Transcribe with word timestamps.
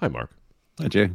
Hi, 0.00 0.08
Mark. 0.08 0.30
Hi, 0.80 0.88
Jay. 0.88 1.10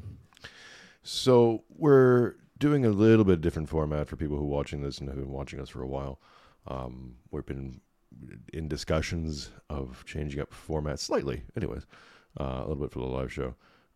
So 1.02 1.64
we're 1.70 2.35
doing 2.60 2.85
a 2.85 2.90
little 2.90 3.26
bit 3.26 3.42
different 3.42 3.68
format 3.68 4.08
for 4.08 4.15
people 4.15 4.38
who 4.38 4.43
are 4.43 4.47
watching 4.47 4.84
this 4.84 5.00
and 5.00 5.09
have 5.09 5.18
been 5.18 5.31
watching 5.31 5.59
us 5.59 5.70
for 5.70 5.81
a 5.81 5.88
while. 5.88 6.20
Um, 6.68 7.16
we've 7.32 7.48
been 7.48 7.82
in 8.54 8.68
discussions 8.68 9.50
of 9.71 10.05
changing 10.05 10.39
up 10.39 10.54
format 10.54 11.00
slightly, 11.00 11.41
anyways, 11.57 11.88
uh, 12.39 12.43
a 12.43 12.68
little 12.68 12.75
bit 12.75 12.91
for 12.91 13.00
the 13.00 13.05
live 13.05 13.34
show. 13.34 13.55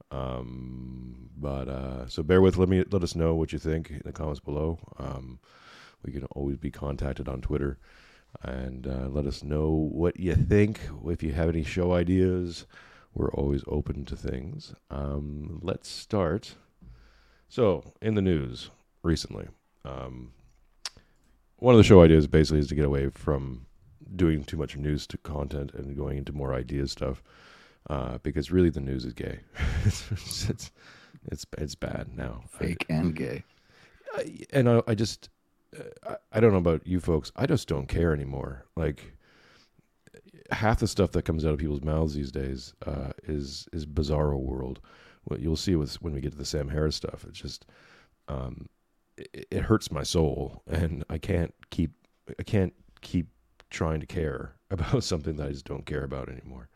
Um, 0.10 1.30
but 1.38 1.68
uh, 1.68 2.08
so 2.08 2.24
bear 2.24 2.42
with. 2.42 2.58
Let 2.58 2.70
me 2.70 2.84
let 2.90 3.04
us 3.04 3.16
know 3.16 3.36
what 3.36 3.54
you 3.54 3.60
think 3.60 3.92
in 3.92 4.02
the 4.06 4.12
comments 4.12 4.40
below. 4.40 4.80
Um, 4.98 5.38
we 6.04 6.12
can 6.12 6.26
always 6.32 6.58
be 6.58 6.72
contacted 6.72 7.30
on 7.30 7.42
Twitter 7.42 7.78
and 8.42 8.88
uh, 8.88 9.08
let 9.08 9.28
us 9.28 9.44
know 9.44 9.70
what 9.70 10.20
you 10.20 10.34
think. 10.34 10.80
If 11.06 11.22
you 11.22 11.34
have 11.34 11.50
any 11.50 11.64
show 11.64 11.94
ideas, 11.94 12.66
we're 13.14 13.32
always 13.32 13.64
open 13.68 14.06
to 14.06 14.16
things. 14.16 14.74
Um, 14.90 15.60
let's 15.62 15.90
start. 15.90 16.56
So, 17.48 17.94
in 18.02 18.16
the 18.16 18.22
news 18.22 18.70
recently, 19.04 19.48
um, 19.84 20.32
one 21.58 21.74
of 21.74 21.80
the 21.80 21.84
show 21.84 22.02
ideas 22.02 22.28
basically 22.28 22.60
is 22.60 22.68
to 22.68 22.76
get 22.76 22.86
away 22.86 23.10
from 23.10 23.66
doing 24.16 24.44
too 24.44 24.58
much 24.58 24.78
news 24.78 25.08
to 25.08 25.18
content 25.18 25.74
and 25.74 25.96
going 25.96 26.18
into 26.18 26.32
more 26.32 26.54
idea 26.54 26.88
stuff. 26.88 27.22
Uh, 27.90 28.20
because 28.20 28.52
really, 28.52 28.70
the 28.70 28.80
news 28.80 29.06
is 29.06 29.14
gay. 29.14 29.40
it's, 29.86 30.12
it's 30.12 30.72
it's 31.32 31.46
it's 31.58 31.76
bad 31.76 32.16
now. 32.16 32.42
Fake 32.48 32.86
and 32.90 33.16
gay. 33.16 33.44
I, 34.14 34.40
and 34.52 34.70
I, 34.70 34.82
I 34.88 34.96
just 34.96 35.30
I, 36.08 36.16
I 36.32 36.40
don't 36.40 36.52
know 36.52 36.58
about 36.58 36.86
you 36.86 37.00
folks. 37.00 37.32
I 37.36 37.46
just 37.46 37.68
don't 37.68 37.88
care 37.88 38.14
anymore. 38.14 38.66
Like 38.76 39.14
half 40.52 40.80
the 40.80 40.88
stuff 40.88 41.12
that 41.12 41.24
comes 41.24 41.46
out 41.46 41.54
of 41.54 41.60
people's 41.60 41.84
mouths 41.84 42.14
these 42.14 42.32
days 42.32 42.74
uh, 42.86 43.12
is 43.28 43.68
is 43.74 43.86
bizarro 43.86 44.40
world. 44.40 44.80
What 45.26 45.40
you'll 45.40 45.56
see 45.56 45.76
with 45.76 46.02
when 46.02 46.14
we 46.14 46.22
get 46.22 46.32
to 46.32 46.38
the 46.38 46.46
Sam 46.46 46.70
Harris 46.70 46.96
stuff, 46.96 47.26
it's 47.28 47.40
just 47.40 47.66
um, 48.28 48.68
it, 49.18 49.48
it 49.52 49.62
hurts 49.62 49.92
my 49.92 50.04
soul, 50.04 50.64
and 50.68 51.04
I 51.10 51.18
can't 51.18 51.54
keep 51.70 51.92
I 52.40 52.44
can't 52.44 52.74
keep 53.02 53.28
trying 53.70 54.00
to 54.00 54.06
care 54.06 54.56
about 54.72 55.04
something 55.04 55.36
that 55.38 55.48
I 55.48 55.52
just 55.52 55.66
don't 55.66 55.86
care 55.86 56.04
about 56.04 56.30
anymore. 56.30 56.70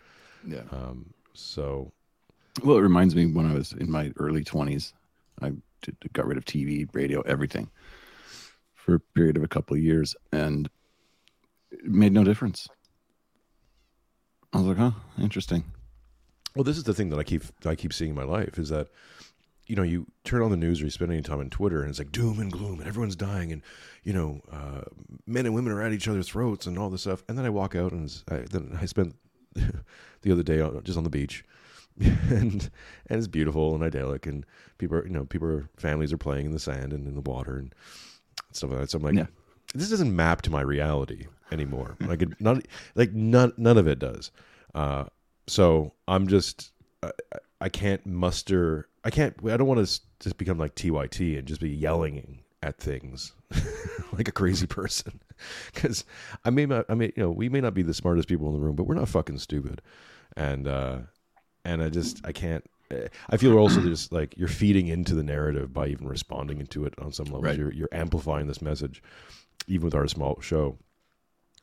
Yeah. 0.45 0.63
Um, 0.71 1.13
so 1.33 1.91
Well, 2.63 2.77
it 2.77 2.81
reminds 2.81 3.15
me 3.15 3.25
when 3.25 3.49
I 3.49 3.53
was 3.53 3.73
in 3.73 3.89
my 3.89 4.11
early 4.17 4.43
20s, 4.43 4.93
I 5.41 5.53
did, 5.81 5.95
got 6.13 6.27
rid 6.27 6.37
of 6.37 6.45
TV, 6.45 6.87
radio, 6.93 7.21
everything 7.21 7.69
for 8.73 8.95
a 8.95 8.99
period 8.99 9.37
of 9.37 9.43
a 9.43 9.47
couple 9.47 9.75
of 9.75 9.81
years, 9.81 10.15
and 10.31 10.69
it 11.71 11.85
made 11.85 12.11
no 12.11 12.23
difference. 12.23 12.67
I 14.53 14.57
was 14.57 14.67
like, 14.67 14.77
huh, 14.77 14.91
interesting. 15.19 15.63
Well, 16.55 16.63
this 16.63 16.77
is 16.77 16.83
the 16.83 16.93
thing 16.93 17.09
that 17.09 17.19
I 17.19 17.23
keep 17.23 17.43
I 17.65 17.75
keep 17.75 17.93
seeing 17.93 18.11
in 18.11 18.15
my 18.15 18.23
life 18.23 18.57
is 18.59 18.69
that 18.69 18.87
you 19.65 19.75
know 19.75 19.81
you 19.83 20.05
turn 20.23 20.41
on 20.43 20.51
the 20.51 20.57
news 20.57 20.81
or 20.81 20.85
you 20.85 20.91
spend 20.91 21.11
any 21.11 21.21
time 21.21 21.39
on 21.39 21.49
Twitter 21.49 21.81
and 21.81 21.89
it's 21.89 21.97
like 21.99 22.11
doom 22.11 22.39
and 22.39 22.51
gloom 22.51 22.79
and 22.79 22.87
everyone's 22.87 23.15
dying 23.15 23.51
and 23.51 23.61
you 24.03 24.13
know 24.13 24.41
uh, 24.51 24.81
men 25.25 25.45
and 25.45 25.55
women 25.55 25.71
are 25.71 25.81
at 25.81 25.93
each 25.93 26.07
other's 26.07 26.27
throats 26.27 26.67
and 26.67 26.77
all 26.77 26.89
this 26.89 27.01
stuff 27.01 27.23
and 27.27 27.37
then 27.37 27.45
I 27.45 27.49
walk 27.49 27.73
out 27.75 27.91
and 27.91 28.13
I, 28.29 28.39
then 28.51 28.77
I 28.79 28.85
spent 28.85 29.15
the 30.21 30.31
other 30.31 30.43
day 30.43 30.59
on, 30.59 30.83
just 30.83 30.97
on 30.97 31.03
the 31.05 31.09
beach 31.09 31.43
and 31.99 32.69
and 33.09 33.17
it's 33.17 33.27
beautiful 33.27 33.73
and 33.73 33.83
idyllic 33.83 34.27
and 34.27 34.45
people 34.77 34.97
are 34.97 35.07
you 35.07 35.13
know 35.13 35.25
people 35.25 35.47
are 35.47 35.67
families 35.77 36.11
are 36.13 36.17
playing 36.17 36.45
in 36.45 36.51
the 36.51 36.59
sand 36.59 36.91
and 36.93 37.07
in 37.07 37.15
the 37.15 37.21
water 37.21 37.55
and 37.57 37.73
stuff 38.51 38.69
like 38.69 38.79
that 38.81 38.91
so 38.91 38.97
I'm 38.97 39.03
like 39.03 39.15
Yeah. 39.15 39.27
this 39.73 39.89
doesn't 39.89 40.15
map 40.15 40.41
to 40.43 40.51
my 40.51 40.61
reality 40.61 41.25
anymore. 41.53 41.95
Like 42.01 42.21
it, 42.23 42.41
not 42.41 42.61
like 42.95 43.13
none 43.13 43.53
none 43.57 43.77
of 43.77 43.87
it 43.87 43.99
does. 43.99 44.31
Uh, 44.75 45.05
so 45.47 45.93
I'm 46.07 46.27
just 46.27 46.71
I, 47.03 47.11
I- 47.61 47.69
can't 47.69 48.05
muster 48.05 48.89
I 49.05 49.09
can't 49.09 49.35
I 49.45 49.55
don't 49.57 49.67
want 49.67 49.85
to 49.87 50.01
just 50.19 50.37
become 50.37 50.57
like 50.57 50.75
TYT 50.75 51.37
and 51.37 51.47
just 51.47 51.61
be 51.61 51.69
yelling 51.69 52.39
at 52.61 52.77
things 52.79 53.33
like 54.13 54.27
a 54.27 54.31
crazy 54.31 54.67
person. 54.67 55.19
Because 55.73 56.05
I 56.45 56.49
may 56.52 56.65
not 56.65 56.86
I 56.89 56.95
mean, 56.95 57.11
you 57.17 57.23
know 57.23 57.31
we 57.31 57.49
may 57.49 57.59
not 57.61 57.73
be 57.73 57.81
the 57.83 57.93
smartest 57.93 58.27
people 58.30 58.47
in 58.47 58.53
the 58.53 58.59
room 58.59 58.75
but 58.75 58.86
we're 58.86 58.95
not 58.95 59.09
fucking 59.09 59.39
stupid. 59.39 59.81
And 60.37 60.67
uh 60.67 60.99
and 61.65 61.81
I 61.83 61.89
just 61.89 62.25
I 62.25 62.31
can't 62.31 62.63
I 63.30 63.37
feel 63.37 63.53
we're 63.53 63.59
also 63.59 63.81
just 63.81 64.11
like 64.11 64.36
you're 64.37 64.47
feeding 64.47 64.87
into 64.87 65.15
the 65.15 65.23
narrative 65.23 65.73
by 65.73 65.87
even 65.87 66.08
responding 66.08 66.65
to 66.65 66.86
it 66.86 66.93
on 66.99 67.11
some 67.11 67.25
level. 67.25 67.42
Right. 67.42 67.58
you're 67.58 67.73
you're 67.73 67.89
amplifying 67.92 68.47
this 68.47 68.61
message 68.61 69.02
even 69.67 69.86
with 69.86 69.95
our 69.95 70.08
small 70.08 70.39
show 70.42 70.77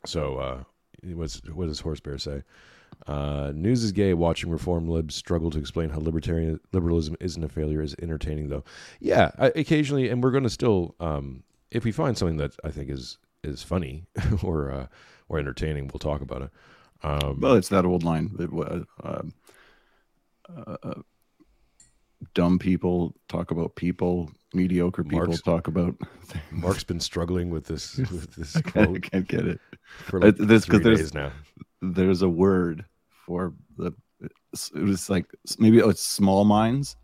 so 0.04 0.38
uh 0.38 0.62
what's 1.14 1.40
what 1.52 1.66
does 1.66 1.80
horse 1.80 2.00
bear 2.00 2.18
say 2.18 2.42
uh, 3.06 3.52
news 3.54 3.82
is 3.82 3.92
gay. 3.92 4.14
Watching 4.14 4.50
reform 4.50 4.88
libs 4.88 5.14
struggle 5.14 5.50
to 5.50 5.58
explain 5.58 5.90
how 5.90 5.98
libertarian 6.00 6.60
liberalism 6.72 7.16
isn't 7.20 7.42
a 7.42 7.48
failure 7.48 7.82
is 7.82 7.94
entertaining, 8.02 8.48
though. 8.48 8.64
Yeah, 9.00 9.30
I, 9.38 9.46
occasionally, 9.56 10.08
and 10.08 10.22
we're 10.22 10.30
going 10.30 10.44
to 10.44 10.50
still, 10.50 10.94
um, 11.00 11.42
if 11.70 11.84
we 11.84 11.92
find 11.92 12.16
something 12.16 12.36
that 12.38 12.54
I 12.64 12.70
think 12.70 12.90
is 12.90 13.18
is 13.42 13.62
funny 13.62 14.04
or 14.42 14.70
uh, 14.70 14.86
or 15.28 15.38
entertaining, 15.38 15.88
we'll 15.92 15.98
talk 15.98 16.20
about 16.20 16.42
it. 16.42 16.50
Um, 17.02 17.40
Well, 17.40 17.54
it's 17.54 17.68
that 17.70 17.86
old 17.86 18.02
line. 18.02 18.36
It, 18.38 18.50
um, 19.02 19.32
uh, 20.54 20.76
uh, 20.82 20.94
dumb 22.34 22.58
people 22.58 23.14
talk 23.28 23.50
about 23.50 23.74
people. 23.76 24.30
Mediocre 24.52 25.04
people 25.04 25.26
Marx- 25.28 25.42
talk 25.42 25.68
about. 25.68 25.94
Mark's 26.50 26.82
been 26.84 26.98
struggling 27.00 27.50
with 27.50 27.66
this 27.66 27.96
with 27.98 28.34
this 28.34 28.56
I 28.56 28.62
can't, 28.62 28.96
I 28.96 28.98
can't 29.00 29.28
get 29.28 29.46
it. 29.46 29.60
for 30.06 30.20
like 30.20 30.36
this- 30.36 30.64
three 30.66 30.78
there's- 30.78 30.98
days 31.00 31.14
now. 31.14 31.32
There's 31.82 32.22
a 32.22 32.28
word 32.28 32.84
for 33.26 33.54
the. 33.78 33.92
It 34.22 34.82
was 34.82 35.08
like 35.08 35.26
maybe 35.58 35.80
oh, 35.80 35.88
it's 35.88 36.04
small 36.04 36.44
minds 36.44 36.96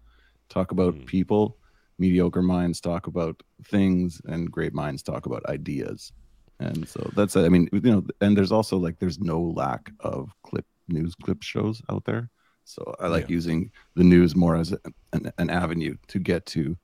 talk 0.49 0.71
about 0.73 0.95
Hmm. 0.95 1.05
people. 1.05 1.57
Mediocre 1.99 2.43
minds 2.43 2.79
talk 2.81 3.07
about 3.07 3.43
things, 3.65 4.21
and 4.27 4.51
great 4.53 4.75
minds 4.75 5.03
talk 5.03 5.25
about 5.25 5.47
ideas. 5.47 6.13
And 6.61 6.87
so 6.87 7.11
that's 7.17 7.37
it. 7.37 7.45
I 7.45 7.49
mean 7.49 7.69
you 7.73 7.81
know, 7.81 8.05
and 8.21 8.37
there's 8.37 8.53
also 8.53 8.77
like 8.77 8.99
there's 8.99 9.19
no 9.21 9.41
lack 9.41 9.93
of 10.01 10.31
clip 10.43 10.67
news 10.89 11.15
clip 11.15 11.43
shows 11.43 11.81
out 11.89 12.05
there. 12.05 12.29
So 12.67 12.95
I 12.99 13.07
like 13.07 13.29
Yeah. 13.29 13.35
using 13.35 13.71
the 13.95 14.03
news 14.03 14.35
more 14.35 14.57
as 14.57 14.73
a, 14.73 14.79
an, 15.13 15.33
an 15.39 15.51
avenue 15.51 15.97
to 16.09 16.19
get 16.19 16.45
to, 16.47 16.77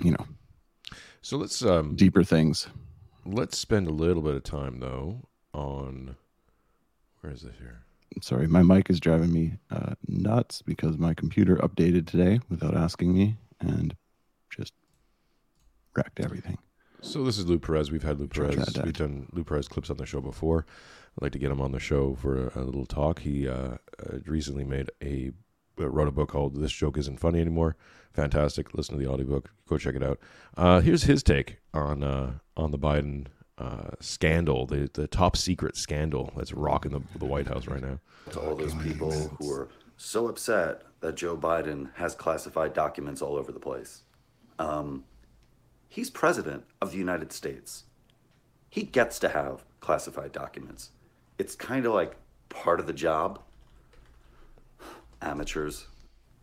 you 0.00 0.12
know, 0.12 0.26
So 1.22 1.36
let's 1.38 1.62
um, 1.64 1.96
deeper 1.96 2.22
things. 2.24 2.68
let's 3.26 3.58
spend 3.58 3.88
a 3.88 3.90
little 3.92 4.22
bit 4.22 4.36
of 4.36 4.44
time 4.44 4.78
though 4.78 5.28
on 5.52 6.16
where 7.20 7.32
is 7.32 7.42
it 7.44 7.54
here? 7.58 7.82
Sorry, 8.20 8.46
my 8.46 8.62
mic 8.62 8.90
is 8.90 9.00
driving 9.00 9.32
me 9.32 9.58
uh, 9.70 9.94
nuts 10.06 10.62
because 10.62 10.96
my 10.98 11.12
computer 11.14 11.56
updated 11.56 12.06
today 12.06 12.38
without 12.48 12.76
asking 12.76 13.12
me 13.14 13.36
and 13.60 13.96
just 14.50 14.72
wrecked 15.96 16.20
everything. 16.20 16.58
So 17.02 17.24
this 17.24 17.36
is 17.36 17.46
Lou 17.46 17.58
Perez. 17.58 17.90
We've 17.90 18.02
had 18.02 18.20
Lou 18.20 18.28
Perez. 18.28 18.56
We've 18.82 18.92
done 18.92 19.26
Lou 19.32 19.44
Perez 19.44 19.68
clips 19.68 19.90
on 19.90 19.96
the 19.96 20.06
show 20.06 20.20
before. 20.20 20.64
I'd 21.18 21.22
like 21.22 21.32
to 21.32 21.38
get 21.38 21.50
him 21.50 21.60
on 21.60 21.72
the 21.72 21.80
show 21.80 22.14
for 22.14 22.46
a, 22.48 22.60
a 22.60 22.62
little 22.62 22.86
talk. 22.86 23.18
He 23.18 23.48
uh, 23.48 23.54
uh, 23.54 24.18
recently 24.24 24.64
made 24.64 24.88
a 25.02 25.32
uh, 25.80 25.90
wrote 25.90 26.08
a 26.08 26.12
book 26.12 26.30
called 26.30 26.54
"This 26.54 26.72
Joke 26.72 26.96
Isn't 26.96 27.18
Funny 27.18 27.40
Anymore." 27.40 27.76
Fantastic. 28.12 28.72
Listen 28.74 28.96
to 28.96 29.04
the 29.04 29.10
audiobook. 29.10 29.50
Go 29.68 29.78
check 29.78 29.94
it 29.96 30.02
out. 30.02 30.20
Uh, 30.56 30.80
here's 30.80 31.02
his 31.02 31.22
take 31.22 31.58
on 31.74 32.02
uh, 32.02 32.34
on 32.56 32.70
the 32.70 32.78
Biden 32.78 33.26
uh, 33.58 33.90
scandal, 34.00 34.66
the 34.66 34.88
the 34.94 35.08
top 35.08 35.36
secret 35.36 35.76
scandal 35.76 36.32
that's 36.36 36.52
rocking 36.52 36.92
the, 36.92 37.00
the 37.18 37.26
White 37.26 37.48
House 37.48 37.66
right 37.66 37.82
now. 37.82 37.98
to 38.30 38.40
all 38.40 38.54
those 38.54 38.74
people 38.76 39.10
who 39.10 39.50
are 39.52 39.68
so 39.96 40.28
upset 40.28 40.82
that 41.00 41.16
Joe 41.16 41.36
Biden 41.36 41.90
has 41.94 42.14
classified 42.14 42.72
documents 42.74 43.20
all 43.20 43.36
over 43.36 43.50
the 43.50 43.60
place. 43.60 44.02
Um, 44.58 45.04
he's 45.92 46.08
president 46.08 46.64
of 46.80 46.90
the 46.90 46.96
United 46.96 47.32
States. 47.32 47.84
He 48.70 48.82
gets 48.82 49.18
to 49.18 49.28
have 49.28 49.62
classified 49.80 50.32
documents. 50.32 50.88
It's 51.36 51.54
kind 51.54 51.84
of 51.84 51.92
like 51.92 52.16
part 52.48 52.80
of 52.80 52.86
the 52.86 52.94
job. 52.94 53.40
Amateurs. 55.20 55.86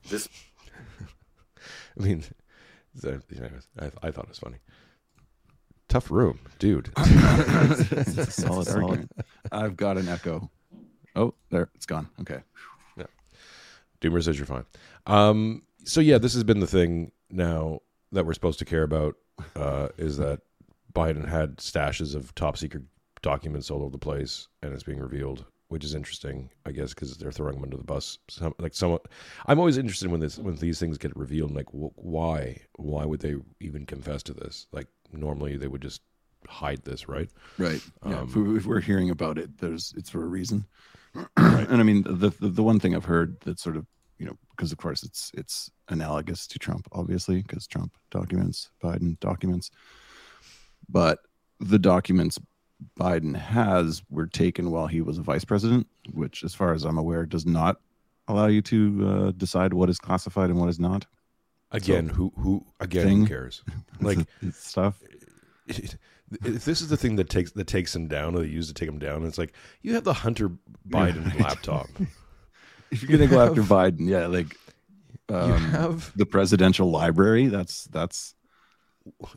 This 0.08 0.30
I 2.00 2.04
mean, 2.04 2.24
you 3.04 3.22
know, 3.40 3.50
I, 3.80 3.86
I 4.04 4.12
thought 4.12 4.26
it 4.26 4.30
was 4.30 4.38
funny. 4.40 4.58
Tough 5.88 6.12
room, 6.12 6.40
dude. 6.60 6.92
It's 6.98 8.18
a 8.18 8.32
solid 8.32 8.70
argument. 8.70 9.12
I've 9.52 9.76
got 9.76 9.98
an 9.98 10.08
echo. 10.08 10.52
Oh, 11.16 11.34
there, 11.50 11.70
it's 11.74 11.88
gone. 11.88 12.08
Okay. 12.22 12.42
Doomer 14.00 14.24
says 14.24 14.38
you're 14.38 14.46
fine. 14.46 14.66
Um, 15.08 15.64
so 15.84 16.00
yeah, 16.02 16.20
this 16.20 16.34
has 16.36 16.44
been 16.44 16.60
the 16.60 16.68
thing 16.68 17.12
now 17.32 17.82
that 18.12 18.26
we're 18.26 18.34
supposed 18.34 18.60
to 18.60 18.66
care 18.66 18.84
about 18.84 19.16
uh, 19.56 19.90
is 19.98 20.18
that 20.18 20.42
Biden 20.94 21.28
had 21.28 21.58
stashes 21.58 22.16
of 22.16 22.34
top 22.36 22.58
secret 22.58 22.84
documents 23.22 23.70
all 23.70 23.82
over 23.82 23.92
the 23.92 23.98
place, 23.98 24.48
and 24.62 24.74
it's 24.74 24.84
being 24.84 25.00
revealed, 25.00 25.46
which 25.68 25.84
is 25.84 25.94
interesting, 25.94 26.50
I 26.66 26.72
guess, 26.72 26.94
because 26.94 27.18
they're 27.18 27.32
throwing 27.32 27.56
them 27.56 27.64
under 27.64 27.78
the 27.78 27.84
bus. 27.84 28.18
Some, 28.30 28.54
like 28.60 28.74
someone, 28.74 29.00
I'm 29.46 29.60
always 29.60 29.78
interested 29.78 30.10
when 30.10 30.20
this 30.20 30.38
when 30.38 30.56
these 30.56 30.80
things 30.80 30.98
get 30.98 31.16
revealed. 31.16 31.52
Like, 31.56 31.70
wh- 31.70 31.98
why? 31.98 32.62
Why 32.76 33.06
would 33.06 33.22
they 33.22 33.36
even 33.60 33.86
confess 33.86 34.24
to 34.24 34.34
this? 34.34 34.68
Like, 34.72 34.88
normally 35.12 35.58
they 35.58 35.68
would 35.68 35.82
just 35.82 36.02
hide 36.48 36.84
this, 36.84 37.08
right? 37.08 37.30
Right. 37.58 37.82
Yeah. 38.06 38.24
if, 38.24 38.36
we, 38.36 38.58
if 38.58 38.66
we're 38.66 38.80
hearing 38.80 39.10
about 39.10 39.38
it, 39.38 39.58
there's 39.60 39.94
it's 39.98 40.10
for 40.10 40.24
a 40.24 40.28
reason. 40.28 40.66
And 41.36 41.76
I 41.80 41.84
mean, 41.84 42.04
the, 42.04 42.32
the 42.40 42.50
the 42.50 42.64
one 42.64 42.80
thing 42.80 42.96
I've 42.96 43.06
heard 43.06 43.40
that 43.42 43.60
sort 43.60 43.76
of 43.78 43.86
you 44.20 44.26
know 44.26 44.38
because 44.52 44.72
of 44.72 44.78
course 44.78 45.04
it's 45.04 45.32
it's 45.34 45.72
analogous 45.88 46.46
to 46.48 46.60
Trump, 46.60 46.88
obviously, 46.92 47.42
because 47.42 47.66
Trump 47.66 47.94
documents, 48.12 48.70
Biden 48.84 49.20
documents, 49.20 49.72
but 50.88 51.20
the 51.60 51.80
documents 51.80 52.38
Biden 53.00 53.36
has 53.36 54.02
were 54.10 54.28
taken 54.28 54.72
while 54.72 54.88
he 54.88 55.02
was 55.02 55.18
a 55.18 55.22
vice 55.22 55.44
president, 55.44 55.88
which, 56.14 56.44
as 56.44 56.54
far 56.54 56.74
as 56.74 56.86
I'm 56.86 56.98
aware, 56.98 57.26
does 57.26 57.46
not 57.46 57.78
allow 58.28 58.48
you 58.48 58.62
to 58.62 59.08
uh, 59.08 59.32
decide 59.32 59.74
what 59.74 59.90
is 59.90 60.00
classified 60.00 60.50
and 60.50 60.60
what 60.60 60.70
is 60.70 60.80
not. 60.80 61.06
Again, 61.72 62.10
who 62.10 62.32
who 62.38 62.66
again 62.80 63.06
Thing. 63.06 63.20
who 63.22 63.28
cares? 63.28 63.64
Like 64.02 64.20
stuff. 64.54 65.02
if 65.68 65.98
this 66.66 66.82
is 66.82 66.88
the 66.88 66.98
thing 66.98 67.16
that 67.18 67.30
takes 67.30 67.52
that 67.52 67.68
takes 67.68 67.96
him 67.96 68.08
down 68.08 68.36
or 68.36 68.40
they 68.40 68.48
use 68.48 68.68
to 68.70 68.74
take 68.74 68.90
him 68.90 68.98
down, 68.98 69.26
it's 69.26 69.38
like 69.38 69.54
you 69.82 69.94
have 69.94 70.04
the 70.04 70.14
Hunter 70.14 70.52
Biden 70.88 71.40
laptop. 71.44 71.88
If 72.92 73.04
you're 73.04 73.18
gonna 73.18 73.30
go 73.30 73.40
after 73.42 73.62
Biden, 73.62 74.08
yeah, 74.10 74.28
like 74.28 74.56
you 75.30 75.36
um, 75.36 75.52
have 75.72 76.12
the 76.18 76.26
presidential 76.26 76.90
library. 76.90 77.48
That's 77.48 77.86
that's 77.86 78.36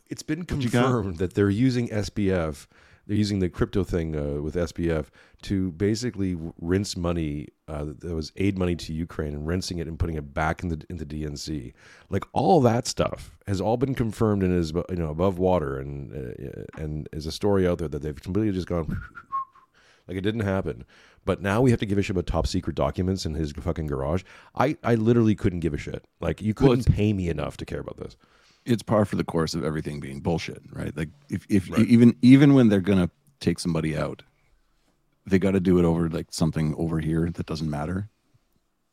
it's 0.09 0.23
been 0.23 0.41
What 0.41 0.63
you 0.63 0.71
got? 0.71 0.85
confirmed 0.85 1.19
that 1.19 1.35
they're 1.35 1.51
using 1.51 1.89
SBF. 1.89 2.67
They're 3.07 3.17
using 3.17 3.41
the 3.41 3.49
crypto 3.49 3.83
thing 3.83 4.15
uh, 4.15 4.41
with 4.41 4.55
SBF 4.55 5.07
to 5.43 5.73
basically 5.73 6.37
rinse 6.61 6.97
money 6.97 7.49
uh, 7.67 7.87
that 7.99 8.15
was 8.15 8.31
aid 8.37 8.57
money 8.57 8.77
to 8.77 8.93
Ukraine 8.93 9.35
and 9.35 9.45
rinsing 9.45 9.79
it 9.79 9.89
and 9.89 9.99
putting 9.99 10.15
it 10.17 10.33
back 10.33 10.63
in 10.63 10.69
the 10.69 10.81
into 10.89 11.05
DNC. 11.05 11.73
Like 12.11 12.25
all 12.33 12.61
that 12.61 12.87
stuff 12.87 13.37
has 13.49 13.61
all 13.61 13.77
been 13.77 13.97
confirmed 13.97 14.45
and 14.45 14.55
is 14.55 14.73
you 14.89 14.97
know 14.97 15.11
above 15.11 15.39
water 15.39 15.79
and 15.79 16.13
uh, 16.15 16.63
and 16.81 17.09
is 17.13 17.27
a 17.27 17.33
story 17.33 17.67
out 17.67 17.79
there 17.79 17.89
that 17.89 18.03
they've 18.03 18.23
completely 18.23 18.53
just 18.53 18.69
gone 18.69 18.87
like 20.09 20.17
it 20.17 20.23
didn't 20.23 20.43
happen. 20.43 20.85
But 21.25 21.41
now 21.41 21.61
we 21.61 21.71
have 21.71 21.79
to 21.81 21.87
give 21.87 21.99
a 21.99 22.03
shit 22.03 22.11
about 22.11 22.27
top 22.27 22.47
secret 22.49 22.75
documents 22.75 23.25
in 23.25 23.35
his 23.35 23.53
fucking 23.53 23.87
garage. 23.87 24.25
I, 24.57 24.77
I 24.83 24.97
literally 24.97 25.35
couldn't 25.37 25.61
give 25.61 25.73
a 25.73 25.79
shit. 25.79 26.05
Like 26.21 26.43
you 26.43 26.53
couldn't 26.53 26.93
pay 26.93 27.13
me 27.13 27.29
enough 27.29 27.57
to 27.59 27.65
care 27.65 27.81
about 27.81 27.97
this. 27.99 28.17
it's 28.65 28.83
par 28.83 29.05
for 29.05 29.17
the 29.17 29.25
course 29.25 29.55
of 29.55 29.65
everything 29.65 30.01
being 30.01 30.21
bullshit, 30.21 30.63
right? 30.73 30.97
Like 30.97 31.11
if 31.31 31.47
if 31.49 31.71
Right. 31.71 31.87
even 31.87 32.17
even 32.23 32.55
when 32.55 32.69
they're 32.69 32.81
gonna 32.81 33.11
take 33.41 33.59
somebody 33.61 33.97
out, 33.97 34.23
they 35.27 35.39
got 35.39 35.53
to 35.53 35.61
do 35.61 35.79
it 35.79 35.85
over 35.85 36.09
like 36.09 36.27
something 36.31 36.75
over 36.77 36.99
here 36.99 37.31
that 37.31 37.47
doesn't 37.47 37.71
matter. 37.71 38.09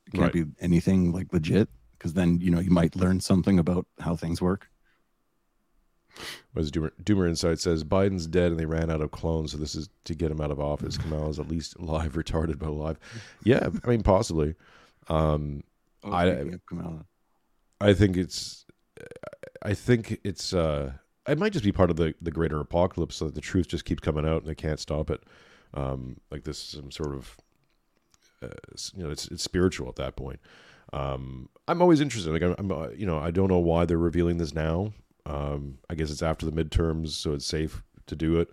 It 0.07 0.11
can't 0.13 0.23
Right. 0.33 0.45
be 0.45 0.45
anything 0.59 1.11
like 1.11 1.33
legit 1.33 1.69
because 1.97 2.13
then 2.13 2.39
you 2.41 2.51
know 2.51 2.59
you 2.59 2.69
might 2.71 2.95
learn 2.95 3.19
something 3.19 3.57
about 3.59 3.87
how 3.99 4.15
things 4.15 4.39
work. 4.41 4.68
As 6.55 6.71
Doomer, 6.71 6.91
Doomer 7.03 7.27
Insight 7.27 7.59
says, 7.59 7.83
Biden's 7.83 8.27
dead 8.27 8.51
and 8.51 8.59
they 8.59 8.65
ran 8.65 8.89
out 8.91 9.01
of 9.01 9.11
clones, 9.11 9.51
so 9.51 9.57
this 9.57 9.75
is 9.75 9.89
to 10.05 10.15
get 10.15 10.31
him 10.31 10.41
out 10.41 10.51
of 10.51 10.59
office. 10.59 10.97
Kamala 10.99 11.29
is 11.29 11.39
at 11.39 11.47
least 11.47 11.75
alive, 11.77 12.13
retarded, 12.13 12.59
but 12.59 12.69
alive. 12.69 12.99
Yeah, 13.43 13.69
I 13.83 13.87
mean, 13.87 14.03
possibly. 14.03 14.55
Um, 15.07 15.63
I- 16.03 16.31
speaking 16.31 16.61
Kamala. 16.67 17.05
I 17.81 17.93
think 17.93 18.17
it's, 18.17 18.65
I 19.61 19.73
think 19.73 20.19
it's, 20.25 20.53
uh, 20.53 20.91
it 21.27 21.37
might 21.37 21.53
just 21.53 21.63
be 21.63 21.71
part 21.71 21.89
of 21.89 21.95
the, 21.95 22.13
the 22.21 22.31
greater 22.31 22.59
apocalypse 22.59 23.15
so 23.15 23.25
that 23.25 23.35
the 23.35 23.41
truth 23.41 23.67
just 23.69 23.85
keeps 23.85 24.01
coming 24.01 24.27
out 24.27 24.41
and 24.41 24.47
they 24.47 24.55
can't 24.55 24.79
stop 24.79 25.09
it. 25.09 25.23
Um, 25.73 26.17
like 26.31 26.43
this, 26.43 26.57
is 26.57 26.69
some 26.71 26.91
sort 26.91 27.13
of, 27.13 27.37
uh, 28.41 28.47
you 28.95 29.03
know, 29.03 29.11
it's 29.11 29.27
it's 29.27 29.43
spiritual 29.43 29.87
at 29.89 29.95
that 29.97 30.15
point. 30.15 30.39
Um, 30.93 31.49
I'm 31.67 31.81
always 31.81 32.01
interested. 32.01 32.31
Like 32.31 32.41
I'm, 32.41 32.55
I'm 32.57 32.71
uh, 32.71 32.89
you 32.89 33.05
know, 33.05 33.19
I 33.19 33.31
don't 33.31 33.49
know 33.49 33.59
why 33.59 33.85
they're 33.85 33.97
revealing 33.97 34.37
this 34.37 34.53
now. 34.53 34.93
Um, 35.25 35.77
I 35.89 35.95
guess 35.95 36.11
it's 36.11 36.21
after 36.21 36.45
the 36.45 36.51
midterms, 36.51 37.09
so 37.09 37.33
it's 37.33 37.45
safe 37.45 37.83
to 38.07 38.15
do 38.15 38.39
it. 38.39 38.49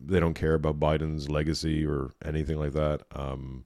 They 0.00 0.20
don't 0.20 0.34
care 0.34 0.54
about 0.54 0.78
Biden's 0.78 1.28
legacy 1.28 1.84
or 1.84 2.12
anything 2.24 2.58
like 2.58 2.72
that. 2.72 3.02
Um, 3.14 3.64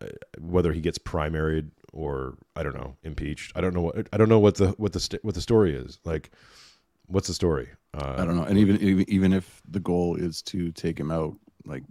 uh, 0.00 0.06
whether 0.40 0.72
he 0.72 0.80
gets 0.80 0.98
primaried 0.98 1.70
or 1.92 2.36
I 2.56 2.62
don't 2.62 2.74
know, 2.74 2.96
impeached. 3.02 3.52
I 3.54 3.60
don't 3.60 3.74
know 3.74 3.82
what 3.82 4.08
I 4.12 4.16
don't 4.16 4.28
know 4.28 4.38
what 4.38 4.56
the 4.56 4.68
what 4.70 4.92
the 4.92 5.00
st- 5.00 5.24
what 5.24 5.34
the 5.34 5.40
story 5.40 5.74
is. 5.74 5.98
Like, 6.04 6.30
what's 7.06 7.28
the 7.28 7.34
story? 7.34 7.68
Uh, 7.94 8.14
I 8.18 8.24
don't 8.24 8.36
know. 8.36 8.44
And 8.44 8.58
even 8.58 9.04
even 9.08 9.32
if 9.32 9.62
the 9.68 9.80
goal 9.80 10.16
is 10.16 10.42
to 10.42 10.72
take 10.72 10.98
him 10.98 11.10
out, 11.10 11.36
like 11.64 11.84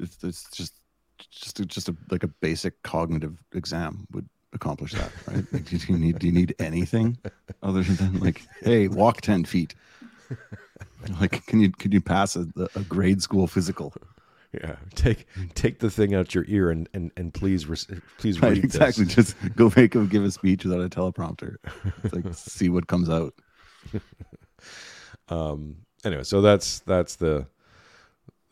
it's, 0.00 0.22
it's 0.24 0.50
just 0.50 0.80
just 1.30 1.60
just 1.66 1.88
a, 1.88 1.96
like 2.10 2.24
a 2.24 2.28
basic 2.28 2.82
cognitive 2.82 3.38
exam 3.52 4.06
would 4.12 4.28
accomplish 4.54 4.92
that, 4.92 5.10
right? 5.26 5.44
Like, 5.52 5.64
do 5.64 5.76
you 5.76 5.98
need 5.98 6.18
do 6.18 6.26
you 6.26 6.32
need 6.32 6.54
anything 6.58 7.18
other 7.62 7.82
than 7.82 8.20
like, 8.20 8.42
hey, 8.62 8.88
walk 8.88 9.20
ten 9.20 9.44
feet? 9.44 9.74
Like, 11.20 11.44
can 11.46 11.60
you 11.60 11.70
can 11.72 11.92
you 11.92 12.00
pass 12.00 12.34
a, 12.36 12.46
a 12.74 12.80
grade 12.82 13.20
school 13.22 13.46
physical? 13.46 13.92
Yeah, 14.52 14.76
take 14.94 15.26
take 15.54 15.80
the 15.80 15.90
thing 15.90 16.14
out 16.14 16.34
your 16.34 16.44
ear 16.48 16.70
and 16.70 16.88
and 16.94 17.10
and 17.16 17.34
please 17.34 17.64
please 18.18 18.40
read 18.40 18.48
Right, 18.48 18.56
exactly. 18.64 19.04
This. 19.04 19.14
Just 19.14 19.36
go 19.56 19.70
make 19.76 19.94
him 19.94 20.06
give 20.06 20.24
a 20.24 20.30
speech 20.30 20.64
without 20.64 20.80
a 20.80 20.88
teleprompter. 20.88 21.56
It's 22.04 22.14
like 22.14 22.24
see 22.34 22.68
what 22.68 22.86
comes 22.86 23.10
out. 23.10 23.34
Um. 25.28 25.76
Anyway, 26.04 26.22
so 26.24 26.40
that's 26.42 26.80
that's 26.80 27.16
the 27.16 27.46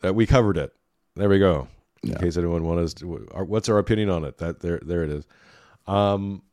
that 0.01 0.15
we 0.15 0.25
covered 0.25 0.57
it. 0.57 0.73
There 1.15 1.29
we 1.29 1.37
go. 1.39 1.67
In 2.01 2.09
Yeah. 2.09 2.17
case 2.17 2.35
anyone 2.35 2.63
wants 2.63 2.95
to, 2.95 3.05
what's 3.07 3.69
our 3.69 3.77
opinion 3.77 4.09
on 4.09 4.25
it? 4.25 4.37
That 4.39 4.59
there 4.59 4.79
there 4.83 5.03
it 5.03 5.11
is. 5.11 5.25
Um. 5.87 6.43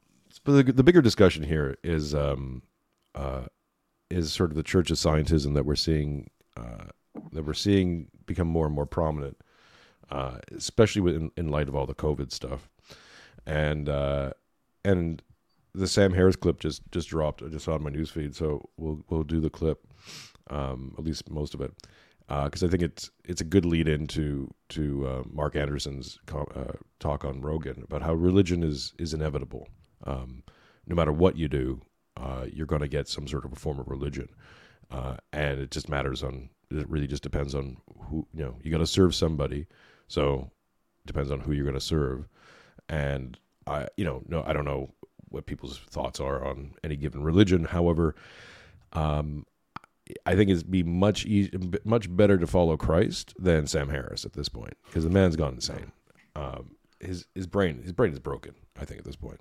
But 0.45 0.53
the, 0.53 0.73
the 0.73 0.85
bigger 0.85 1.03
discussion 1.03 1.43
here 1.43 1.77
is 1.83 2.15
um, 2.15 2.63
uh, 3.15 3.47
is 4.11 4.33
sort 4.33 4.51
of 4.51 4.57
the 4.57 4.63
Church 4.63 4.91
of 4.91 4.97
Scientism 4.97 5.55
that 5.55 5.67
we're 5.67 5.75
seeing 5.75 6.31
uh, 6.57 6.87
that 7.33 7.45
we're 7.45 7.55
seeing 7.55 8.09
become 8.27 8.49
more 8.49 8.67
and 8.67 8.75
more 8.75 8.87
prominent, 8.87 9.37
uh, 10.11 10.39
especially 10.57 11.03
within, 11.03 11.31
in 11.37 11.49
light 11.49 11.69
of 11.69 11.75
all 11.75 11.87
the 11.87 11.95
COVID 11.95 12.33
stuff, 12.33 12.69
and 13.45 13.89
uh, 13.89 14.31
and 14.85 15.23
the 15.75 15.87
Sam 15.87 16.13
Harris 16.13 16.37
clip 16.37 16.61
just 16.61 16.83
just 16.93 17.09
dropped. 17.09 17.43
I 17.43 17.49
just 17.49 17.65
saw 17.65 17.75
on 17.75 17.83
my 17.83 17.91
newsfeed, 17.91 18.35
so 18.35 18.69
we'll 18.77 19.05
we'll 19.09 19.25
do 19.25 19.41
the 19.41 19.51
clip, 19.51 19.87
um, 20.49 20.95
at 20.99 21.05
least 21.05 21.29
most 21.31 21.55
of 21.55 21.61
it, 21.61 21.73
because 22.31 22.63
I 22.63 22.69
think 22.69 22.83
it's 22.83 23.11
it's 23.25 23.41
a 23.41 23.45
good 23.45 23.65
lead 23.65 23.89
into 23.89 24.53
to 24.71 25.07
uh, 25.07 25.23
Marc 25.31 25.55
Andreessen's 25.55 26.19
co- 26.27 26.49
uh, 26.55 26.77
talk 27.01 27.25
on 27.25 27.41
Rogan 27.41 27.83
about 27.83 28.03
how 28.03 28.15
religion 28.15 28.63
is 28.63 28.95
is 28.99 29.13
inevitable. 29.13 29.69
Um, 30.05 30.45
no 30.87 30.95
matter 30.95 31.13
what 31.13 31.37
you 31.37 31.49
do, 31.49 31.81
uh, 32.17 32.47
you're 32.53 32.67
going 32.67 32.83
to 32.83 32.89
get 32.89 33.09
some 33.09 33.27
sort 33.27 33.45
of 33.45 33.53
a 33.53 33.57
form 33.57 33.81
of 33.81 33.89
religion, 33.89 34.29
uh, 34.93 35.17
and 35.33 35.61
it 35.61 35.73
just 35.73 35.89
matters 35.89 36.23
on. 36.23 36.51
It 36.71 36.89
really 36.89 37.09
just 37.09 37.25
depends 37.25 37.55
on 37.55 37.79
who 38.09 38.27
you 38.33 38.45
know. 38.45 38.57
You 38.63 38.71
got 38.71 38.79
to 38.79 38.87
serve 38.87 39.13
somebody, 39.15 39.67
so 40.07 40.53
it 41.05 41.09
depends 41.09 41.33
on 41.33 41.41
who 41.41 41.51
you're 41.53 41.65
going 41.65 41.75
to 41.75 41.81
serve, 41.81 42.29
and 42.89 43.37
I 43.67 43.89
you 43.97 44.05
know 44.05 44.23
no 44.29 44.45
I 44.47 44.53
don't 44.53 44.65
know 44.65 44.95
what 45.31 45.47
people's 45.47 45.79
thoughts 45.79 46.21
are 46.21 46.45
on 46.45 46.75
any 46.85 46.95
given 46.95 47.25
religion. 47.25 47.65
However, 47.65 48.15
um, 48.93 49.47
I 50.27 50.35
think 50.37 50.51
it'd 50.51 50.71
be 50.71 50.83
much 50.83 51.25
e- 51.27 51.51
much 51.85 52.15
better 52.15 52.39
to 52.39 52.47
follow 52.47 52.77
Christ 52.77 53.35
than 53.39 53.67
Sam 53.67 53.89
Harris 53.89 54.25
at 54.25 54.33
this 54.35 54.49
point 54.49 54.75
because 54.87 55.05
the 55.05 55.11
man's 55.11 55.37
gone 55.37 55.55
insane. 55.55 55.93
Um, 56.37 56.77
his 57.01 57.27
his 57.35 57.47
brain 57.47 57.83
his 57.83 57.93
brain 57.93 58.13
is 58.13 58.19
broken. 58.19 58.55
I 58.81 58.85
think 58.85 59.01
at 59.01 59.05
this 59.05 59.17
point. 59.17 59.41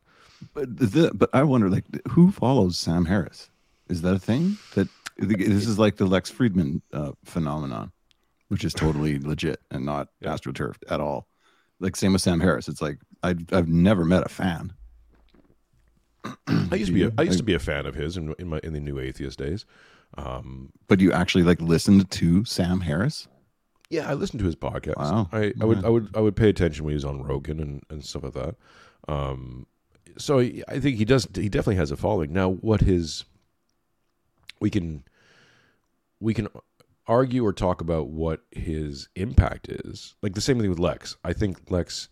But 0.53 0.77
the, 0.77 1.11
but 1.13 1.29
I 1.33 1.43
wonder, 1.43 1.69
like, 1.69 1.83
who 2.09 2.31
follows 2.31 2.77
Sam 2.77 3.05
Harris? 3.05 3.49
Is 3.89 4.01
that 4.03 4.13
a 4.15 4.19
thing? 4.19 4.57
That 4.75 4.87
this 5.17 5.67
is 5.67 5.77
like 5.77 5.97
the 5.97 6.05
Lex 6.05 6.31
Fridman 6.31 6.81
uh, 6.93 7.11
phenomenon, 7.25 7.91
which 8.47 8.63
is 8.63 8.73
totally 8.73 9.19
legit 9.31 9.59
and 9.71 9.85
not 9.85 10.07
Yeah. 10.21 10.33
astroturfed 10.33 10.83
at 10.89 11.01
all. 11.01 11.27
Like 11.81 11.95
same 11.95 12.13
with 12.13 12.21
Sam 12.21 12.39
Harris. 12.39 12.67
It's 12.67 12.81
like 12.81 12.99
I 13.23 13.35
I've 13.51 13.67
never 13.67 14.05
met 14.05 14.25
a 14.25 14.29
fan. 14.29 14.73
I 16.25 16.75
used 16.75 16.87
to 16.87 16.93
be 16.93 17.03
a. 17.03 17.11
I 17.17 17.21
used 17.23 17.37
to 17.37 17.43
be 17.43 17.53
a 17.53 17.59
fan 17.59 17.85
of 17.85 17.95
his 17.95 18.17
in, 18.17 18.33
in 18.39 18.47
my 18.49 18.59
in 18.63 18.73
the 18.73 18.79
New 18.79 18.99
Atheist 18.99 19.39
days. 19.39 19.65
Um, 20.17 20.71
But 20.87 20.99
you 20.99 21.11
actually 21.11 21.43
like 21.43 21.61
listened 21.61 22.09
to 22.11 22.43
Sam 22.45 22.81
Harris? 22.81 23.27
yeah, 23.89 24.09
I 24.09 24.13
listened 24.13 24.39
to 24.39 24.45
his 24.45 24.55
podcast. 24.55 24.97
Wow. 24.97 25.29
I, 25.31 25.51
I 25.59 25.65
would 25.65 25.83
I 25.85 25.89
would 25.89 26.15
I 26.15 26.19
would 26.19 26.35
pay 26.35 26.49
attention 26.49 26.85
when 26.85 26.91
he 26.91 26.95
was 26.95 27.05
on 27.05 27.23
Rogan 27.23 27.59
and, 27.59 27.83
and 27.89 28.03
stuff 28.05 28.23
like 28.23 28.33
that. 28.33 28.55
Um, 29.07 29.65
so 30.17 30.39
I 30.39 30.79
think 30.79 30.97
he 30.97 31.05
does. 31.05 31.27
He 31.33 31.49
definitely 31.49 31.77
has 31.77 31.91
a 31.91 31.97
following. 31.97 32.31
Now, 32.33 32.51
what 32.51 32.81
his 32.81 33.25
we 34.59 34.69
can 34.69 35.03
we 36.19 36.33
can 36.33 36.47
argue 37.07 37.43
or 37.45 37.53
talk 37.53 37.81
about 37.81 38.09
what 38.09 38.41
his 38.51 39.07
impact 39.15 39.67
is. 39.69 40.15
Like 40.21 40.35
the 40.35 40.41
same 40.41 40.59
thing 40.59 40.69
with 40.69 40.79
Lex. 40.79 41.17
I 41.23 41.33
think 41.33 41.71
Lex 41.71 42.09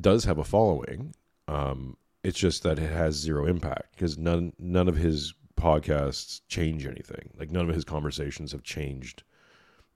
does 0.00 0.24
have 0.24 0.38
a 0.38 0.44
following. 0.44 1.14
Um, 1.46 1.96
it's 2.24 2.38
just 2.38 2.62
that 2.64 2.78
it 2.78 2.90
has 2.90 3.14
zero 3.14 3.46
impact 3.46 3.94
because 3.94 4.18
none 4.18 4.52
none 4.58 4.88
of 4.88 4.96
his 4.96 5.34
podcasts 5.56 6.40
change 6.48 6.86
anything. 6.86 7.30
Like 7.38 7.50
none 7.50 7.68
of 7.68 7.74
his 7.74 7.84
conversations 7.84 8.52
have 8.52 8.62
changed 8.62 9.22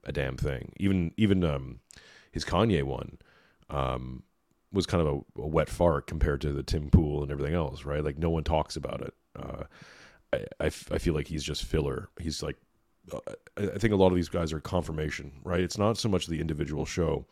a 0.05 0.13
damn 0.13 0.37
thing. 0.37 0.73
Even 0.79 1.13
even 1.17 1.45
um, 1.45 1.81
his 2.33 2.45
Kanye 2.45 2.83
one 2.85 3.19
um, 3.71 4.23
was 4.73 4.87
kind 4.87 5.07
of 5.07 5.25
a, 5.37 5.43
a 5.43 5.47
wet 5.47 5.69
fart 5.69 6.07
compared 6.07 6.41
to 6.43 6.53
the 6.53 6.63
Tim 6.63 6.91
Pool 6.91 7.23
and 7.23 7.31
everything 7.33 7.55
else, 7.55 7.85
right? 7.85 8.05
Like 8.05 8.19
no 8.19 8.31
one 8.31 8.45
talks 8.45 8.77
about 8.77 9.01
it. 9.03 9.15
Uh, 9.39 9.65
I, 10.33 10.37
I, 10.61 10.67
f- 10.67 10.91
I 10.93 10.99
feel 10.99 11.15
like 11.15 11.27
he's 11.29 11.45
just 11.45 11.65
filler. 11.65 12.11
He's 12.21 12.43
like, 12.43 12.57
uh, 13.13 13.19
I 13.59 13.63
I 13.75 13.79
think 13.79 13.93
a 13.93 13.97
lot 13.97 14.09
of 14.09 14.17
these 14.17 14.29
guys 14.29 14.53
are 14.53 14.61
confirmation, 14.61 15.33
right? 15.45 15.61
It's 15.61 15.79
not 15.79 15.99
so 15.99 16.09
much 16.09 16.27
the 16.27 16.41
individual 16.41 16.85
show. 16.87 17.27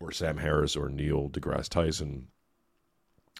or 0.00 0.12
Sam 0.12 0.38
Harris 0.38 0.76
or 0.76 0.88
Neil 0.88 1.28
deGrasse 1.30 1.68
Tyson, 1.68 2.28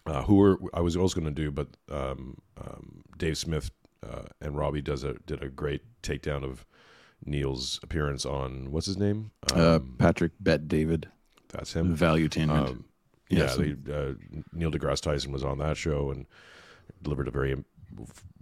uh, 0.05 0.23
who 0.23 0.35
were 0.35 0.57
I 0.73 0.81
was 0.81 0.95
also 0.95 1.19
going 1.19 1.33
to 1.33 1.41
do, 1.43 1.51
but 1.51 1.67
um, 1.91 2.37
um, 2.59 3.03
Dave 3.17 3.37
Smith 3.37 3.71
uh, 4.07 4.23
and 4.41 4.55
Robbie 4.57 4.81
does 4.81 5.03
a 5.03 5.13
did 5.25 5.41
a 5.43 5.49
great 5.49 5.81
takedown 6.03 6.43
of 6.43 6.65
Neil's 7.25 7.79
appearance 7.83 8.25
on 8.25 8.71
what's 8.71 8.85
his 8.85 8.97
name? 8.97 9.31
uh, 9.55 9.77
Um, 9.77 9.95
Patrick 9.97 10.31
Bet 10.39 10.67
David, 10.67 11.07
that's 11.49 11.73
him. 11.73 11.95
Valuetainment. 11.97 12.67
Um, 12.69 12.85
yeah, 13.29 13.39
Yes. 13.39 13.57
they, 13.57 13.71
uh, 13.91 14.13
Neil 14.53 14.71
deGrasse 14.71 15.01
Tyson 15.01 15.31
was 15.33 15.43
on 15.43 15.57
that 15.57 15.75
show 15.75 16.11
and 16.11 16.25
delivered 17.01 17.27
a 17.27 17.31
very 17.31 17.55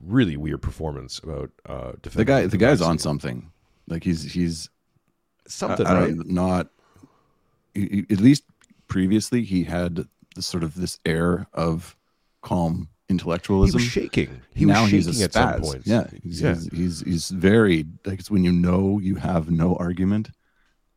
really 0.04 0.38
weird 0.38 0.62
performance 0.62 1.18
about 1.20 1.50
uh, 1.66 1.94
the 2.04 2.26
guy, 2.26 2.46
the 2.46 2.58
guy's 2.58 2.82
on 2.82 3.00
something. 3.00 3.52
Like 3.88 4.04
he's 4.04 4.34
he's 4.34 4.70
something, 5.48 5.86
right? 5.88 6.14
not 6.26 6.70
he- 7.74 8.06
he- 8.10 8.14
at 8.14 8.20
least 8.20 8.44
previously 8.88 9.44
he 9.44 9.64
had 9.64 10.08
this 10.36 10.46
sort 10.46 10.64
of 10.64 10.76
this 10.76 11.00
air 11.06 11.48
of 11.54 11.96
calm 12.42 12.90
intellectualism. 13.10 13.80
He 13.80 13.86
was 13.86 13.92
shaking. 13.92 14.42
He 14.54 14.66
now 14.66 14.84
was 14.84 14.92
he's 14.92 15.06
shaking 15.06 15.22
a 15.22 15.26
at 15.26 15.34
some 15.34 15.62
point. 15.62 15.82
Yeah, 15.86 16.08
he's, 16.24 16.42
Yeah. 16.42 16.54
He's, 16.56 16.70
he's 16.72 17.00
he's 17.02 17.30
very 17.30 17.86
like 18.06 18.20
it's 18.20 18.32
when 18.32 18.44
you 18.44 18.52
know 18.52 19.00
you 19.00 19.16
have 19.16 19.50
no 19.50 19.76
argument 19.76 20.30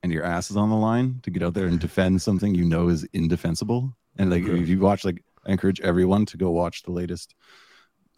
and 0.02 0.12
your 0.12 0.23
ass 0.25 0.50
is 0.50 0.57
on 0.57 0.71
the 0.71 0.76
line 0.76 1.21
to 1.23 1.30
get 1.30 1.42
out 1.42 1.54
there 1.54 1.66
and 1.66 1.80
defend 1.80 2.23
something 2.23 2.54
you 2.54 2.64
know 2.64 2.88
is 2.88 3.04
indefensible. 3.12 3.95
And 4.16 4.30
like 4.30 4.45
Okay. 4.45 4.61
if 4.61 4.68
you 4.68 4.78
watch, 4.80 5.04
like 5.04 5.23
I 5.47 5.52
encourage 5.52 5.80
everyone 5.80 6.25
to 6.26 6.37
go 6.37 6.50
watch 6.50 6.83
the 6.83 6.92
latest 6.92 7.35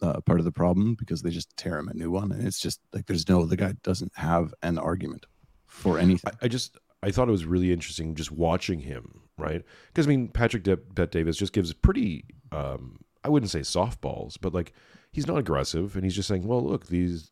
uh, 0.01 0.19
part 0.21 0.39
of 0.39 0.45
the 0.45 0.51
problem 0.51 0.95
because 0.95 1.21
they 1.21 1.29
just 1.29 1.55
tear 1.57 1.77
him 1.77 1.87
a 1.87 1.93
new 1.93 2.09
one, 2.11 2.31
and 2.31 2.45
it's 2.47 2.59
just 2.59 2.79
like 2.93 3.05
there's 3.05 3.27
no 3.29 3.45
the 3.45 3.55
guy 3.57 3.73
doesn't 3.83 4.11
have 4.15 4.53
an 4.63 4.77
argument 4.77 5.25
for 5.67 5.99
anything. 5.99 6.31
I, 6.41 6.45
I 6.45 6.47
just 6.47 6.77
I 7.03 7.11
thought 7.11 7.27
it 7.27 7.31
was 7.31 7.45
really 7.45 7.71
interesting 7.71 8.15
just 8.15 8.31
watching 8.31 8.79
him, 8.79 9.20
right? 9.37 9.63
Because 9.87 10.07
I 10.07 10.09
mean, 10.09 10.27
Patrick 10.27 10.63
De- 10.63 10.77
Bet 10.77 11.11
Davis 11.11 11.37
just 11.37 11.53
gives 11.53 11.73
pretty, 11.73 12.25
um, 12.51 12.99
I 13.23 13.29
wouldn't 13.29 13.51
say 13.51 13.59
softballs, 13.61 14.37
but 14.39 14.53
like 14.53 14.73
he's 15.11 15.27
not 15.27 15.37
aggressive, 15.37 15.95
and 15.95 16.03
he's 16.03 16.15
just 16.15 16.27
saying, 16.27 16.47
well, 16.47 16.63
look, 16.63 16.87
these, 16.87 17.31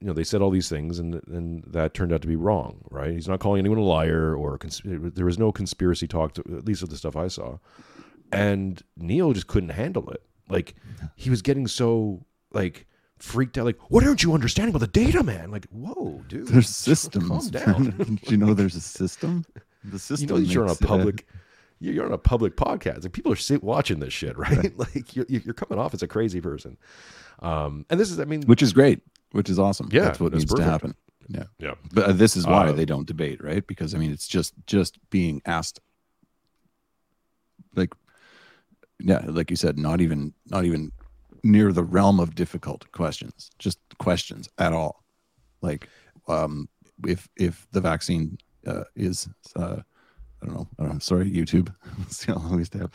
you 0.00 0.06
know, 0.06 0.12
they 0.12 0.24
said 0.24 0.40
all 0.42 0.50
these 0.50 0.68
things, 0.68 0.98
and 0.98 1.20
and 1.28 1.64
that 1.66 1.94
turned 1.94 2.12
out 2.12 2.22
to 2.22 2.28
be 2.28 2.36
wrong, 2.36 2.84
right? 2.90 3.12
He's 3.12 3.28
not 3.28 3.40
calling 3.40 3.58
anyone 3.60 3.78
a 3.78 3.82
liar 3.82 4.34
or 4.34 4.58
cons- 4.58 4.82
there 4.84 5.26
was 5.26 5.38
no 5.38 5.52
conspiracy 5.52 6.06
talk, 6.08 6.34
to, 6.34 6.40
at 6.56 6.64
least 6.66 6.82
of 6.82 6.90
the 6.90 6.96
stuff 6.96 7.16
I 7.16 7.28
saw, 7.28 7.58
and 8.30 8.82
Neil 8.96 9.32
just 9.32 9.46
couldn't 9.46 9.70
handle 9.70 10.08
it. 10.10 10.22
Like 10.48 10.74
he 11.16 11.30
was 11.30 11.42
getting 11.42 11.66
so 11.66 12.24
like 12.52 12.86
freaked 13.18 13.56
out, 13.56 13.64
like, 13.64 13.78
what 13.90 14.04
aren't 14.04 14.22
you 14.22 14.34
understanding 14.34 14.74
about 14.74 14.80
the 14.80 15.00
data, 15.00 15.22
man? 15.22 15.50
Like, 15.50 15.66
whoa, 15.68 16.22
dude, 16.28 16.48
There's 16.48 16.68
systems. 16.68 17.28
Calm 17.28 17.48
down. 17.50 17.90
Do 18.24 18.30
you 18.30 18.36
know 18.36 18.52
there's 18.52 18.74
a 18.74 18.80
system? 18.80 19.44
The 19.84 19.98
system. 19.98 20.28
You 20.28 20.34
know 20.34 20.40
you're 20.40 20.64
on 20.64 20.70
a 20.70 20.74
public 20.74 21.26
you're 21.80 21.94
you're 21.94 22.06
on 22.06 22.12
a 22.12 22.18
public 22.18 22.56
podcast 22.56 23.02
like 23.02 23.12
people 23.12 23.32
are 23.32 23.36
sit 23.36 23.62
watching 23.62 23.98
this 23.98 24.12
shit 24.12 24.38
right 24.46 24.78
like 24.78 25.16
you're, 25.16 25.26
you're 25.28 25.54
coming 25.54 25.78
off 25.78 25.92
as 25.92 26.02
a 26.02 26.06
crazy 26.06 26.40
person 26.40 26.78
um 27.40 27.84
and 27.90 27.98
this 27.98 28.10
is 28.10 28.20
i 28.20 28.24
mean 28.24 28.42
which 28.42 28.62
is 28.62 28.72
great, 28.72 29.00
which 29.32 29.50
is 29.50 29.58
awesome. 29.58 29.88
Yeah, 29.90 30.02
that's 30.04 30.20
what 30.20 30.32
needs 30.32 30.52
to 30.54 30.62
happen. 30.62 30.94
Yeah, 31.28 31.44
yeah 31.58 31.74
but 31.92 32.04
uh, 32.04 32.12
this 32.12 32.36
is 32.36 32.46
why 32.46 32.68
Uh, 32.68 32.72
they 32.72 32.84
don't 32.84 33.06
debate, 33.06 33.42
right? 33.42 33.66
Because 33.66 33.94
I 33.94 33.98
mean, 33.98 34.12
it's 34.12 34.28
just 34.28 34.54
just 34.66 34.98
being 35.10 35.40
asked, 35.46 35.80
like, 37.74 37.94
yeah, 39.00 39.24
like 39.26 39.50
you 39.50 39.56
said, 39.56 39.78
not 39.78 40.00
even 40.00 40.34
not 40.46 40.64
even 40.64 40.92
near 41.42 41.72
the 41.72 41.82
realm 41.82 42.20
of 42.20 42.34
difficult 42.34 42.90
questions, 42.92 43.50
just 43.58 43.78
questions 43.98 44.48
at 44.58 44.72
all. 44.72 45.04
Like, 45.62 45.88
um, 46.28 46.68
if 47.06 47.28
if 47.36 47.66
the 47.72 47.80
vaccine 47.80 48.38
uh, 48.66 48.84
is, 48.94 49.28
uh, 49.56 49.76
I 50.42 50.46
don't 50.46 50.54
know, 50.54 50.68
I 50.78 50.82
don't 50.84 50.92
know, 50.94 50.98
sorry, 50.98 51.30
YouTube. 51.30 51.72
See 52.08 52.30
how 52.32 52.38
long 52.38 52.56
we 52.56 52.64
have. 52.78 52.90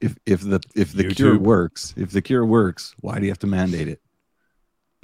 If 0.00 0.16
if 0.26 0.40
the 0.40 0.60
if 0.74 0.92
the 0.92 1.04
cure 1.14 1.38
works, 1.38 1.94
if 1.96 2.10
the 2.10 2.22
cure 2.22 2.44
works, 2.46 2.94
why 3.00 3.18
do 3.18 3.24
you 3.24 3.30
have 3.30 3.38
to 3.40 3.46
mandate 3.46 3.88
it? 3.88 4.00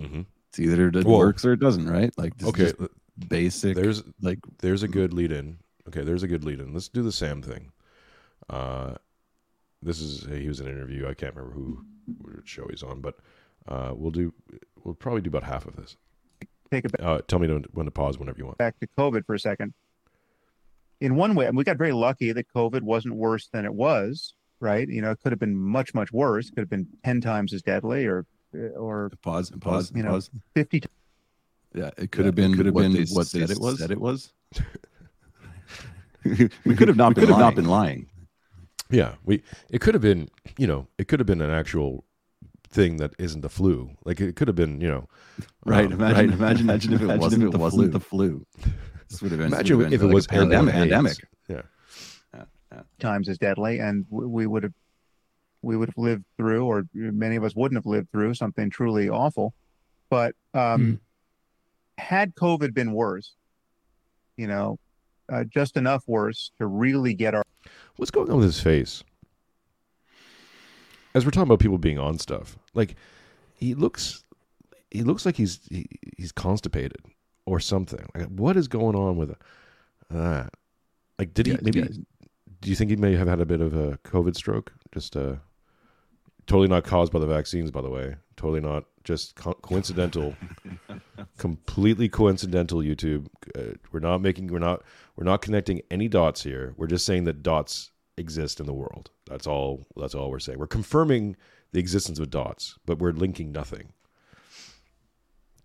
hmm 0.01 0.23
It's 0.51 0.59
either 0.59 0.89
it 0.89 0.95
Well- 1.05 1.19
works 1.19 1.45
or 1.45 1.53
it 1.53 1.61
doesn't, 1.61 1.89
right? 1.89 2.13
Like 2.19 2.37
this 2.39 2.49
is 2.49 2.55
okay 2.55 2.65
just 2.65 2.91
basic. 3.29 3.75
there's 3.75 4.03
like 4.23 4.39
there's 4.61 4.83
a 4.85 4.89
good 4.89 5.13
lead 5.13 5.33
in 5.33 5.59
okay 5.89 6.03
there's 6.05 6.23
a 6.23 6.29
good 6.29 6.45
lead 6.45 6.61
in 6.61 6.73
let's 6.73 6.89
do 6.89 7.03
the 7.03 7.11
sam 7.11 7.43
thing 7.43 7.73
uh 8.49 8.95
this 9.83 10.01
is 10.01 10.25
he 10.31 10.47
was 10.47 10.61
in 10.61 10.69
an 10.69 10.73
interview 10.73 11.03
i 11.09 11.15
can't 11.15 11.35
remember 11.35 11.53
who 11.53 11.85
what 12.19 12.47
show 12.47 12.65
he's 12.71 12.85
on 12.85 13.01
but 13.01 13.17
uh 13.67 13.93
we'll 13.93 14.13
do 14.13 14.33
we'll 14.85 14.95
probably 14.95 15.21
do 15.21 15.27
about 15.31 15.43
half 15.43 15.67
of 15.67 15.75
this 15.75 15.97
take 16.71 16.85
it 16.85 16.93
uh 17.01 17.21
tell 17.27 17.41
me 17.41 17.49
to, 17.49 17.61
when 17.73 17.87
to 17.87 17.91
pause 17.91 18.19
whenever 18.21 18.39
you 18.39 18.45
want 18.47 18.57
back 18.59 18.79
to 18.79 18.87
COVID 18.97 19.27
for 19.27 19.35
a 19.35 19.41
second. 19.41 19.75
In 21.01 21.15
one 21.17 21.35
way, 21.35 21.47
and 21.47 21.57
we 21.57 21.63
got 21.65 21.77
very 21.79 21.93
lucky 21.93 22.33
that 22.33 22.47
COVID 22.53 22.83
wasn't 22.83 23.15
worse 23.15 23.49
than 23.53 23.65
it 23.65 23.73
was, 23.75 24.35
right? 24.61 24.89
You 24.89 25.01
know, 25.01 25.11
it 25.13 25.21
could 25.23 25.31
have 25.33 25.39
been 25.39 25.55
much, 25.57 25.95
much 25.95 26.13
worse. 26.13 26.51
Could 26.51 26.61
have 26.61 26.71
been 26.71 26.89
ten 27.05 27.21
times 27.21 27.53
as 27.53 27.63
deadly, 27.63 28.07
or 28.07 28.27
or 28.77 29.11
pause, 29.23 29.51
and 29.51 29.61
pause, 29.63 29.93
you 29.95 30.03
know, 30.03 30.11
pause. 30.13 30.31
fifty. 30.55 30.81
times. 30.81 30.93
Yeah, 31.75 31.91
it 31.99 32.11
could 32.11 32.25
have 32.27 32.35
been 32.35 32.55
could 32.57 32.67
have 32.67 32.75
what 32.75 32.83
been 32.83 32.93
they 32.95 33.05
what 33.13 33.27
said 33.29 33.49
they 33.49 33.53
it 33.53 33.61
was. 33.61 33.79
said 33.79 33.91
it 33.91 34.01
was. 34.01 34.33
we 36.65 36.75
could 36.75 36.89
have 36.89 36.97
not 36.97 37.15
been 37.15 37.27
could 37.27 37.31
lying. 37.31 37.41
not 37.41 37.55
been 37.55 37.67
lying. 37.67 38.07
yeah 38.91 39.15
we 39.25 39.43
it 39.71 39.81
could 39.81 39.95
have 39.95 40.03
been 40.03 40.29
you 40.59 40.67
know 40.67 40.87
it 40.99 41.07
could 41.09 41.21
have 41.21 41.27
been 41.27 41.41
an 41.41 41.51
actual 41.51 42.05
thing 42.71 42.97
that 42.97 43.13
isn't 43.19 43.41
the 43.43 43.49
flu 43.49 43.91
like 44.05 44.21
it 44.21 44.35
could 44.37 44.49
have 44.49 44.57
been 44.57 44.81
you 44.81 44.89
know 44.89 45.07
Right. 45.65 45.87
um, 45.87 45.93
imagine, 45.93 46.17
right. 46.31 46.39
imagine, 46.39 46.67
imagine 46.69 46.93
if 46.95 47.01
it 47.01 47.05
Imagine 47.05 47.21
wasn't, 47.21 47.43
if 47.45 47.49
it 47.49 47.53
the, 47.53 47.59
wasn't 47.59 47.83
flu. 47.83 47.91
the 47.91 48.01
flu. 48.01 48.47
This 49.11 49.23
would 49.23 49.31
have 49.33 49.39
been. 49.39 49.49
Imagine 49.49 49.79
would 49.79 49.85
have 49.87 49.93
if 49.95 50.01
been 50.01 50.07
it 50.07 50.13
like 50.13 50.15
was 50.15 50.27
a 50.27 50.29
pandemic. 50.29 50.75
pandemic. 50.75 51.13
AIDS. 51.49 51.63
Yeah. 52.71 52.83
times 52.99 53.29
as 53.29 53.39
deadly, 53.39 53.79
and 53.79 54.05
we 54.11 54.47
would 54.47 54.63
have 54.63 54.75
we 55.63 55.77
would 55.77 55.89
have 55.89 55.99
lived 55.99 56.25
through, 56.37 56.65
or 56.65 56.85
many 56.95 57.37
of 57.37 57.45
us 57.45 57.55
wouldn't 57.57 57.77
have 57.77 57.87
lived 57.87 58.11
through 58.13 58.35
something 58.35 58.71
truly 58.71 59.09
awful. 59.09 59.55
But 60.11 60.35
um, 60.55 61.01
had 61.99 62.35
COVID 62.35 62.75
been 62.75 62.93
worse, 62.93 63.33
you 64.37 64.47
know, 64.47 64.79
uh, 65.31 65.45
just 65.45 65.77
enough 65.77 66.05
worse 66.07 66.53
to 66.59 66.67
really 66.67 67.15
get 67.15 67.35
our 67.35 67.43
What's 67.97 68.11
going 68.11 68.31
on 68.31 68.37
with 68.37 68.47
his 68.47 68.61
face? 68.61 69.03
As 71.15 71.25
we're 71.25 71.33
talking 71.33 71.49
about 71.49 71.59
people 71.59 71.79
being 71.79 71.99
on 71.99 72.19
stuff, 72.19 72.57
like 72.75 72.95
he 73.55 73.75
looks, 73.75 74.25
he 74.91 75.03
looks 75.03 75.27
like 75.27 75.37
he's 75.37 75.61
he, 75.69 75.87
he's 76.17 76.33
constipated 76.33 76.99
or 77.49 77.61
something. 77.61 78.07
Like, 78.15 78.27
what 78.29 78.57
is 78.57 78.69
going 78.69 78.95
on 78.97 79.17
with 79.17 79.35
that? 80.11 80.51
Like, 81.19 81.35
did 81.35 81.47
he 81.47 81.53
Yeah, 81.53 81.59
maybe? 81.63 81.81
yeah. 81.81 81.87
Do 82.61 82.71
you 82.71 82.77
think 82.77 82.91
he 82.91 82.97
may 82.97 83.15
have 83.15 83.29
had 83.29 83.41
a 83.41 83.47
bit 83.47 83.61
of 83.61 83.75
a 83.75 83.99
COVID 83.99 84.35
stroke? 84.35 84.73
Just 84.93 85.17
uh, 85.17 85.37
totally 86.47 86.67
not 86.69 86.85
caused 86.85 87.13
by 87.13 87.21
the 87.21 87.27
vaccines, 87.27 87.71
by 87.71 87.81
the 87.81 87.91
way. 87.91 88.17
Totally 88.37 88.61
not. 88.61 88.85
Just 89.05 89.37
co- 89.37 89.55
coincidental. 89.55 90.35
completely 91.39 92.09
coincidental. 92.09 92.81
YouTube. 92.81 93.27
Uh, 93.57 93.75
we're 93.93 94.01
not 94.01 94.21
making. 94.21 94.49
We're 94.49 94.59
not. 94.59 94.83
We're 95.17 95.25
not 95.25 95.41
connecting 95.43 95.83
any 95.91 96.09
dots 96.09 96.43
here. 96.43 96.75
We're 96.77 96.87
just 96.89 97.07
saying 97.07 97.25
that 97.25 97.43
dots 97.43 97.91
exist 98.17 98.59
in 98.61 98.67
the 98.67 98.75
world. 98.75 99.11
That's 99.27 99.47
all. 99.47 99.85
That's 99.97 100.15
all 100.15 100.31
we're 100.31 100.39
saying. 100.41 100.59
We're 100.59 100.67
confirming 100.67 101.37
the 101.73 101.79
existence 101.81 102.19
of 102.19 102.31
dots, 102.31 102.77
but 102.87 102.99
we're 102.99 103.13
linking 103.13 103.53
nothing. 103.53 103.93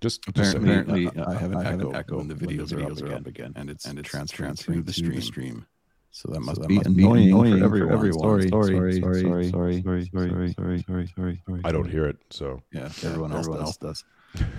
Just, 0.04 0.22
just. 0.34 0.56
Apparently, 0.56 1.08
uh, 1.08 1.30
I 1.30 1.34
have 1.36 1.52
an 1.54 1.58
I 1.60 1.64
have 1.64 1.80
an 1.80 1.96
echo 1.96 2.18
when 2.18 2.28
the 2.28 2.36
when 2.36 2.58
the 2.58 2.64
videos, 2.64 2.74
are, 2.74 2.76
videos 2.76 2.98
up 2.98 3.04
are 3.04 3.06
again, 3.06 3.18
up 3.20 3.28
again, 3.28 3.54
and 3.56 3.70
it's 3.70 3.86
and 3.86 3.92
and 3.92 4.00
it's 4.00 4.08
it's 4.08 4.12
transferring 4.12 4.48
transferring 4.50 4.84
to 4.84 4.92
to 4.94 5.02
the 5.02 5.16
the 5.16 5.22
stream. 5.22 5.22
stream. 5.22 5.66
So 6.12 6.28
that 6.28 6.36
So 6.36 6.40
must 6.42 6.62
that 6.62 6.68
be 6.68 6.76
must 6.76 6.94
be 6.96 7.04
annoying, 7.06 7.28
annoying 7.30 7.54
for 7.54 7.60
for 7.60 7.66
everyone. 7.66 7.94
everyone. 7.94 8.20
Sorry, 8.20 8.50
Sorry, 8.50 8.70
sorry, 9.00 9.00
sorry, 9.00 9.22
sorry, 9.24 9.52
sorry, 9.52 9.82
sorry, 9.82 10.54
sorry, 10.54 10.54
sorry, 10.54 10.84
sorry, 11.16 11.42
sorry. 11.48 11.62
I 11.64 11.72
don't 11.72 11.90
hear 11.90 12.06
it. 12.08 12.18
So 12.32 12.62
Yeah, 12.74 12.90
Yeah, 13.02 13.10
everyone 13.12 13.32
else 13.32 13.48
everyone 13.48 13.66
does. 13.66 13.82
else 13.82 14.04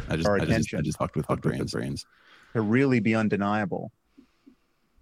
I 0.08 0.16
just, 0.16 0.28
Our 0.28 0.40
I 0.40 0.44
just, 0.46 0.74
I 0.74 0.80
just 0.80 0.98
fucked 0.98 1.16
with 1.16 1.26
the 1.26 1.36
brains. 1.36 1.72
brains. 1.72 2.06
to 2.54 2.62
really 2.62 3.00
be 3.00 3.14
undeniable, 3.14 3.92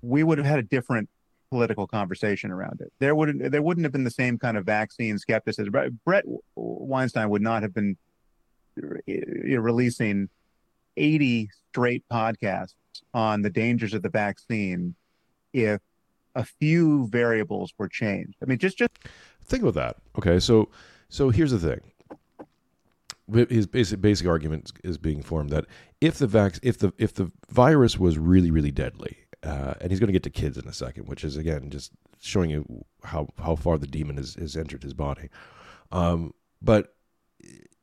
we 0.03 0.25
would 0.25 0.39
have 0.39 0.47
had 0.47 0.59
a 0.59 0.63
different 0.65 1.09
political 1.51 1.87
conversation 1.87 2.51
around 2.51 2.81
it. 2.81 2.93
There 2.99 3.15
would 3.15 3.39
there 3.53 3.63
wouldn't 3.63 3.85
have 3.85 3.93
been 3.93 4.05
the 4.05 4.11
same 4.11 4.39
kind 4.39 4.57
of 4.57 4.67
vaccine 4.67 5.19
skepticism. 5.19 5.71
Brett 5.71 5.93
Brett 6.05 6.25
Weinstein 6.57 7.29
would 7.31 7.43
not 7.43 7.63
have 7.63 7.73
been 7.73 7.97
uh, 8.79 9.61
releasing 9.61 10.29
80 10.97 11.49
straight 11.71 12.05
podcasts 12.11 12.75
on 13.15 13.43
the 13.43 13.51
dangers 13.51 13.95
of 13.95 14.03
the 14.03 14.09
vaccine 14.09 14.95
if 15.53 15.81
a 16.35 16.45
few 16.45 17.09
variables 17.09 17.73
were 17.79 17.89
changed. 17.89 18.37
I 18.43 18.47
mean, 18.47 18.59
just 18.59 18.79
just 18.79 18.93
think 19.45 19.63
about 19.63 19.75
that. 19.75 19.97
Okay, 20.19 20.39
so 20.39 20.69
so 21.09 21.31
here's 21.31 21.51
the 21.51 21.59
thing. 21.59 21.81
His 23.49 23.67
basic 23.67 24.01
basic 24.01 24.27
argument 24.27 24.73
is 24.83 24.99
being 24.99 25.23
formed 25.23 25.51
that 25.51 25.67
if 26.01 26.19
the 26.19 26.27
vac- 26.27 26.59
if 26.63 26.79
the 26.79 26.93
if 26.99 27.15
the 27.15 27.31
virus 27.51 27.99
was 27.99 28.19
really 28.19 28.51
really 28.51 28.71
deadly, 28.71 29.19
uh, 29.43 29.75
and 29.81 29.91
he's 29.91 30.01
going 30.01 30.09
to 30.09 30.13
get 30.13 30.23
to 30.25 30.31
kids 30.31 30.59
in 30.59 30.67
a 30.67 30.73
second, 30.73 31.07
which 31.07 31.25
is 31.25 31.37
again 31.37 31.71
just 31.71 31.93
showing 32.21 32.51
you 32.51 32.85
how 33.05 33.29
how 33.39 33.57
far 33.57 33.79
the 33.79 33.87
demon 33.87 34.17
has, 34.17 34.35
has 34.35 34.57
entered 34.57 34.83
his 34.83 34.95
body. 34.95 35.29
Um, 35.91 36.33
but 36.61 36.95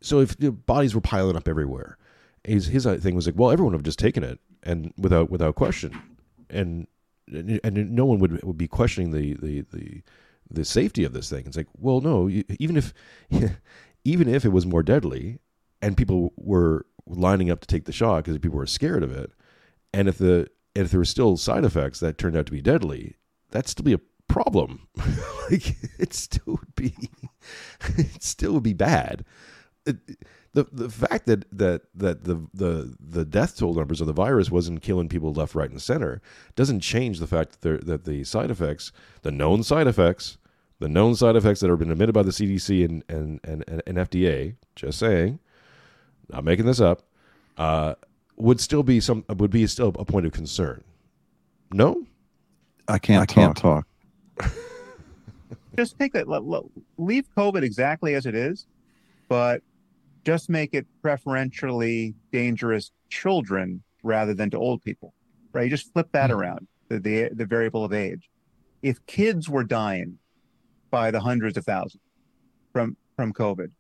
so 0.02 0.20
if 0.20 0.38
the 0.38 0.52
bodies 0.52 0.96
were 0.96 1.02
piling 1.02 1.36
up 1.36 1.48
everywhere, 1.48 1.98
his 2.44 2.68
his 2.68 2.86
uh, 2.86 2.96
thing 2.96 3.16
was 3.16 3.26
like, 3.26 3.38
well, 3.38 3.52
everyone 3.52 3.74
would 3.74 3.80
have 3.80 3.86
just 3.86 4.00
taken 4.00 4.24
it 4.24 4.40
and 4.64 4.94
without 4.98 5.30
without 5.30 5.56
question, 5.56 6.00
and 6.50 6.88
and, 7.28 7.60
and 7.64 7.92
no 7.92 8.06
one 8.06 8.20
would 8.20 8.44
would 8.44 8.58
be 8.58 8.68
questioning 8.68 9.12
the 9.12 9.34
the 9.34 9.62
the 9.74 10.02
the 10.50 10.66
safety 10.66 11.04
of 11.04 11.14
this 11.14 11.30
thing. 11.30 11.46
It's 11.46 11.58
like, 11.58 11.68
well, 11.78 12.02
no, 12.02 12.28
you, 12.28 12.44
even 12.60 12.78
if 12.78 12.94
even 14.04 14.28
if 14.28 14.46
it 14.46 14.50
was 14.50 14.66
more 14.66 14.84
deadly, 14.84 15.40
and 15.82 15.98
people 15.98 16.34
were 16.38 16.86
lining 17.06 17.50
up 17.50 17.62
to 17.62 17.68
take 17.68 17.86
the 17.86 17.92
shot 17.92 18.24
because 18.24 18.38
people 18.40 18.58
were 18.58 18.66
scared 18.66 19.04
of 19.04 19.12
it, 19.12 19.32
and 19.94 20.08
if 20.08 20.18
the 20.18 20.48
and 20.76 20.86
if 20.86 20.92
there 20.92 21.00
were 21.00 21.06
still 21.06 21.38
side 21.38 21.66
effects 21.66 22.00
that 22.00 22.18
turned 22.18 22.38
out 22.38 22.46
to 22.46 22.52
be 22.52 22.62
deadly, 22.62 23.16
that'd 23.52 23.68
still 23.68 23.84
be 23.84 23.94
a 23.94 24.00
problem. 24.28 24.88
like 25.52 25.76
it 26.00 26.14
still 26.14 26.54
would 26.54 26.76
be, 26.76 26.94
it 27.98 28.24
still 28.24 28.54
would 28.54 28.64
be 28.64 28.74
bad. 28.74 29.26
It, 29.86 29.98
the 30.54 30.68
the 30.72 30.90
fact 30.90 31.26
that 31.28 31.46
that 31.58 31.84
that 31.96 32.24
the 32.24 32.48
the 32.54 32.96
the 33.00 33.26
death 33.26 33.58
toll 33.58 33.74
numbers 33.74 34.02
of 34.02 34.08
the 34.08 34.14
virus 34.14 34.50
wasn't 34.50 34.82
killing 34.82 35.10
people 35.10 35.34
left, 35.34 35.56
right, 35.56 35.70
and 35.70 35.82
center 35.82 36.22
doesn't 36.56 36.82
change 36.82 37.20
the 37.20 37.28
fact 37.28 37.62
that 37.62 37.86
that 37.86 38.06
the 38.06 38.24
side 38.24 38.52
effects, 38.52 38.92
the 39.22 39.32
known 39.32 39.64
side 39.64 39.88
effects, 39.88 40.38
the 40.80 40.90
known 40.90 41.16
side 41.16 41.36
effects 41.36 41.60
that 41.60 41.70
have 41.70 41.80
been 41.80 41.92
admitted 41.92 42.14
by 42.14 42.24
the 42.24 42.32
CDC 42.32 42.84
and 42.84 43.04
and 43.10 43.40
and, 43.44 43.64
and 43.86 43.98
FDA, 43.98 44.56
just 44.76 45.00
saying, 45.00 45.40
not 46.30 46.44
making 46.44 46.66
this 46.66 46.82
up, 46.82 47.04
uh, 47.58 47.96
would 48.36 48.60
still 48.60 48.84
be 48.84 49.00
some 49.00 49.24
would 49.30 49.52
be 49.52 49.68
still 49.68 49.94
a 50.00 50.06
point 50.06 50.26
of 50.26 50.32
concern. 50.32 50.84
No, 51.72 52.06
I 52.88 52.98
can't. 52.98 53.22
I 53.22 53.26
can't 53.26 53.56
talk. 53.56 53.88
Just 55.76 55.98
take 55.98 56.14
that. 56.14 56.28
Leave 56.98 57.28
COVID 57.38 57.64
exactly 57.64 58.16
as 58.16 58.26
it 58.26 58.36
is, 58.36 58.66
but 59.28 59.62
just 60.24 60.50
make 60.50 60.74
it 60.74 60.86
preferentially 61.02 62.16
dangerous 62.32 62.92
children 63.10 63.84
rather 64.04 64.34
than 64.34 64.50
to 64.50 64.58
old 64.58 64.82
people. 64.82 65.14
Right? 65.52 65.64
You 65.64 65.70
just 65.70 65.92
flip 65.94 66.10
that 66.12 66.30
mm-hmm. 66.30 66.40
around 66.40 66.68
the, 66.90 67.00
the 67.00 67.30
the 67.34 67.46
variable 67.46 67.84
of 67.84 67.94
age. 67.94 68.30
If 68.82 69.06
kids 69.06 69.50
were 69.50 69.64
dying 69.64 70.18
by 70.92 71.12
the 71.12 71.20
hundreds 71.20 71.58
of 71.58 71.66
thousands 71.66 72.04
from 72.74 72.98
from 73.16 73.34
COVID 73.34 73.72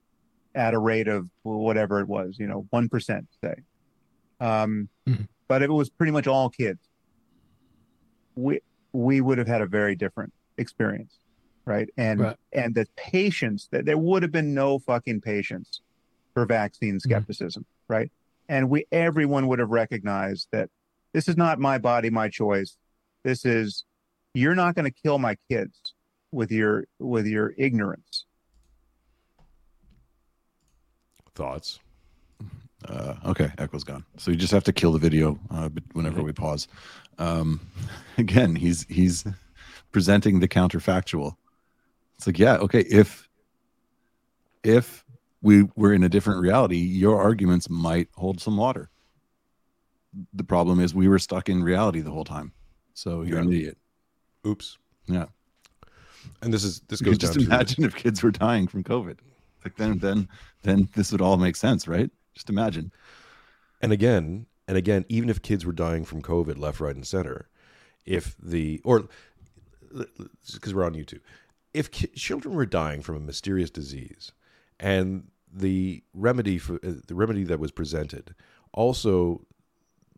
at 0.56 0.74
a 0.74 0.80
rate 0.80 1.08
of 1.08 1.30
whatever 1.44 2.00
it 2.00 2.08
was, 2.08 2.38
you 2.40 2.48
know, 2.48 2.66
one 2.72 2.90
percent, 2.90 3.28
say. 3.42 3.56
Um, 4.40 4.90
mm-hmm. 5.08 5.24
But 5.48 5.64
if 5.64 5.70
it 5.70 5.74
was 5.74 5.90
pretty 5.90 6.12
much 6.12 6.28
all 6.28 6.50
kids, 6.50 6.80
we 8.36 8.60
we 8.94 9.22
would 9.22 9.38
have 9.38 9.48
had 9.48 9.62
a 9.62 9.66
very 9.68 9.96
different 9.96 10.34
experience, 10.58 11.20
right? 11.66 11.90
And 11.98 12.20
right. 12.20 12.38
and 12.54 12.74
the 12.74 12.88
patience 12.96 13.68
that 13.72 13.86
there 13.86 13.98
would 13.98 14.24
have 14.24 14.32
been 14.32 14.54
no 14.54 14.80
fucking 14.80 15.22
patience 15.22 15.82
for 16.40 16.46
vaccine 16.46 16.96
mm-hmm. 16.96 17.00
skepticism, 17.00 17.64
mm-hmm. 17.64 17.94
right? 17.94 18.12
And 18.48 18.70
we 18.70 18.86
everyone 18.92 19.48
would 19.48 19.60
have 19.60 19.70
recognized 19.70 20.48
that 20.52 20.70
this 21.14 21.28
is 21.28 21.36
not 21.38 21.60
my 21.60 21.78
body, 21.78 22.10
my 22.10 22.30
choice. 22.30 22.78
This 23.24 23.46
is 23.46 23.84
you're 24.34 24.56
not 24.56 24.76
going 24.76 24.86
to 24.86 25.02
kill 25.04 25.20
my 25.20 25.36
kids 25.50 25.94
with 26.32 26.52
your 26.52 26.86
with 27.00 27.28
your 27.28 27.54
ignorance. 27.58 28.26
Thoughts? 31.36 31.80
Uh, 32.88 33.16
okay, 33.26 33.52
echo's 33.58 33.84
gone. 33.84 34.06
So 34.18 34.32
you 34.32 34.38
just 34.38 34.54
have 34.54 34.64
to 34.64 34.74
kill 34.74 34.94
the 34.94 35.00
video 35.00 35.38
uh, 35.52 35.70
whenever 35.92 36.24
we 36.24 36.32
pause. 36.32 36.70
Um, 37.18 37.60
again, 38.18 38.56
he's 38.56 38.86
he's 38.90 39.26
presenting 39.92 40.40
the 40.40 40.48
counterfactual. 40.48 41.36
It's 42.16 42.26
like, 42.26 42.40
yeah, 42.40 42.56
okay, 42.58 42.82
if 42.82 43.28
if 44.64 45.04
we 45.42 45.64
were 45.76 45.94
in 45.94 46.04
a 46.04 46.10
different 46.10 46.42
reality, 46.42 46.78
your 46.78 47.22
arguments 47.22 47.70
might 47.70 48.10
hold 48.16 48.42
some 48.42 48.58
water. 48.58 48.90
The 50.34 50.44
problem 50.44 50.80
is 50.80 50.94
we 50.94 51.08
were 51.08 51.20
stuck 51.20 51.50
in 51.50 51.64
reality 51.64 52.02
the 52.02 52.12
whole 52.12 52.26
time. 52.26 52.52
So 52.94 53.22
you're 53.22 53.38
yeah. 53.38 53.44
an 53.44 53.54
idiot. 53.54 53.78
Oops. 54.46 54.78
Yeah. 55.08 55.26
And 56.42 56.54
this 56.54 56.64
is 56.64 56.82
this 56.88 57.02
goes 57.02 57.18
just 57.18 57.38
imagine 57.38 57.84
if 57.84 57.96
kids 57.96 58.24
were 58.24 58.32
dying 58.32 58.68
from 58.68 58.84
COVID. 58.84 59.20
Like 59.64 59.76
then 59.76 60.00
then 60.00 60.28
then 60.64 60.90
this 60.96 61.12
would 61.12 61.22
all 61.22 61.38
make 61.38 61.56
sense, 61.56 61.88
right? 61.88 62.10
Just 62.34 62.50
imagine. 62.50 62.92
And 63.82 63.92
again, 63.92 64.46
and 64.68 64.78
again, 64.78 65.06
even 65.10 65.30
if 65.30 65.42
kids 65.42 65.66
were 65.66 65.74
dying 65.74 66.06
from 66.06 66.22
COVID 66.22 66.58
left, 66.58 66.80
right, 66.80 66.96
and 66.96 67.06
center, 67.06 67.50
if 68.06 68.36
the 68.42 68.82
or 68.84 69.08
because 70.54 70.74
we're 70.74 70.86
on 70.86 70.94
YouTube, 70.94 71.22
if 71.74 71.92
ki- 71.92 72.08
children 72.08 72.56
were 72.56 72.66
dying 72.66 73.02
from 73.02 73.16
a 73.16 73.20
mysterious 73.20 73.70
disease, 73.70 74.32
and 74.80 75.30
the 75.52 76.04
remedy 76.14 76.58
for 76.58 76.76
uh, 76.76 76.94
the 77.08 77.16
remedy 77.16 77.44
that 77.44 77.60
was 77.60 77.72
presented 77.72 78.36
also 78.74 79.46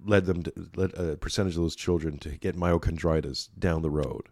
led 0.04 0.26
them 0.26 0.44
to 0.44 0.54
led 0.76 0.94
a 0.96 1.16
percentage 1.16 1.56
of 1.56 1.62
those 1.62 1.76
children 1.76 2.18
to 2.20 2.30
get 2.30 2.56
myochondritis 2.56 3.50
down 3.58 3.82
the 3.82 3.90
road. 3.90 4.24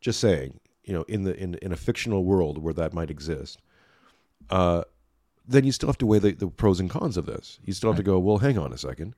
Just 0.00 0.20
saying, 0.20 0.60
you 0.84 0.92
know, 0.92 1.02
in 1.08 1.24
the 1.24 1.36
in 1.36 1.54
in 1.56 1.72
a 1.72 1.76
fictional 1.76 2.24
world 2.24 2.58
where 2.58 2.74
that 2.74 2.92
might 2.92 3.10
exist, 3.10 3.60
uh, 4.50 4.82
then 5.46 5.64
you 5.64 5.72
still 5.72 5.88
have 5.88 5.98
to 5.98 6.06
weigh 6.06 6.18
the, 6.18 6.32
the 6.32 6.48
pros 6.48 6.80
and 6.80 6.90
cons 6.90 7.16
of 7.16 7.26
this. 7.26 7.58
You 7.64 7.72
still 7.72 7.90
have 7.90 7.98
right. 7.98 8.04
to 8.04 8.10
go, 8.10 8.18
well, 8.18 8.38
hang 8.38 8.58
on 8.58 8.72
a 8.72 8.78
second. 8.78 9.14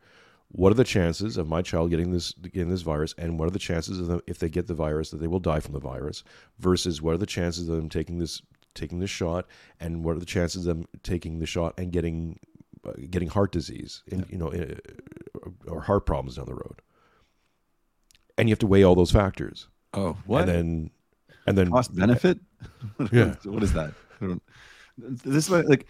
What 0.49 0.71
are 0.71 0.77
the 0.77 0.85
chances 0.85 1.37
of 1.37 1.49
my 1.49 1.61
child 1.61 1.91
getting 1.91 2.13
this 2.13 2.33
getting 2.33 2.71
this 2.71 2.83
virus, 2.83 3.15
and 3.19 3.39
what 3.39 3.49
are 3.49 3.53
the 3.53 3.59
chances 3.59 3.99
of 3.99 4.07
them 4.07 4.21
if 4.27 4.39
they 4.39 4.49
get 4.49 4.69
the 4.69 4.75
virus 4.75 5.11
that 5.11 5.19
they 5.19 5.27
will 5.27 5.41
die 5.41 5.61
from 5.61 5.73
the 5.73 5.81
virus, 5.81 6.23
versus 6.59 7.03
what 7.03 7.15
are 7.15 7.19
the 7.19 7.27
chances 7.27 7.69
of 7.69 7.77
them 7.77 7.89
taking 7.89 8.19
this 8.19 8.43
taking 8.77 9.01
the 9.01 9.07
shot, 9.07 9.47
and 9.81 10.05
what 10.05 10.17
are 10.17 10.21
the 10.21 10.27
chances 10.27 10.67
of 10.67 10.77
them 10.77 10.87
taking 11.03 11.39
the 11.41 11.47
shot 11.47 11.75
and 11.79 11.91
getting 11.91 12.39
uh, 12.87 12.93
getting 13.11 13.29
heart 13.29 13.51
disease, 13.51 14.03
in, 14.07 14.25
you 14.29 14.39
know, 14.39 14.53
uh, 14.53 15.51
or 15.67 15.81
heart 15.81 16.07
problems 16.07 16.37
down 16.37 16.47
the 16.47 16.55
road. 16.55 16.81
And 18.39 18.49
you 18.49 18.53
have 18.53 18.61
to 18.61 18.67
weigh 18.67 18.85
all 18.85 18.95
those 18.95 19.11
factors. 19.11 19.67
Oh, 19.95 20.17
what? 20.27 20.43
And 20.43 20.49
then, 20.49 20.91
and 21.47 21.59
then 21.59 21.71
cost 21.71 21.95
benefit. 21.95 22.39
yeah. 23.13 23.35
what 23.45 23.63
is 23.63 23.73
that? 23.73 23.93
This 24.99 25.49
is 25.49 25.51
like, 25.51 25.87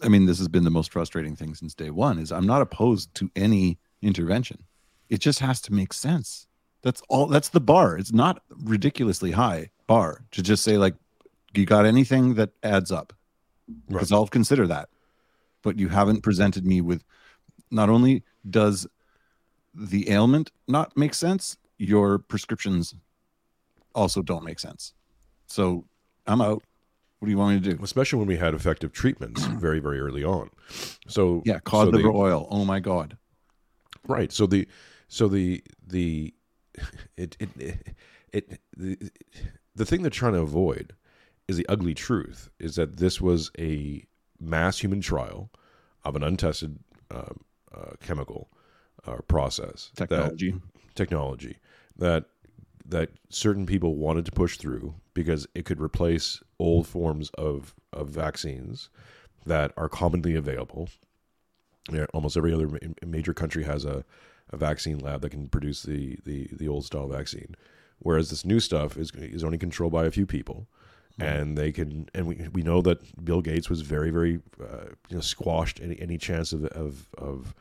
I 0.00 0.08
mean, 0.08 0.26
this 0.26 0.38
has 0.38 0.48
been 0.48 0.64
the 0.64 0.70
most 0.70 0.92
frustrating 0.92 1.36
thing 1.36 1.54
since 1.54 1.74
day 1.74 1.90
one. 1.90 2.18
Is 2.18 2.32
I'm 2.32 2.46
not 2.46 2.62
opposed 2.62 3.14
to 3.16 3.30
any 3.36 3.78
intervention. 4.00 4.64
It 5.10 5.20
just 5.20 5.40
has 5.40 5.60
to 5.62 5.72
make 5.72 5.92
sense. 5.92 6.46
That's 6.82 7.02
all. 7.08 7.26
That's 7.26 7.50
the 7.50 7.60
bar. 7.60 7.96
It's 7.98 8.12
not 8.12 8.42
ridiculously 8.64 9.32
high 9.32 9.70
bar 9.86 10.24
to 10.30 10.42
just 10.42 10.64
say 10.64 10.78
like 10.78 10.94
you 11.60 11.66
got 11.66 11.86
anything 11.86 12.34
that 12.34 12.50
adds 12.62 12.90
up? 12.90 13.12
Because 13.88 14.10
right. 14.10 14.16
I'll 14.16 14.26
consider 14.26 14.66
that. 14.66 14.88
But 15.62 15.78
you 15.78 15.88
haven't 15.88 16.22
presented 16.22 16.66
me 16.66 16.80
with 16.80 17.04
not 17.70 17.88
only 17.88 18.24
does 18.48 18.86
the 19.74 20.10
ailment 20.10 20.50
not 20.68 20.96
make 20.96 21.14
sense, 21.14 21.56
your 21.78 22.18
prescriptions 22.18 22.94
also 23.94 24.22
don't 24.22 24.44
make 24.44 24.58
sense. 24.58 24.92
So 25.46 25.84
I'm 26.26 26.40
out. 26.40 26.62
What 27.18 27.26
do 27.26 27.30
you 27.30 27.38
want 27.38 27.54
me 27.54 27.60
to 27.60 27.76
do? 27.76 27.84
Especially 27.84 28.18
when 28.18 28.28
we 28.28 28.36
had 28.36 28.54
effective 28.54 28.92
treatments 28.92 29.44
very, 29.46 29.78
very 29.78 30.00
early 30.00 30.24
on. 30.24 30.50
So 31.06 31.42
yeah, 31.44 31.60
cod 31.60 31.88
so 31.88 31.90
liver 31.90 32.10
oil. 32.10 32.48
Oh 32.50 32.64
my 32.64 32.80
god. 32.80 33.16
Right. 34.06 34.32
So 34.32 34.46
the 34.46 34.66
so 35.08 35.28
the 35.28 35.62
the 35.86 36.34
it 37.16 37.36
it 37.38 37.50
it, 37.56 37.96
it 38.32 38.60
the, 38.76 39.10
the 39.74 39.86
thing 39.86 40.02
they're 40.02 40.10
trying 40.10 40.32
to 40.32 40.40
avoid 40.40 40.94
is 41.52 41.58
the 41.58 41.68
ugly 41.68 41.94
truth 41.94 42.50
is 42.58 42.76
that 42.76 42.96
this 42.96 43.20
was 43.20 43.50
a 43.58 44.04
mass 44.40 44.78
human 44.78 45.00
trial 45.00 45.50
of 46.04 46.16
an 46.16 46.22
untested 46.22 46.78
uh, 47.10 47.34
uh, 47.72 47.92
chemical 48.00 48.50
uh, 49.06 49.18
process 49.28 49.90
technology 49.94 50.50
that, 50.50 50.94
technology 50.94 51.56
that 51.96 52.24
that 52.84 53.10
certain 53.28 53.66
people 53.66 53.96
wanted 53.96 54.26
to 54.26 54.32
push 54.32 54.56
through 54.56 54.94
because 55.14 55.46
it 55.54 55.64
could 55.64 55.80
replace 55.80 56.42
old 56.58 56.86
forms 56.86 57.30
of, 57.30 57.74
of 57.92 58.08
vaccines 58.08 58.90
that 59.46 59.72
are 59.76 59.88
commonly 59.88 60.34
available. 60.34 60.88
Almost 62.12 62.36
every 62.36 62.52
other 62.52 62.68
major 63.06 63.32
country 63.32 63.64
has 63.64 63.84
a, 63.84 64.04
a 64.50 64.56
vaccine 64.56 64.98
lab 64.98 65.20
that 65.22 65.30
can 65.30 65.48
produce 65.48 65.82
the, 65.82 66.18
the, 66.24 66.48
the 66.52 66.68
old 66.68 66.84
style 66.84 67.08
vaccine, 67.08 67.54
whereas 67.98 68.30
this 68.30 68.44
new 68.44 68.60
stuff 68.60 68.96
is 68.96 69.10
is 69.14 69.44
only 69.44 69.58
controlled 69.58 69.92
by 69.92 70.04
a 70.04 70.10
few 70.10 70.26
people 70.26 70.66
and 71.18 71.58
they 71.58 71.72
can 71.72 72.08
and 72.14 72.26
we, 72.26 72.48
we 72.52 72.62
know 72.62 72.82
that 72.82 73.24
bill 73.24 73.42
gates 73.42 73.68
was 73.68 73.82
very 73.82 74.10
very 74.10 74.40
uh, 74.60 74.86
you 75.08 75.16
know 75.16 75.20
squashed 75.20 75.80
any, 75.80 76.00
any 76.00 76.18
chance 76.18 76.52
of, 76.52 76.64
of 76.66 77.06
of 77.18 77.54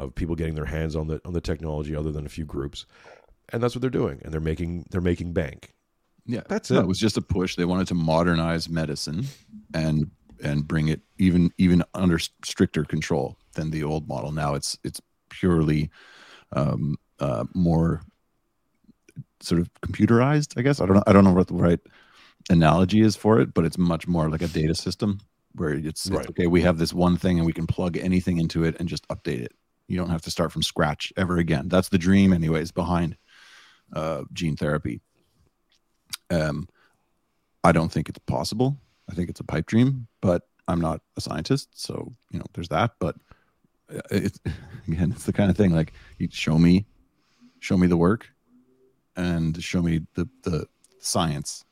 of 0.00 0.14
people 0.14 0.34
getting 0.34 0.54
their 0.54 0.64
hands 0.64 0.96
on 0.96 1.06
the 1.06 1.20
on 1.24 1.32
the 1.32 1.40
technology 1.40 1.94
other 1.94 2.10
than 2.10 2.26
a 2.26 2.28
few 2.28 2.44
groups. 2.44 2.86
And 3.52 3.62
that's 3.62 3.74
what 3.74 3.82
they're 3.82 3.90
doing. 3.90 4.20
And 4.24 4.32
they're 4.32 4.40
making 4.40 4.86
they're 4.90 5.00
making 5.00 5.32
bank. 5.32 5.74
Yeah. 6.26 6.42
That's 6.48 6.70
it. 6.70 6.74
No, 6.74 6.80
it 6.80 6.86
was 6.86 6.98
just 6.98 7.16
a 7.16 7.22
push. 7.22 7.56
They 7.56 7.64
wanted 7.64 7.88
to 7.88 7.94
modernize 7.94 8.68
medicine 8.68 9.26
and 9.74 10.10
and 10.42 10.66
bring 10.66 10.88
it 10.88 11.00
even 11.18 11.52
even 11.58 11.82
under 11.94 12.18
stricter 12.18 12.84
control 12.84 13.36
than 13.54 13.70
the 13.70 13.84
old 13.84 14.08
model. 14.08 14.32
Now 14.32 14.54
it's 14.54 14.78
it's 14.84 15.00
purely 15.28 15.90
um 16.52 16.96
uh 17.20 17.44
more 17.54 18.02
sort 19.40 19.60
of 19.60 19.70
computerized 19.80 20.58
i 20.58 20.62
guess. 20.62 20.80
I 20.80 20.86
don't 20.86 20.96
know 20.96 21.04
i 21.06 21.12
don't 21.12 21.24
know 21.24 21.32
what 21.32 21.46
the 21.46 21.54
right 21.54 21.78
analogy 22.50 23.00
is 23.00 23.16
for 23.16 23.40
it, 23.40 23.54
but 23.54 23.64
it's 23.64 23.78
much 23.78 24.06
more 24.06 24.28
like 24.28 24.42
a 24.42 24.48
data 24.48 24.74
system 24.74 25.20
where 25.54 25.70
it's, 25.70 26.10
right. 26.10 26.20
it's, 26.20 26.30
okay. 26.30 26.46
We 26.46 26.62
have 26.62 26.78
this 26.78 26.92
one 26.92 27.16
thing 27.16 27.38
and 27.38 27.46
we 27.46 27.52
can 27.52 27.66
plug 27.66 27.96
anything 27.96 28.38
into 28.38 28.64
it 28.64 28.76
and 28.78 28.88
just 28.88 29.06
update 29.08 29.40
it. 29.40 29.52
You 29.88 29.96
don't 29.96 30.10
have 30.10 30.22
to 30.22 30.30
start 30.30 30.52
from 30.52 30.62
scratch 30.62 31.12
ever 31.16 31.38
again. 31.38 31.68
That's 31.68 31.88
the 31.88 31.98
dream, 31.98 32.32
anyways, 32.32 32.70
behind 32.72 33.16
uh, 33.92 34.24
gene 34.32 34.56
therapy. 34.56 35.00
Um, 36.30 36.68
I 37.64 37.72
don't 37.72 37.90
think 37.90 38.08
it's 38.08 38.18
possible. 38.20 38.78
I 39.10 39.14
think 39.14 39.30
it's 39.30 39.40
a 39.40 39.44
pipe 39.44 39.66
dream, 39.66 40.06
but 40.20 40.42
I'm 40.68 40.80
not 40.80 41.00
a 41.16 41.20
scientist, 41.20 41.68
so 41.74 42.12
you 42.30 42.38
know, 42.38 42.44
there's 42.54 42.68
that. 42.68 42.92
But 43.00 43.16
uh, 43.92 44.00
it's 44.10 44.38
again, 44.88 45.12
it's 45.12 45.24
the 45.24 45.32
kind 45.32 45.50
of 45.50 45.56
thing 45.56 45.74
like 45.74 45.92
you 46.18 46.28
show 46.30 46.56
me, 46.56 46.86
show 47.58 47.76
me 47.76 47.88
the 47.88 47.96
work, 47.96 48.28
and 49.16 49.60
show 49.62 49.82
me 49.82 50.06
the 50.14 50.28
the 50.44 50.66
science. 51.00 51.64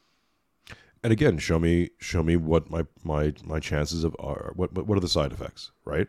And 1.02 1.12
again, 1.12 1.38
show 1.38 1.58
me 1.58 1.90
show 1.98 2.22
me 2.22 2.36
what 2.36 2.70
my 2.70 2.86
my 3.04 3.34
my 3.44 3.60
chances 3.60 4.04
of 4.04 4.16
are. 4.18 4.52
What 4.56 4.72
what 4.72 4.96
are 4.96 5.00
the 5.00 5.08
side 5.08 5.32
effects, 5.32 5.70
right? 5.84 6.08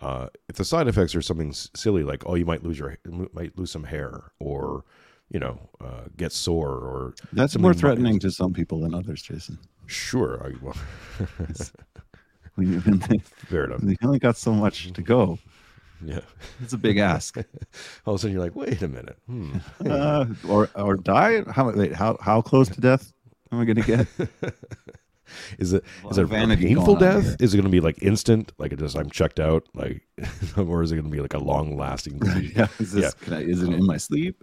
Uh, 0.00 0.28
if 0.48 0.56
the 0.56 0.64
side 0.64 0.88
effects 0.88 1.14
are 1.14 1.20
something 1.20 1.52
silly 1.52 2.02
like 2.02 2.22
oh 2.26 2.34
you 2.34 2.46
might 2.46 2.64
lose 2.64 2.78
your 2.78 2.96
might 3.34 3.58
lose 3.58 3.70
some 3.70 3.84
hair 3.84 4.32
or 4.38 4.86
you 5.28 5.38
know 5.38 5.60
uh, 5.80 6.04
get 6.16 6.32
sore 6.32 6.70
or 6.70 7.14
that's 7.34 7.58
more 7.58 7.74
threatening 7.74 8.18
to 8.20 8.30
some 8.30 8.54
people 8.54 8.80
than 8.80 8.94
others, 8.94 9.20
Jason. 9.20 9.58
Sure, 9.86 10.40
I, 10.44 10.52
well, 10.62 10.74
fair 13.48 13.64
enough. 13.64 13.82
You 13.82 13.96
only 14.04 14.20
got 14.20 14.36
so 14.36 14.52
much 14.52 14.92
to 14.92 15.02
go. 15.02 15.40
Yeah, 16.02 16.20
it's 16.62 16.72
a 16.72 16.78
big 16.78 16.96
ask. 16.98 17.36
All 18.06 18.14
of 18.14 18.20
a 18.20 18.22
sudden, 18.22 18.34
you're 18.34 18.42
like, 18.42 18.56
wait 18.56 18.80
a 18.82 18.88
minute, 18.88 19.18
hmm. 19.26 19.58
uh, 19.86 20.26
or 20.48 20.70
or 20.74 20.96
die? 20.96 21.42
How 21.50 21.70
wait, 21.70 21.92
how 21.92 22.16
how 22.20 22.40
close 22.40 22.68
to 22.70 22.80
death 22.80 23.12
am 23.52 23.60
I 23.60 23.64
going 23.64 23.76
to 23.76 23.82
get? 23.82 24.06
is 25.58 25.72
it 25.74 25.84
is 26.10 26.18
it 26.18 26.24
a 26.24 26.56
painful 26.56 26.96
death? 26.96 27.36
Is 27.40 27.54
it 27.54 27.56
going 27.56 27.64
to 27.64 27.70
be 27.70 27.80
like 27.80 28.02
instant, 28.02 28.52
like 28.58 28.72
it 28.72 28.78
just 28.78 28.96
I'm 28.96 29.10
checked 29.10 29.40
out, 29.40 29.68
like, 29.74 30.02
or 30.56 30.82
is 30.82 30.92
it 30.92 30.96
going 30.96 31.04
to 31.04 31.10
be 31.10 31.20
like 31.20 31.34
a 31.34 31.38
long 31.38 31.76
lasting? 31.76 32.20
yeah, 32.56 32.68
is, 32.78 32.92
this, 32.92 33.14
yeah. 33.28 33.36
I, 33.36 33.40
is 33.40 33.62
it 33.62 33.72
in 33.72 33.84
my 33.84 33.96
sleep? 33.96 34.42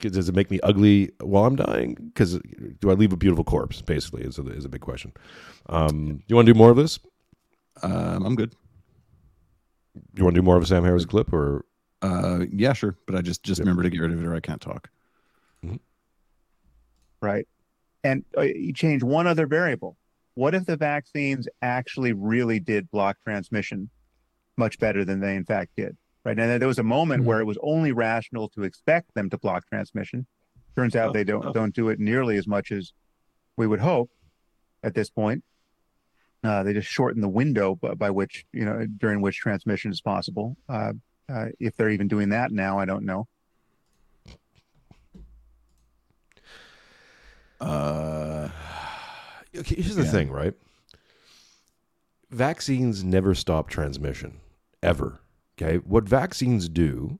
Does 0.00 0.28
it 0.28 0.34
make 0.34 0.48
me 0.48 0.60
ugly 0.62 1.10
while 1.20 1.44
I'm 1.44 1.56
dying? 1.56 1.94
Because 1.94 2.38
do 2.80 2.90
I 2.90 2.94
leave 2.94 3.12
a 3.12 3.16
beautiful 3.16 3.42
corpse? 3.42 3.82
Basically, 3.82 4.22
is 4.22 4.38
a, 4.38 4.46
is 4.46 4.64
a 4.64 4.68
big 4.68 4.80
question. 4.80 5.12
Um, 5.68 6.22
you 6.28 6.36
want 6.36 6.46
to 6.46 6.52
do 6.52 6.58
more 6.58 6.70
of 6.70 6.76
this? 6.76 7.00
Um, 7.82 8.24
I'm 8.24 8.36
good. 8.36 8.54
You 10.14 10.22
want 10.22 10.36
to 10.36 10.40
do 10.40 10.44
more 10.44 10.56
of 10.56 10.62
a 10.62 10.66
Sam 10.66 10.84
Harris 10.84 11.04
clip, 11.04 11.32
or? 11.32 11.64
Uh, 12.00 12.44
yeah, 12.52 12.74
sure. 12.74 12.96
But 13.06 13.16
I 13.16 13.22
just 13.22 13.42
just 13.42 13.58
remember 13.58 13.82
to 13.82 13.90
get 13.90 13.98
rid 13.98 14.12
of 14.12 14.22
it, 14.22 14.26
or 14.26 14.36
I 14.36 14.40
can't 14.40 14.60
talk. 14.60 14.88
Mm-hmm. 15.64 15.76
Right 17.20 17.48
and 18.04 18.24
uh, 18.36 18.42
you 18.42 18.72
change 18.72 19.02
one 19.02 19.26
other 19.26 19.46
variable. 19.46 19.96
What 20.34 20.54
if 20.54 20.66
the 20.66 20.76
vaccines 20.76 21.48
actually 21.62 22.12
really 22.12 22.60
did 22.60 22.90
block 22.90 23.16
transmission 23.24 23.90
much 24.56 24.78
better 24.78 25.04
than 25.04 25.20
they 25.20 25.34
in 25.34 25.44
fact 25.44 25.72
did? 25.76 25.96
Right. 26.24 26.38
And 26.38 26.60
there 26.60 26.68
was 26.68 26.78
a 26.78 26.84
moment 26.84 27.20
mm-hmm. 27.20 27.28
where 27.28 27.40
it 27.40 27.44
was 27.44 27.58
only 27.62 27.92
rational 27.92 28.48
to 28.50 28.62
expect 28.62 29.14
them 29.14 29.30
to 29.30 29.38
block 29.38 29.66
transmission. 29.68 30.26
Turns 30.76 30.94
out 30.94 31.10
oh, 31.10 31.12
they 31.12 31.24
don't 31.24 31.46
oh. 31.46 31.52
don't 31.52 31.74
do 31.74 31.88
it 31.88 31.98
nearly 31.98 32.36
as 32.36 32.46
much 32.46 32.70
as 32.70 32.92
we 33.56 33.66
would 33.66 33.80
hope 33.80 34.10
at 34.82 34.94
this 34.94 35.10
point. 35.10 35.42
Uh, 36.44 36.62
they 36.62 36.72
just 36.72 36.88
shorten 36.88 37.20
the 37.20 37.28
window 37.28 37.74
by, 37.74 37.94
by, 37.94 38.10
which 38.10 38.44
you 38.52 38.64
know 38.64 38.86
during 38.98 39.20
which 39.20 39.38
transmission 39.38 39.90
is 39.90 40.00
possible. 40.00 40.56
Uh, 40.68 40.92
uh, 41.28 41.46
if 41.58 41.74
they're 41.74 41.90
even 41.90 42.08
doing 42.08 42.28
that 42.28 42.52
now, 42.52 42.78
I 42.78 42.84
don't 42.84 43.04
know. 43.04 43.26
Uh, 47.60 48.48
okay, 49.56 49.76
here's 49.76 49.96
the 49.96 50.04
yeah. 50.04 50.10
thing, 50.10 50.30
right? 50.30 50.54
Vaccines 52.30 53.02
never 53.02 53.34
stop 53.34 53.68
transmission, 53.68 54.40
ever. 54.82 55.20
Okay, 55.60 55.78
what 55.78 56.08
vaccines 56.08 56.68
do, 56.68 57.18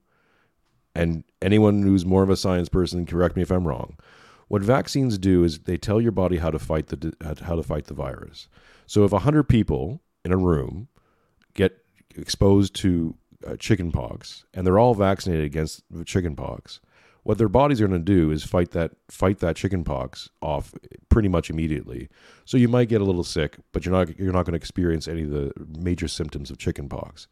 and 0.95 1.23
anyone 1.41 1.81
who's 1.81 2.05
more 2.05 2.23
of 2.23 2.29
a 2.29 2.37
science 2.37 2.69
person, 2.69 3.05
correct 3.05 3.35
me 3.35 3.41
if 3.41 3.51
I'm 3.51 3.67
wrong. 3.67 3.97
What 4.47 4.63
vaccines 4.63 5.17
do 5.17 5.43
is 5.43 5.59
they 5.59 5.77
tell 5.77 5.99
your 6.01 6.11
body 6.11 6.37
how 6.37 6.49
to 6.49 6.59
fight 6.59 6.87
the 6.87 7.13
how 7.43 7.55
to 7.55 7.63
fight 7.63 7.85
the 7.85 7.93
virus. 7.93 8.47
So 8.87 9.03
if 9.03 9.11
hundred 9.11 9.43
people 9.43 10.01
in 10.25 10.31
a 10.31 10.37
room 10.37 10.87
get 11.53 11.77
exposed 12.15 12.75
to 12.77 13.15
uh, 13.45 13.55
chickenpox 13.57 14.45
and 14.53 14.65
they're 14.65 14.79
all 14.79 14.95
vaccinated 14.95 15.45
against 15.45 15.83
chickenpox, 16.05 16.79
what 17.29 17.37
their 17.37 17.47
bodies 17.47 17.79
are 17.79 17.87
going 17.87 18.03
to 18.03 18.03
do 18.03 18.31
is 18.31 18.43
fight 18.43 18.71
that 18.71 18.89
fight 19.07 19.37
that 19.37 19.55
chickenpox 19.55 20.31
off 20.41 20.73
pretty 21.09 21.29
much 21.29 21.51
immediately. 21.51 22.09
So 22.43 22.57
you 22.57 22.67
might 22.67 22.89
get 22.89 23.01
a 23.01 23.03
little 23.03 23.23
sick, 23.23 23.57
but 23.71 23.85
you're 23.85 23.93
not 23.93 24.17
you're 24.17 24.33
not 24.33 24.45
going 24.45 24.53
to 24.53 24.57
experience 24.57 25.07
any 25.07 25.21
of 25.21 25.29
the 25.29 25.53
major 25.77 26.07
symptoms 26.07 26.49
of 26.49 26.57
chickenpox. 26.57 27.27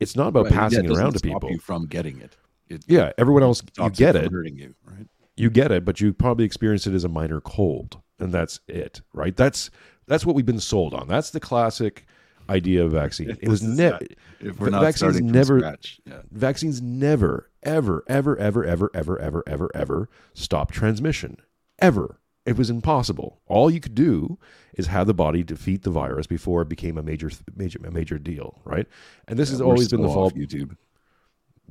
It's 0.00 0.16
not 0.16 0.28
about 0.28 0.46
right. 0.46 0.54
passing 0.54 0.84
yeah, 0.84 0.90
it, 0.90 0.94
it 0.94 0.98
around 0.98 1.12
to 1.12 1.20
people 1.20 1.50
you 1.50 1.58
from 1.58 1.84
getting 1.84 2.18
it. 2.18 2.38
it 2.70 2.82
yeah, 2.88 3.12
everyone 3.18 3.42
else 3.42 3.60
you 3.78 3.90
get 3.90 4.16
it, 4.16 4.32
hurting 4.32 4.56
you, 4.56 4.74
right? 4.86 5.06
You 5.36 5.50
get 5.50 5.70
it, 5.70 5.84
but 5.84 6.00
you 6.00 6.14
probably 6.14 6.46
experience 6.46 6.86
it 6.86 6.94
as 6.94 7.04
a 7.04 7.08
minor 7.10 7.42
cold, 7.42 8.00
and 8.18 8.32
that's 8.32 8.60
it, 8.68 9.02
right? 9.12 9.36
That's 9.36 9.68
that's 10.06 10.24
what 10.24 10.34
we've 10.34 10.46
been 10.46 10.60
sold 10.60 10.94
on. 10.94 11.08
That's 11.08 11.28
the 11.28 11.40
classic 11.40 12.06
idea 12.48 12.84
of 12.84 12.92
vaccine. 12.92 13.36
It 13.40 13.48
was 13.48 13.62
never 13.62 13.98
if 14.40 14.58
we're 14.58 14.70
not 14.70 14.82
vaccines 14.82 15.20
never 15.20 15.58
yeah. 16.06 16.22
vaccines 16.30 16.82
never 16.82 17.50
ever 17.62 18.04
ever 18.08 18.36
ever 18.38 18.66
ever 18.66 18.90
ever 18.94 19.20
ever 19.20 19.42
ever 19.46 19.70
ever 19.74 20.08
stop 20.34 20.72
transmission 20.72 21.38
ever. 21.78 22.20
It 22.46 22.58
was 22.58 22.68
impossible. 22.68 23.40
All 23.46 23.70
you 23.70 23.80
could 23.80 23.94
do 23.94 24.38
is 24.74 24.86
have 24.88 25.06
the 25.06 25.14
body 25.14 25.42
defeat 25.42 25.82
the 25.82 25.90
virus 25.90 26.26
before 26.26 26.60
it 26.62 26.68
became 26.68 26.98
a 26.98 27.02
major 27.02 27.30
major 27.54 27.78
a 27.84 27.90
major 27.90 28.18
deal, 28.18 28.60
right? 28.64 28.86
And 29.28 29.38
this 29.38 29.48
yeah, 29.48 29.54
has 29.54 29.60
always 29.60 29.88
been 29.88 30.02
the 30.02 30.08
fault. 30.08 30.34
YouTube. 30.34 30.76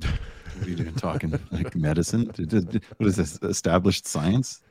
what 0.00 0.66
are 0.66 0.68
you 0.70 0.76
doing? 0.76 0.94
Talking 0.94 1.38
like 1.52 1.74
medicine? 1.76 2.26
What 2.96 3.08
is 3.08 3.16
this? 3.16 3.38
Established 3.42 4.06
science? 4.06 4.62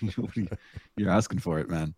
You're 0.96 1.10
asking 1.10 1.40
for 1.40 1.58
it, 1.58 1.68
man. 1.68 1.94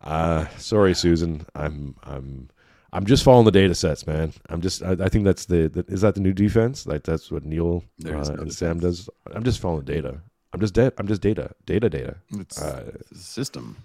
Uh, 0.00 0.46
sorry, 0.58 0.94
Susan. 0.94 1.46
I'm 1.54 1.96
I'm 2.04 2.48
I'm 2.92 3.06
just 3.06 3.24
following 3.24 3.44
the 3.44 3.50
data 3.50 3.74
sets, 3.74 4.06
man. 4.06 4.32
I'm 4.48 4.60
just 4.60 4.82
I, 4.82 4.92
I 4.92 5.08
think 5.08 5.24
that's 5.24 5.46
the, 5.46 5.68
the, 5.68 5.84
is 5.92 6.02
that 6.02 6.14
the 6.14 6.20
new 6.20 6.32
defense? 6.32 6.86
Like 6.86 7.02
that's 7.02 7.30
what 7.30 7.44
Neil 7.44 7.84
uh, 8.04 8.10
no 8.10 8.18
and 8.20 8.52
Sam 8.52 8.80
does. 8.80 9.08
I'm 9.34 9.44
just 9.44 9.60
following 9.60 9.84
data. 9.84 10.20
I'm 10.52 10.60
just 10.60 10.74
dead. 10.74 10.92
I'm 10.98 11.06
just 11.06 11.20
data, 11.20 11.50
data, 11.66 11.90
data. 11.90 12.16
It's 12.30 12.60
uh, 12.60 12.92
system, 13.14 13.76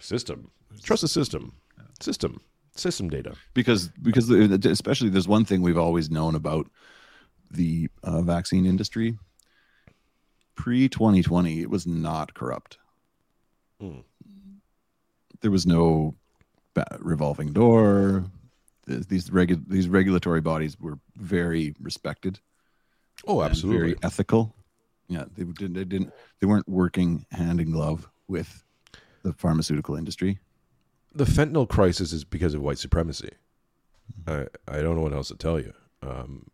system. 0.00 0.50
Trust 0.82 1.02
the 1.02 1.08
system, 1.08 1.52
system, 2.00 2.40
system 2.74 3.08
data. 3.08 3.34
Because 3.54 3.88
because 4.02 4.28
especially 4.30 5.08
there's 5.08 5.28
one 5.28 5.44
thing 5.44 5.62
we've 5.62 5.78
always 5.78 6.10
known 6.10 6.34
about 6.34 6.68
the 7.50 7.88
uh, 8.02 8.22
vaccine 8.22 8.66
industry. 8.66 9.16
Pre 10.56 10.88
2020, 10.88 11.60
it 11.60 11.70
was 11.70 11.86
not 11.86 12.34
corrupt. 12.34 12.78
Hmm 13.80 14.00
there 15.44 15.50
was 15.50 15.66
no 15.66 16.14
revolving 17.00 17.52
door. 17.52 18.24
These 18.86 19.28
regu- 19.28 19.68
these 19.68 19.88
regulatory 19.88 20.40
bodies 20.40 20.80
were 20.80 20.98
very 21.16 21.74
respected. 21.80 22.40
Oh, 23.26 23.42
absolutely, 23.42 23.78
very 23.78 23.96
ethical. 24.02 24.54
Yeah, 25.08 25.24
they 25.36 25.44
didn't. 25.44 25.74
They 25.74 25.84
didn't. 25.84 26.14
They 26.40 26.46
weren't 26.46 26.66
working 26.66 27.26
hand 27.30 27.60
in 27.60 27.72
glove 27.72 28.08
with 28.26 28.64
the 29.22 29.34
pharmaceutical 29.34 29.96
industry. 29.96 30.38
The 31.14 31.24
fentanyl 31.24 31.68
crisis 31.68 32.14
is 32.14 32.24
because 32.24 32.54
of 32.54 32.62
white 32.62 32.78
supremacy. 32.78 33.30
I 34.26 34.46
I 34.66 34.80
don't 34.80 34.96
know 34.96 35.02
what 35.02 35.12
else 35.12 35.28
to 35.28 35.36
tell 35.36 35.60
you. 35.60 35.74
Um, 36.00 36.46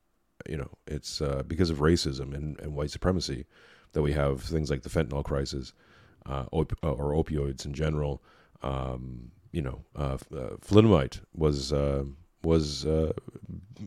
you 0.48 0.56
know, 0.56 0.70
it's 0.88 1.20
uh, 1.20 1.44
because 1.46 1.70
of 1.70 1.78
racism 1.78 2.34
and, 2.34 2.58
and 2.58 2.74
white 2.74 2.90
supremacy 2.90 3.46
that 3.92 4.02
we 4.02 4.12
have 4.14 4.42
things 4.42 4.68
like 4.68 4.82
the 4.82 4.88
fentanyl 4.88 5.24
crisis 5.24 5.74
uh, 6.26 6.46
op- 6.50 6.78
or 6.82 7.12
opioids 7.12 7.64
in 7.64 7.72
general 7.72 8.20
um, 8.62 9.30
you 9.52 9.62
know, 9.62 9.84
uh, 9.96 10.18
uh, 10.34 10.56
thalidomide 10.66 11.20
was 11.34 11.72
uh, 11.72 12.04
was 12.42 12.86
uh, 12.86 13.12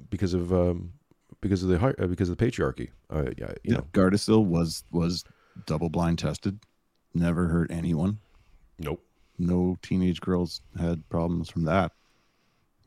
because 0.10 0.34
of 0.34 0.54
um, 0.54 0.94
because 1.42 1.64
of 1.64 1.70
the 1.70 1.80
uh, 1.80 2.08
because 2.08 2.30
of 2.30 2.38
the 2.38 2.46
patriarchy. 2.46 2.90
Uh, 3.10 3.32
yeah, 3.38 3.52
you 3.64 3.72
yeah, 3.72 3.76
know, 3.76 3.86
Gardasil 3.94 4.46
was 4.46 4.84
was 4.92 5.24
double 5.66 5.90
blind 5.90 6.20
tested, 6.20 6.60
never 7.14 7.48
hurt 7.48 7.72
anyone. 7.72 8.20
Nope. 8.80 9.04
No 9.38 9.78
teenage 9.82 10.22
girls 10.22 10.62
had 10.80 11.08
problems 11.10 11.50
from 11.50 11.66
that. 11.66 11.92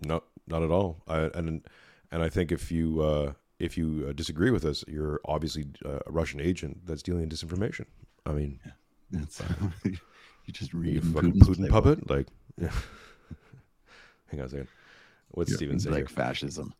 No, 0.05 0.22
not 0.46 0.62
at 0.62 0.70
all. 0.70 1.03
I, 1.09 1.31
and 1.35 1.66
and 2.12 2.22
I 2.22 2.29
think 2.29 2.53
if 2.53 2.70
you 2.70 3.01
uh, 3.01 3.33
if 3.59 3.77
you 3.79 4.12
disagree 4.12 4.51
with 4.51 4.64
us, 4.64 4.85
you're 4.87 5.20
obviously 5.25 5.66
a 5.85 6.01
Russian 6.11 6.40
agent 6.40 6.87
that's 6.87 7.03
dealing 7.03 7.22
in 7.22 7.29
disinformation. 7.29 7.87
I 8.25 8.33
mean, 8.33 8.61
yeah, 9.11 9.20
You 10.46 10.52
just 10.52 10.72
read 10.72 11.04
fucking 11.04 11.40
Putin 11.40 11.68
puppet? 11.68 12.09
Like, 12.09 12.28
yeah. 12.56 12.70
hang 14.30 14.40
on 14.40 14.46
a 14.46 14.48
second. 14.48 14.68
What's 15.30 15.50
You're 15.50 15.56
Steven 15.59 15.80
saying? 15.80 15.94
Like 15.94 16.09
fascism. 16.09 16.72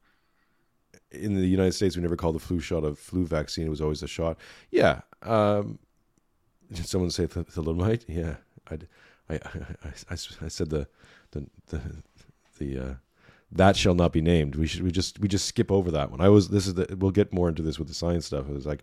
In 1.11 1.35
the 1.35 1.47
United 1.47 1.73
States, 1.73 1.97
we 1.97 2.03
never 2.03 2.17
called 2.17 2.37
the 2.37 2.41
flu 2.41 2.61
shot 2.61 2.85
a 2.85 2.95
flu 2.95 3.27
vaccine. 3.27 3.67
It 3.67 3.71
was 3.71 3.81
always 3.81 4.03
a 4.03 4.09
shot. 4.09 4.39
Yeah. 4.71 5.01
Um, 5.23 5.79
did 6.73 6.87
someone 6.87 7.11
say 7.11 7.27
th- 7.27 7.47
thalidomide? 7.47 8.05
Yeah. 8.09 8.37
I, 8.71 8.79
I, 9.29 9.35
I, 9.35 9.89
I, 10.11 10.13
I 10.13 10.49
said 10.49 10.71
the, 10.71 10.87
the, 11.33 11.47
the, 11.67 11.81
the, 12.59 12.79
uh, 12.79 12.95
that 13.53 13.77
shall 13.77 13.95
not 13.95 14.13
be 14.13 14.21
named. 14.21 14.55
We 14.57 14.67
should 14.67 14.83
we 14.83 14.91
just 14.91 15.21
we 15.21 15.29
just 15.29 15.47
skip 15.47 15.71
over 15.71 15.91
that 15.93 16.11
one. 16.11 16.21
I 16.21 16.29
was 16.29 16.49
this 16.49 16.67
is 16.67 16.75
the 16.75 16.97
we'll 16.99 17.13
get 17.13 17.33
more 17.33 17.49
into 17.49 17.63
this 17.63 17.79
with 17.79 17.89
the 17.89 17.95
science 17.95 18.27
stuff. 18.27 18.49
It 18.49 18.53
was 18.53 18.67
like 18.67 18.83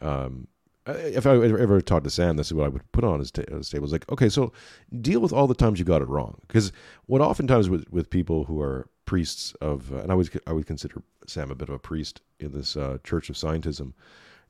um, 0.00 0.48
if 0.86 1.26
I 1.26 1.34
ever 1.34 1.80
talked 1.80 2.04
to 2.04 2.10
Sam, 2.10 2.36
this 2.36 2.48
is 2.48 2.54
what 2.54 2.66
I 2.66 2.68
would 2.68 2.90
put 2.92 3.04
on 3.04 3.18
his, 3.18 3.30
ta- 3.30 3.42
his 3.50 3.68
table. 3.68 3.84
It's 3.84 3.92
like, 3.92 4.10
okay, 4.10 4.28
so 4.28 4.52
deal 5.00 5.20
with 5.20 5.32
all 5.32 5.46
the 5.46 5.54
times 5.54 5.78
you 5.78 5.84
got 5.84 6.02
it 6.02 6.08
wrong. 6.08 6.40
Because 6.46 6.72
what 7.06 7.20
oftentimes 7.20 7.68
with, 7.68 7.84
with 7.90 8.10
people 8.10 8.44
who 8.44 8.60
are 8.60 8.88
priests 9.04 9.54
of, 9.60 9.92
uh, 9.92 9.98
and 9.98 10.12
I 10.12 10.14
would 10.14 10.30
I 10.46 10.52
would 10.52 10.66
consider 10.66 11.02
Sam 11.26 11.50
a 11.50 11.54
bit 11.54 11.68
of 11.68 11.74
a 11.74 11.78
priest 11.78 12.22
in 12.38 12.52
this 12.52 12.76
uh, 12.76 12.98
Church 13.04 13.28
of 13.28 13.36
Scientism, 13.36 13.92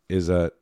is 0.09 0.27
that 0.27 0.53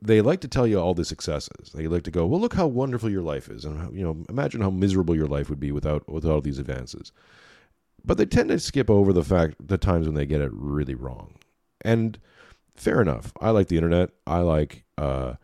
they 0.00 0.20
like 0.20 0.40
to 0.42 0.48
tell 0.48 0.66
you 0.66 0.78
all 0.78 0.94
the 0.94 1.04
successes. 1.04 1.72
They 1.74 1.88
like 1.88 2.02
to 2.04 2.10
go, 2.10 2.26
well, 2.26 2.40
look 2.40 2.54
how 2.54 2.66
wonderful 2.66 3.10
your 3.10 3.22
life 3.22 3.48
is, 3.48 3.64
and 3.64 3.96
you 3.96 4.04
know, 4.04 4.24
imagine 4.28 4.60
how 4.60 4.70
miserable 4.70 5.16
your 5.16 5.26
life 5.26 5.48
would 5.48 5.60
be 5.60 5.72
without 5.72 6.08
without 6.08 6.32
all 6.32 6.40
these 6.40 6.58
advances. 6.58 7.12
But 8.04 8.18
they 8.18 8.26
tend 8.26 8.50
to 8.50 8.60
skip 8.60 8.88
over 8.90 9.12
the 9.12 9.24
fact 9.24 9.56
the 9.58 9.78
times 9.78 10.06
when 10.06 10.14
they 10.14 10.26
get 10.26 10.40
it 10.40 10.52
really 10.52 10.94
wrong, 10.94 11.34
and 11.80 12.18
fair 12.76 13.00
enough. 13.00 13.32
I 13.40 13.50
like 13.50 13.68
the 13.68 13.76
internet. 13.76 14.10
I 14.26 14.40
like, 14.40 14.84
uh, 14.98 15.34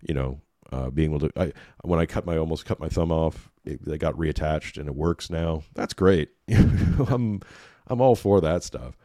you 0.00 0.14
know, 0.14 0.40
uh, 0.72 0.90
being 0.90 1.10
able 1.10 1.28
to. 1.28 1.40
I 1.40 1.52
when 1.82 2.00
I 2.00 2.06
cut 2.06 2.26
my 2.26 2.36
almost 2.36 2.64
cut 2.64 2.80
my 2.80 2.88
thumb 2.88 3.12
off, 3.12 3.50
it, 3.64 3.84
they 3.84 3.98
got 3.98 4.14
reattached 4.14 4.78
and 4.78 4.88
it 4.88 4.94
works 4.94 5.30
now. 5.30 5.62
That's 5.74 5.94
great. 5.94 6.30
I'm 6.48 7.40
I'm 7.86 8.00
all 8.00 8.16
for 8.16 8.40
that 8.40 8.62
stuff. 8.64 8.96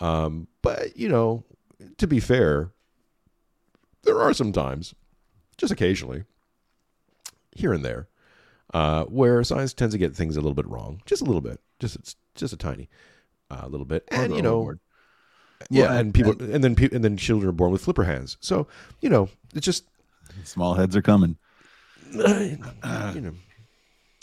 Um, 0.00 0.48
but 0.62 0.96
you 0.96 1.08
know, 1.08 1.44
to 1.98 2.06
be 2.06 2.20
fair, 2.20 2.72
there 4.02 4.20
are 4.20 4.34
some 4.34 4.52
times, 4.52 4.94
just 5.56 5.72
occasionally, 5.72 6.24
here 7.52 7.72
and 7.72 7.84
there, 7.84 8.08
uh, 8.72 9.04
where 9.04 9.42
science 9.44 9.72
tends 9.72 9.94
to 9.94 9.98
get 9.98 10.14
things 10.14 10.36
a 10.36 10.40
little 10.40 10.54
bit 10.54 10.68
wrong, 10.68 11.00
just 11.06 11.22
a 11.22 11.24
little 11.24 11.40
bit, 11.40 11.60
just 11.80 11.96
it's 11.96 12.16
just 12.34 12.52
a 12.52 12.56
tiny, 12.58 12.88
uh, 13.50 13.66
little 13.66 13.86
bit, 13.86 14.04
and 14.10 14.34
you 14.36 14.42
know. 14.42 14.74
Yeah, 15.70 15.84
Well, 15.84 15.98
and 15.98 16.14
people, 16.14 16.32
and, 16.42 16.62
then 16.64 16.74
pe- 16.74 16.90
and 16.92 17.04
then 17.04 17.16
children 17.16 17.48
are 17.48 17.52
born 17.52 17.70
with 17.72 17.82
flipper 17.82 18.04
hands. 18.04 18.36
So 18.40 18.66
you 19.00 19.08
know, 19.08 19.28
it's 19.54 19.64
just 19.66 19.84
Small 20.44 20.74
heads 20.74 20.96
are 20.96 21.02
coming. 21.02 21.36
you 22.12 22.56
know, 23.20 23.34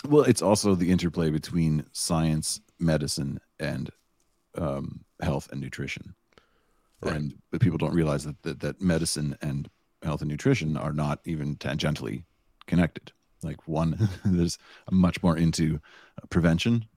Well, 0.07 0.23
it's 0.23 0.41
also 0.41 0.75
the 0.75 0.91
interplay 0.91 1.29
between 1.29 1.85
science, 1.93 2.59
medicine, 2.79 3.39
and 3.59 3.89
um, 4.55 5.03
health 5.21 5.49
and 5.51 5.61
nutrition. 5.61 6.15
Right. 7.01 7.15
And 7.15 7.33
but 7.51 7.61
people 7.61 7.77
don't 7.77 7.93
realize 7.93 8.23
that, 8.25 8.41
that 8.43 8.59
that 8.59 8.81
medicine 8.81 9.37
and 9.41 9.69
health 10.03 10.21
and 10.21 10.29
nutrition 10.29 10.77
are 10.77 10.93
not 10.93 11.19
even 11.25 11.55
tangentially 11.55 12.23
connected. 12.67 13.11
Like 13.43 13.67
one, 13.67 14.09
there's 14.25 14.57
much 14.91 15.21
more 15.23 15.35
into 15.37 15.79
prevention, 16.29 16.73
and 16.73 16.90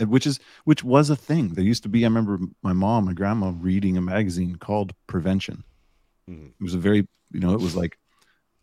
which 0.00 0.26
is 0.26 0.40
which 0.64 0.82
was 0.84 1.10
a 1.10 1.16
thing. 1.16 1.50
There 1.50 1.64
used 1.64 1.82
to 1.84 1.88
be. 1.88 2.04
I 2.04 2.08
remember 2.08 2.38
my 2.62 2.72
mom, 2.72 3.06
my 3.06 3.12
grandma, 3.12 3.52
reading 3.58 3.96
a 3.96 4.02
magazine 4.02 4.56
called 4.56 4.94
Prevention. 5.06 5.64
Mhm. 6.28 6.48
It 6.48 6.62
was 6.62 6.74
a 6.74 6.78
very, 6.78 7.06
you 7.32 7.40
know, 7.40 7.52
it 7.52 7.60
was 7.60 7.76
like 7.76 7.98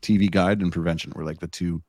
TV 0.02 0.30
Guide 0.32 0.62
and 0.62 0.72
Prevention 0.72 1.12
were 1.16 1.24
like 1.26 1.40
the 1.40 1.48
two, 1.48 1.82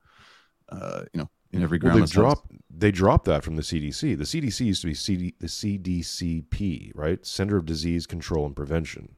uh, 0.69 1.03
you 1.13 1.19
know, 1.19 1.29
in 1.51 1.63
every 1.63 1.77
well, 1.79 1.91
they 1.91 1.99
grandma's 1.99 2.11
dropped 2.11 2.51
they 2.69 2.91
dropped 2.91 3.25
that 3.25 3.43
from 3.43 3.55
the 3.55 3.61
CDC. 3.61 4.17
The 4.17 4.23
CDC 4.25 4.65
used 4.65 4.81
to 4.81 4.87
be 4.87 4.93
CD, 4.93 5.33
the 5.39 5.47
CDCP, 5.47 6.91
right? 6.95 7.25
Center 7.25 7.57
of 7.57 7.65
Disease 7.65 8.05
Control 8.05 8.45
and 8.45 8.55
Prevention, 8.55 9.15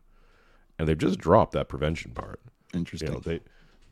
and 0.78 0.88
they've 0.88 0.98
just 0.98 1.20
dropped 1.20 1.54
that 1.54 1.70
prevention 1.70 2.12
part. 2.12 2.42
You 2.74 2.80
Interesting. 2.80 3.12
know, 3.12 3.20
they 3.20 3.42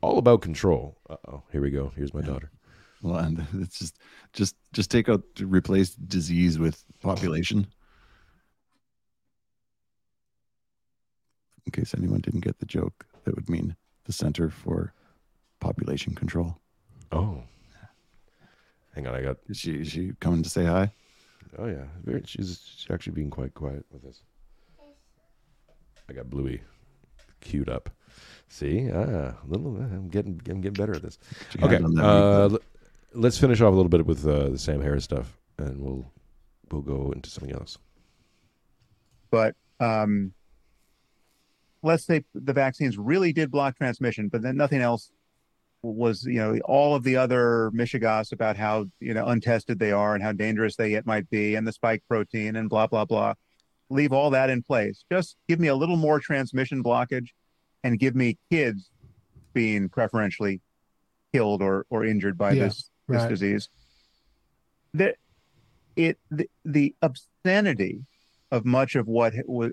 all 0.02 0.18
about 0.18 0.42
control. 0.42 0.98
Uh 1.10 1.18
oh, 1.28 1.44
here 1.52 1.62
we 1.62 1.70
go. 1.70 1.92
Here's 1.96 2.14
my 2.14 2.22
daughter. 2.22 2.52
Well, 3.02 3.18
and 3.18 3.46
it's 3.54 3.80
just 3.80 3.98
just 4.34 4.56
just 4.74 4.92
take 4.92 5.10
out 5.10 5.24
replace 5.42 5.96
disease 5.96 6.60
with 6.60 6.84
population. 7.02 7.68
In 11.66 11.72
case 11.72 11.94
anyone 11.98 12.22
didn't 12.22 12.42
get 12.42 12.60
the 12.60 12.66
joke, 12.66 13.06
that 13.24 13.36
would 13.36 13.50
mean 13.50 13.76
the 14.06 14.14
Center 14.14 14.50
for 14.50 14.94
Population 15.60 16.14
Control. 16.16 16.58
Oh, 17.12 17.44
hang 18.96 19.08
on, 19.08 19.16
I 19.16 19.22
got 19.22 19.38
Is 19.48 19.58
she 19.58 19.74
is 19.74 19.88
she 19.88 20.14
coming 20.20 20.44
to 20.44 20.50
say 20.50 20.66
hi? 20.66 20.92
Oh 21.58 21.68
yeah, 21.68 21.86
very, 22.04 22.22
she's 22.26 22.62
she's 22.78 22.92
actually 22.92 23.14
being 23.14 23.30
quite 23.30 23.54
quiet 23.54 23.86
with 23.92 24.06
us. 24.06 24.22
I 26.10 26.14
got 26.14 26.30
Bluey 26.30 26.62
queued 27.42 27.70
up. 27.70 27.90
See, 28.48 28.90
ah, 28.92 29.34
little, 29.48 29.76
I'm 29.78 30.10
getting 30.10 30.42
I'm 30.50 30.62
getting 30.62 30.74
better 30.74 30.96
at 30.96 31.02
this. 31.02 31.20
Okay, 31.62 31.74
hand 31.74 31.86
on 31.86 31.96
that 31.96 32.04
uh, 32.04 32.58
let's 33.14 33.38
finish 33.38 33.62
off 33.62 33.74
a 33.74 33.76
little 33.76 33.90
bit 33.90 34.06
with 34.06 34.26
uh, 34.28 34.50
the 34.50 34.58
Sam 34.60 34.82
Harris 34.82 35.04
stuff, 35.04 35.38
and 35.58 35.82
we'll 35.82 36.12
we'll 36.72 36.82
go 36.82 37.12
into 37.12 37.30
something 37.30 37.54
else. 37.54 37.78
but 39.30 39.56
um, 39.80 40.34
let's 41.82 42.06
say 42.06 42.24
the 42.36 42.54
vaccines 42.54 42.98
really 42.98 43.34
did 43.34 43.50
block 43.50 43.78
transmission, 43.78 44.28
but 44.28 44.42
then 44.42 44.56
nothing 44.56 44.82
else 44.82 45.12
was, 45.82 46.24
you 46.26 46.36
know, 46.36 46.60
all 46.66 46.94
of 46.94 47.04
the 47.04 47.16
other 47.18 47.72
mishigas 47.74 48.32
about 48.32 48.56
how, 48.56 48.86
you 49.00 49.14
know, 49.16 49.26
untested 49.26 49.80
they 49.80 49.92
are 49.92 50.14
and 50.14 50.24
how 50.24 50.32
dangerous 50.32 50.76
they 50.76 50.90
yet 50.90 51.08
might 51.08 51.28
be, 51.32 51.56
and 51.56 51.66
the 51.68 51.72
spike 51.72 52.04
protein 52.08 52.56
and 52.56 52.70
blah, 52.70 52.86
blah, 52.86 53.04
blah. 53.06 53.34
Leave 53.90 54.14
all 54.14 54.30
that 54.30 54.52
in 54.52 54.62
place. 54.62 55.04
Just 55.12 55.38
give 55.50 55.60
me 55.60 55.70
a 55.70 55.76
little 55.76 55.98
more 55.98 56.20
transmission 56.20 56.84
blockage 56.84 57.30
and 57.84 57.98
give 57.98 58.16
me 58.16 58.38
kids 58.52 58.92
being 59.54 59.90
preferentially 59.90 60.62
killed 61.34 61.64
or, 61.64 61.88
or 61.90 62.06
injured 62.06 62.38
by 62.38 62.52
Yeah, 62.52 62.66
this, 62.66 62.91
this 63.12 63.22
right. 63.22 63.30
disease. 63.30 63.70
The, 64.94 65.16
it, 65.96 66.18
the, 66.30 66.50
the 66.66 66.96
obscenity 67.02 68.06
of 68.52 68.66
much 68.66 68.96
of 68.96 69.08
what 69.08 69.34
was, 69.46 69.72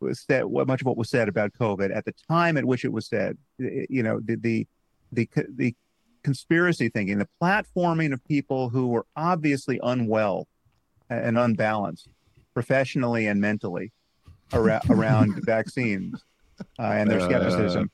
was 0.00 0.20
said, 0.20 0.44
what 0.44 0.66
much 0.66 0.80
of 0.80 0.86
what 0.86 0.96
was 0.96 1.10
said 1.10 1.28
about 1.28 1.52
COVID 1.54 1.94
at 1.94 2.04
the 2.04 2.14
time 2.28 2.56
at 2.56 2.64
which 2.64 2.84
it 2.84 2.92
was 2.92 3.06
said, 3.06 3.36
you 3.58 4.02
know, 4.02 4.20
the 4.20 4.36
the 4.36 4.66
the, 5.12 5.28
the 5.56 5.74
conspiracy 6.22 6.88
thinking, 6.88 7.18
the 7.18 7.28
platforming 7.42 8.12
of 8.12 8.24
people 8.24 8.68
who 8.68 8.88
were 8.88 9.06
obviously 9.16 9.80
unwell 9.82 10.46
and 11.08 11.36
unbalanced, 11.36 12.08
professionally 12.54 13.26
and 13.26 13.40
mentally, 13.40 13.92
around 14.52 14.82
around 14.90 15.44
vaccines 15.44 16.22
uh, 16.78 16.82
and 16.82 17.10
their 17.10 17.20
skepticism. 17.20 17.90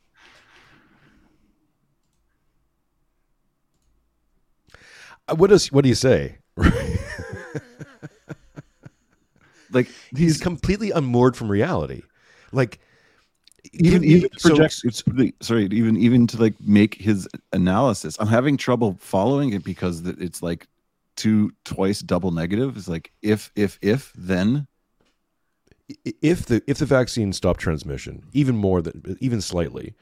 Uh, 5.29 5.35
what 5.35 5.51
does 5.51 5.71
what 5.73 5.83
do 5.83 5.89
you 5.89 5.95
say? 5.95 6.39
Like 9.73 9.89
He's 10.11 10.19
he's 10.21 10.41
completely 10.41 10.93
unmoored 10.93 11.37
from 11.37 11.51
reality. 11.51 12.03
Like 12.53 12.79
even 13.73 14.01
me- 14.03 14.09
even 14.09 14.31
so- 14.39 14.51
project 14.51 14.81
it's 14.85 15.03
sorry 15.43 15.65
even 15.67 15.97
even 15.97 16.27
to 16.29 16.41
like 16.41 16.55
make 16.61 16.95
his 16.95 17.29
analysis 17.53 18.17
i'm 18.21 18.29
having 18.29 18.57
trouble 18.57 18.97
following 19.01 19.53
it 19.53 19.65
because 19.65 20.07
it's 20.07 20.41
like 20.41 20.69
two 21.17 21.51
twice 21.65 21.99
double 22.01 22.31
negative 22.31 22.77
it's 22.77 22.89
like 22.89 23.11
if 23.23 23.51
if 23.57 23.79
if 23.83 24.13
then 24.17 24.69
if 26.23 26.47
the 26.47 26.63
if 26.67 26.79
the 26.79 26.87
vaccine 26.87 27.33
stopped 27.33 27.61
transmission 27.61 28.25
even 28.33 28.57
more 28.57 28.83
than 28.83 29.17
even 29.21 29.41
slightly, 29.41 29.95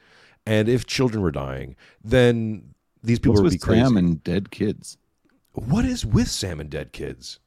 and 0.45 0.67
if 0.67 0.85
children 0.87 1.21
were 1.21 1.31
dying, 1.31 1.75
then 2.03 2.73
these 3.03 3.19
people 3.19 3.33
what's 3.33 3.43
would 3.43 3.51
be 3.51 3.57
crazy. 3.57 3.81
And 3.81 4.23
dead 4.23 4.51
kids 4.51 4.97
what 5.55 5.85
is 5.85 6.05
with 6.05 6.29
Sam 6.29 6.59
and 6.59 6.69
dead 6.69 6.91
kids? 6.93 7.39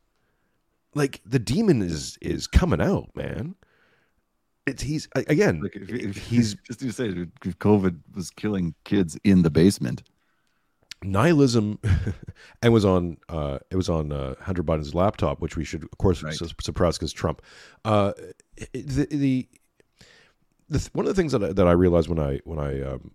Like 0.95 1.21
the 1.25 1.39
demon 1.39 1.83
is 1.83 2.19
is 2.21 2.47
coming 2.47 2.81
out, 2.81 3.09
man. 3.15 3.55
It's 4.67 4.83
he's 4.83 5.09
again. 5.15 5.61
like 5.63 5.77
if, 5.77 5.91
if 5.91 6.17
he's 6.29 6.55
just 6.67 6.81
to 6.81 6.93
say 6.93 7.09
if 7.09 7.59
covid 7.59 8.01
was 8.15 8.31
killing 8.31 8.75
kids 8.85 9.19
in 9.25 9.43
the 9.43 9.51
basement 9.51 10.03
nihilism, 11.03 11.79
and 12.63 12.73
was 12.73 12.85
on 12.85 13.19
uh, 13.29 13.59
it 13.71 13.77
was 13.77 13.89
on 13.89 14.11
uh, 14.13 14.35
Hunter 14.41 14.63
Biden's 14.65 14.95
laptop, 14.95 15.41
which 15.41 15.57
we 15.57 15.65
should 15.65 15.85
of 15.85 15.99
course 15.99 16.23
Right. 16.23 16.35
su- 16.35 16.49
suppress 16.61 16.99
because 16.99 17.13
Trump. 17.13 17.41
Uh, 17.85 18.13
the, 18.73 19.07
the 19.11 19.49
the 20.71 20.79
th- 20.79 20.91
one 20.95 21.07
of 21.07 21.15
the 21.15 21.21
things 21.21 21.33
that 21.33 21.43
I, 21.45 21.53
that 21.53 21.69
I 21.69 21.73
realized 21.73 22.09
when 22.09 22.19
I 22.19 22.41
when 22.45 22.59
I 22.59 22.83
um, 22.83 23.13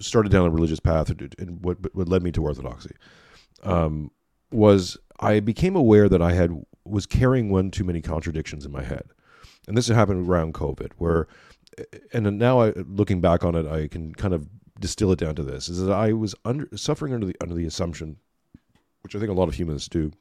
started 0.00 0.32
down 0.32 0.46
a 0.46 0.50
religious 0.50 0.80
path 0.80 1.10
and 1.10 1.62
what 1.62 1.94
what 1.94 2.08
led 2.08 2.22
me 2.22 2.32
to 2.32 2.42
orthodoxy 2.42 2.92
um, 3.62 4.10
was 4.50 4.96
I 5.20 5.40
became 5.40 5.76
aware 5.76 6.08
that 6.08 6.22
I 6.22 6.32
had 6.32 6.64
was 6.84 7.06
carrying 7.06 7.50
one 7.50 7.70
too 7.70 7.84
many 7.84 8.00
contradictions 8.00 8.64
in 8.64 8.72
my 8.72 8.82
head, 8.82 9.04
and 9.66 9.76
this 9.76 9.88
happened 9.88 10.28
around 10.28 10.54
COVID, 10.54 10.92
where 10.98 11.28
and 12.12 12.38
now 12.38 12.60
I 12.60 12.72
looking 12.76 13.20
back 13.20 13.44
on 13.44 13.54
it, 13.54 13.66
I 13.66 13.88
can 13.88 14.14
kind 14.14 14.34
of 14.34 14.48
distill 14.80 15.12
it 15.12 15.18
down 15.18 15.34
to 15.36 15.42
this: 15.42 15.68
is 15.68 15.84
that 15.84 15.92
I 15.92 16.12
was 16.12 16.34
under 16.44 16.68
suffering 16.76 17.14
under 17.14 17.26
the 17.26 17.36
under 17.40 17.54
the 17.54 17.66
assumption, 17.66 18.16
which 19.02 19.14
I 19.14 19.18
think 19.18 19.30
a 19.30 19.34
lot 19.34 19.48
of 19.48 19.54
humans 19.54 19.88
do, 19.88 20.12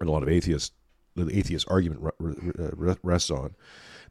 and 0.00 0.08
a 0.08 0.12
lot 0.12 0.22
of 0.22 0.28
atheists, 0.28 0.72
the 1.14 1.36
atheist 1.36 1.66
argument 1.68 2.14
re- 2.18 2.96
rests 3.02 3.30
on, 3.30 3.54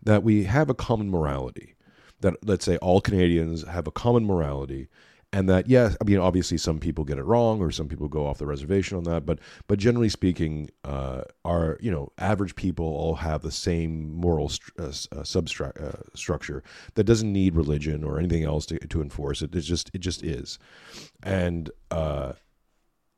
that 0.02 0.24
we 0.24 0.44
have 0.44 0.70
a 0.70 0.76
common 0.76 1.10
morality. 1.10 1.76
That 2.22 2.36
let's 2.46 2.66
say 2.66 2.78
all 2.78 3.02
Canadians 3.02 3.68
have 3.68 3.88
a 3.88 3.92
common 3.92 4.26
morality, 4.26 4.88
and 5.34 5.50
that 5.50 5.68
yes, 5.68 5.98
I 6.00 6.04
mean 6.06 6.20
obviously 6.20 6.58
some 6.58 6.80
people 6.80 7.04
get 7.04 7.18
it 7.18 7.24
wrong 7.24 7.60
or 7.60 7.72
some 7.72 7.90
people 7.90 8.08
go 8.08 8.26
off 8.28 8.38
the 8.38 8.46
reservation 8.46 8.98
on 8.98 9.04
that, 9.06 9.26
but 9.26 9.40
but 9.68 9.80
generally 9.80 10.08
speaking, 10.08 10.70
uh, 10.86 11.24
our 11.44 11.78
you 11.82 11.92
know 11.92 12.12
average 12.20 12.56
people 12.56 12.86
all 12.86 13.16
have 13.16 13.42
the 13.42 13.52
same 13.52 14.14
moral 14.14 14.50
st- 14.50 14.80
uh, 14.80 15.20
uh, 15.20 15.24
substructure 15.24 15.84
uh, 15.84 16.16
structure 16.16 16.64
that 16.94 17.06
doesn't 17.06 17.34
need 17.34 17.56
religion 17.56 18.04
or 18.04 18.20
anything 18.20 18.44
else 18.44 18.68
to, 18.68 18.78
to 18.78 19.02
enforce 19.02 19.42
it. 19.42 19.56
It's 19.56 19.66
just 19.66 19.90
it 19.94 20.00
just 20.00 20.24
is, 20.24 20.60
and 21.24 21.72
uh, 21.90 22.34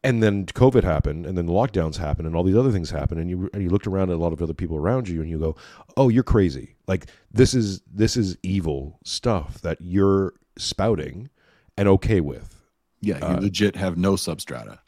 and 0.02 0.24
then 0.24 0.46
COVID 0.46 0.86
happened, 0.86 1.26
and 1.26 1.38
then 1.38 1.48
lockdowns 1.48 1.98
happened, 1.98 2.28
and 2.28 2.36
all 2.36 2.44
these 2.44 2.56
other 2.56 2.72
things 2.72 2.92
happened, 2.92 3.20
and 3.20 3.30
you 3.30 3.50
and 3.54 3.62
you 3.62 3.70
looked 3.70 3.88
around 3.88 4.10
at 4.10 4.16
a 4.16 4.20
lot 4.20 4.32
of 4.32 4.42
other 4.42 4.54
people 4.54 4.78
around 4.78 5.10
you, 5.10 5.22
and 5.22 5.30
you 5.30 5.38
go, 5.38 5.58
"Oh, 5.98 6.08
you're 6.08 6.24
crazy! 6.24 6.78
Like 6.88 7.08
this 7.30 7.54
is 7.54 7.82
this 7.92 8.16
is 8.16 8.38
evil 8.42 9.00
stuff 9.04 9.60
that 9.64 9.80
you're 9.82 10.34
spouting 10.58 11.30
and 11.78 11.88
okay 11.88 12.22
with." 12.22 12.60
Yeah, 13.02 13.18
you 13.18 13.24
Uh, 13.38 13.40
legit 13.42 13.76
have 13.76 13.98
no 13.98 14.14
substrata. 14.14 14.80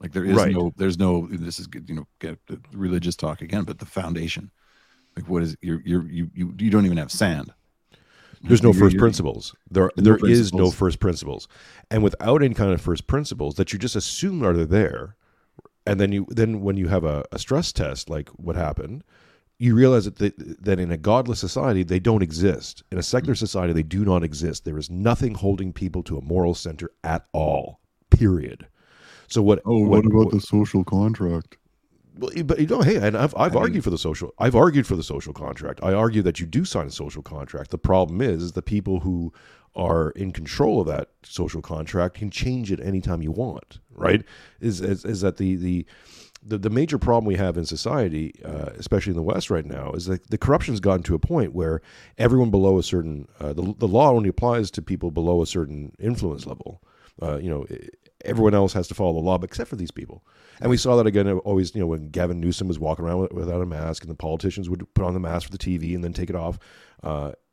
Like 0.00 0.12
there 0.12 0.24
is 0.24 0.34
Right. 0.36 0.52
no, 0.54 0.72
there's 0.76 0.98
no. 0.98 1.28
This 1.30 1.58
is 1.60 1.68
you 1.86 1.94
know, 1.94 2.06
get 2.18 2.38
religious 2.72 3.16
talk 3.16 3.42
again, 3.42 3.64
but 3.64 3.78
the 3.78 3.86
foundation. 3.86 4.50
Like 5.16 5.28
what 5.28 5.42
is 5.42 5.56
you're 5.60 5.82
you're 5.84 6.08
you 6.08 6.30
you 6.34 6.54
you 6.58 6.70
don't 6.70 6.86
even 6.86 6.96
have 6.98 7.10
sand. 7.12 7.52
There's 8.42 8.62
no 8.62 8.70
You're- 8.72 8.80
1st 8.88 8.92
you're- 8.92 9.00
principles. 9.00 9.54
There 9.70 9.90
There's 9.96 10.06
no 10.22 10.26
there 10.26 10.30
is 10.32 10.54
no 10.54 10.70
first 10.70 10.98
principles, 11.00 11.46
and 11.90 12.02
without 12.02 12.42
any 12.42 12.54
kind 12.54 12.72
of 12.72 12.80
first 12.80 13.06
principles 13.06 13.56
that 13.56 13.72
you 13.72 13.78
just 13.78 13.94
assume 13.96 14.42
are 14.42 14.54
there, 14.64 15.16
and 15.86 16.00
then 16.00 16.10
you 16.12 16.26
then 16.30 16.62
when 16.62 16.76
you 16.78 16.88
have 16.88 17.04
a, 17.04 17.24
a 17.32 17.38
stress 17.38 17.70
test 17.72 18.08
like 18.08 18.30
what 18.30 18.56
happened, 18.56 19.04
you 19.60 19.74
realize 19.74 20.06
that 20.06 20.16
they, 20.16 20.32
that 20.38 20.80
in 20.80 20.90
a 20.90 20.96
godless 20.96 21.38
society 21.38 21.82
they 21.82 22.00
don't 22.00 22.22
exist. 22.22 22.82
In 22.90 22.98
a 22.98 23.02
secular 23.02 23.34
mm. 23.34 23.38
society 23.38 23.74
they 23.74 23.82
do 23.82 24.04
not 24.06 24.24
exist. 24.24 24.64
There 24.64 24.78
is 24.78 24.90
nothing 24.90 25.34
holding 25.34 25.72
people 25.72 26.02
to 26.04 26.16
a 26.16 26.22
moral 26.22 26.54
center 26.54 26.90
at 27.04 27.26
all. 27.32 27.78
Period. 28.10 28.66
So 29.28 29.42
what? 29.42 29.60
Oh, 29.66 29.84
what 29.84 30.06
about 30.06 30.32
the 30.32 30.40
social 30.40 30.82
contract? 30.82 31.58
Well, 32.18 32.32
but 32.42 32.58
you 32.58 32.66
know, 32.66 32.80
hey, 32.80 32.96
and 32.96 33.16
I've 33.16 33.34
I've 33.36 33.52
I 33.52 33.54
mean- 33.56 33.62
argued 33.62 33.84
for 33.84 33.90
the 33.90 33.98
social. 33.98 34.32
I've 34.38 34.56
argued 34.56 34.86
for 34.86 34.96
the 34.96 35.02
social 35.02 35.34
contract. 35.34 35.80
I 35.82 35.92
argue 35.92 36.22
that 36.22 36.40
you 36.40 36.46
do 36.46 36.64
sign 36.64 36.86
a 36.86 36.90
social 36.90 37.22
contract. 37.22 37.70
The 37.70 37.78
problem 37.78 38.22
is, 38.22 38.42
is 38.42 38.52
the 38.52 38.62
people 38.62 39.00
who 39.00 39.32
are 39.76 40.10
in 40.12 40.32
control 40.32 40.80
of 40.80 40.86
that 40.88 41.10
social 41.22 41.62
contract 41.62 42.16
can 42.16 42.30
change 42.30 42.72
it 42.72 42.80
anytime 42.80 43.22
you 43.22 43.30
want. 43.30 43.78
Right? 43.94 44.24
Is 44.60 44.80
is, 44.80 45.04
is 45.04 45.20
that 45.20 45.36
the 45.36 45.56
the 45.56 45.86
the, 46.42 46.58
the 46.58 46.70
major 46.70 46.98
problem 46.98 47.26
we 47.26 47.36
have 47.36 47.56
in 47.56 47.64
society, 47.64 48.34
uh, 48.44 48.70
especially 48.78 49.10
in 49.10 49.16
the 49.16 49.22
West 49.22 49.50
right 49.50 49.66
now, 49.66 49.92
is 49.92 50.06
that 50.06 50.30
the 50.30 50.38
corruption's 50.38 50.80
gotten 50.80 51.02
to 51.04 51.14
a 51.14 51.18
point 51.18 51.54
where 51.54 51.82
everyone 52.18 52.50
below 52.50 52.78
a 52.78 52.82
certain 52.82 53.28
uh, 53.40 53.52
the 53.52 53.74
the 53.78 53.88
law 53.88 54.10
only 54.10 54.28
applies 54.28 54.70
to 54.72 54.82
people 54.82 55.10
below 55.10 55.42
a 55.42 55.46
certain 55.46 55.92
influence 55.98 56.46
level. 56.46 56.82
Uh, 57.22 57.36
you 57.36 57.50
know, 57.50 57.66
everyone 58.24 58.54
else 58.54 58.72
has 58.72 58.88
to 58.88 58.94
follow 58.94 59.12
the 59.12 59.18
law, 59.18 59.38
except 59.42 59.68
for 59.68 59.76
these 59.76 59.90
people. 59.90 60.24
And 60.60 60.70
we 60.70 60.76
saw 60.76 60.96
that 60.96 61.06
again. 61.06 61.28
Always, 61.28 61.74
you 61.74 61.80
know, 61.80 61.86
when 61.86 62.08
Gavin 62.08 62.40
Newsom 62.40 62.68
was 62.68 62.78
walking 62.78 63.04
around 63.04 63.28
without 63.32 63.60
a 63.60 63.66
mask, 63.66 64.02
and 64.02 64.10
the 64.10 64.16
politicians 64.16 64.70
would 64.70 64.92
put 64.94 65.04
on 65.04 65.14
the 65.14 65.20
mask 65.20 65.46
for 65.46 65.52
the 65.52 65.58
TV 65.58 65.94
and 65.94 66.02
then 66.02 66.12
take 66.12 66.30
it 66.30 66.36
off. 66.36 66.58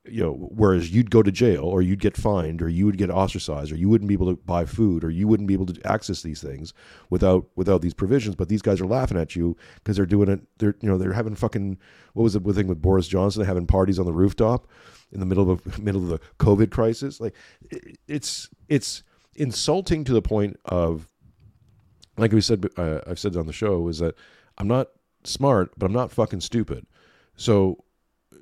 You 0.10 0.24
know, 0.24 0.34
whereas 0.52 0.92
you'd 0.92 1.12
go 1.12 1.22
to 1.24 1.32
jail, 1.32 1.64
or 1.64 1.82
you'd 1.82 2.00
get 2.00 2.16
fined, 2.18 2.62
or 2.62 2.70
you 2.70 2.86
would 2.86 2.98
get 2.98 3.10
ostracized, 3.10 3.72
or 3.72 3.76
you 3.76 3.90
wouldn't 3.90 4.08
be 4.08 4.14
able 4.14 4.34
to 4.34 4.42
buy 4.44 4.66
food, 4.66 5.04
or 5.04 5.10
you 5.10 5.28
wouldn't 5.28 5.48
be 5.48 5.54
able 5.54 5.66
to 5.68 5.82
access 5.86 6.22
these 6.22 6.42
things 6.42 6.74
without 7.10 7.48
without 7.56 7.82
these 7.82 7.94
provisions. 7.94 8.36
But 8.36 8.50
these 8.50 8.62
guys 8.62 8.80
are 8.82 8.86
laughing 8.88 9.18
at 9.18 9.36
you 9.36 9.58
because 9.76 9.98
they're 9.98 10.06
doing 10.06 10.30
it. 10.30 10.42
They're 10.58 10.76
you 10.82 10.90
know 10.90 10.98
they're 10.98 11.14
having 11.14 11.36
fucking 11.36 11.78
what 12.14 12.24
was 12.24 12.34
the 12.34 12.54
thing 12.54 12.68
with 12.68 12.82
Boris 12.82 13.08
Johnson? 13.08 13.44
Having 13.46 13.68
parties 13.68 14.00
on 14.00 14.06
the 14.06 14.14
rooftop 14.14 14.68
in 15.12 15.20
the 15.20 15.26
middle 15.26 15.50
of 15.52 15.80
middle 15.84 16.04
of 16.04 16.10
the 16.10 16.20
COVID 16.40 16.72
crisis. 16.72 17.20
Like 17.20 17.36
it- 17.70 17.98
it's 18.08 18.50
it's 18.70 19.04
insulting 19.36 20.04
to 20.06 20.14
the 20.14 20.22
point 20.22 20.60
of 20.66 21.08
like 22.18 22.32
we 22.32 22.42
said, 22.42 22.66
uh, 22.78 23.02
I've 23.06 23.20
said 23.20 23.36
on 23.38 23.46
the 23.46 23.54
show 23.54 23.88
is 23.88 24.00
that 24.00 24.16
I'm 24.58 24.68
not 24.68 24.90
smart, 25.24 25.72
but 25.78 25.86
I'm 25.86 25.94
not 25.94 26.12
fucking 26.12 26.42
stupid. 26.42 26.88
So, 27.36 27.84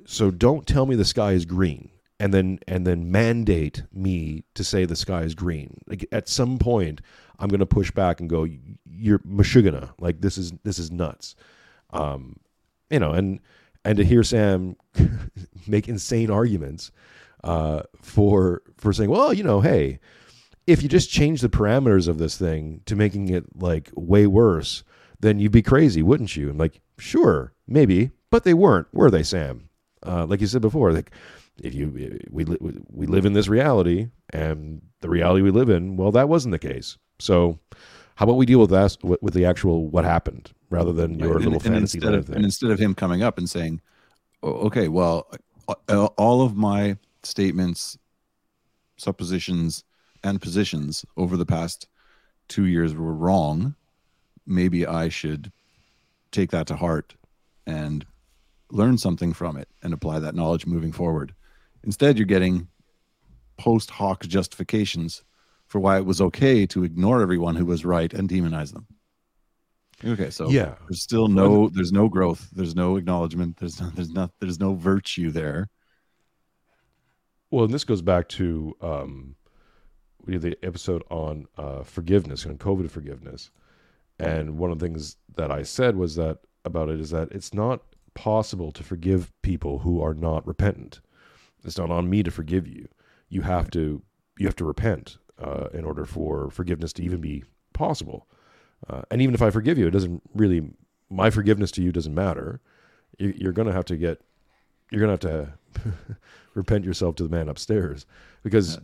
so 0.06 0.32
don't 0.32 0.68
tell 0.68 0.86
me 0.86 0.96
the 0.96 1.06
sky 1.06 1.32
is 1.32 1.46
green, 1.46 1.90
and 2.20 2.34
then 2.34 2.60
and 2.68 2.86
then 2.86 3.12
mandate 3.12 3.84
me 3.92 4.44
to 4.54 4.64
say 4.64 4.86
the 4.86 4.96
sky 4.96 5.22
is 5.22 5.36
green. 5.36 5.82
Like 5.88 6.08
at 6.12 6.30
some 6.30 6.58
point, 6.58 7.02
I'm 7.40 7.50
going 7.50 7.60
to 7.60 7.66
push 7.66 7.92
back 7.92 8.20
and 8.20 8.30
go, 8.30 8.48
"You're 8.86 9.20
mashugana. 9.20 9.92
Like 10.00 10.22
this 10.22 10.38
is 10.38 10.54
this 10.64 10.80
is 10.80 10.92
nuts." 10.92 11.36
Um, 11.92 12.38
you 12.90 13.00
know, 13.00 13.12
and 13.12 13.40
and 13.84 13.98
to 13.98 14.06
hear 14.06 14.24
Sam 14.24 14.76
make 15.68 15.88
insane 15.88 16.30
arguments 16.30 16.92
uh, 17.44 17.84
for 18.02 18.62
for 18.78 18.94
saying, 18.94 19.10
"Well, 19.10 19.34
you 19.34 19.44
know, 19.44 19.62
hey." 19.62 20.00
if 20.68 20.82
you 20.82 20.90
just 20.90 21.12
change 21.12 21.42
the 21.42 21.50
parameters 21.50 22.08
of 22.08 22.18
this 22.18 22.38
thing 22.38 22.82
to 22.86 22.96
making 22.96 23.30
it 23.30 23.46
like 23.56 23.92
way 23.96 24.26
worse, 24.26 24.84
then 25.20 25.40
you'd 25.40 25.52
be 25.52 25.62
crazy, 25.62 26.02
wouldn't 26.02 26.36
you? 26.36 26.50
I'm 26.50 26.58
like, 26.58 26.82
sure, 26.98 27.54
maybe, 27.68 28.12
but 28.32 28.44
they 28.44 28.54
weren't, 28.54 28.88
were 28.94 29.12
they, 29.12 29.24
Sam? 29.24 29.70
Uh, 30.06 30.26
like 30.26 30.42
you 30.42 30.48
said 30.48 30.62
before, 30.62 30.92
like 30.94 31.12
if 31.62 31.74
you 31.74 31.90
we 32.30 32.46
we 32.92 33.06
live 33.08 33.26
in 33.26 33.34
this 33.34 33.48
reality, 33.48 34.10
and 34.32 34.82
the 35.02 35.10
reality 35.10 35.42
we 35.42 35.52
live 35.52 35.70
in, 35.70 35.98
well, 35.98 36.12
that 36.12 36.30
wasn't 36.30 36.52
the 36.52 36.60
case. 36.60 36.98
So, 37.20 37.60
how 38.16 38.26
about 38.26 38.36
we 38.38 38.46
deal 38.46 38.60
with 38.60 38.70
that 38.72 38.98
with 39.04 39.34
the 39.34 39.46
actual 39.46 39.88
what 39.88 40.06
happened 40.06 40.52
rather 40.70 40.92
than 40.94 41.20
your 41.20 41.36
Right, 41.36 41.44
little 41.44 41.54
and, 41.54 41.66
and 41.66 41.74
fantasy 41.76 41.98
instead 42.00 42.14
of, 42.14 42.26
thing? 42.28 42.36
and 42.36 42.46
instead 42.46 42.72
of 42.72 42.80
him 42.80 42.94
coming 42.94 43.24
up 43.24 43.38
and 43.38 43.50
saying, 43.50 43.82
"Oh, 44.44 44.52
"Okay, 44.68 44.88
well, 44.88 45.30
uh, 45.88 46.06
all 46.18 46.42
of 46.42 46.56
my 46.56 46.98
statements, 47.24 47.98
suppositions, 48.98 49.84
and 50.24 50.42
positions 50.42 51.06
over 51.18 51.38
the 51.38 51.46
past 51.46 51.88
two 52.48 52.66
years 52.66 52.94
were 52.94 53.14
wrong. 53.14 53.76
Maybe 54.46 54.86
I 54.86 55.10
should 55.10 55.52
take 56.32 56.52
that 56.52 56.68
to 56.68 56.76
heart 56.76 57.16
and 57.66 58.06
learn 58.72 58.98
something 58.98 59.34
from 59.34 59.58
it 59.58 59.70
and 59.84 59.94
apply 59.94 60.20
that 60.20 60.36
knowledge 60.36 60.66
moving 60.66 60.92
forward." 60.92 61.34
Instead, 61.84 62.18
you're 62.18 62.26
getting 62.26 62.68
post 63.58 63.92
hoc 63.92 64.26
justifications 64.26 65.24
for 65.68 65.80
why 65.80 65.98
it 65.98 66.06
was 66.06 66.22
okay 66.22 66.66
to 66.68 66.84
ignore 66.84 67.22
everyone 67.22 67.56
who 67.56 67.66
was 67.66 67.86
right 67.86 68.14
and 68.14 68.30
demonize 68.30 68.74
them. 68.74 68.88
Okay, 70.04 70.30
so 70.30 70.50
yeah, 70.50 70.76
there's 70.88 71.02
still 71.02 71.28
no 71.28 71.70
there's 71.70 71.92
no 71.92 72.10
growth. 72.10 72.50
There's 72.52 72.76
no 72.76 72.98
acknowledgement. 72.98 73.58
There's 73.58 73.80
no, 73.80 73.90
there's 73.90 74.12
not 74.12 74.32
there's 74.40 74.60
no 74.60 74.76
virtue 74.76 75.32
there. 75.32 75.70
Well, 77.50 77.66
and 77.66 77.74
this 77.74 77.86
goes 77.86 78.02
back 78.02 78.28
to 78.30 78.76
um, 78.82 79.36
we 80.26 80.34
did 80.34 80.42
the 80.42 80.58
episode 80.66 81.04
on 81.10 81.48
uh, 81.58 81.84
forgiveness 81.84 82.44
and 82.44 82.60
COVID 82.60 82.92
forgiveness, 82.92 83.52
and 84.20 84.58
one 84.58 84.72
of 84.72 84.80
the 84.80 84.86
things 84.86 85.16
that 85.36 85.52
I 85.52 85.64
said 85.64 85.96
was 85.96 86.16
that 86.16 86.40
about 86.66 86.90
it 86.90 87.00
is 87.00 87.12
that 87.12 87.32
it's 87.32 87.54
not 87.54 87.82
possible 88.16 88.72
to 88.72 88.84
forgive 88.84 89.32
people 89.44 89.80
who 89.80 90.02
are 90.02 90.14
not 90.16 90.46
repentant. 90.48 91.02
It's 91.64 91.78
not 91.78 91.92
on 91.92 92.10
me 92.10 92.24
to 92.24 92.32
forgive 92.32 92.68
you. 92.68 92.88
You 93.30 93.42
have 93.42 93.70
to 93.72 94.02
you 94.40 94.48
have 94.48 94.56
to 94.58 94.66
repent 94.66 95.18
uh, 95.40 95.68
in 95.74 95.86
order 95.86 96.06
for 96.06 96.50
forgiveness 96.50 96.92
to 96.94 97.04
even 97.04 97.22
be 97.22 97.44
possible. 97.74 98.28
Uh, 98.90 99.02
and 99.12 99.22
even 99.22 99.34
if 99.36 99.42
I 99.42 99.50
forgive 99.50 99.78
you, 99.78 99.88
it 99.88 99.92
doesn't 99.92 100.22
really 100.34 100.70
my 101.10 101.30
forgiveness 101.30 101.72
to 101.72 101.82
you 101.84 101.92
doesn't 101.92 102.14
matter. 102.16 102.62
You, 103.18 103.34
you're 103.38 103.54
going 103.54 103.68
to 103.68 103.74
have 103.74 103.86
to 103.86 103.98
get 103.98 104.22
you're 104.92 105.02
going 105.06 105.18
to 105.18 105.28
have 105.30 105.84
to 105.84 105.94
repent 106.54 106.86
yourself 106.86 107.16
to 107.16 107.24
the 107.24 107.30
man 107.30 107.50
upstairs 107.50 108.06
because 108.44 108.80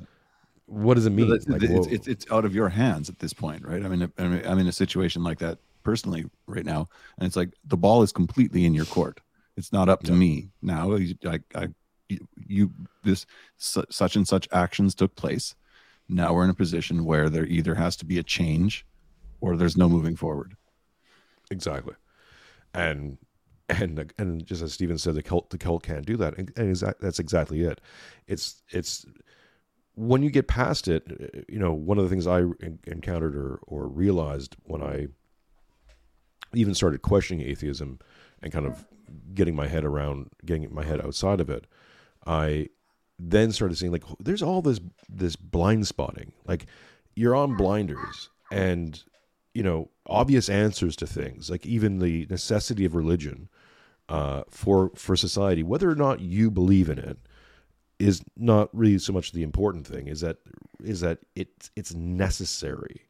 what 0.65 0.93
does 0.95 1.05
it 1.05 1.11
mean? 1.11 1.27
So 1.27 1.33
that's- 1.33 1.47
Like, 1.47 1.61
it's, 1.77 1.87
it's 1.87 2.07
it's 2.07 2.31
out 2.31 2.45
of 2.45 2.55
your 2.55 2.69
hands 2.69 3.09
at 3.09 3.19
this 3.19 3.33
point 3.33 3.65
right 3.65 3.83
i 3.83 3.87
mean 3.89 4.11
I 4.17 4.27
mean, 4.27 4.41
i'm 4.45 4.57
in 4.59 4.67
a 4.67 4.71
situation 4.71 5.21
like 5.23 5.39
that 5.39 5.57
personally 5.83 6.25
right 6.47 6.65
now 6.65 6.87
and 7.17 7.25
it's 7.27 7.35
like 7.35 7.53
the 7.65 7.77
ball 7.77 8.01
is 8.03 8.11
completely 8.11 8.65
in 8.65 8.73
your 8.73 8.85
court. 8.85 9.19
It's 9.57 9.73
not 9.73 9.89
up 9.89 10.03
to 10.03 10.11
Yeah. 10.11 10.17
me. 10.17 10.49
Now 10.61 10.95
I, 10.95 11.39
I, 11.55 11.67
you, 12.47 12.71
this 13.03 13.25
su- 13.57 13.85
such 13.89 14.15
and 14.15 14.27
such 14.27 14.47
actions 14.51 14.95
took 14.95 15.15
place. 15.15 15.55
Now 16.09 16.33
we're 16.33 16.43
in 16.43 16.49
a 16.49 16.53
position 16.55 17.05
where 17.05 17.29
there 17.29 17.45
either 17.45 17.75
has 17.75 17.95
to 17.97 18.05
be 18.05 18.17
a 18.17 18.23
change 18.23 18.85
or 19.39 19.55
there's 19.57 19.77
no 19.77 19.87
moving 19.89 20.15
forward. 20.15 20.55
Exactly, 21.49 21.95
and 22.73 23.17
and 23.69 24.13
and 24.17 24.45
just 24.45 24.61
as 24.61 24.73
Steven 24.73 24.97
said, 24.97 25.15
the 25.15 25.23
cult 25.23 25.49
the 25.49 25.57
cult 25.57 25.83
can't 25.83 26.05
do 26.05 26.17
that, 26.17 26.37
and, 26.37 26.51
and 26.57 26.75
that's 26.99 27.19
exactly 27.19 27.61
it. 27.61 27.79
It's 28.27 28.61
it's 28.69 29.05
when 29.95 30.23
you 30.23 30.29
get 30.29 30.47
past 30.47 30.87
it, 30.87 31.45
you 31.49 31.59
know, 31.59 31.73
one 31.73 31.97
of 31.97 32.03
the 32.05 32.09
things 32.09 32.27
I 32.27 32.43
encountered 32.87 33.35
or 33.35 33.59
or 33.67 33.87
realized 33.87 34.55
when 34.63 34.81
I 34.81 35.07
even 36.53 36.73
started 36.73 37.01
questioning 37.01 37.47
atheism 37.47 37.99
and 38.41 38.51
kind 38.51 38.65
of 38.65 38.85
getting 39.33 39.55
my 39.55 39.67
head 39.67 39.83
around 39.83 40.29
getting 40.45 40.73
my 40.73 40.83
head 40.83 41.03
outside 41.03 41.39
of 41.39 41.49
it, 41.49 41.67
I 42.25 42.69
then 43.19 43.51
started 43.51 43.77
seeing 43.77 43.91
like 43.91 44.03
there's 44.19 44.41
all 44.41 44.61
this 44.61 44.79
this 45.09 45.35
blind 45.35 45.87
spotting. 45.87 46.33
Like 46.45 46.65
you're 47.15 47.35
on 47.35 47.55
blinders 47.55 48.29
and 48.51 49.03
you 49.53 49.63
know 49.63 49.89
obvious 50.07 50.49
answers 50.49 50.95
to 50.95 51.05
things 51.07 51.49
like 51.49 51.65
even 51.65 51.99
the 51.99 52.25
necessity 52.29 52.85
of 52.85 52.95
religion 52.95 53.49
uh, 54.09 54.43
for 54.49 54.91
for 54.95 55.15
society 55.15 55.61
whether 55.61 55.89
or 55.89 55.95
not 55.95 56.21
you 56.21 56.49
believe 56.49 56.89
in 56.89 56.97
it 56.97 57.17
is 58.01 58.23
not 58.35 58.69
really 58.73 58.97
so 58.97 59.13
much 59.13 59.31
the 59.31 59.43
important 59.43 59.85
thing 59.85 60.07
is 60.07 60.21
that 60.21 60.37
is 60.83 61.01
that 61.01 61.19
it's 61.35 61.69
it's 61.75 61.93
necessary. 61.93 63.07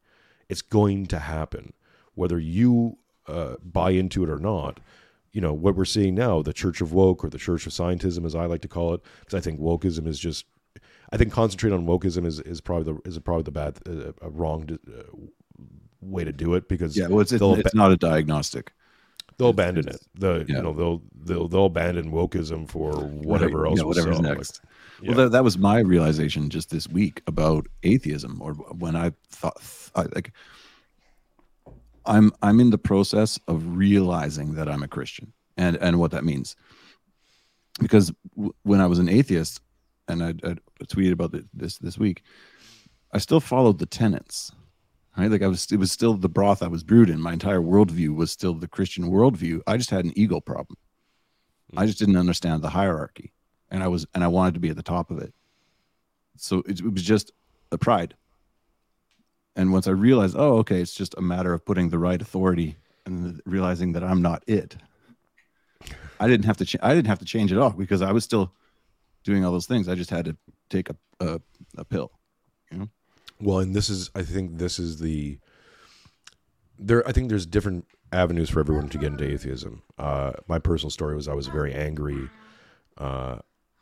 It's 0.49 0.61
going 0.61 1.05
to 1.07 1.19
happen, 1.19 1.73
whether 2.15 2.37
you 2.37 2.97
uh, 3.27 3.55
buy 3.63 3.91
into 3.91 4.23
it 4.23 4.29
or 4.29 4.39
not. 4.39 4.79
You 5.31 5.41
know 5.41 5.53
what 5.53 5.75
we're 5.75 5.85
seeing 5.85 6.15
now, 6.15 6.41
the 6.41 6.53
Church 6.53 6.81
of 6.81 6.91
Woke 6.93 7.23
or 7.23 7.29
the 7.29 7.37
Church 7.37 7.65
of 7.65 7.71
Scientism, 7.71 8.25
as 8.25 8.35
I 8.35 8.45
like 8.45 8.61
to 8.61 8.67
call 8.67 8.93
it, 8.93 9.01
because 9.21 9.33
I 9.33 9.39
think 9.41 9.59
wokeism 9.59 10.07
is 10.07 10.19
just. 10.19 10.45
I 11.13 11.17
think 11.17 11.33
concentrate 11.33 11.73
on 11.73 11.85
wokeism 11.85 12.25
is, 12.25 12.39
is 12.39 12.61
probably 12.61 12.93
the 12.93 13.09
is 13.09 13.19
probably 13.19 13.43
the 13.43 13.51
bad 13.51 13.79
uh, 13.87 14.13
a 14.21 14.29
wrong 14.29 14.77
uh, 14.87 15.03
way 16.01 16.23
to 16.23 16.31
do 16.31 16.53
it 16.55 16.69
because 16.69 16.97
Yeah, 16.97 17.07
well, 17.07 17.19
it's, 17.19 17.33
it's, 17.33 17.43
it's 17.43 17.75
not 17.75 17.91
a 17.91 17.97
diagnostic. 17.97 18.71
they'll 19.37 19.49
abandon 19.49 19.87
it. 19.89 20.01
The 20.15 20.45
yeah. 20.47 20.55
you 20.57 20.61
know 20.61 20.73
they'll 20.73 21.01
they'll 21.25 21.47
they'll 21.49 21.65
abandon 21.65 22.11
wokeism 22.11 22.67
for 22.69 22.93
whatever 22.93 23.59
Right, 23.63 23.69
else. 23.71 23.79
yeah, 23.79 23.85
whatever's 23.85 24.17
sell. 24.17 24.25
Like, 24.25 24.37
next. 24.37 24.61
yeah. 25.01 25.09
Well, 25.09 25.17
that, 25.25 25.31
that 25.33 25.43
was 25.43 25.57
my 25.57 25.79
realization 25.79 26.49
just 26.49 26.69
this 26.69 26.87
week 26.87 27.21
about 27.27 27.67
atheism, 27.83 28.41
or 28.41 28.53
when 28.53 28.95
I 28.95 29.11
thought, 29.29 29.57
I, 29.95 30.03
like, 30.15 30.31
I'm 32.11 32.31
I'm 32.41 32.59
in 32.59 32.69
the 32.69 32.77
process 32.77 33.39
of 33.47 33.75
realizing 33.75 34.53
that 34.55 34.69
I'm 34.69 34.83
a 34.83 34.87
Christian, 34.87 35.33
and 35.57 35.75
and 35.77 35.99
what 35.99 36.11
that 36.11 36.23
means. 36.23 36.55
Because 37.79 38.11
w- 38.35 38.53
when 38.63 38.81
I 38.81 38.85
was 38.85 38.99
an 38.99 39.09
atheist, 39.09 39.61
and 40.07 40.23
I, 40.23 40.29
I 40.29 40.55
tweeted 40.85 41.13
about 41.13 41.35
this 41.53 41.77
this 41.77 41.97
week, 41.97 42.23
I 43.11 43.17
still 43.17 43.39
followed 43.39 43.79
the 43.79 43.85
tenets, 43.85 44.51
right? 45.17 45.31
Like 45.31 45.41
I 45.41 45.47
was, 45.47 45.71
it 45.71 45.79
was 45.79 45.91
still 45.91 46.13
the 46.13 46.29
broth 46.29 46.61
I 46.61 46.67
was 46.67 46.83
brewed 46.83 47.09
in. 47.09 47.19
My 47.19 47.33
entire 47.33 47.61
worldview 47.61 48.15
was 48.15 48.31
still 48.31 48.53
the 48.53 48.67
Christian 48.67 49.09
worldview. 49.09 49.61
I 49.65 49.77
just 49.77 49.89
had 49.89 50.05
an 50.05 50.13
ego 50.15 50.39
problem. 50.39 50.77
Hmm. 51.71 51.79
I 51.79 51.85
just 51.85 51.97
didn't 51.97 52.17
understand 52.17 52.61
the 52.61 52.69
hierarchy 52.69 53.33
and 53.71 53.81
I 53.81 53.87
was 53.87 54.05
and 54.13 54.23
I 54.23 54.27
wanted 54.27 54.53
to 54.55 54.59
be 54.59 54.69
at 54.69 54.75
the 54.75 54.83
top 54.83 55.09
of 55.09 55.17
it. 55.19 55.33
So 56.37 56.59
it, 56.67 56.79
it 56.79 56.93
was 56.93 57.03
just 57.03 57.31
a 57.71 57.77
pride. 57.77 58.15
And 59.55 59.73
once 59.73 59.87
I 59.87 59.91
realized, 59.91 60.35
oh, 60.37 60.57
okay, 60.59 60.81
it's 60.81 60.93
just 60.93 61.15
a 61.17 61.21
matter 61.21 61.53
of 61.53 61.65
putting 61.65 61.89
the 61.89 61.99
right 61.99 62.21
authority 62.21 62.77
and 63.05 63.41
realizing 63.45 63.93
that 63.93 64.03
I'm 64.03 64.21
not 64.21 64.43
it. 64.47 64.77
I 66.19 66.27
didn't 66.27 66.45
have 66.45 66.57
to. 66.57 66.65
Ch- 66.65 66.77
I 66.81 66.93
didn't 66.93 67.07
have 67.07 67.19
to 67.19 67.25
change 67.25 67.51
it 67.51 67.57
all 67.57 67.71
because 67.71 68.01
I 68.01 68.11
was 68.11 68.23
still 68.23 68.53
doing 69.23 69.43
all 69.43 69.51
those 69.51 69.65
things. 69.65 69.89
I 69.89 69.95
just 69.95 70.09
had 70.09 70.25
to 70.25 70.37
take 70.69 70.89
a 70.89 70.95
a, 71.19 71.41
a 71.77 71.85
pill. 71.85 72.11
You 72.71 72.77
know. 72.77 72.89
Well, 73.39 73.59
and 73.59 73.75
this 73.75 73.89
is, 73.89 74.11
I 74.13 74.21
think, 74.21 74.57
this 74.57 74.77
is 74.77 74.99
the 74.99 75.39
there. 76.77 77.07
I 77.07 77.11
think 77.11 77.29
there's 77.29 77.47
different 77.47 77.87
avenues 78.13 78.49
for 78.49 78.59
everyone 78.59 78.89
to 78.89 78.97
get 78.97 79.13
into 79.13 79.25
atheism. 79.25 79.81
Uh, 79.97 80.33
my 80.47 80.59
personal 80.59 80.91
story 80.91 81.15
was 81.15 81.27
I 81.27 81.33
was 81.33 81.47
very 81.47 81.73
angry 81.73 82.29
uh, 82.97 83.39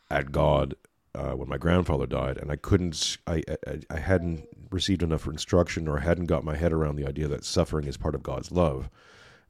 at 0.10 0.32
God 0.32 0.76
uh, 1.16 1.32
when 1.34 1.50
my 1.50 1.58
grandfather 1.58 2.06
died, 2.06 2.38
and 2.38 2.52
I 2.52 2.56
couldn't. 2.56 3.18
I, 3.28 3.44
I 3.68 3.80
I 3.90 3.98
hadn't 4.00 4.48
received 4.72 5.04
enough 5.04 5.26
instruction, 5.28 5.88
or 5.88 6.00
hadn't 6.00 6.26
got 6.28 6.44
my 6.44 6.56
head 6.56 6.72
around 6.74 6.96
the 6.96 7.08
idea 7.08 7.28
that 7.28 7.44
suffering 7.44 7.88
is 7.88 7.98
part 7.98 8.16
of 8.16 8.24
God's 8.24 8.52
love. 8.52 8.90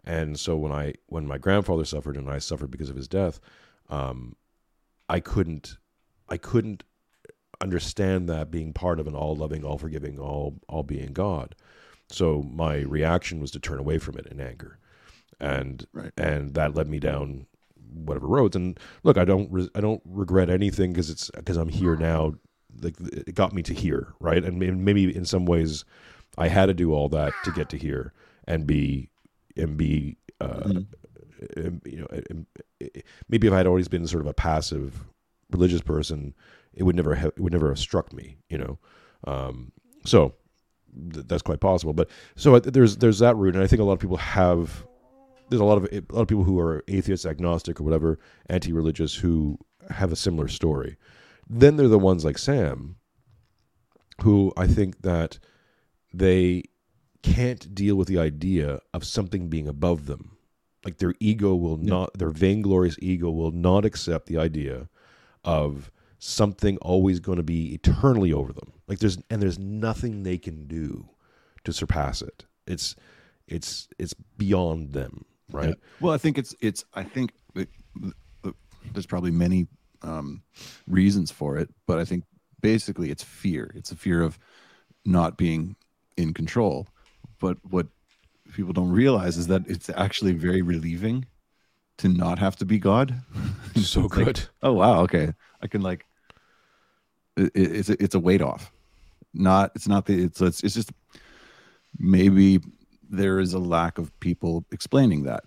And 0.05 0.39
so 0.39 0.55
when 0.57 0.71
I 0.71 0.93
when 1.07 1.27
my 1.27 1.37
grandfather 1.37 1.85
suffered 1.85 2.17
and 2.17 2.29
I 2.29 2.39
suffered 2.39 2.71
because 2.71 2.89
of 2.89 2.95
his 2.95 3.07
death, 3.07 3.39
um, 3.89 4.35
I 5.09 5.19
couldn't 5.19 5.77
I 6.29 6.37
couldn't 6.37 6.83
understand 7.61 8.29
that 8.29 8.49
being 8.51 8.71
part 8.71 8.99
of 8.99 9.07
an 9.07 9.15
all 9.15 9.35
loving, 9.35 9.63
all 9.65 9.77
forgiving, 9.77 10.17
all 10.19 10.59
all 10.69 10.83
being 10.83 11.13
God. 11.13 11.55
So 12.09 12.41
my 12.41 12.77
reaction 12.77 13.39
was 13.41 13.51
to 13.51 13.59
turn 13.59 13.79
away 13.79 13.97
from 13.99 14.17
it 14.17 14.25
in 14.27 14.39
anger, 14.39 14.79
and 15.39 15.85
Right. 15.93 16.11
and 16.17 16.53
that 16.55 16.73
led 16.75 16.87
me 16.87 16.99
down 16.99 17.45
whatever 17.93 18.27
roads. 18.27 18.55
And 18.55 18.79
look, 19.03 19.17
I 19.17 19.25
don't 19.25 19.51
re- 19.51 19.69
I 19.75 19.81
don't 19.81 20.01
regret 20.05 20.49
anything 20.49 20.91
because 20.93 21.09
it's 21.09 21.29
because 21.31 21.57
I'm 21.57 21.69
here 21.69 21.95
now. 21.95 22.33
Like 22.81 22.95
it 22.99 23.35
got 23.35 23.53
me 23.53 23.61
to 23.63 23.73
here, 23.73 24.13
right? 24.19 24.43
And 24.43 24.59
maybe 24.59 25.13
in 25.15 25.25
some 25.25 25.45
ways, 25.45 25.83
I 26.37 26.47
had 26.47 26.67
to 26.67 26.73
do 26.73 26.93
all 26.93 27.09
that 27.09 27.33
to 27.43 27.51
get 27.51 27.69
to 27.69 27.77
here 27.77 28.13
and 28.47 28.65
be 28.67 29.09
and 29.57 29.75
be 29.75 30.17
uh, 30.39 30.71
and, 31.57 31.81
you 31.85 31.99
know 32.01 32.07
and- 32.29 32.45
maybe 33.27 33.47
if 33.47 33.53
I 33.53 33.57
had 33.57 33.67
always 33.67 33.87
been 33.89 34.07
sort 34.07 34.21
of 34.21 34.27
a 34.27 34.33
passive 34.33 35.05
religious 35.51 35.81
person, 35.81 36.33
it 36.73 36.83
would 36.83 36.95
never 36.95 37.15
have 37.15 37.33
it 37.35 37.39
would 37.39 37.51
never 37.51 37.67
have 37.69 37.79
struck 37.79 38.13
me, 38.13 38.37
you 38.49 38.57
know. 38.57 38.77
Um, 39.27 39.71
so 40.05 40.33
th- 41.13 41.25
that's 41.27 41.41
quite 41.41 41.59
possible. 41.59 41.91
But 41.93 42.09
so 42.37 42.55
I- 42.55 42.59
there's 42.59 42.97
there's 42.97 43.19
that 43.19 43.35
route, 43.35 43.55
and 43.55 43.63
I 43.63 43.67
think 43.67 43.81
a 43.81 43.83
lot 43.83 43.93
of 43.93 43.99
people 43.99 44.17
have. 44.17 44.85
There's 45.49 45.61
a 45.61 45.65
lot 45.65 45.77
of 45.77 45.85
a 45.91 46.03
lot 46.13 46.21
of 46.21 46.27
people 46.27 46.43
who 46.43 46.59
are 46.59 46.83
atheist, 46.87 47.25
agnostic, 47.25 47.79
or 47.79 47.83
whatever, 47.83 48.19
anti-religious, 48.49 49.15
who 49.15 49.57
have 49.89 50.11
a 50.11 50.15
similar 50.15 50.47
story. 50.47 50.97
Then 51.49 51.75
there 51.75 51.87
are 51.87 51.89
the 51.89 51.97
ones 51.99 52.23
like 52.23 52.37
Sam, 52.37 52.97
who 54.21 54.53
I 54.55 54.67
think 54.67 55.01
that 55.01 55.39
they 56.13 56.63
can't 57.23 57.73
deal 57.73 57.95
with 57.95 58.07
the 58.07 58.19
idea 58.19 58.79
of 58.93 59.03
something 59.03 59.49
being 59.49 59.67
above 59.67 60.05
them. 60.05 60.37
Like 60.85 60.97
their 60.97 61.13
ego 61.19 61.55
will 61.55 61.77
not, 61.77 62.13
their 62.17 62.29
vainglorious 62.29 62.97
ego 62.99 63.29
will 63.29 63.51
not 63.51 63.83
accept 63.83 64.27
the 64.27 64.37
idea 64.37 64.89
of 65.43 65.91
something 66.19 66.77
always 66.77 67.19
going 67.19 67.37
to 67.37 67.43
be 67.43 67.73
eternally 67.73 68.31
over 68.31 68.53
them. 68.53 68.73
Like 68.87 68.99
there's, 68.99 69.17
and 69.29 69.41
there's 69.41 69.59
nothing 69.59 70.23
they 70.23 70.37
can 70.37 70.67
do 70.67 71.09
to 71.63 71.73
surpass 71.73 72.21
it. 72.21 72.45
It's, 72.65 72.95
it's, 73.47 73.89
it's 73.97 74.13
beyond 74.13 74.93
them, 74.93 75.25
right? 75.51 75.69
Yeah. 75.69 75.75
Well, 75.99 76.13
I 76.13 76.17
think 76.17 76.37
it's 76.37 76.55
it's. 76.61 76.83
I 76.93 77.03
think 77.03 77.31
it, 77.55 77.69
there's 78.93 79.05
probably 79.05 79.31
many 79.31 79.67
um, 80.01 80.41
reasons 80.87 81.31
for 81.31 81.57
it, 81.57 81.69
but 81.85 81.99
I 81.99 82.05
think 82.05 82.23
basically 82.61 83.09
it's 83.11 83.23
fear. 83.23 83.71
It's 83.75 83.91
a 83.91 83.95
fear 83.95 84.21
of 84.23 84.37
not 85.05 85.37
being 85.37 85.75
in 86.17 86.33
control. 86.33 86.87
But 87.39 87.57
what 87.69 87.87
people 88.53 88.73
don't 88.73 88.91
realize 88.91 89.37
is 89.37 89.47
that 89.47 89.63
it's 89.67 89.89
actually 89.89 90.33
very 90.33 90.61
relieving 90.61 91.25
to 91.97 92.07
not 92.09 92.39
have 92.39 92.55
to 92.57 92.65
be 92.65 92.79
God. 92.79 93.15
So 93.75 94.05
It's 94.05 94.15
like, 94.15 94.25
good. 94.25 94.41
oh 94.63 94.73
wow, 94.73 95.01
okay, 95.03 95.33
I 95.61 95.67
can 95.67 95.81
like. 95.81 96.05
It- 97.37 97.51
it's 97.55 97.89
a, 97.89 98.03
it's 98.03 98.15
a 98.15 98.19
weight 98.19 98.41
off. 98.41 98.71
Not 99.33 99.71
it's 99.75 99.87
not 99.87 100.05
the 100.05 100.23
it's 100.23 100.41
it's 100.41 100.63
it's 100.63 100.73
just 100.75 100.91
maybe 101.97 102.59
there 103.09 103.39
is 103.39 103.53
a 103.53 103.59
lack 103.59 103.97
of 103.97 104.17
people 104.19 104.65
explaining 104.71 105.23
that. 105.23 105.43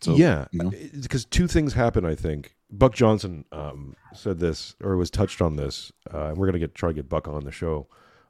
So, 0.00 0.14
yeah, 0.14 0.46
you 0.52 0.62
know? 0.62 0.70
because 1.00 1.24
two 1.24 1.48
things 1.48 1.74
happen. 1.74 2.04
I 2.04 2.14
think 2.14 2.54
Buck 2.70 2.94
Johnson 2.94 3.44
um, 3.50 3.96
said 4.14 4.38
this 4.38 4.76
or 4.82 4.96
was 4.96 5.10
touched 5.10 5.42
on 5.42 5.56
this. 5.56 5.92
Uh, 6.12 6.26
and 6.26 6.36
we're 6.36 6.46
gonna 6.46 6.58
get 6.58 6.74
try 6.74 6.90
to 6.90 6.94
get 6.94 7.08
Buck 7.08 7.26
on 7.26 7.44
the 7.44 7.50
show 7.50 7.88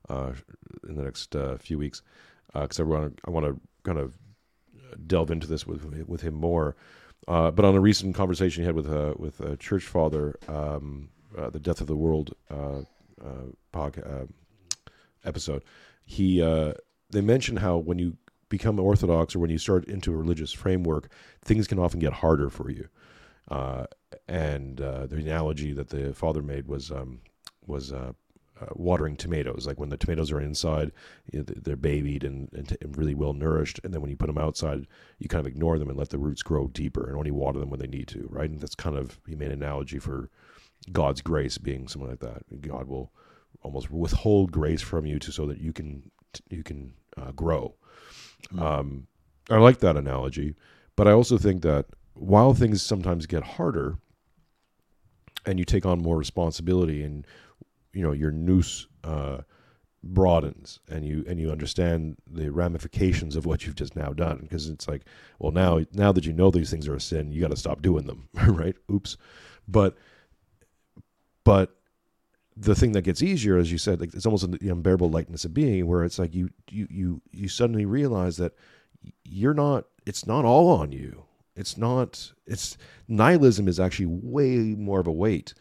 uh, 0.08 0.32
in 0.88 0.96
the 0.96 1.02
next 1.02 1.36
uh, 1.36 1.58
few 1.58 1.78
weeks 1.78 2.02
because 2.52 2.80
I 2.80 2.84
want 2.84 3.20
I 3.26 3.30
want 3.30 3.46
to 3.46 3.60
kind 3.84 3.98
of 3.98 4.18
delve 5.06 5.30
into 5.30 5.46
this 5.46 5.66
with 5.66 5.84
with 6.06 6.22
him 6.22 6.34
more. 6.34 6.76
Uh, 7.26 7.50
but 7.50 7.64
on 7.64 7.74
a 7.74 7.80
recent 7.80 8.14
conversation 8.14 8.62
he 8.62 8.66
had 8.66 8.74
with 8.74 8.90
a 8.90 9.14
with 9.18 9.40
a 9.40 9.56
church 9.56 9.84
father, 9.84 10.38
um, 10.48 11.10
uh, 11.36 11.50
the 11.50 11.58
Death 11.58 11.78
to 11.78 11.84
the 11.84 11.96
World 11.96 12.34
uh, 12.50 12.80
uh, 13.22 13.52
podcast 13.72 14.22
uh, 14.22 14.26
episode, 15.24 15.62
he 16.04 16.40
uh, 16.42 16.72
they 17.10 17.20
mentioned 17.20 17.60
how 17.60 17.78
when 17.78 17.98
you 17.98 18.16
become 18.48 18.78
orthodox 18.80 19.34
or 19.34 19.40
when 19.40 19.50
you 19.50 19.58
start 19.58 19.84
into 19.86 20.12
a 20.12 20.16
religious 20.16 20.52
framework, 20.52 21.10
things 21.42 21.66
can 21.66 21.78
often 21.78 22.00
get 22.00 22.12
harder 22.12 22.48
for 22.48 22.70
you. 22.70 22.88
Uh, 23.50 23.86
and 24.26 24.80
uh, 24.80 25.06
the 25.06 25.16
analogy 25.16 25.72
that 25.72 25.88
the 25.88 26.12
father 26.12 26.42
made 26.42 26.66
was 26.66 26.90
um, 26.90 27.20
was 27.66 27.92
uh, 27.92 28.12
uh, 28.60 28.66
watering 28.74 29.16
tomatoes. 29.16 29.66
Like 29.66 29.78
when 29.78 29.88
the 29.88 29.96
tomatoes 29.96 30.32
are 30.32 30.40
inside, 30.40 30.92
you 31.32 31.40
know, 31.40 31.44
they're 31.48 31.76
babied 31.76 32.24
and, 32.24 32.48
and, 32.52 32.76
and 32.80 32.96
really 32.96 33.14
well 33.14 33.32
nourished, 33.32 33.80
and 33.84 33.92
then 33.92 34.00
when 34.00 34.10
you 34.10 34.16
put 34.16 34.26
them 34.26 34.38
outside, 34.38 34.86
you 35.18 35.28
kind 35.28 35.40
of 35.40 35.46
ignore 35.46 35.78
them 35.78 35.88
and 35.88 35.98
let 35.98 36.10
the 36.10 36.18
roots 36.18 36.42
grow 36.42 36.68
deeper 36.68 37.06
and 37.06 37.16
only 37.16 37.30
water 37.30 37.58
them 37.58 37.70
when 37.70 37.80
they 37.80 37.86
need 37.86 38.08
to, 38.08 38.26
right? 38.30 38.50
And 38.50 38.60
that's 38.60 38.74
kind 38.74 38.96
of 38.96 39.20
he 39.26 39.34
made 39.34 39.50
an 39.50 39.62
analogy 39.62 39.98
for 39.98 40.30
God's 40.92 41.22
grace 41.22 41.56
being 41.56 41.88
something 41.88 42.10
like 42.10 42.20
that. 42.20 42.42
God 42.60 42.86
will 42.88 43.12
almost 43.62 43.90
withhold 43.90 44.52
grace 44.52 44.82
from 44.82 45.06
you 45.06 45.18
to 45.18 45.32
so 45.32 45.46
that 45.46 45.58
you 45.58 45.72
can 45.72 46.10
you 46.50 46.62
can 46.62 46.94
uh, 47.16 47.32
grow. 47.32 47.74
Um, 48.58 49.06
I 49.50 49.56
like 49.56 49.78
that 49.78 49.96
analogy, 49.96 50.54
but 50.96 51.08
I 51.08 51.12
also 51.12 51.38
think 51.38 51.62
that 51.62 51.86
while 52.14 52.54
things 52.54 52.82
sometimes 52.82 53.26
get 53.26 53.42
harder, 53.42 53.98
and 55.46 55.58
you 55.58 55.64
take 55.64 55.86
on 55.86 56.02
more 56.02 56.16
responsibility, 56.16 57.02
and 57.02 57.26
you 57.92 58.02
know 58.02 58.12
your 58.12 58.30
nous 58.30 58.86
uh, 59.04 59.38
broadens, 60.02 60.80
and 60.90 61.04
you 61.04 61.24
and 61.28 61.40
you 61.40 61.50
understand 61.50 62.16
the 62.30 62.50
ramifications 62.50 63.36
of 63.36 63.46
what 63.46 63.64
you've 63.64 63.74
just 63.76 63.96
now 63.96 64.12
done, 64.12 64.40
because 64.42 64.68
it's 64.68 64.88
like, 64.88 65.02
well, 65.38 65.52
now 65.52 65.80
now 65.92 66.12
that 66.12 66.26
you 66.26 66.32
know 66.32 66.50
these 66.50 66.70
things 66.70 66.88
are 66.88 66.96
a 66.96 67.00
sin, 67.00 67.32
you 67.32 67.40
got 67.40 67.50
to 67.50 67.56
stop 67.56 67.82
doing 67.82 68.06
them, 68.06 68.28
right? 68.46 68.76
Oops, 68.92 69.16
but 69.66 69.96
but 71.44 71.77
the 72.60 72.74
thing 72.74 72.92
that 72.92 73.02
gets 73.02 73.22
easier, 73.22 73.58
as 73.58 73.70
you 73.70 73.78
said, 73.78 74.00
like 74.00 74.14
it's 74.14 74.26
almost 74.26 74.50
the 74.50 74.68
unbearable 74.68 75.10
lightness 75.10 75.44
of 75.44 75.54
being, 75.54 75.86
where 75.86 76.04
it's 76.04 76.18
like 76.18 76.34
you 76.34 76.50
you 76.70 76.86
you 76.90 77.22
you 77.30 77.48
suddenly 77.48 77.84
realize 77.84 78.36
that 78.38 78.54
you're 79.24 79.54
not. 79.54 79.84
It's 80.06 80.26
not 80.26 80.44
all 80.44 80.70
on 80.70 80.92
you. 80.92 81.24
It's 81.54 81.76
not. 81.76 82.32
It's 82.46 82.76
nihilism 83.06 83.68
is 83.68 83.78
actually 83.78 84.06
way 84.06 84.56
more 84.76 85.00
of 85.00 85.06
a 85.06 85.12
weight 85.12 85.54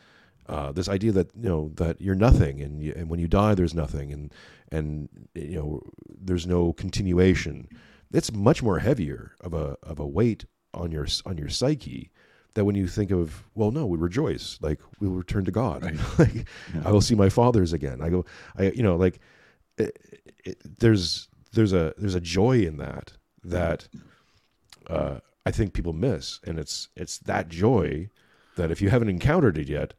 uh, 0.49 0.71
this 0.71 0.87
idea 0.87 1.11
that 1.11 1.29
you 1.35 1.49
know 1.49 1.71
that 1.75 1.99
you're 2.01 2.15
nothing, 2.15 2.61
and 2.61 2.81
you, 2.81 2.93
and 2.95 3.09
when 3.09 3.19
you 3.19 3.27
die, 3.27 3.53
there's 3.53 3.73
nothing, 3.73 4.13
and 4.13 4.33
and 4.71 5.09
you 5.33 5.57
know 5.57 5.81
there's 6.19 6.47
no 6.47 6.73
continuation. 6.73 7.67
It's 8.13 8.31
much 8.31 8.63
more 8.63 8.79
heavier 8.79 9.33
of 9.41 9.53
a 9.53 9.75
of 9.83 9.99
a 9.99 10.07
weight 10.07 10.45
on 10.73 10.91
your 10.91 11.07
on 11.25 11.37
your 11.37 11.49
psyche 11.49 12.11
that 12.57 12.65
when 12.65 12.73
you 12.75 12.87
think 12.87 13.11
of 13.11 13.43
well 13.53 13.69
no 13.71 13.85
we 13.85 13.97
rejoice 13.99 14.57
like 14.61 14.79
we 14.99 15.07
will 15.07 15.15
return 15.15 15.45
to 15.45 15.51
god 15.51 15.83
Right. 15.83 15.95
like 16.19 16.35
Yeah. 16.73 16.81
i 16.85 16.91
will 16.91 17.01
see 17.01 17.13
my 17.15 17.29
fathers 17.29 17.71
again 17.71 18.01
i 18.01 18.09
go 18.09 18.25
i 18.57 18.71
you 18.71 18.81
know 18.81 18.95
like 18.95 19.19
it, 19.77 19.95
it, 20.43 20.57
there's 20.79 21.27
there's 21.53 21.71
a 21.71 21.93
there's 21.99 22.15
a 22.15 22.19
joy 22.21 22.61
in 22.61 22.77
that 22.77 23.13
that 23.43 23.87
uh 24.87 25.19
i 25.45 25.51
think 25.51 25.73
people 25.73 25.93
miss 25.93 26.39
and 26.45 26.57
it's 26.57 26.89
it's 26.95 27.19
that 27.19 27.47
joy 27.49 28.09
that 28.55 28.71
if 28.71 28.81
you 28.81 28.89
haven't 28.89 29.09
encountered 29.09 29.57
it 29.57 29.67
yet 29.69 29.93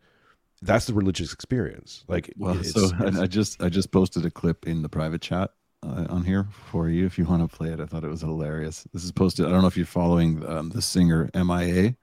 that's 0.62 0.86
the 0.86 0.94
religious 0.94 1.32
experience 1.32 2.04
like 2.08 2.32
Well, 2.36 2.58
it's, 2.58 2.72
so 2.72 2.86
it's- 2.86 3.18
I, 3.18 3.26
just 3.28 3.62
I 3.62 3.68
just 3.68 3.92
posted 3.92 4.24
a 4.26 4.30
clip 4.32 4.66
in 4.66 4.82
the 4.82 4.88
private 4.88 5.22
chat 5.22 5.50
uh, 5.84 6.06
on 6.10 6.24
here 6.24 6.48
for 6.72 6.88
you 6.88 7.06
if 7.06 7.16
you 7.18 7.24
want 7.24 7.48
to 7.48 7.56
play 7.56 7.68
it. 7.70 7.78
I 7.78 7.86
thought 7.86 8.02
it 8.02 8.08
was 8.10 8.22
hilarious. 8.22 8.84
This 8.92 9.04
is 9.04 9.12
posted. 9.12 9.46
I 9.46 9.50
don't 9.50 9.60
know 9.60 9.68
if 9.68 9.76
you're 9.76 9.86
following 9.86 10.44
um, 10.44 10.70
the 10.70 10.82
singer 10.82 11.30
MIA. 11.32 11.94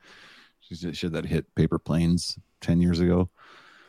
Just, 0.70 0.96
she 0.96 1.06
had 1.06 1.14
that 1.14 1.26
hit 1.26 1.54
"Paper 1.56 1.80
Planes" 1.80 2.38
ten 2.62 2.82
years 2.82 3.00
ago, 3.00 3.30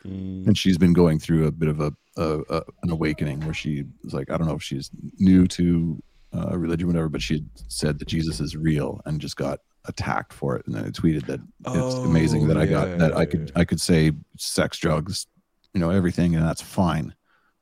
Mm, 0.07 0.47
and 0.47 0.57
she's 0.57 0.77
been 0.77 0.93
going 0.93 1.19
through 1.19 1.47
a 1.47 1.51
bit 1.51 1.69
of 1.69 1.79
a, 1.79 1.91
a, 2.17 2.39
a 2.49 2.63
an 2.83 2.91
awakening 2.91 3.39
where 3.41 3.53
she 3.53 3.83
was 4.03 4.13
like, 4.13 4.29
I 4.31 4.37
don't 4.37 4.47
know 4.47 4.55
if 4.55 4.63
she's 4.63 4.89
new 5.19 5.47
to 5.47 6.01
uh, 6.35 6.57
religion, 6.57 6.87
whatever, 6.87 7.09
but 7.09 7.21
she 7.21 7.35
had 7.35 7.49
said 7.67 7.99
that 7.99 8.07
Jesus 8.07 8.39
is 8.39 8.55
real 8.55 9.01
and 9.05 9.19
just 9.19 9.35
got 9.35 9.59
attacked 9.85 10.33
for 10.33 10.55
it. 10.55 10.65
And 10.65 10.75
then 10.75 10.85
I 10.85 10.89
tweeted 10.89 11.25
that 11.27 11.39
it's 11.67 11.95
amazing 11.95 12.43
Oh, 12.43 12.47
that 12.47 12.57
I 12.57 12.65
got 12.65 12.97
that 12.99 13.17
I 13.17 13.25
could 13.25 13.51
yeah. 13.53 13.61
I 13.61 13.65
could 13.65 13.81
say 13.81 14.11
sex, 14.37 14.77
drugs, 14.77 15.27
you 15.73 15.79
know, 15.79 15.89
everything, 15.89 16.35
and 16.35 16.45
that's 16.45 16.61
fine. 16.61 17.13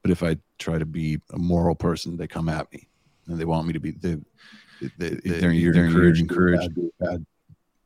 But 0.01 0.11
if 0.11 0.21
I 0.21 0.37
try 0.59 0.77
to 0.77 0.85
be 0.85 1.19
a 1.33 1.37
moral 1.39 1.73
person, 1.75 2.17
they 2.17 2.27
come 2.27 2.49
at 2.49 2.71
me 2.71 2.87
and 3.27 3.39
they 3.39 3.45
want 3.45 3.65
me 3.65 3.73
to 3.73 3.79
be 3.79 3.91
they, 3.91 4.17
they, 4.81 5.09
they, 5.09 5.39
they're, 5.39 5.51
you're 5.51 5.73
they're 5.73 5.85
encouraged, 5.85 6.21
encouraged 6.21 6.77
encouraged. 6.77 6.91
Bad. 6.99 7.25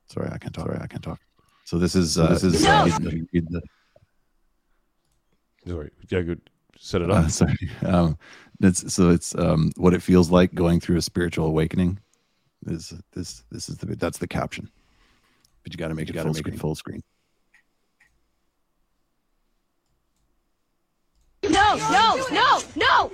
Sorry, 0.09 0.29
I 0.31 0.37
can't 0.37 0.53
talk. 0.53 0.65
Sorry, 0.65 0.79
I 0.81 0.87
can't 0.87 1.03
talk. 1.03 1.19
So 1.65 1.77
this 1.77 1.93
is 1.95 2.17
uh, 2.17 2.27
this 2.29 2.43
is 2.43 2.63
No. 2.63 2.71
uh, 2.71 2.85
read 2.85 2.97
the- 3.01 3.27
read 3.33 3.47
the- 3.49 3.61
sorry 5.67 5.91
yeah 6.09 6.21
good 6.21 6.41
set 6.79 7.01
it 7.01 7.11
up 7.11 7.25
uh, 7.25 7.27
sorry. 7.27 7.55
Um, 7.85 8.17
it's 8.61 8.91
so 8.93 9.09
it's 9.11 9.35
um, 9.35 9.71
what 9.77 9.93
it 9.93 10.01
feels 10.01 10.31
like 10.31 10.53
going 10.55 10.79
through 10.79 10.97
a 10.97 11.01
spiritual 11.01 11.45
awakening. 11.47 11.99
Is 12.65 12.93
this 13.13 13.43
this 13.51 13.69
is 13.69 13.77
the 13.77 13.85
that's 13.95 14.17
the 14.17 14.27
caption, 14.27 14.69
but 15.63 15.71
you 15.73 15.77
got 15.77 15.89
to 15.89 15.93
make 15.95 16.09
it 16.09 16.13
gotta 16.13 16.25
full 16.29 16.33
make 16.33 16.39
screen. 16.43 16.55
it 16.55 16.59
full 16.59 16.75
screen. 16.75 17.03
No, 21.43 21.75
no, 21.75 22.25
no, 22.31 22.61
no! 22.75 23.11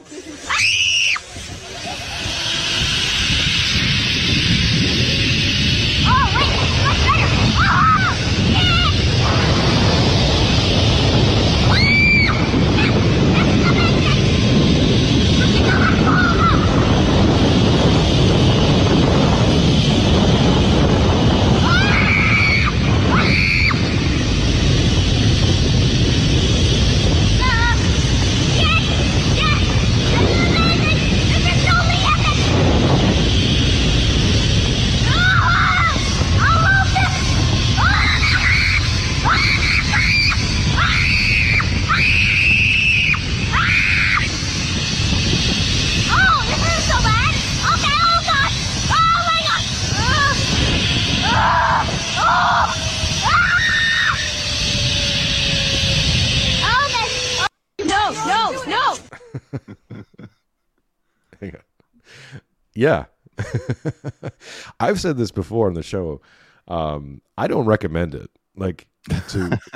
Yeah. 62.86 63.06
I've 64.80 65.02
said 65.02 65.18
this 65.18 65.32
before 65.32 65.68
on 65.68 65.74
the 65.74 65.84
show. 65.84 66.22
Um, 66.68 67.22
I 67.38 67.48
don't 67.48 67.66
recommend 67.66 68.16
it. 68.16 68.30
Like 68.56 68.88
to. 69.30 69.60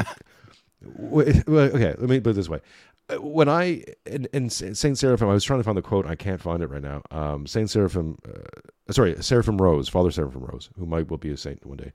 Okay, 0.82 1.94
let 1.98 2.02
me 2.02 2.22
put 2.22 2.30
it 2.30 2.34
this 2.36 2.48
way. 2.48 2.62
When 3.20 3.50
I 3.50 3.84
in, 4.06 4.30
in 4.32 4.50
Saint 4.50 4.98
Seraphim, 4.98 5.28
I 5.28 5.34
was 5.34 5.44
trying 5.44 5.60
to 5.60 5.64
find 5.66 5.78
the 5.78 5.82
quote. 5.82 6.06
I 6.06 6.16
can't 6.16 6.40
find 6.40 6.64
it 6.64 6.68
right 6.68 6.82
now. 6.82 7.02
Um, 7.12 7.46
Saint 7.46 7.70
Seraphim, 7.70 8.18
uh, 8.26 8.94
sorry, 8.94 9.22
Seraphim 9.22 9.58
Rose, 9.58 9.90
Father 9.90 10.10
Seraphim 10.10 10.42
Rose, 10.46 10.70
who 10.78 10.86
might 10.86 11.10
well 11.10 11.18
be 11.18 11.32
a 11.32 11.36
saint 11.36 11.66
one 11.66 11.76
day. 11.76 11.92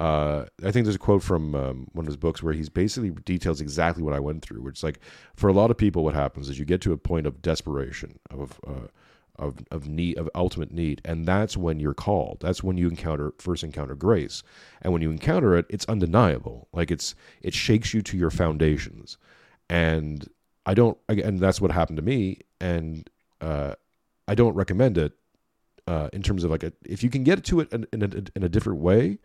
Uh, 0.00 0.46
I 0.64 0.72
think 0.72 0.84
there's 0.84 0.96
a 0.96 0.98
quote 0.98 1.22
from 1.22 1.54
um, 1.54 1.86
one 1.92 2.06
of 2.06 2.08
his 2.08 2.16
books 2.16 2.42
where 2.42 2.54
he's 2.54 2.68
basically 2.68 3.10
details 3.10 3.60
exactly 3.60 4.02
what 4.02 4.14
I 4.14 4.18
went 4.18 4.42
through. 4.42 4.62
Where 4.62 4.70
it's 4.70 4.82
like, 4.82 4.98
for 5.36 5.46
a 5.46 5.52
lot 5.52 5.70
of 5.70 5.78
people, 5.78 6.02
what 6.02 6.14
happens 6.14 6.48
is 6.48 6.58
you 6.58 6.64
get 6.64 6.80
to 6.80 6.92
a 6.92 6.98
point 6.98 7.28
of 7.28 7.40
desperation, 7.40 8.18
of 8.30 8.58
uh, 8.66 8.88
of 9.36 9.58
of 9.70 9.88
need, 9.88 10.16
of 10.18 10.28
ultimate 10.34 10.70
need, 10.72 11.00
and 11.04 11.26
that's 11.26 11.56
when 11.56 11.80
you're 11.80 11.94
called. 11.94 12.38
That's 12.40 12.62
when 12.62 12.76
you 12.76 12.88
encounter 12.88 13.32
first 13.38 13.62
encounter 13.64 13.94
grace, 13.94 14.42
and 14.82 14.92
when 14.92 15.02
you 15.02 15.10
encounter 15.10 15.56
it, 15.56 15.66
it's 15.68 15.84
undeniable. 15.86 16.68
Like 16.72 16.90
it's 16.90 17.14
it 17.42 17.54
shakes 17.54 17.92
you 17.94 18.02
to 18.02 18.16
your 18.16 18.30
foundations, 18.30 19.18
and 19.68 20.28
I 20.66 20.74
don't, 20.74 20.96
and 21.08 21.40
that's 21.40 21.60
what 21.60 21.70
happened 21.72 21.96
to 21.96 22.02
me, 22.02 22.38
and 22.60 23.08
uh, 23.40 23.74
I 24.28 24.34
don't 24.34 24.54
recommend 24.54 24.98
it. 24.98 25.12
Uh, 25.86 26.08
in 26.14 26.22
terms 26.22 26.44
of 26.44 26.50
like 26.50 26.62
a, 26.62 26.72
if 26.86 27.02
you 27.02 27.10
can 27.10 27.24
get 27.24 27.44
to 27.44 27.60
it 27.60 27.70
in, 27.70 27.86
in, 27.92 28.02
a, 28.02 28.08
in 28.34 28.42
a 28.42 28.48
different 28.48 28.80
way, 28.80 29.18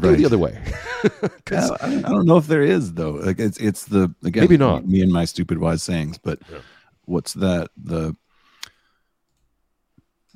go 0.00 0.14
the 0.14 0.24
other 0.24 0.38
way. 0.38 0.58
'Cause- 1.44 1.70
Yeah, 1.70 1.76
I, 1.82 1.90
don't, 1.90 2.04
I 2.06 2.08
don't 2.08 2.24
know 2.26 2.36
if 2.38 2.46
there 2.46 2.62
is 2.62 2.94
though. 2.94 3.10
Like 3.12 3.38
it's 3.38 3.58
it's 3.58 3.84
the 3.84 4.14
again 4.24 4.42
Maybe 4.44 4.56
not. 4.56 4.86
me 4.86 5.02
and 5.02 5.12
my 5.12 5.24
stupid 5.26 5.58
wise 5.58 5.82
sayings, 5.82 6.16
but 6.18 6.38
Yeah. 6.50 6.58
what's 7.04 7.34
that 7.34 7.68
the 7.76 8.16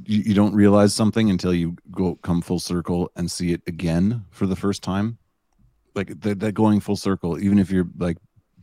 you, 0.07 0.23
you 0.27 0.35
don't 0.35 0.55
realize 0.55 0.95
something 0.95 1.31
until 1.31 1.55
you 1.55 1.77
go 1.91 2.17
come 2.17 2.43
full 2.43 2.59
circle 2.59 3.11
and 3.17 3.31
see 3.31 3.53
it 3.53 3.63
again 3.67 4.25
for 4.31 4.47
the 4.47 4.57
first 4.57 4.83
time. 4.83 5.19
Like 5.95 6.21
that 6.21 6.41
that 6.41 6.53
going 6.53 6.81
full 6.81 6.97
circle, 6.97 7.39
even 7.39 7.59
if 7.59 7.71
you're 7.71 7.89
like 7.99 8.17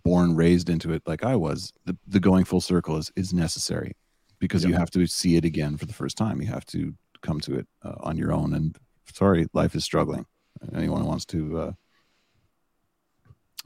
born 0.04 0.36
raised 0.36 0.70
into 0.70 0.92
it 0.94 1.04
like 1.06 1.24
I 1.24 1.36
was, 1.36 1.72
the, 1.86 1.98
the 2.08 2.20
going 2.20 2.46
full 2.46 2.62
circle 2.62 2.98
is 2.98 3.12
is 3.16 3.34
necessary 3.34 3.96
because 4.40 4.64
you 4.64 4.74
have 4.74 4.90
to 4.92 5.06
see 5.06 5.36
it 5.36 5.46
again 5.46 5.78
for 5.78 5.86
the 5.86 5.94
first 5.94 6.18
time. 6.18 6.42
You 6.42 6.48
have 6.48 6.66
to 6.68 6.94
come 7.22 7.40
to 7.42 7.60
it 7.60 7.68
uh, 7.84 7.96
on 8.00 8.18
your 8.18 8.32
own. 8.32 8.54
And 8.54 8.76
sorry, 9.14 9.48
life 9.54 9.76
is 9.76 9.84
struggling. 9.84 10.26
Anyone 10.74 11.02
who 11.02 11.08
wants 11.08 11.26
to 11.26 11.60
uh, 11.60 11.72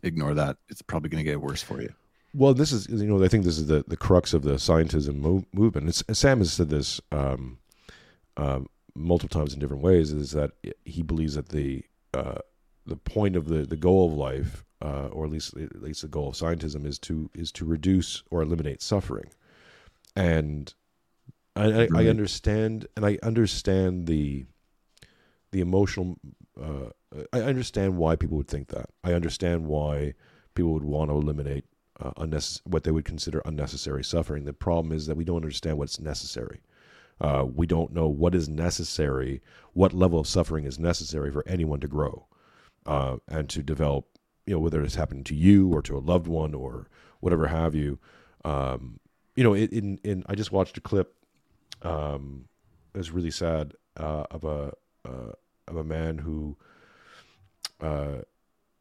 ignore 0.01 0.33
that, 0.33 0.57
it's 0.69 0.81
probably 0.81 1.09
going 1.09 1.23
to 1.23 1.29
get 1.29 1.41
worse 1.41 1.63
for 1.63 1.81
you. 1.81 1.93
Well, 2.35 2.53
this 2.55 2.71
is 2.71 2.87
you 2.89 3.05
know 3.05 3.23
I 3.23 3.27
think 3.27 3.43
this 3.43 3.59
is 3.59 3.67
the 3.67 3.83
the 3.87 3.97
crux 3.97 4.33
of 4.33 4.41
the 4.41 4.53
scientism 4.53 5.19
mo- 5.19 5.45
movement. 5.53 5.89
It's, 5.89 6.03
Sam 6.13 6.39
has 6.39 6.51
said 6.51 6.69
this 6.69 6.99
um, 7.11 7.59
um, 8.37 8.67
multiple 8.95 9.39
times 9.39 9.53
in 9.53 9.59
different 9.59 9.83
ways. 9.83 10.11
Is 10.11 10.31
that 10.31 10.51
he 10.85 11.01
believes 11.01 11.35
that 11.35 11.49
the 11.49 11.83
uh, 12.13 12.39
the 12.85 12.97
point 12.97 13.35
of 13.35 13.47
the 13.47 13.65
the 13.65 13.75
goal 13.75 14.07
of 14.07 14.13
life, 14.13 14.63
uh, 14.81 15.07
or 15.07 15.25
at 15.25 15.31
least 15.31 15.55
at 15.57 15.81
least 15.81 16.01
the 16.01 16.07
goal 16.07 16.29
of 16.29 16.35
scientism, 16.35 16.85
is 16.85 16.99
to 16.99 17.29
is 17.33 17.51
to 17.53 17.65
reduce 17.65 18.23
or 18.29 18.41
eliminate 18.41 18.81
suffering. 18.81 19.29
And 20.15 20.73
I, 21.55 21.83
I, 21.83 21.87
I 21.95 22.07
understand, 22.07 22.87
and 22.95 23.05
I 23.05 23.19
understand 23.23 24.07
the 24.07 24.45
the 25.51 25.61
emotional. 25.61 26.17
Uh, 26.59 26.89
I 27.31 27.41
understand 27.41 27.97
why 27.97 28.15
people 28.15 28.37
would 28.37 28.47
think 28.47 28.69
that. 28.69 28.89
I 29.03 29.13
understand 29.13 29.67
why 29.67 30.13
people 30.55 30.73
would 30.73 30.83
want 30.83 31.09
to 31.09 31.15
eliminate 31.15 31.65
uh, 31.99 32.11
unnecess- 32.17 32.61
what 32.65 32.83
they 32.83 32.91
would 32.91 33.05
consider 33.05 33.41
unnecessary 33.45 34.03
suffering. 34.03 34.45
The 34.45 34.53
problem 34.53 34.91
is 34.91 35.07
that 35.07 35.17
we 35.17 35.23
don't 35.23 35.37
understand 35.37 35.77
what's 35.77 35.99
necessary. 35.99 36.61
Uh, 37.21 37.45
we 37.45 37.65
don't 37.65 37.93
know 37.93 38.07
what 38.07 38.35
is 38.35 38.49
necessary, 38.49 39.41
what 39.73 39.93
level 39.93 40.19
of 40.19 40.27
suffering 40.27 40.65
is 40.65 40.77
necessary 40.79 41.31
for 41.31 41.43
anyone 41.47 41.79
to 41.79 41.87
grow 41.87 42.25
uh, 42.85 43.17
and 43.27 43.49
to 43.49 43.63
develop. 43.63 44.05
You 44.45 44.55
know, 44.55 44.59
whether 44.59 44.83
it's 44.83 44.95
happened 44.95 45.25
to 45.27 45.35
you 45.35 45.69
or 45.73 45.81
to 45.83 45.97
a 45.97 45.99
loved 45.99 46.27
one 46.27 46.53
or 46.53 46.89
whatever 47.21 47.47
have 47.47 47.73
you. 47.73 47.97
Um, 48.43 48.99
you 49.37 49.43
know, 49.43 49.53
in, 49.55 49.99
in 50.03 50.23
I 50.27 50.35
just 50.35 50.51
watched 50.51 50.77
a 50.77 50.81
clip. 50.81 51.15
Um, 51.81 52.45
it 52.93 52.97
was 52.97 53.11
really 53.11 53.31
sad 53.31 53.73
uh, 53.95 54.25
of 54.31 54.43
a 54.43 54.73
uh, 55.05 55.31
of 55.67 55.77
a 55.77 55.83
man 55.85 56.17
who 56.17 56.57
uh, 57.79 58.17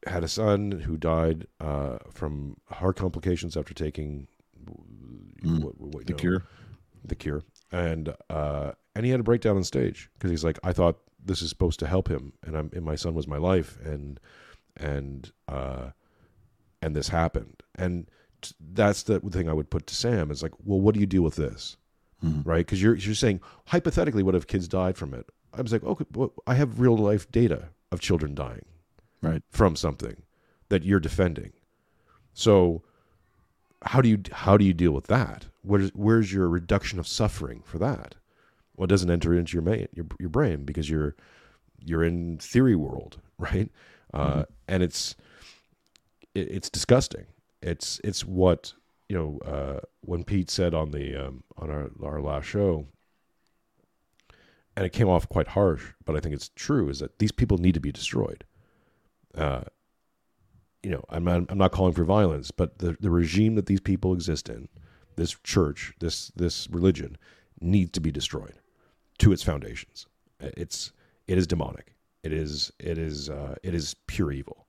had 0.07 0.25
a 0.25 0.29
son 0.29 0.73
who 0.73 0.97
died 0.97 1.47
uh, 1.61 1.99
from 2.11 2.57
heart 2.71 2.97
complications 2.97 3.57
after 3.57 3.73
taking 3.75 4.27
Mm. 5.45 5.61
what, 5.65 5.81
what, 5.81 6.07
The 6.07 6.13
no, 6.13 6.19
Cure. 6.19 6.43
the 7.05 7.15
cure, 7.17 7.43
and 7.73 8.15
uh, 8.31 8.73
and 8.95 9.05
he 9.05 9.11
had 9.11 9.21
a 9.21 9.25
breakdown 9.25 9.57
on 9.57 9.65
stage 9.65 10.09
because 10.15 10.31
he's 10.31 10.45
like, 10.45 10.59
I 10.63 10.73
thought 10.73 10.99
this 11.25 11.43
is 11.43 11.49
supposed 11.49 11.81
to 11.81 11.87
help 11.87 12.09
him, 12.09 12.33
and 12.45 12.57
I'm 12.57 12.71
and 12.75 12.85
my 12.85 12.95
son 12.97 13.15
was 13.15 13.27
my 13.27 13.39
life, 13.39 13.79
and 13.85 14.21
and 14.77 15.33
uh, 15.49 15.91
and 16.83 16.95
this 16.95 17.09
happened, 17.09 17.63
and 17.77 18.09
t- 18.43 18.55
that's 18.73 19.03
the 19.05 19.19
thing 19.21 19.49
I 19.49 19.53
would 19.53 19.71
put 19.71 19.87
to 19.89 19.95
Sam 19.95 20.31
is 20.31 20.43
like, 20.43 20.53
well, 20.65 20.81
what 20.81 20.95
do 20.95 21.01
you 21.01 21.07
do 21.07 21.23
with 21.23 21.37
this, 21.37 21.77
Mhm. 22.23 22.45
right? 22.47 22.65
Because 22.65 22.83
you're 22.83 22.95
you're 22.97 23.15
saying 23.15 23.41
hypothetically, 23.67 24.23
what 24.23 24.35
if 24.35 24.47
kids 24.47 24.69
died 24.69 24.97
from 24.97 25.15
it? 25.15 25.29
I 25.55 25.63
was 25.63 25.73
like, 25.73 25.85
okay, 25.85 26.05
well, 26.13 26.33
I 26.47 26.55
have 26.55 26.81
real 26.81 26.97
life 26.97 27.31
data 27.31 27.69
of 27.91 28.01
children 28.01 28.35
dying, 28.35 28.65
Right. 29.23 29.43
from 29.51 29.77
something 29.77 30.23
that 30.69 30.83
you're 30.85 31.01
defending. 31.01 31.53
So 32.35 32.83
how 33.85 34.01
do 34.01 34.09
you 34.09 34.19
how 34.33 34.57
do 34.57 34.65
you 34.65 34.75
deal 34.75 34.93
with 34.93 35.07
that? 35.07 35.47
Where's 35.63 35.91
where's 35.95 36.33
your 36.33 36.49
reduction 36.49 36.99
of 36.99 37.07
suffering 37.07 37.63
for 37.65 37.79
that? 37.79 38.15
Well, 38.77 38.85
it 38.85 38.89
doesn't 38.89 39.11
enter 39.11 39.35
into 39.35 39.55
your 39.55 39.63
ma- 39.63 39.87
your 39.93 40.07
your 40.19 40.29
brain 40.29 40.65
because 40.65 40.89
you're 40.89 41.15
you're 41.85 42.05
in 42.05 42.39
theory 42.39 42.77
world, 42.77 43.21
right? 43.39 43.71
Uh, 44.13 44.45
and 44.69 44.83
it's 44.83 45.15
it, 46.35 46.49
it's 46.51 46.71
disgusting. 46.71 47.27
It's 47.61 48.01
it's 48.05 48.25
what 48.25 48.73
you 49.09 49.17
know 49.17 49.39
uh, 49.51 49.81
when 50.01 50.25
Pete 50.25 50.51
said 50.51 50.75
on 50.75 50.91
the 50.91 51.17
um, 51.17 51.45
on 51.57 51.71
our 51.71 51.91
our 52.03 52.21
last 52.21 52.47
show, 52.47 52.87
and 54.77 54.85
it 54.85 54.93
came 54.93 55.09
off 55.09 55.29
quite 55.29 55.49
harsh, 55.49 55.93
but 56.05 56.17
I 56.17 56.21
think 56.21 56.35
it's 56.35 56.51
true. 56.55 56.89
Is 56.89 57.01
that 57.01 57.19
these 57.19 57.33
people 57.33 57.59
need 57.59 57.75
to 57.75 57.81
be 57.81 57.93
destroyed. 57.93 58.45
Uh, 59.35 59.63
you 60.83 60.91
know, 60.91 61.05
I'm 61.09 61.25
not, 61.25 61.45
I'm 61.49 61.59
not 61.59 61.73
calling 61.73 61.93
for 61.93 62.05
violence, 62.05 62.51
but 62.51 62.79
the, 62.79 62.97
the 63.01 63.11
regime 63.11 63.55
that 63.55 63.67
these 63.67 63.81
people 63.81 64.13
exist 64.13 64.49
in, 64.49 64.69
this 65.17 65.37
church, 65.45 65.93
this 66.01 66.29
this 66.35 66.69
religion, 66.71 67.17
needs 67.61 67.93
to 67.93 68.01
be 68.01 68.11
destroyed 68.11 68.55
to 69.19 69.33
its 69.33 69.43
foundations. 69.43 70.07
It's 70.41 70.93
it 71.27 71.39
is 71.39 71.47
demonic. 71.47 71.95
It 72.23 72.33
is 72.33 72.73
it 72.79 72.99
is 72.99 73.29
uh, 73.31 73.57
it 73.63 73.75
is 73.75 73.95
pure 74.07 74.33
evil, 74.33 74.67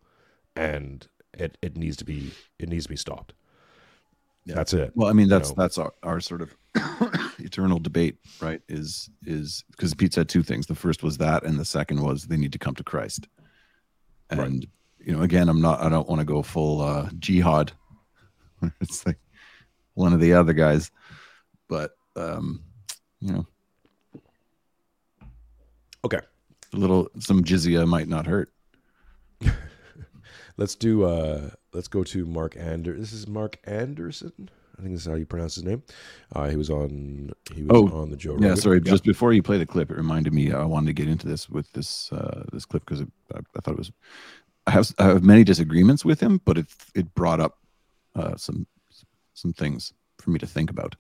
and 0.56 1.08
it, 1.34 1.58
it 1.62 1.78
needs 1.78 1.98
to 1.98 2.06
be 2.06 2.32
it 2.60 2.70
needs 2.70 2.86
to 2.86 2.90
be 2.90 2.98
stopped. 2.98 3.34
Yeah. 4.46 4.56
That's 4.56 4.74
it. 4.74 4.92
Well, 4.96 5.08
I 5.08 5.14
mean, 5.14 5.30
that's 5.30 5.50
know. 5.50 5.56
that's 5.58 5.78
our, 5.78 5.94
our 6.04 6.20
sort 6.20 6.42
of 6.42 6.56
eternal 7.40 7.80
debate, 7.80 8.18
right? 8.42 8.62
Is 8.68 9.10
is 9.26 9.64
because 9.72 9.94
Pete 9.94 10.14
said 10.14 10.28
two 10.28 10.44
things. 10.44 10.68
The 10.68 10.76
first 10.76 11.02
was 11.02 11.18
that, 11.18 11.44
and 11.44 11.58
the 11.58 11.66
second 11.66 12.02
was 12.02 12.26
they 12.26 12.38
need 12.38 12.52
to 12.52 12.60
come 12.60 12.76
to 12.76 12.84
Christ. 12.84 13.28
And 14.30 14.40
Right. 14.40 14.70
You 15.04 15.14
know, 15.16 15.22
again, 15.22 15.50
I'm 15.50 15.62
not. 15.62 15.82
I 15.82 15.90
don't 15.90 16.08
want 16.08 16.20
to 16.20 16.26
go 16.26 16.42
full 16.42 16.82
uh, 16.82 17.10
jihad. 17.20 17.72
it's 18.82 19.06
like 19.06 19.20
one 19.96 20.14
of 20.14 20.20
the 20.20 20.34
other 20.34 20.54
guys, 20.54 20.92
but 21.68 21.92
um, 22.16 22.64
you 23.20 23.34
know, 23.34 23.46
Okay, 26.06 26.20
a 26.74 26.78
little 26.78 27.10
some 27.20 27.44
jizya 27.44 27.88
might 27.88 28.08
not 28.10 28.26
hurt. 28.26 28.52
let's 30.58 30.76
do. 30.76 31.04
Uh, 31.06 31.50
let's 31.74 31.88
go 31.88 32.04
to 32.04 32.26
Mark 32.26 32.56
Ander. 32.58 32.94
This 32.98 33.14
is 33.14 33.28
Mark 33.28 33.58
Anderson. 33.66 34.50
I 34.78 34.82
think 34.82 34.94
this 34.96 35.02
is 35.02 35.08
how 35.08 35.14
you 35.16 35.26
pronounce 35.26 35.56
his 35.56 35.64
name. 35.64 35.84
Uh, 36.36 36.50
he 36.50 36.56
was 36.58 36.70
on. 36.70 37.32
He 37.54 37.64
was 37.64 37.70
Oh, 37.72 37.88
on 38.02 38.10
the 38.10 38.18
Joe. 38.18 38.38
Yeah, 38.40 38.50
Rogan. 38.50 38.58
sorry. 38.58 38.82
Just 38.82 39.04
before 39.04 39.32
you 39.32 39.44
play 39.44 39.58
the 39.58 39.66
clip, 39.66 39.92
it 39.92 39.98
reminded 39.98 40.34
me. 40.34 40.52
I 40.52 40.66
wanted 40.66 40.88
to 40.88 40.94
get 40.94 41.08
into 41.08 41.28
this 41.28 41.48
with 41.50 41.72
this 41.74 42.12
uh, 42.12 42.44
this 42.52 42.66
clip 42.66 42.84
because 42.86 43.02
I, 43.02 43.40
I 43.56 43.60
thought 43.62 43.74
it 43.74 43.78
was. 43.78 43.92
I 44.66 44.72
have 44.72 44.94
I 44.98 45.06
have 45.06 45.24
many 45.24 45.44
disagreements 45.44 46.06
with 46.06 46.20
him, 46.20 46.42
but 46.46 46.58
it 46.58 46.68
it 46.96 47.14
brought 47.14 47.40
up 47.40 47.58
uh, 48.16 48.36
some 48.36 48.68
some 49.34 49.54
things 49.54 49.94
for 50.20 50.32
me 50.32 50.40
to 50.40 50.48
think 50.48 50.70
about. 50.70 50.96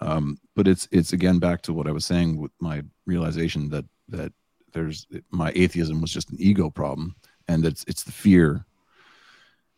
Um, 0.00 0.38
but 0.54 0.68
it's 0.68 0.88
it's 0.90 1.12
again 1.12 1.38
back 1.38 1.62
to 1.62 1.72
what 1.72 1.86
I 1.86 1.92
was 1.92 2.04
saying 2.04 2.38
with 2.38 2.52
my 2.60 2.82
realization 3.06 3.68
that 3.70 3.84
that 4.08 4.32
there's 4.72 5.06
my 5.30 5.52
atheism 5.54 6.00
was 6.00 6.12
just 6.12 6.30
an 6.30 6.36
ego 6.40 6.70
problem, 6.70 7.16
and 7.48 7.64
it's 7.64 7.84
it's 7.86 8.02
the 8.02 8.12
fear 8.12 8.66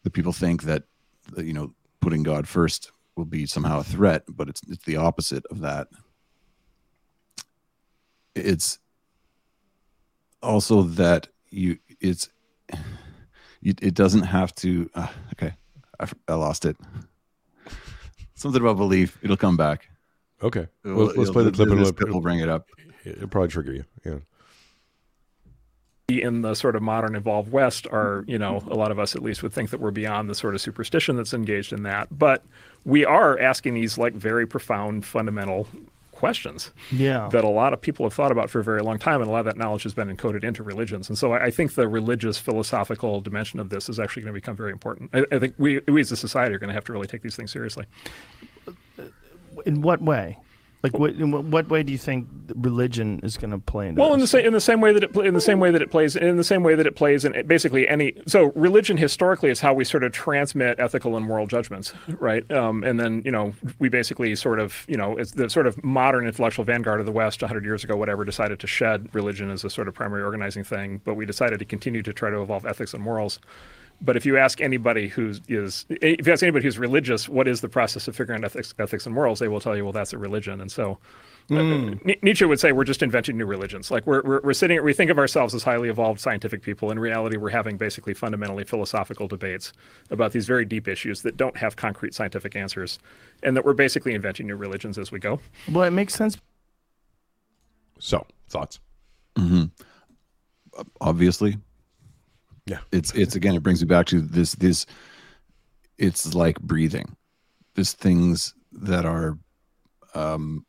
that 0.05 0.12
people 0.12 0.33
think 0.33 0.62
that 0.62 0.85
that, 1.33 1.45
you 1.45 1.53
know 1.53 1.74
putting 2.01 2.22
God 2.22 2.49
first 2.49 2.93
will 3.16 3.24
be 3.24 3.45
somehow 3.45 3.81
a 3.81 3.85
threat, 3.85 4.22
but 4.29 4.49
it's 4.49 4.62
it's 4.68 4.85
the 4.85 4.97
opposite 4.97 5.45
of 5.51 5.61
that 5.61 5.89
it's 8.39 8.79
also 10.43 10.83
that 10.83 11.29
you 11.51 11.79
it's 12.01 12.29
you, 13.61 13.74
it 13.80 13.94
doesn't 13.94 14.22
have 14.22 14.54
to 14.56 14.88
uh, 14.94 15.09
okay. 15.34 15.54
I 16.28 16.34
lost 16.34 16.64
it. 16.64 16.76
Something 18.34 18.61
about 18.61 18.76
belief. 18.76 19.18
It'll 19.22 19.36
come 19.36 19.56
back. 19.56 19.88
Okay, 20.42 20.68
It'll- 20.84 21.06
let's, 21.06 21.18
let's 21.18 21.30
play 21.30 21.42
the 21.42 21.50
clip 21.50 21.70
and 21.70 21.80
this 21.80 21.88
it'll, 21.88 21.98
clip 21.98 22.11
will 22.11 22.20
bring 22.20 22.38
it 22.38 22.48
up. 22.48 22.68
It'll 23.04 23.26
probably 23.28 23.48
trigger 23.48 23.72
you. 23.72 23.84
Yeah. 24.04 24.18
in 26.09 26.42
the 26.42 26.54
sort 26.54 26.76
of 26.76 26.82
modern 26.82 27.16
evolved 27.16 27.50
west 27.50 27.86
are 27.90 28.24
you 28.26 28.38
know 28.38 28.62
a 28.70 28.74
lot 28.74 28.90
of 28.90 28.98
us 28.98 29.16
at 29.16 29.22
least 29.22 29.42
would 29.42 29.52
think 29.52 29.70
that 29.70 29.80
we're 29.80 29.90
beyond 29.90 30.30
the 30.30 30.34
sort 30.34 30.54
of 30.54 30.61
superstition 30.61 31.16
that's 31.16 31.34
engaged 31.34 31.72
in 31.72 31.82
that. 31.82 32.16
But 32.16 32.44
we 32.84 33.04
are 33.04 33.38
asking 33.40 33.74
these 33.74 33.98
like 33.98 34.14
very 34.14 34.46
profound 34.46 35.04
fundamental 35.04 35.66
questions 36.19 36.73
Yeah. 36.91 37.29
that 37.31 37.45
a 37.45 37.49
lot 37.49 37.73
of 37.73 37.81
people 37.81 38.05
have 38.05 38.12
thought 38.12 38.33
about 38.33 38.51
for 38.51 38.59
a 38.59 38.64
very 38.64 38.83
long 38.83 38.99
time 38.99 39.21
and 39.21 39.29
a 39.31 39.33
lot 39.33 39.39
of 39.41 39.45
that 39.47 39.57
knowledge 39.57 39.85
has 39.85 39.95
been 39.95 40.14
encoded 40.14 40.43
into 40.43 40.62
religions 40.64 41.09
and 41.09 41.16
so 41.16 41.33
i, 41.33 41.45
I 41.45 41.51
think 41.51 41.75
the 41.75 41.87
religious 41.87 42.39
philosophical 42.39 43.21
dimension 43.21 43.61
of 43.61 43.69
this 43.71 43.89
is 43.89 44.01
actually 44.01 44.23
going 44.23 44.35
to 44.35 44.41
become 44.41 44.57
very 44.57 44.73
important 44.73 45.11
I, 45.14 45.25
I 45.31 45.39
think 45.39 45.55
we, 45.59 45.79
we 45.87 46.01
as 46.01 46.11
a 46.11 46.16
society 46.16 46.55
are 46.55 46.59
going 46.59 46.69
to 46.69 46.75
have 46.75 46.85
to 46.87 46.93
really 46.93 47.07
take 47.07 47.23
these 47.23 47.37
things 47.37 47.53
seriously 47.53 47.87
in 49.66 49.83
what 49.83 50.01
way? 50.03 50.39
Like, 50.83 50.97
what, 50.97 51.11
in 51.11 51.51
what- 51.51 51.68
way 51.68 51.83
do 51.83 51.91
you 51.91 51.99
think 51.99 52.29
religion 52.55 53.18
is 53.24 53.37
going 53.37 53.51
to 53.51 53.59
play 53.59 53.89
into 53.89 54.01
Well, 54.01 54.14
in 54.14 54.20
the 54.20 54.22
this? 54.24 54.31
same 54.31 54.47
in 54.47 54.53
the 54.53 54.61
same 54.61 54.81
way 54.81 54.93
that 54.93 55.03
it 55.03 55.16
in 55.16 55.35
the 55.35 55.41
same 55.41 55.59
way 55.59 55.72
that 55.72 55.83
it 55.83 55.91
plays 55.91 56.14
in 56.14 56.37
the 56.37 56.45
same 56.45 56.62
way 56.62 56.76
that 56.76 56.87
it 56.87 56.95
plays 56.95 57.24
in 57.24 57.47
basically 57.49 57.89
any 57.89 58.12
so 58.26 58.53
religion 58.55 58.97
historically 58.97 59.51
is 59.51 59.59
how 59.61 59.74
we 59.74 59.85
sort 59.85 60.05
of 60.05 60.12
transmit 60.12 60.79
ethical 60.79 61.16
and 61.16 61.26
moral 61.26 61.47
judgments, 61.49 61.93
right? 62.20 62.49
Um, 62.53 62.85
and 62.85 62.99
then 63.01 63.22
you 63.24 63.33
know 63.33 63.55
we 63.81 63.89
basically 63.89 64.37
sort 64.37 64.61
of 64.61 64.85
you 64.89 64.97
know 64.97 65.16
it's 65.16 65.33
the 65.33 65.51
sort 65.51 65.66
of 65.66 65.83
modern 65.83 66.26
intellectual 66.29 66.64
vanguard 66.64 67.01
of 67.01 67.07
the 67.07 67.12
West 67.12 67.43
100 67.43 67.64
years 67.64 67.83
ago, 67.83 67.97
whatever, 67.97 68.24
decided 68.24 68.61
to 68.61 68.66
shed 68.68 69.09
religion 69.12 69.51
as 69.51 69.64
a 69.64 69.70
sort 69.70 69.89
of 69.89 69.95
primary 69.95 70.22
organizing 70.22 70.62
thing, 70.62 71.01
but 71.05 71.14
we 71.14 71.26
decided 71.26 71.59
to 71.59 71.64
continue 71.64 72.03
to 72.03 72.12
try 72.12 72.31
to 72.31 72.41
evolve 72.41 72.64
ethics 72.64 72.95
and 72.95 73.03
morals. 73.03 73.41
But 74.01 74.16
if 74.16 74.24
you 74.24 74.38
ask 74.38 74.61
anybody 74.61 75.09
who's 75.09 75.40
is 75.49 75.84
if 75.88 76.26
you 76.26 76.32
ask 76.32 76.42
anybody 76.42 76.64
who's 76.64 76.78
religious, 76.78 77.28
what 77.28 77.49
is 77.49 77.61
the 77.61 77.68
process 77.68 78.07
of 78.07 78.14
figuring 78.14 78.44
out 78.44 78.46
ethics, 78.46 78.72
ethics 78.78 79.07
and 79.07 79.14
morals, 79.14 79.40
they 79.40 79.49
will 79.49 79.61
tell 79.61 79.76
you, 79.76 79.84
well, 79.84 79.92
that's 79.92 80.12
a 80.12 80.18
religion. 80.18 80.61
And 80.61 80.70
so 80.70 80.99
uh, 81.51 81.94
Nietzsche 82.22 82.44
would 82.44 82.61
say 82.61 82.72
we're 82.72 82.84
just 82.84 83.03
inventing 83.03 83.38
new 83.38 83.46
religions. 83.46 83.90
Like 83.90 84.07
we're, 84.07 84.22
we're 84.22 84.40
we're 84.42 84.53
sitting, 84.53 84.82
we 84.84 84.92
think 84.92 85.11
of 85.11 85.18
ourselves 85.18 85.55
as 85.55 85.62
highly 85.62 85.88
evolved 85.88 86.20
scientific 86.20 86.62
people. 86.62 86.90
In 86.90 86.99
reality, 86.99 87.38
we're 87.38 87.51
having 87.51 87.76
basically 87.76 88.14
fundamentally 88.14 88.64
philosophical 88.64 89.26
debates 89.26 89.72
about 90.11 90.32
these 90.32 90.46
very 90.46 90.64
deep 90.64 90.86
issues 90.86 91.22
that 91.22 91.36
don't 91.36 91.57
have 91.57 91.74
concrete 91.76 92.14
scientific 92.14 92.55
answers, 92.55 92.99
and 93.42 93.57
that 93.57 93.64
we're 93.64 93.72
basically 93.72 94.14
inventing 94.14 94.46
new 94.46 94.57
religions 94.57 94.99
as 94.99 95.11
we 95.11 95.18
go. 95.18 95.40
well, 95.72 95.84
it 95.84 95.90
makes 95.90 96.14
sense. 96.14 96.36
So 97.99 98.26
thoughts. 98.49 98.78
obviously 101.01 101.59
Yeah. 102.69 102.81
it's 102.93 103.12
it's 103.14 103.35
again 103.35 103.55
it 103.55 103.62
brings 103.62 103.81
me 103.81 103.87
back 103.87 104.07
to 104.07 104.21
this 104.21 104.55
this 104.55 104.87
it's 105.97 106.35
like 106.35 106.61
breathing 106.61 107.16
there's 107.75 107.95
things 107.95 108.55
that 108.73 109.05
are 109.07 109.39
um 110.14 110.64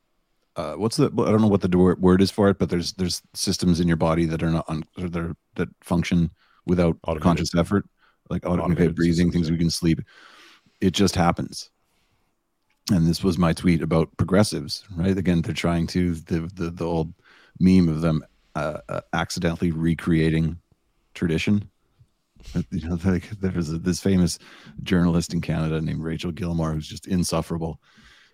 uh, 0.60 0.74
what's 0.74 0.98
the 0.98 1.06
I 1.06 1.32
don't 1.32 1.42
know 1.42 1.48
what 1.48 1.62
the 1.62 1.96
word 2.00 2.22
is 2.22 2.32
for 2.32 2.50
it, 2.50 2.60
but 2.60 2.70
there's 2.70 2.92
there's 2.94 3.22
systems 3.34 3.80
in 3.80 3.88
your 3.88 3.96
body 3.96 4.26
that 4.26 4.44
are 4.44 4.50
not 4.50 4.66
un, 4.68 4.84
that 4.98 5.36
that 5.56 5.70
function 5.82 6.30
without 6.66 6.98
Automated. 7.04 7.24
conscious 7.24 7.56
effort, 7.56 7.86
like 8.30 8.46
automated, 8.46 8.72
Automated 8.72 8.96
breathing, 8.96 9.28
systems, 9.28 9.34
things 9.34 9.48
yeah. 9.48 9.54
we 9.54 9.58
can 9.58 9.70
sleep. 9.70 10.02
It 10.82 10.92
just 10.92 11.16
happens. 11.16 11.70
And 12.92 13.08
this 13.08 13.24
was 13.24 13.38
my 13.38 13.54
tweet 13.54 13.82
about 13.82 14.10
progressives, 14.18 14.84
right? 14.98 15.18
Again, 15.18 15.42
they're 15.42 15.54
trying 15.54 15.88
to 15.88 16.16
the 16.16 16.50
the, 16.54 16.72
the 16.72 16.86
old 16.86 17.14
meme 17.62 17.88
of 17.88 18.02
them 18.02 18.22
uh, 18.56 18.80
uh, 18.90 19.02
accidentally 19.14 19.72
recreating 19.72 20.58
tradition. 21.14 21.70
Uh, 22.56 22.62
You 22.72 22.90
know, 22.90 23.00
like 23.06 23.30
there 23.42 23.52
was 23.52 23.72
a, 23.72 23.78
this 23.78 24.00
famous 24.00 24.40
journalist 24.84 25.34
in 25.34 25.42
Canada 25.42 25.82
named 25.82 26.04
Rachel 26.04 26.32
Gilmore 26.32 26.74
who's 26.74 26.88
just 26.88 27.08
insufferable. 27.08 27.80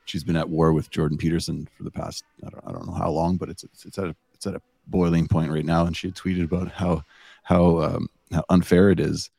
She's 0.06 0.24
been 0.24 0.36
at 0.36 0.50
war 0.50 0.72
with 0.72 0.92
Jordan 0.92 1.18
Peterson 1.18 1.68
for 1.76 1.84
the 1.84 1.92
past 1.92 2.24
I 2.46 2.50
don't, 2.50 2.68
I 2.68 2.72
don't 2.72 2.88
know 2.88 2.94
how 2.94 3.10
long, 3.10 3.38
but 3.38 3.50
it's 3.50 3.64
it's, 3.64 3.86
it's 3.86 3.98
at 3.98 4.06
a, 4.06 4.16
it's 4.34 4.46
at 4.46 4.56
a 4.56 4.62
boiling 4.88 5.28
point 5.28 5.52
right 5.52 5.66
now. 5.66 5.86
And 5.86 5.98
she 5.98 6.08
had 6.08 6.16
tweeted 6.16 6.44
about 6.44 6.72
how 6.72 7.04
how 7.44 7.80
um, 7.82 8.08
how 8.32 8.44
unfair 8.50 8.90
it 8.92 9.00
is 9.00 9.30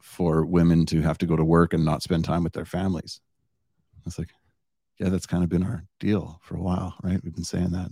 for 0.00 0.44
women 0.44 0.86
to 0.86 1.00
have 1.00 1.18
to 1.18 1.26
go 1.26 1.36
to 1.36 1.44
work 1.44 1.72
and 1.72 1.84
not 1.84 2.02
spend 2.02 2.24
time 2.24 2.44
with 2.44 2.52
their 2.52 2.64
families. 2.64 3.20
It's 4.06 4.18
like, 4.18 4.30
yeah, 4.98 5.08
that's 5.08 5.26
kind 5.26 5.42
of 5.42 5.48
been 5.48 5.64
our 5.64 5.84
deal 5.98 6.38
for 6.42 6.56
a 6.56 6.62
while, 6.62 6.94
right? 7.02 7.22
We've 7.22 7.34
been 7.34 7.42
saying 7.42 7.70
that. 7.70 7.90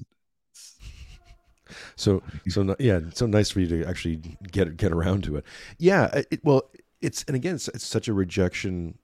So 1.97 2.23
so 2.49 2.77
yeah, 2.79 3.01
so 3.15 3.27
nice 3.27 3.51
for 3.51 3.61
you 3.61 3.67
to 3.69 3.89
actually 3.89 4.17
get 4.51 4.77
get 4.77 4.93
around 4.93 5.25
to 5.25 5.37
it. 5.37 5.45
Yeah, 5.79 6.23
it, 6.31 6.45
well, 6.45 6.71
it's 7.01 7.25
and 7.25 7.37
again, 7.37 7.57
it's, 7.57 7.69
it's 7.69 7.87
such 7.87 8.09
a 8.09 8.13
rejection. 8.13 8.99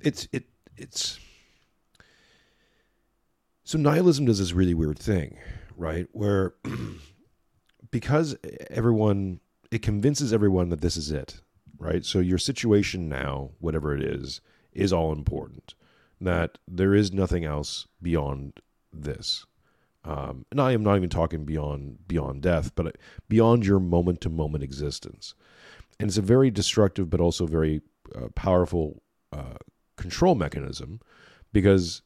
It's 0.00 0.28
it 0.32 0.44
it's 0.76 1.18
so 3.64 3.78
nihilism 3.78 4.24
does 4.24 4.38
this 4.38 4.52
really 4.52 4.74
weird 4.74 4.98
thing, 4.98 5.38
right? 5.76 6.06
Where 6.12 6.54
because 7.90 8.36
everyone 8.70 9.40
it 9.70 9.82
convinces 9.82 10.32
everyone 10.32 10.68
that 10.70 10.80
this 10.80 10.96
is 10.96 11.10
it, 11.12 11.40
right? 11.78 12.04
So 12.04 12.18
your 12.18 12.38
situation 12.38 13.08
now, 13.08 13.50
whatever 13.60 13.94
it 13.94 14.02
is, 14.02 14.40
is 14.72 14.92
all 14.92 15.12
important. 15.12 15.74
That 16.20 16.58
there 16.68 16.94
is 16.94 17.12
nothing 17.12 17.44
else 17.44 17.86
beyond 18.02 18.60
this. 18.92 19.46
Um, 20.04 20.46
and 20.50 20.60
I 20.60 20.72
am 20.72 20.82
not 20.82 20.96
even 20.96 21.10
talking 21.10 21.44
beyond 21.44 22.06
beyond 22.08 22.42
death, 22.42 22.74
but 22.74 22.96
beyond 23.28 23.66
your 23.66 23.80
moment 23.80 24.20
to 24.22 24.30
moment 24.30 24.64
existence. 24.64 25.34
And 25.98 26.08
it's 26.08 26.16
a 26.16 26.22
very 26.22 26.50
destructive, 26.50 27.10
but 27.10 27.20
also 27.20 27.46
very 27.46 27.82
uh, 28.14 28.28
powerful 28.34 29.02
uh, 29.32 29.58
control 29.96 30.34
mechanism, 30.34 31.00
because 31.52 32.02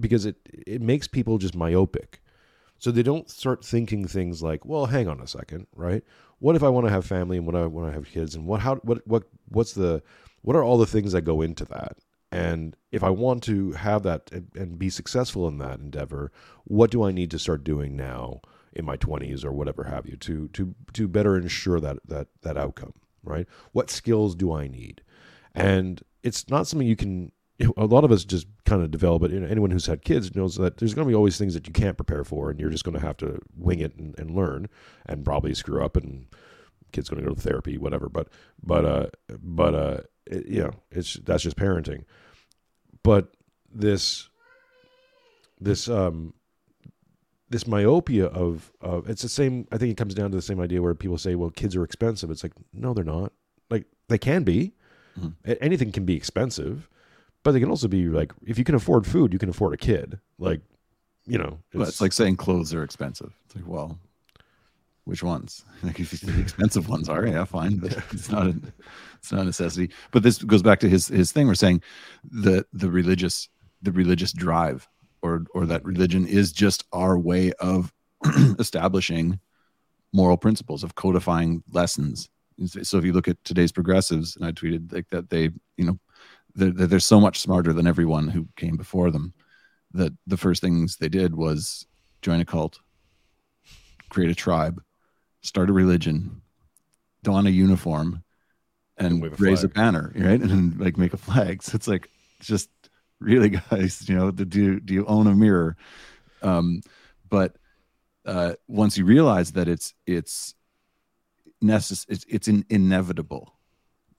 because 0.00 0.26
it 0.26 0.36
it 0.66 0.82
makes 0.82 1.06
people 1.06 1.38
just 1.38 1.54
myopic. 1.54 2.20
So 2.78 2.90
they 2.90 3.02
don't 3.02 3.30
start 3.30 3.64
thinking 3.64 4.06
things 4.06 4.42
like, 4.42 4.66
well, 4.66 4.86
hang 4.86 5.08
on 5.08 5.20
a 5.20 5.26
second, 5.26 5.66
right? 5.74 6.02
What 6.40 6.56
if 6.56 6.62
I 6.62 6.68
want 6.68 6.86
to 6.86 6.92
have 6.92 7.06
family 7.06 7.38
and 7.38 7.46
what 7.46 7.56
I 7.56 7.64
want 7.66 7.88
to 7.88 7.94
have 7.94 8.10
kids 8.10 8.34
and 8.34 8.46
what 8.46 8.60
how 8.60 8.76
what 8.76 9.06
what 9.06 9.22
what's 9.48 9.72
the 9.72 10.02
what 10.42 10.56
are 10.56 10.64
all 10.64 10.78
the 10.78 10.86
things 10.86 11.12
that 11.12 11.22
go 11.22 11.42
into 11.42 11.64
that? 11.66 11.96
And 12.36 12.76
if 12.92 13.02
I 13.02 13.10
want 13.10 13.42
to 13.44 13.72
have 13.72 14.02
that 14.04 14.30
and, 14.32 14.78
be 14.78 14.90
successful 14.90 15.48
in 15.48 15.58
that 15.58 15.78
endeavor, 15.78 16.30
what 16.64 16.90
do 16.90 17.02
I 17.02 17.12
need 17.12 17.30
to 17.30 17.38
start 17.38 17.64
doing 17.64 17.96
now 17.96 18.40
in 18.72 18.84
my 18.84 18.96
20s 18.96 19.44
or 19.44 19.52
whatever 19.52 19.84
have 19.84 20.06
you 20.06 20.16
to 20.16 20.48
to 20.48 20.74
to 20.92 21.08
better 21.08 21.36
ensure 21.36 21.80
that 21.80 21.98
that 22.06 22.28
that 22.42 22.56
outcome, 22.56 22.94
right? 23.22 23.46
What 23.72 23.90
skills 23.90 24.34
do 24.34 24.52
I 24.52 24.68
need? 24.68 25.02
And 25.54 26.02
it's 26.22 26.48
not 26.50 26.66
something 26.66 26.86
you 26.86 26.96
can 26.96 27.32
a 27.76 27.86
lot 27.86 28.04
of 28.04 28.12
us 28.12 28.24
just 28.24 28.46
kind 28.64 28.82
of 28.82 28.90
develop 28.90 29.22
it. 29.22 29.30
You 29.30 29.40
know, 29.40 29.46
anyone 29.46 29.70
who's 29.70 29.86
had 29.86 30.04
kids 30.04 30.34
knows 30.34 30.56
that 30.56 30.76
there's 30.76 30.94
going 30.94 31.06
to 31.06 31.10
be 31.10 31.14
always 31.14 31.38
things 31.38 31.54
that 31.54 31.66
you 31.66 31.72
can't 31.72 31.96
prepare 31.96 32.24
for, 32.24 32.50
and 32.50 32.60
you're 32.60 32.70
just 32.70 32.84
going 32.84 32.98
to 32.98 33.06
have 33.06 33.16
to 33.18 33.40
wing 33.56 33.80
it 33.80 33.96
and, 33.96 34.18
and 34.18 34.36
learn, 34.36 34.68
and 35.06 35.24
probably 35.24 35.54
screw 35.54 35.82
up, 35.82 35.96
and 35.96 36.26
kid's 36.92 37.08
going 37.08 37.22
to 37.22 37.28
go 37.28 37.34
to 37.34 37.40
therapy, 37.40 37.78
whatever. 37.78 38.08
But 38.08 38.28
but 38.62 38.84
uh 38.84 39.06
but 39.42 39.74
uh 39.74 39.98
it, 40.26 40.46
you 40.46 40.62
know 40.62 40.72
it's 40.90 41.14
that's 41.24 41.42
just 41.42 41.56
parenting. 41.56 42.04
But 43.06 43.28
this 43.72 44.28
this 45.60 45.88
um 45.88 46.34
this 47.48 47.66
myopia 47.66 48.26
of 48.26 48.72
of 48.80 49.08
it's 49.08 49.22
the 49.22 49.28
same. 49.28 49.66
I 49.70 49.78
think 49.78 49.92
it 49.92 49.96
comes 49.96 50.14
down 50.14 50.30
to 50.30 50.36
the 50.36 50.42
same 50.42 50.60
idea 50.60 50.82
where 50.82 50.94
people 50.94 51.18
say, 51.18 51.34
well, 51.36 51.50
kids 51.50 51.76
are 51.76 51.84
expensive. 51.84 52.30
It's 52.30 52.42
like 52.42 52.52
no, 52.72 52.92
they're 52.92 53.04
not. 53.04 53.32
Like 53.70 53.84
they 54.08 54.18
can 54.18 54.42
be. 54.42 54.74
Mm-hmm. 55.18 55.52
Anything 55.60 55.92
can 55.92 56.04
be 56.04 56.14
expensive 56.14 56.90
but 57.46 57.52
they 57.52 57.60
can 57.60 57.70
also 57.70 57.86
be 57.86 58.08
like 58.08 58.32
if 58.44 58.58
you 58.58 58.64
can 58.64 58.74
afford 58.74 59.06
food 59.06 59.32
you 59.32 59.38
can 59.38 59.48
afford 59.48 59.72
a 59.72 59.76
kid 59.76 60.18
like 60.40 60.60
you 61.28 61.38
know 61.38 61.60
it's, 61.68 61.78
well, 61.78 61.88
it's 61.88 62.00
like 62.00 62.12
saying 62.12 62.34
clothes 62.36 62.74
are 62.74 62.82
expensive 62.82 63.32
it's 63.44 63.54
like 63.54 63.64
well 63.68 64.00
which 65.06 65.22
ones? 65.22 65.64
Like 65.82 66.00
if 66.00 66.10
the 66.10 66.40
expensive 66.40 66.88
ones 66.88 67.08
are 67.08 67.26
yeah 67.26 67.44
fine 67.44 67.76
but 67.76 67.96
it's 68.12 68.30
not 68.30 68.46
a 68.48 68.54
it's 69.18 69.32
not 69.32 69.42
a 69.42 69.44
necessity. 69.44 69.92
But 70.10 70.22
this 70.22 70.42
goes 70.42 70.62
back 70.62 70.80
to 70.80 70.88
his 70.88 71.08
his 71.08 71.32
thing 71.32 71.46
we're 71.46 71.54
saying 71.54 71.82
the 72.24 72.66
the 72.72 72.90
religious 72.90 73.48
the 73.82 73.92
religious 73.92 74.32
drive 74.32 74.88
or 75.22 75.46
or 75.54 75.66
that 75.66 75.84
religion 75.84 76.26
is 76.26 76.52
just 76.52 76.84
our 76.92 77.18
way 77.18 77.52
of 77.60 77.92
establishing 78.58 79.38
moral 80.12 80.36
principles 80.36 80.82
of 80.82 80.94
codifying 80.94 81.62
lessons. 81.70 82.28
So 82.82 82.98
if 82.98 83.04
you 83.04 83.12
look 83.12 83.28
at 83.28 83.42
today's 83.44 83.70
progressives 83.72 84.34
and 84.34 84.46
i 84.46 84.50
tweeted 84.50 84.90
like 84.92 85.08
that 85.10 85.28
they 85.28 85.50
you 85.76 85.84
know 85.84 85.98
they're, 86.54 86.86
they're 86.86 87.00
so 87.00 87.20
much 87.20 87.40
smarter 87.40 87.72
than 87.74 87.86
everyone 87.86 88.28
who 88.28 88.48
came 88.56 88.76
before 88.76 89.10
them 89.10 89.34
that 89.92 90.12
the 90.26 90.38
first 90.38 90.62
things 90.62 90.96
they 90.96 91.08
did 91.08 91.34
was 91.34 91.86
join 92.22 92.40
a 92.40 92.44
cult, 92.44 92.80
create 94.08 94.30
a 94.30 94.34
tribe, 94.34 94.82
start 95.46 95.70
a 95.70 95.72
religion, 95.72 96.42
don 97.22 97.46
a 97.46 97.50
uniform, 97.50 98.22
and, 98.98 99.22
and 99.22 99.32
a 99.32 99.36
raise 99.36 99.60
flag. 99.60 99.70
a 99.70 99.74
banner, 99.74 100.12
right? 100.16 100.40
And 100.40 100.78
like 100.80 100.96
make 100.96 101.14
a 101.14 101.18
flag. 101.18 101.62
So 101.66 101.76
it's 101.76 101.88
like 101.88 102.10
just 102.40 102.70
really, 103.20 103.48
guys, 103.70 104.08
you 104.08 104.16
know, 104.16 104.30
do 104.30 104.80
do 104.80 104.94
you 104.94 105.06
own 105.06 105.26
a 105.26 105.34
mirror? 105.34 105.76
Um, 106.42 106.80
but 107.28 107.56
uh, 108.24 108.54
once 108.68 108.98
you 108.98 109.04
realize 109.04 109.52
that 109.52 109.68
it's 109.68 109.94
it's 110.06 110.54
necess- 111.62 112.06
it's, 112.08 112.24
it's 112.28 112.48
in, 112.48 112.64
inevitable 112.68 113.52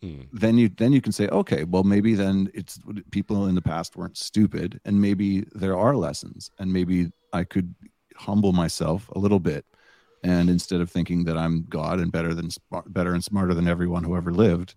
Mm. 0.04 0.28
then 0.32 0.60
you 0.60 0.70
then 0.70 0.94
you 0.94 1.02
can 1.02 1.12
say 1.12 1.28
okay 1.30 1.64
well 1.64 1.84
maybe 1.84 2.14
then 2.14 2.52
it's 2.54 2.78
people 3.10 3.48
in 3.48 3.56
the 3.56 3.64
past 3.64 3.96
weren't 3.96 4.16
stupid 4.16 4.80
and 4.86 5.02
maybe 5.02 5.42
there 5.56 5.76
are 5.76 5.96
lessons 5.96 6.52
and 6.60 6.72
maybe 6.72 7.12
i 7.34 7.44
could 7.44 7.74
humble 8.16 8.54
myself 8.54 9.10
a 9.16 9.18
little 9.18 9.40
bit 9.40 9.66
and 10.28 10.50
instead 10.50 10.82
of 10.82 10.90
thinking 10.90 11.24
that 11.24 11.38
i'm 11.38 11.66
god 11.70 12.00
and 12.00 12.12
better 12.12 12.34
than 12.34 12.50
better 12.88 13.14
and 13.14 13.24
smarter 13.24 13.54
than 13.54 13.68
everyone 13.68 14.04
who 14.04 14.16
ever 14.16 14.32
lived 14.32 14.76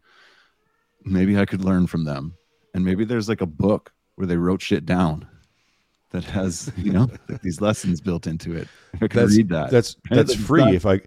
maybe 1.04 1.38
i 1.38 1.44
could 1.44 1.64
learn 1.64 1.86
from 1.86 2.04
them 2.04 2.34
and 2.74 2.84
maybe 2.84 3.04
there's 3.04 3.28
like 3.28 3.40
a 3.40 3.46
book 3.46 3.92
where 4.14 4.26
they 4.26 4.36
wrote 4.36 4.62
shit 4.62 4.86
down 4.86 5.26
that 6.10 6.24
has 6.24 6.72
you 6.76 6.92
know 6.92 7.08
these 7.42 7.60
lessons 7.60 8.00
built 8.00 8.26
into 8.26 8.54
it 8.54 8.68
i 8.94 9.08
can 9.08 9.20
that's, 9.20 9.36
read 9.36 9.48
that 9.48 9.70
that's 9.70 9.96
that's 10.10 10.34
free 10.34 10.74
if 10.74 10.86
i 10.86 11.00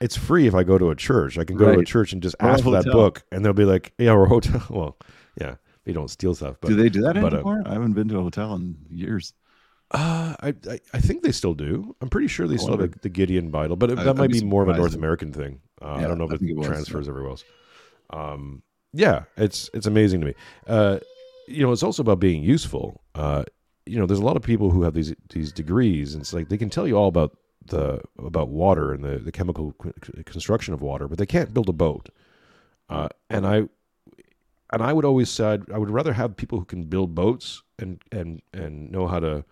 it's 0.00 0.16
free 0.16 0.46
if 0.46 0.54
I 0.54 0.62
go 0.62 0.78
to 0.78 0.90
a 0.90 0.96
church. 0.96 1.38
I 1.38 1.44
can 1.44 1.56
go 1.56 1.66
right. 1.66 1.74
to 1.74 1.80
a 1.80 1.84
church 1.84 2.12
and 2.12 2.22
just 2.22 2.36
or 2.40 2.50
ask 2.50 2.62
for 2.62 2.70
that 2.70 2.84
book, 2.84 3.24
and 3.32 3.44
they'll 3.44 3.52
be 3.52 3.64
like, 3.64 3.92
"Yeah, 3.98 4.14
we're 4.14 4.26
hotel." 4.26 4.62
Well, 4.70 4.96
yeah, 5.40 5.56
they 5.84 5.92
don't 5.92 6.08
steal 6.08 6.34
stuff. 6.34 6.56
But 6.60 6.68
do 6.68 6.76
they 6.76 6.88
do 6.88 7.02
that 7.02 7.14
but, 7.14 7.32
uh, 7.32 7.36
anymore? 7.36 7.62
Uh, 7.64 7.70
I 7.70 7.72
haven't 7.72 7.94
been 7.94 8.08
to 8.08 8.18
a 8.18 8.22
hotel 8.22 8.54
in 8.54 8.76
years. 8.90 9.32
Uh, 9.90 10.34
I, 10.40 10.54
I, 10.68 10.80
I 10.92 11.00
think 11.00 11.22
they 11.22 11.32
still 11.32 11.54
do. 11.54 11.96
I'm 12.00 12.10
pretty 12.10 12.28
sure 12.28 12.46
they 12.46 12.58
still 12.58 12.76
have 12.78 13.00
the 13.00 13.08
Gideon 13.08 13.50
Bible, 13.50 13.76
but 13.76 13.88
that 13.88 14.06
I, 14.06 14.12
might 14.12 14.30
be, 14.30 14.40
be 14.40 14.46
more 14.46 14.62
of 14.62 14.68
a 14.68 14.76
North 14.76 14.94
American 14.94 15.32
thing. 15.32 15.60
Uh, 15.80 15.96
yeah, 15.98 16.04
I 16.04 16.08
don't 16.08 16.18
know 16.18 16.24
if 16.24 16.32
it, 16.32 16.42
it 16.42 16.62
transfers 16.62 16.94
was, 16.94 17.08
everywhere 17.08 17.30
else. 17.30 17.44
Um, 18.10 18.62
yeah, 18.92 19.24
it's 19.36 19.70
it's 19.72 19.86
amazing 19.86 20.20
to 20.20 20.26
me. 20.26 20.34
Uh, 20.66 20.98
you 21.46 21.62
know, 21.62 21.72
it's 21.72 21.82
also 21.82 22.02
about 22.02 22.20
being 22.20 22.42
useful. 22.42 23.00
Uh, 23.14 23.44
you 23.86 23.98
know, 23.98 24.04
there's 24.04 24.20
a 24.20 24.24
lot 24.24 24.36
of 24.36 24.42
people 24.42 24.70
who 24.70 24.82
have 24.82 24.92
these 24.92 25.14
these 25.30 25.52
degrees, 25.52 26.14
and 26.14 26.20
it's 26.20 26.34
like 26.34 26.48
they 26.48 26.58
can 26.58 26.68
tell 26.68 26.86
you 26.86 26.94
all 26.94 27.08
about 27.08 27.36
the 27.66 28.02
about 28.18 28.48
water 28.48 28.92
and 28.92 29.04
the, 29.04 29.18
the 29.18 29.32
chemical 29.32 29.74
construction 30.26 30.74
of 30.74 30.82
water, 30.82 31.08
but 31.08 31.18
they 31.18 31.26
can't 31.26 31.54
build 31.54 31.68
a 31.68 31.72
boat. 31.72 32.10
Uh, 32.90 33.08
and 33.30 33.46
I 33.46 33.68
and 34.72 34.82
I 34.82 34.92
would 34.92 35.04
always 35.04 35.30
said 35.30 35.64
I 35.72 35.78
would 35.78 35.90
rather 35.90 36.12
have 36.12 36.36
people 36.36 36.58
who 36.58 36.64
can 36.64 36.84
build 36.84 37.14
boats 37.14 37.62
and 37.78 38.00
and 38.12 38.42
and 38.52 38.90
know 38.90 39.06
how 39.06 39.20
to, 39.20 39.44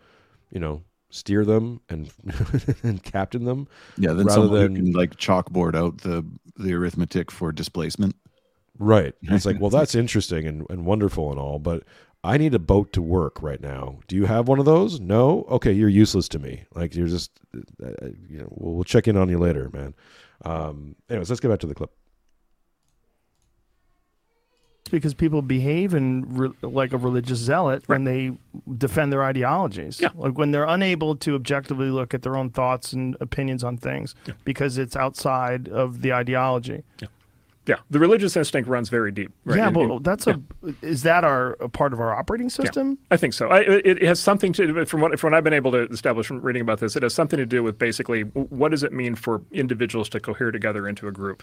you 0.57 0.61
know, 0.61 0.83
steer 1.11 1.45
them 1.45 1.83
and 1.91 2.11
and 2.83 3.03
captain 3.03 3.45
them. 3.45 3.69
Yeah, 3.99 4.15
then 4.15 4.25
rather 4.25 4.49
than 4.49 4.75
can 4.75 4.93
like 4.93 5.17
chalkboard 5.17 5.75
out 5.75 5.99
the 5.99 6.25
the 6.57 6.73
arithmetic 6.73 7.31
for 7.31 7.53
displacement. 7.53 8.17
Right. 8.79 9.15
It's 9.21 9.45
like, 9.45 9.57
well, 9.61 9.69
that's 9.69 9.95
interesting 9.95 10.47
and, 10.47 10.67
and 10.71 10.87
wonderful 10.87 11.31
and 11.31 11.39
all, 11.39 11.59
but 11.59 11.83
I 12.25 12.39
need 12.39 12.55
a 12.55 12.59
boat 12.59 12.95
to 12.95 13.03
work 13.03 13.43
right 13.43 13.61
now. 13.61 13.99
Do 14.09 14.17
you 14.17 14.25
have 14.25 14.49
one 14.49 14.59
of 14.59 14.65
those? 14.65 14.99
No. 14.99 15.45
Okay, 15.51 15.73
you're 15.73 15.91
useless 15.91 16.27
to 16.31 16.39
me. 16.39 16.65
Like 16.75 16.95
you're 16.95 17.07
just, 17.07 17.31
uh, 17.55 17.87
uh, 17.87 18.07
you 18.31 18.39
know, 18.39 18.49
we'll, 18.51 18.75
we'll, 18.77 18.85
check 18.85 19.07
in 19.09 19.19
on 19.19 19.29
you 19.29 19.39
later, 19.39 19.69
man. 19.75 19.95
Um, 20.47 20.97
anyways, 21.11 21.29
let's 21.29 21.41
get 21.41 21.49
back 21.49 21.61
to 21.61 21.67
the 21.67 21.75
clip. 21.75 21.93
Because 24.89 25.15
people 25.15 25.43
behave 25.43 25.95
in 25.95 26.25
re- 26.37 26.53
like 26.63 26.93
a 26.93 26.99
religious 26.99 27.39
zealot 27.39 27.85
right. 27.87 27.97
when 27.97 28.05
they 28.05 28.33
defend 28.77 29.13
their 29.13 29.25
ideologies. 29.25 30.01
Yeah. 30.01 30.11
Like 30.15 30.39
when 30.39 30.51
they're 30.51 30.65
unable 30.65 31.17
to 31.17 31.35
objectively 31.35 31.91
look 31.91 32.15
at 32.15 32.23
their 32.23 32.37
own 32.37 32.51
thoughts 32.51 32.93
and 32.93 33.17
opinions 33.21 33.65
on 33.65 33.77
things 33.77 34.15
yeah. 34.27 34.35
because 34.45 34.79
it's 34.79 34.97
outside 34.97 35.69
of 35.69 36.03
the 36.03 36.13
ideology. 36.13 36.83
Yeah. 37.01 37.09
Yeah, 37.67 37.77
the 37.91 37.99
religious 37.99 38.37
instinct 38.37 38.69
runs 38.69 38.89
very 38.89 39.11
deep. 39.11 39.33
Right? 39.45 39.59
Yeah, 39.59 39.71
but 39.71 40.05
that's 40.05 40.29
a 40.29 40.41
is 40.83 41.03
that 41.03 41.25
our 41.25 41.55
a 41.55 41.69
part 41.69 41.93
of 41.93 42.01
our 42.01 42.15
operating 42.15 42.49
system? 42.49 42.91
Yeah, 42.91 42.97
I 43.11 43.17
think 43.17 43.35
so. 43.35 43.49
I, 43.49 43.61
it, 43.63 44.03
has 44.03 44.21
something 44.21 44.53
to 44.53 44.87
from 44.87 45.01
what 45.01 45.19
from 45.19 45.33
what 45.33 45.37
I've 45.37 45.45
been 45.45 45.53
able 45.53 45.73
to 45.73 45.83
establish 45.89 46.29
from 46.29 46.41
reading 46.43 46.63
about 46.63 46.79
this. 46.79 46.95
It 46.95 47.03
has 47.03 47.13
something 47.13 47.39
to 47.39 47.47
do 47.47 47.65
with 47.65 47.77
basically 47.77 48.23
what 48.23 48.71
does 48.71 48.85
it 48.85 48.93
mean 48.93 49.17
for 49.17 49.43
individuals 49.51 50.09
to 50.11 50.21
cohere 50.21 50.53
together 50.53 50.87
into 50.87 51.09
a 51.09 51.13
group 51.13 51.43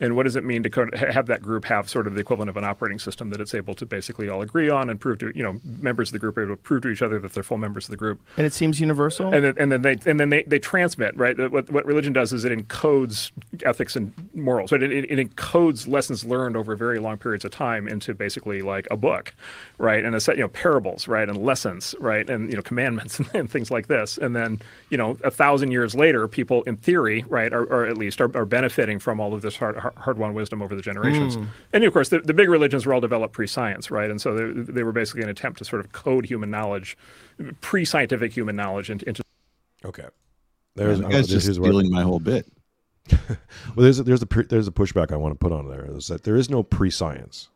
and 0.00 0.16
what 0.16 0.24
does 0.24 0.36
it 0.36 0.44
mean 0.44 0.62
to 0.62 0.90
have 1.12 1.26
that 1.26 1.42
group 1.42 1.64
have 1.64 1.88
sort 1.88 2.06
of 2.06 2.14
the 2.14 2.20
equivalent 2.20 2.50
of 2.50 2.56
an 2.56 2.64
operating 2.64 2.98
system 2.98 3.30
that 3.30 3.40
it's 3.40 3.54
able 3.54 3.74
to 3.74 3.86
basically 3.86 4.28
all 4.28 4.42
agree 4.42 4.68
on 4.68 4.90
and 4.90 5.00
prove 5.00 5.18
to 5.18 5.32
you 5.34 5.42
know 5.42 5.60
members 5.80 6.08
of 6.08 6.12
the 6.12 6.18
group 6.18 6.36
are 6.36 6.42
able 6.44 6.56
to 6.56 6.62
prove 6.62 6.82
to 6.82 6.88
each 6.88 7.02
other 7.02 7.18
that 7.18 7.32
they're 7.32 7.42
full 7.42 7.58
members 7.58 7.86
of 7.86 7.90
the 7.90 7.96
group. 7.96 8.20
And 8.36 8.46
it 8.46 8.52
seems 8.52 8.80
universal. 8.80 9.32
And 9.32 9.44
then, 9.44 9.54
and 9.58 9.72
then 9.72 9.82
they 9.82 9.98
and 10.10 10.18
then 10.18 10.30
they, 10.30 10.42
they 10.44 10.58
transmit 10.58 11.16
right. 11.16 11.38
What 11.50 11.70
what 11.70 11.84
religion 11.86 12.12
does 12.12 12.32
is 12.32 12.44
it 12.44 12.52
encodes 12.56 13.30
ethics 13.64 13.96
and 13.96 14.12
morals. 14.34 14.70
So 14.70 14.76
it, 14.76 14.82
it, 14.82 15.10
it 15.10 15.36
encodes 15.36 15.88
lessons 15.88 16.24
learned 16.24 16.56
over 16.56 16.74
very 16.74 16.98
long 16.98 17.18
periods 17.18 17.44
of 17.44 17.50
time 17.50 17.88
into 17.88 18.14
basically 18.14 18.62
like 18.62 18.86
a 18.90 18.96
book, 18.96 19.34
right? 19.78 20.04
And 20.04 20.14
a 20.14 20.20
set 20.20 20.36
you 20.36 20.42
know 20.42 20.48
parables, 20.48 21.08
right, 21.08 21.28
and 21.28 21.38
lessons, 21.38 21.94
right, 22.00 22.28
and 22.28 22.50
you 22.50 22.56
know 22.56 22.62
commandments 22.62 23.18
and, 23.18 23.28
and 23.34 23.50
things 23.50 23.70
like 23.70 23.88
this. 23.88 24.18
And 24.18 24.34
then 24.34 24.60
you 24.90 24.96
know 24.96 25.16
a 25.22 25.30
thousand 25.30 25.72
years 25.72 25.94
later, 25.94 26.26
people 26.28 26.62
in 26.62 26.76
theory, 26.76 27.24
right, 27.28 27.52
are, 27.52 27.64
or 27.64 27.86
at 27.86 27.98
least 27.98 28.20
are, 28.20 28.34
are 28.36 28.46
benefiting 28.46 28.98
from 28.98 29.20
all 29.20 29.34
of 29.34 29.42
this 29.42 29.56
hard 29.56 29.76
hard 29.82 30.18
won 30.18 30.34
wisdom 30.34 30.62
over 30.62 30.74
the 30.74 30.82
generations. 30.82 31.34
Hmm. 31.34 31.44
And 31.72 31.84
of 31.84 31.92
course, 31.92 32.08
the, 32.08 32.20
the 32.20 32.34
big 32.34 32.48
religions 32.48 32.86
were 32.86 32.94
all 32.94 33.00
developed 33.00 33.34
pre 33.34 33.46
science, 33.46 33.90
right? 33.90 34.10
And 34.10 34.20
so 34.20 34.34
they, 34.34 34.72
they 34.72 34.82
were 34.82 34.92
basically 34.92 35.22
an 35.22 35.28
attempt 35.28 35.58
to 35.58 35.64
sort 35.64 35.80
of 35.80 35.92
code 35.92 36.26
human 36.26 36.50
knowledge, 36.50 36.96
pre 37.60 37.84
scientific 37.84 38.32
human 38.32 38.56
knowledge 38.56 38.90
into, 38.90 39.08
into 39.08 39.22
Okay. 39.84 40.06
There's 40.74 41.00
you 41.00 41.08
guys 41.08 41.30
oh, 41.30 41.38
just 41.38 41.54
stealing 41.54 41.90
my 41.90 42.02
whole 42.02 42.20
bit. 42.20 42.50
well, 43.10 43.38
there's 43.76 43.98
a, 43.98 44.04
there's 44.04 44.22
a 44.22 44.26
there's 44.48 44.68
a 44.68 44.72
pushback 44.72 45.12
I 45.12 45.16
want 45.16 45.34
to 45.34 45.38
put 45.38 45.52
on 45.52 45.68
there 45.68 45.84
is 45.96 46.06
that 46.06 46.22
there 46.22 46.36
is 46.36 46.48
no 46.48 46.62
pre-science. 46.62 47.48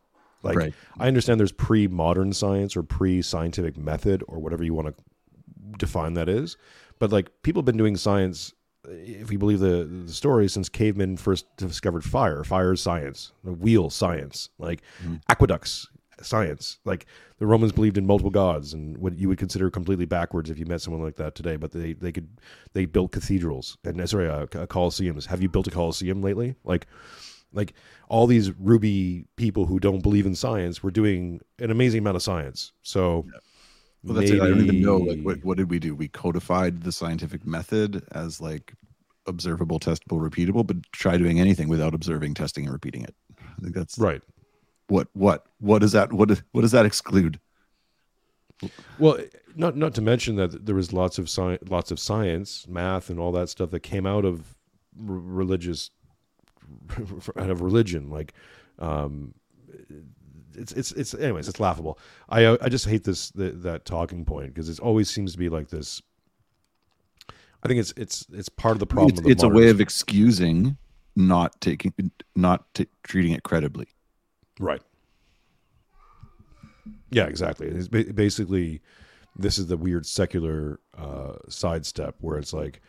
Like 0.43 0.57
Right. 0.57 0.75
I 0.99 1.09
understand 1.09 1.41
there's 1.41 1.53
pre-modern 1.53 2.33
science 2.33 2.77
or 2.77 2.83
pre-scientific 2.83 3.77
method 3.77 4.23
or 4.29 4.39
whatever 4.39 4.65
you 4.65 4.75
want 4.75 4.89
to 4.89 5.05
define 5.79 6.15
that 6.15 6.29
is, 6.29 6.57
but 6.99 7.11
like 7.11 7.31
people 7.43 7.61
have 7.61 7.67
been 7.67 7.77
doing 7.77 7.97
science, 7.97 8.53
if 8.89 9.31
we 9.31 9.37
believe 9.37 9.61
the 9.61 9.85
the 9.85 10.13
story, 10.13 10.49
since 10.49 10.69
cavemen 10.69 11.17
first 11.17 11.47
discovered 11.57 12.05
fire. 12.05 12.45
Fire 12.45 12.73
is 12.73 12.81
science. 12.81 13.33
The 13.45 13.53
wheel 13.53 13.91
science. 13.91 14.51
Like 14.59 14.83
aqueducts 15.29 15.89
science. 16.23 16.79
Like 16.85 17.07
the 17.39 17.47
Romans 17.47 17.73
believed 17.73 17.99
in 17.99 18.07
multiple 18.07 18.31
gods 18.31 18.73
and 18.73 18.97
what 18.99 19.19
you 19.19 19.29
would 19.29 19.39
consider 19.39 19.71
completely 19.71 20.07
backwards 20.07 20.51
if 20.51 20.59
you 20.59 20.67
met 20.67 20.81
someone 20.81 21.03
like 21.03 21.17
that 21.17 21.35
today. 21.35 21.57
But 21.57 21.73
they 21.73 21.93
they 21.93 22.13
could 22.13 22.29
they 22.73 22.87
built 22.87 23.13
cathedrals 23.13 23.77
and 23.85 24.01
uh, 24.01 24.07
sorry, 24.07 24.29
uh, 24.29 24.43
uh, 24.43 24.67
coliseums. 24.67 25.27
Have 25.27 25.43
you 25.43 25.49
built 25.49 25.67
a 25.67 25.71
coliseum 25.71 26.23
lately? 26.23 26.55
Like 26.65 26.87
like 27.53 27.75
all 28.09 28.27
these 28.27 28.53
ruby 28.53 29.25
people 29.37 29.67
who 29.67 29.81
don't 29.81 30.03
believe 30.03 30.27
in 30.27 30.35
science 30.35 30.83
were 30.83 30.91
doing 30.91 31.41
an 31.59 31.71
amazing 31.71 32.01
amount 32.01 32.17
of 32.17 32.23
science. 32.23 32.73
So 32.83 33.27
Well, 34.07 34.15
that's 34.15 34.31
it. 34.31 34.41
I 34.41 34.49
don't 34.49 34.61
even 34.61 34.81
know. 34.81 34.99
Like, 34.99 35.21
what, 35.23 35.45
what 35.45 35.57
did 35.57 35.69
we 35.69 35.79
do? 35.79 35.95
We 35.95 36.09
codified 36.09 36.83
the 36.83 36.93
scientific 36.93 37.45
method 37.45 38.07
as 38.13 38.41
like 38.41 38.73
observable, 39.27 39.81
testable, 39.81 40.21
repeatable, 40.21 40.67
but 40.67 40.77
try 40.93 41.17
doing 41.17 41.41
anything 41.41 41.69
without 41.69 41.93
observing, 41.95 42.35
testing, 42.35 42.65
and 42.65 42.73
repeating 42.73 43.03
it. 43.03 43.15
I 43.41 43.63
think 43.63 43.75
that's 43.75 43.99
right. 43.99 44.23
what 44.89 45.09
what 45.15 45.47
what 45.59 45.81
does 45.81 45.93
that 45.93 46.13
what 46.13 46.29
does, 46.29 46.43
what 46.53 46.63
does 46.63 46.73
that 46.73 46.87
exclude? 46.87 47.41
Well, 48.99 49.19
not 49.57 49.77
not 49.77 49.95
to 49.95 50.03
mention 50.03 50.37
that 50.37 50.67
there 50.67 50.75
was 50.75 50.93
lots 50.93 51.19
of 51.19 51.29
sci- 51.29 51.59
lots 51.69 51.91
of 51.91 51.99
science, 51.99 52.67
math, 52.69 53.11
and 53.11 53.19
all 53.19 53.33
that 53.33 53.49
stuff 53.49 53.71
that 53.71 53.81
came 53.81 54.07
out 54.07 54.25
of 54.25 54.57
r- 54.99 55.15
religious 55.15 55.91
out 57.37 57.51
of 57.51 57.61
religion. 57.61 58.09
Like, 58.09 58.35
um, 58.79 59.35
it's 60.57 60.73
it's 60.73 60.93
it's 60.93 61.15
anyways, 61.15 61.49
it's 61.49 61.61
laughable. 61.61 61.99
I 62.29 62.45
uh, 62.45 62.57
I 62.61 62.69
just 62.69 62.87
hate 62.87 63.05
this 63.05 63.31
the, 63.31 63.51
that 63.51 63.85
talking 63.85 64.25
point 64.25 64.55
because 64.55 64.69
it 64.69 64.81
always 64.81 65.11
seems 65.11 65.33
to 65.33 65.39
be 65.39 65.49
like 65.49 65.69
this. 65.69 66.03
I 67.63 67.69
think 67.69 67.81
it's 67.81 67.93
it's 67.97 68.27
it's 68.33 68.49
part 68.49 68.73
of 68.73 68.81
the 68.81 68.87
problem. 68.87 69.11
It's, 69.11 69.19
of 69.21 69.25
the 69.25 69.31
it's 69.31 69.43
a 69.43 69.49
way 69.49 69.71
of 69.71 69.81
excusing 69.81 70.77
not 71.17 71.61
taking 71.61 71.93
not 72.35 72.73
t- 72.75 72.89
treating 73.03 73.33
it 73.33 73.43
credibly. 73.43 73.89
Right. 74.61 74.83
Yeah, 77.11 77.25
exactly. 77.25 77.69
It's 77.69 77.89
ba- 77.89 78.13
basically 78.13 78.83
this 79.39 79.59
is 79.59 79.67
the 79.67 79.77
weird 79.77 80.07
secular 80.07 80.81
uh, 80.97 81.35
sidestep 81.49 82.17
where 82.21 82.39
it's 82.39 82.53
like, 82.53 82.81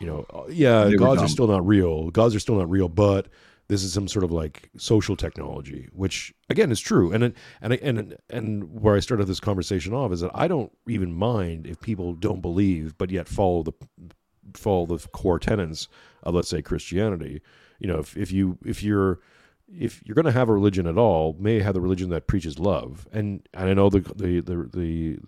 you 0.00 0.06
know, 0.06 0.26
uh, 0.32 0.44
yeah, 0.48 0.90
gods 0.96 1.22
are 1.22 1.28
still 1.28 1.46
not 1.46 1.66
real. 1.66 2.10
Gods 2.10 2.34
are 2.34 2.40
still 2.40 2.56
not 2.56 2.68
real, 2.68 2.88
but 2.88 3.28
this 3.68 3.82
is 3.82 3.92
some 3.92 4.08
sort 4.08 4.24
of 4.24 4.32
like 4.32 4.70
social 4.76 5.16
technology, 5.16 5.88
which 5.92 6.34
again 6.50 6.70
is 6.70 6.80
true. 6.80 7.12
And 7.12 7.34
and 7.62 7.72
and 7.74 8.16
and 8.30 8.80
where 8.80 8.96
I 8.96 9.00
started 9.00 9.26
this 9.26 9.40
conversation 9.40 9.94
off 9.94 10.12
is 10.12 10.20
that 10.20 10.30
I 10.34 10.48
don't 10.48 10.72
even 10.88 11.12
mind 11.12 11.66
if 11.66 11.80
people 11.80 12.14
don't 12.14 12.42
believe, 12.42 12.96
but 12.98 13.10
yet 13.10 13.28
follow 13.28 13.62
the 13.62 13.72
follow 14.54 14.86
the 14.86 14.98
core 15.08 15.38
tenets 15.38 15.88
of 16.22 16.34
let's 16.34 16.48
say 16.48 16.62
Christianity. 16.62 17.40
You 17.78 17.88
know, 17.88 17.98
if 17.98 18.16
if 18.16 18.32
you 18.32 18.58
if 18.64 18.82
you're 18.82 19.20
if 19.68 20.02
you're 20.04 20.14
going 20.14 20.26
to 20.26 20.32
have 20.32 20.48
a 20.48 20.54
religion 20.54 20.86
at 20.86 20.98
all, 20.98 21.36
may 21.38 21.60
have 21.60 21.74
the 21.74 21.80
religion 21.80 22.10
that 22.10 22.26
preaches 22.26 22.58
love. 22.58 23.08
And, 23.12 23.46
and 23.54 23.70
I 23.70 23.74
know 23.74 23.88
the 23.88 24.00
the 24.00 24.40
the 24.40 24.68
the 24.72 25.18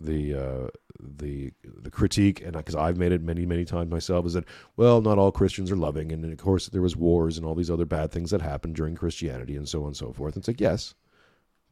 the 0.00 0.34
uh, 0.34 0.68
the 1.02 1.52
the 1.62 1.90
critique, 1.90 2.40
and 2.42 2.52
because 2.52 2.74
I've 2.74 2.96
made 2.96 3.12
it 3.12 3.22
many 3.22 3.46
many 3.46 3.64
times 3.64 3.90
myself, 3.90 4.26
is 4.26 4.34
that 4.34 4.44
well, 4.76 5.00
not 5.00 5.18
all 5.18 5.32
Christians 5.32 5.70
are 5.70 5.76
loving, 5.76 6.12
and 6.12 6.24
of 6.24 6.38
course 6.38 6.68
there 6.68 6.82
was 6.82 6.96
wars 6.96 7.36
and 7.36 7.46
all 7.46 7.54
these 7.54 7.70
other 7.70 7.84
bad 7.84 8.10
things 8.10 8.30
that 8.30 8.42
happened 8.42 8.76
during 8.76 8.94
Christianity 8.94 9.56
and 9.56 9.68
so 9.68 9.80
on 9.82 9.88
and 9.88 9.96
so 9.96 10.12
forth. 10.12 10.34
And 10.34 10.42
It's 10.42 10.48
like 10.48 10.60
yes, 10.60 10.94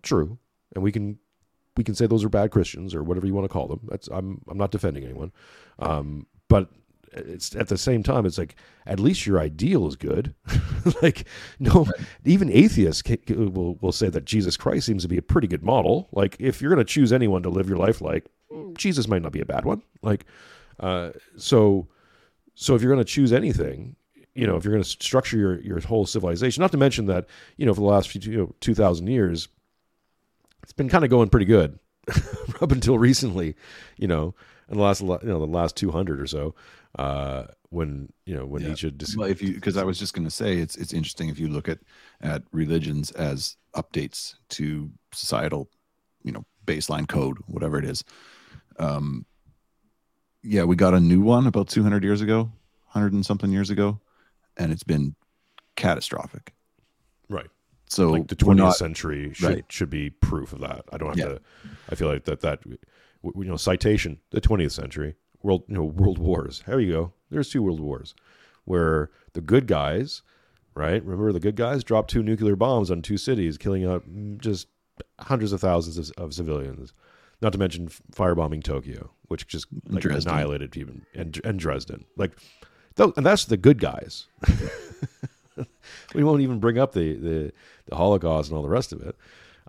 true, 0.02 0.38
and 0.74 0.82
we 0.82 0.92
can 0.92 1.18
we 1.76 1.84
can 1.84 1.94
say 1.94 2.06
those 2.06 2.24
are 2.24 2.28
bad 2.28 2.50
Christians 2.50 2.94
or 2.94 3.02
whatever 3.02 3.26
you 3.26 3.34
want 3.34 3.44
to 3.44 3.52
call 3.52 3.68
them. 3.68 3.80
That's 3.88 4.08
I'm 4.08 4.42
I'm 4.48 4.58
not 4.58 4.70
defending 4.70 5.04
anyone, 5.04 5.32
um, 5.78 6.26
but 6.48 6.68
it's 7.12 7.54
at 7.56 7.68
the 7.68 7.78
same 7.78 8.02
time 8.02 8.24
it's 8.24 8.38
like 8.38 8.54
at 8.86 9.00
least 9.00 9.26
your 9.26 9.40
ideal 9.40 9.86
is 9.86 9.96
good. 9.96 10.34
like 11.02 11.26
no, 11.58 11.86
even 12.24 12.50
atheists 12.50 13.02
ca- 13.02 13.16
ca- 13.16 13.34
will 13.34 13.76
will 13.76 13.92
say 13.92 14.08
that 14.08 14.24
Jesus 14.24 14.56
Christ 14.56 14.86
seems 14.86 15.02
to 15.02 15.08
be 15.08 15.18
a 15.18 15.22
pretty 15.22 15.48
good 15.48 15.64
model. 15.64 16.08
Like 16.12 16.36
if 16.38 16.60
you're 16.60 16.72
going 16.72 16.84
to 16.84 16.92
choose 16.92 17.12
anyone 17.12 17.42
to 17.42 17.50
live 17.50 17.68
your 17.68 17.78
life 17.78 18.00
like, 18.00 18.26
Jesus 18.74 19.08
might 19.08 19.22
not 19.22 19.32
be 19.32 19.40
a 19.40 19.46
bad 19.46 19.64
one. 19.64 19.82
Like 20.02 20.24
uh, 20.78 21.10
so 21.36 21.88
so 22.54 22.74
if 22.74 22.82
you're 22.82 22.92
going 22.92 23.04
to 23.04 23.10
choose 23.10 23.32
anything, 23.32 23.96
you 24.34 24.46
know, 24.46 24.56
if 24.56 24.64
you're 24.64 24.72
going 24.72 24.84
to 24.84 24.88
structure 24.88 25.36
your 25.36 25.60
your 25.60 25.80
whole 25.80 26.06
civilization, 26.06 26.60
not 26.60 26.72
to 26.72 26.78
mention 26.78 27.06
that 27.06 27.26
you 27.56 27.66
know 27.66 27.74
for 27.74 27.80
the 27.80 27.86
last 27.86 28.08
few 28.08 28.20
you 28.30 28.38
know, 28.38 28.54
two 28.60 28.74
thousand 28.74 29.06
years, 29.08 29.48
it's 30.62 30.72
been 30.72 30.88
kind 30.88 31.04
of 31.04 31.10
going 31.10 31.28
pretty 31.28 31.46
good 31.46 31.78
up 32.60 32.72
until 32.72 32.98
recently, 32.98 33.56
you 33.96 34.06
know, 34.08 34.34
in 34.70 34.76
the 34.76 34.82
last 34.82 35.00
you 35.02 35.18
know 35.24 35.38
the 35.40 35.46
last 35.46 35.76
two 35.76 35.90
hundred 35.90 36.20
or 36.20 36.26
so, 36.26 36.54
uh, 36.98 37.44
when 37.70 38.12
you 38.24 38.34
know 38.34 38.46
when 38.46 38.62
Yeah. 38.62 38.90
Dis- 38.96 39.16
Well, 39.16 39.28
if 39.28 39.42
you 39.42 39.54
because 39.54 39.76
I 39.76 39.84
was 39.84 39.98
just 39.98 40.14
going 40.14 40.24
to 40.26 40.30
say 40.30 40.58
it's 40.58 40.76
it's 40.76 40.92
interesting 40.92 41.28
if 41.28 41.38
you 41.38 41.48
look 41.48 41.68
at 41.68 41.78
at 42.20 42.42
religions 42.52 43.10
as 43.12 43.56
updates 43.74 44.34
to 44.50 44.90
societal, 45.12 45.68
you 46.22 46.32
know, 46.32 46.44
baseline 46.66 47.06
code, 47.08 47.38
whatever 47.46 47.78
it 47.78 47.84
is. 47.84 48.04
Um, 48.78 49.26
yeah, 50.42 50.64
we 50.64 50.74
got 50.76 50.94
a 50.94 51.00
new 51.00 51.20
one 51.20 51.46
about 51.46 51.68
200 51.68 52.02
years 52.02 52.20
ago, 52.22 52.50
100 52.92 53.12
and 53.12 53.26
something 53.26 53.50
years 53.52 53.68
ago, 53.70 54.00
and 54.56 54.72
it's 54.72 54.82
been 54.84 55.14
catastrophic. 55.76 56.54
right. 57.28 57.48
So 57.86 58.10
like 58.10 58.28
the 58.28 58.36
20th 58.36 58.56
not- 58.56 58.76
century 58.76 59.32
should 59.34 59.48
right. 59.48 59.64
should 59.68 59.90
be 59.90 60.10
proof 60.10 60.52
of 60.52 60.60
that. 60.60 60.84
I 60.92 60.96
don't 60.96 61.08
have 61.08 61.18
Yeah. 61.18 61.34
to. 61.34 61.40
I 61.90 61.94
feel 61.96 62.06
like 62.08 62.24
that 62.24 62.40
that 62.42 62.60
you 63.22 63.44
know 63.44 63.56
citation 63.56 64.18
the 64.30 64.40
20th 64.40 64.72
century 64.72 65.16
world 65.42 65.64
you 65.68 65.74
know 65.74 65.84
world 65.84 66.18
wars. 66.18 66.62
There 66.66 66.80
you 66.80 66.92
go. 66.92 67.12
There's 67.30 67.50
two 67.50 67.62
world 67.62 67.80
wars 67.80 68.14
where 68.64 69.10
the 69.32 69.40
good 69.40 69.66
guys, 69.66 70.22
right? 70.74 71.02
Remember 71.02 71.32
the 71.32 71.40
good 71.40 71.56
guys 71.56 71.84
dropped 71.84 72.10
two 72.10 72.22
nuclear 72.22 72.56
bombs 72.56 72.90
on 72.90 73.02
two 73.02 73.16
cities, 73.16 73.58
killing 73.58 73.84
out 73.84 74.08
mm, 74.08 74.38
just 74.38 74.68
hundreds 75.18 75.52
of 75.52 75.60
thousands 75.60 75.98
of, 75.98 76.22
of 76.22 76.34
civilians. 76.34 76.92
Not 77.42 77.52
to 77.52 77.58
mention 77.58 77.88
firebombing 77.88 78.62
Tokyo, 78.62 79.10
which 79.28 79.46
just 79.46 79.66
like 79.88 80.04
annihilated 80.04 80.76
even 80.76 81.06
and 81.14 81.40
and 81.42 81.58
Dresden. 81.58 82.04
Like, 82.16 82.32
and 82.98 83.24
that's 83.24 83.46
the 83.46 83.56
good 83.56 83.80
guys. 83.80 84.26
we 86.14 86.22
won't 86.24 86.42
even 86.42 86.58
bring 86.58 86.78
up 86.78 86.92
the, 86.92 87.14
the, 87.14 87.52
the 87.86 87.96
Holocaust 87.96 88.50
and 88.50 88.56
all 88.56 88.62
the 88.62 88.68
rest 88.68 88.92
of 88.92 89.00
it. 89.02 89.16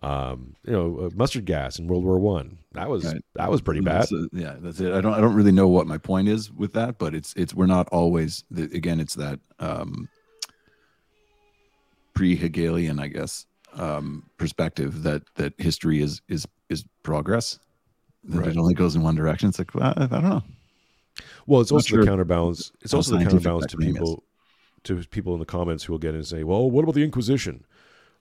Um, 0.03 0.55
you 0.65 0.73
know, 0.73 0.97
uh, 0.97 1.09
mustard 1.13 1.45
gas 1.45 1.77
in 1.77 1.85
World 1.87 2.03
War 2.03 2.17
One. 2.17 2.57
That 2.71 2.89
was 2.89 3.05
Right. 3.05 3.23
that 3.35 3.51
was 3.51 3.61
pretty 3.61 3.81
bad. 3.81 4.01
That's, 4.01 4.11
uh, 4.13 4.25
yeah, 4.33 4.55
that's 4.59 4.79
it. 4.79 4.91
I 4.93 4.99
don't 5.01 5.13
I 5.13 5.21
don't 5.21 5.35
really 5.35 5.51
know 5.51 5.67
what 5.67 5.85
my 5.85 5.99
point 5.99 6.27
is 6.27 6.51
with 6.51 6.73
that, 6.73 6.97
but 6.97 7.13
it's 7.13 7.33
it's 7.35 7.53
we're 7.53 7.67
not 7.67 7.87
always 7.89 8.43
the, 8.49 8.63
again 8.63 8.99
it's 8.99 9.13
that 9.15 9.39
um 9.59 10.09
pre-Hegelian, 12.13 12.99
I 12.99 13.07
guess, 13.07 13.45
um 13.73 14.23
perspective 14.37 15.03
that 15.03 15.23
that 15.35 15.53
history 15.59 16.01
is 16.01 16.21
is 16.27 16.47
is 16.69 16.83
progress. 17.03 17.59
That 18.23 18.39
Right. 18.39 18.47
it 18.49 18.57
only 18.57 18.73
goes 18.73 18.95
in 18.95 19.03
one 19.03 19.15
direction. 19.15 19.49
It's 19.49 19.59
like 19.59 19.73
well, 19.75 19.93
I, 19.95 20.03
I 20.03 20.07
don't 20.07 20.23
know. 20.23 20.43
Well, 21.45 21.61
it's 21.61 21.71
also 21.71 21.87
sure 21.87 21.99
the 22.01 22.07
counterbalance. 22.07 22.71
It's 22.81 22.93
also 22.93 23.17
the 23.17 23.23
counterbalance 23.23 23.67
to 23.67 23.77
claim 23.77 23.89
is. 23.89 23.93
people 23.99 24.23
to 24.83 24.95
people 25.09 25.33
in 25.33 25.39
the 25.39 25.45
comments 25.45 25.83
who 25.83 25.93
will 25.93 25.99
get 25.99 26.09
in 26.09 26.15
and 26.15 26.27
say, 26.27 26.43
"Well, 26.43 26.69
what 26.71 26.83
about 26.83 26.95
the 26.95 27.03
Inquisition?" 27.03 27.65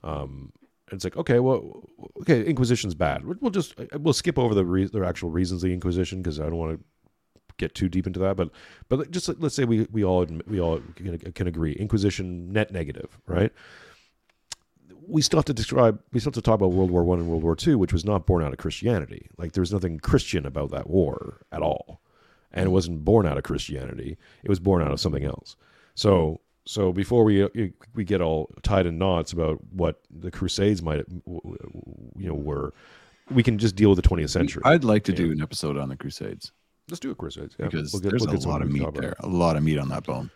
Um, 0.02 0.52
it's 0.96 1.04
like, 1.04 1.16
okay, 1.16 1.38
well, 1.38 1.88
okay, 2.22 2.44
Inquisition's 2.44 2.94
bad. 2.94 3.24
We'll 3.24 3.50
just 3.50 3.74
we'll 3.94 4.14
skip 4.14 4.38
over 4.38 4.54
the 4.54 4.64
re- 4.64 4.90
actual 5.04 5.30
reasons 5.30 5.62
of 5.62 5.68
the 5.68 5.74
Inquisition 5.74 6.22
because 6.22 6.40
I 6.40 6.44
don't 6.44 6.56
want 6.56 6.78
to 6.78 6.84
get 7.58 7.74
too 7.74 7.88
deep 7.88 8.06
into 8.06 8.20
that. 8.20 8.36
But 8.36 8.50
but 8.88 9.10
just 9.10 9.28
let's 9.40 9.54
say 9.54 9.64
we 9.64 9.86
we 9.90 10.04
all 10.04 10.22
admit, 10.22 10.48
we 10.48 10.60
all 10.60 10.80
can, 10.96 11.18
can 11.18 11.46
agree, 11.46 11.72
Inquisition 11.72 12.52
net 12.52 12.72
negative, 12.72 13.18
right? 13.26 13.52
we 15.10 15.22
still 15.22 15.38
have 15.38 15.44
to 15.44 15.52
describe 15.52 16.00
we 16.12 16.20
still 16.20 16.30
have 16.30 16.34
to 16.34 16.42
talk 16.42 16.54
about 16.54 16.72
World 16.72 16.90
War 16.90 17.04
One 17.04 17.18
and 17.18 17.28
World 17.28 17.42
War 17.42 17.56
Two, 17.56 17.78
which 17.78 17.92
was 17.92 18.04
not 18.04 18.26
born 18.26 18.44
out 18.44 18.52
of 18.52 18.58
Christianity. 18.58 19.28
Like 19.36 19.52
there's 19.52 19.72
nothing 19.72 19.98
Christian 19.98 20.46
about 20.46 20.70
that 20.70 20.88
war 20.88 21.40
at 21.52 21.62
all. 21.62 22.00
And 22.52 22.66
it 22.66 22.70
wasn't 22.70 23.04
born 23.04 23.26
out 23.26 23.38
of 23.38 23.44
Christianity. 23.44 24.16
It 24.42 24.48
was 24.48 24.58
born 24.58 24.82
out 24.82 24.90
of 24.90 25.00
something 25.00 25.24
else. 25.24 25.56
So 25.94 26.40
so 26.70 26.92
before 26.92 27.24
we 27.24 27.42
uh, 27.42 27.48
we 27.94 28.04
get 28.04 28.20
all 28.20 28.48
tied 28.62 28.86
in 28.86 28.96
knots 28.96 29.32
about 29.32 29.58
what 29.72 30.00
the 30.08 30.30
Crusades 30.30 30.82
might 30.82 31.04
you 31.26 32.28
know 32.28 32.34
were, 32.34 32.72
we 33.30 33.42
can 33.42 33.58
just 33.58 33.74
deal 33.74 33.90
with 33.90 34.00
the 34.00 34.08
20th 34.08 34.30
century. 34.30 34.62
I'd 34.64 34.84
like 34.84 35.02
to 35.04 35.12
Yeah. 35.12 35.18
do 35.18 35.32
an 35.32 35.42
episode 35.42 35.76
on 35.76 35.88
the 35.88 35.96
Crusades 35.96 36.52
Let's 36.88 37.00
do 37.00 37.10
a 37.10 37.14
Crusades 37.16 37.56
yeah. 37.58 37.66
because 37.66 37.92
We'll 37.92 38.00
get- 38.02 38.10
there's 38.10 38.26
we'll 38.26 38.36
a 38.36 38.48
lot 38.48 38.62
of 38.62 38.70
meat 38.70 38.86
there, 38.94 39.14
a 39.20 39.26
lot 39.26 39.56
of 39.56 39.62
meat 39.64 39.78
on 39.78 39.88
that 39.88 40.04
bone. 40.04 40.30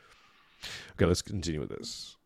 Okay, 0.92 1.04
let's 1.06 1.22
continue 1.22 1.60
with 1.60 1.70
this. 1.70 2.16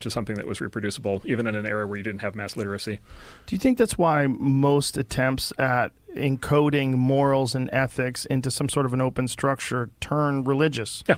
to 0.00 0.10
something 0.10 0.36
that 0.36 0.46
was 0.46 0.60
reproducible, 0.60 1.22
even 1.24 1.46
in 1.46 1.54
an 1.54 1.64
era 1.64 1.86
where 1.86 1.96
you 1.96 2.02
didn't 2.02 2.20
have 2.20 2.34
mass 2.34 2.56
literacy. 2.56 2.98
Do 3.46 3.54
you 3.54 3.58
think 3.58 3.78
that's 3.78 3.96
why 3.96 4.26
most 4.26 4.98
attempts 4.98 5.52
at 5.58 5.92
encoding 6.14 6.92
morals 6.94 7.54
and 7.54 7.70
ethics 7.72 8.24
into 8.26 8.50
some 8.50 8.68
sort 8.68 8.84
of 8.86 8.92
an 8.92 9.00
open 9.00 9.28
structure 9.28 9.90
turn 10.00 10.44
religious? 10.44 11.02
Yeah. 11.08 11.16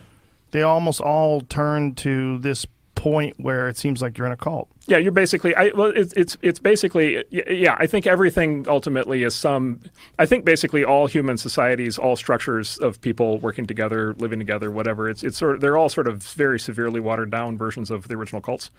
They 0.53 0.63
almost 0.63 1.01
all 1.01 1.41
turn 1.43 1.95
to 1.97 2.39
this 2.39 2.67
point 2.95 3.39
where 3.39 3.69
it 3.69 3.77
seems 3.77 4.03
like 4.03 4.19
you're 4.19 4.27
in 4.27 4.33
a 4.33 4.37
cult. 4.37 4.69
Yeah, 4.89 4.99
you're 4.99 5.13
basically. 5.13 5.55
I 5.55 5.69
well, 5.75 5.93
it's 5.95 6.13
it's 6.15 6.37
it's 6.43 6.59
basically. 6.59 7.25
Yeah, 7.31 7.77
I 7.79 7.87
think 7.87 8.07
everything 8.07 8.67
ultimately 8.69 9.23
is 9.23 9.35
some. 9.35 9.81
I 10.19 10.27
think 10.27 10.45
basically 10.45 10.85
all 10.85 11.07
human 11.07 11.37
societies, 11.39 11.99
all 11.99 12.17
structures 12.17 12.79
of 12.79 13.01
people 13.01 13.39
working 13.39 13.67
together, 13.67 14.15
living 14.19 14.39
together, 14.39 14.71
whatever. 14.71 15.09
It's 15.09 15.23
it's 15.23 15.37
sort 15.37 15.57
of 15.57 15.61
they're 15.61 15.77
all 15.77 15.89
sort 15.89 16.09
of 16.09 16.23
very 16.23 16.59
severely 16.59 17.01
watered 17.01 17.31
down 17.31 17.59
versions 17.59 17.91
of 17.91 18.09
the 18.09 18.15
original 18.15 18.41
cults. 18.41 18.71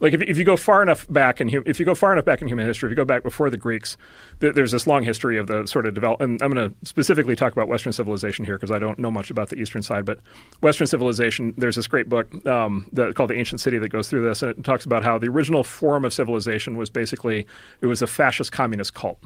Like 0.00 0.12
if, 0.12 0.22
if 0.22 0.36
you 0.36 0.44
go 0.44 0.56
far 0.56 0.82
enough 0.82 1.06
back 1.08 1.40
in 1.40 1.48
if 1.66 1.80
you 1.80 1.86
go 1.86 1.94
far 1.94 2.12
enough 2.12 2.24
back 2.24 2.42
in 2.42 2.48
human 2.48 2.66
history, 2.66 2.88
if 2.88 2.90
you 2.90 2.96
go 2.96 3.04
back 3.04 3.22
before 3.22 3.50
the 3.50 3.56
Greeks, 3.56 3.96
th- 4.40 4.54
there's 4.54 4.72
this 4.72 4.86
long 4.86 5.02
history 5.02 5.38
of 5.38 5.46
the 5.46 5.66
sort 5.66 5.86
of 5.86 5.94
develop. 5.94 6.20
And 6.20 6.40
I'm 6.42 6.52
going 6.52 6.70
to 6.70 6.76
specifically 6.86 7.36
talk 7.36 7.52
about 7.52 7.68
Western 7.68 7.92
civilization 7.92 8.44
here 8.44 8.56
because 8.56 8.70
I 8.70 8.78
don't 8.78 8.98
know 8.98 9.10
much 9.10 9.30
about 9.30 9.48
the 9.48 9.56
Eastern 9.56 9.82
side. 9.82 10.04
But 10.04 10.20
Western 10.60 10.86
civilization, 10.86 11.54
there's 11.56 11.76
this 11.76 11.86
great 11.86 12.08
book 12.08 12.46
um, 12.46 12.86
that, 12.92 13.14
called 13.14 13.30
The 13.30 13.36
Ancient 13.36 13.60
City 13.60 13.78
that 13.78 13.88
goes 13.88 14.08
through 14.08 14.26
this, 14.26 14.42
and 14.42 14.50
it 14.50 14.64
talks 14.64 14.84
about 14.84 15.02
how 15.02 15.18
the 15.18 15.28
original 15.28 15.64
form 15.64 16.04
of 16.04 16.12
civilization 16.12 16.76
was 16.76 16.90
basically 16.90 17.46
it 17.80 17.86
was 17.86 18.02
a 18.02 18.06
fascist 18.06 18.52
communist 18.52 18.94
cult. 18.94 19.18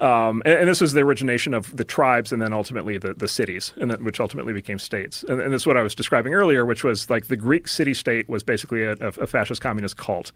Um, 0.00 0.42
and, 0.44 0.54
and 0.60 0.68
this 0.68 0.80
was 0.80 0.92
the 0.92 1.00
origination 1.00 1.54
of 1.54 1.74
the 1.76 1.84
tribes 1.84 2.32
and 2.32 2.42
then 2.42 2.52
ultimately 2.52 2.98
the, 2.98 3.14
the 3.14 3.28
cities, 3.28 3.72
and 3.80 3.90
then, 3.90 4.04
which 4.04 4.18
ultimately 4.20 4.52
became 4.52 4.78
states. 4.78 5.24
And, 5.28 5.40
and 5.40 5.52
this 5.52 5.62
is 5.62 5.66
what 5.66 5.76
I 5.76 5.82
was 5.82 5.94
describing 5.94 6.34
earlier, 6.34 6.64
which 6.66 6.82
was 6.84 7.08
like 7.08 7.28
the 7.28 7.36
Greek 7.36 7.68
city 7.68 7.94
state 7.94 8.28
was 8.28 8.42
basically 8.42 8.82
a, 8.82 8.92
a, 9.00 9.08
a 9.08 9.26
fascist 9.26 9.60
communist 9.62 9.96
cult. 9.96 10.32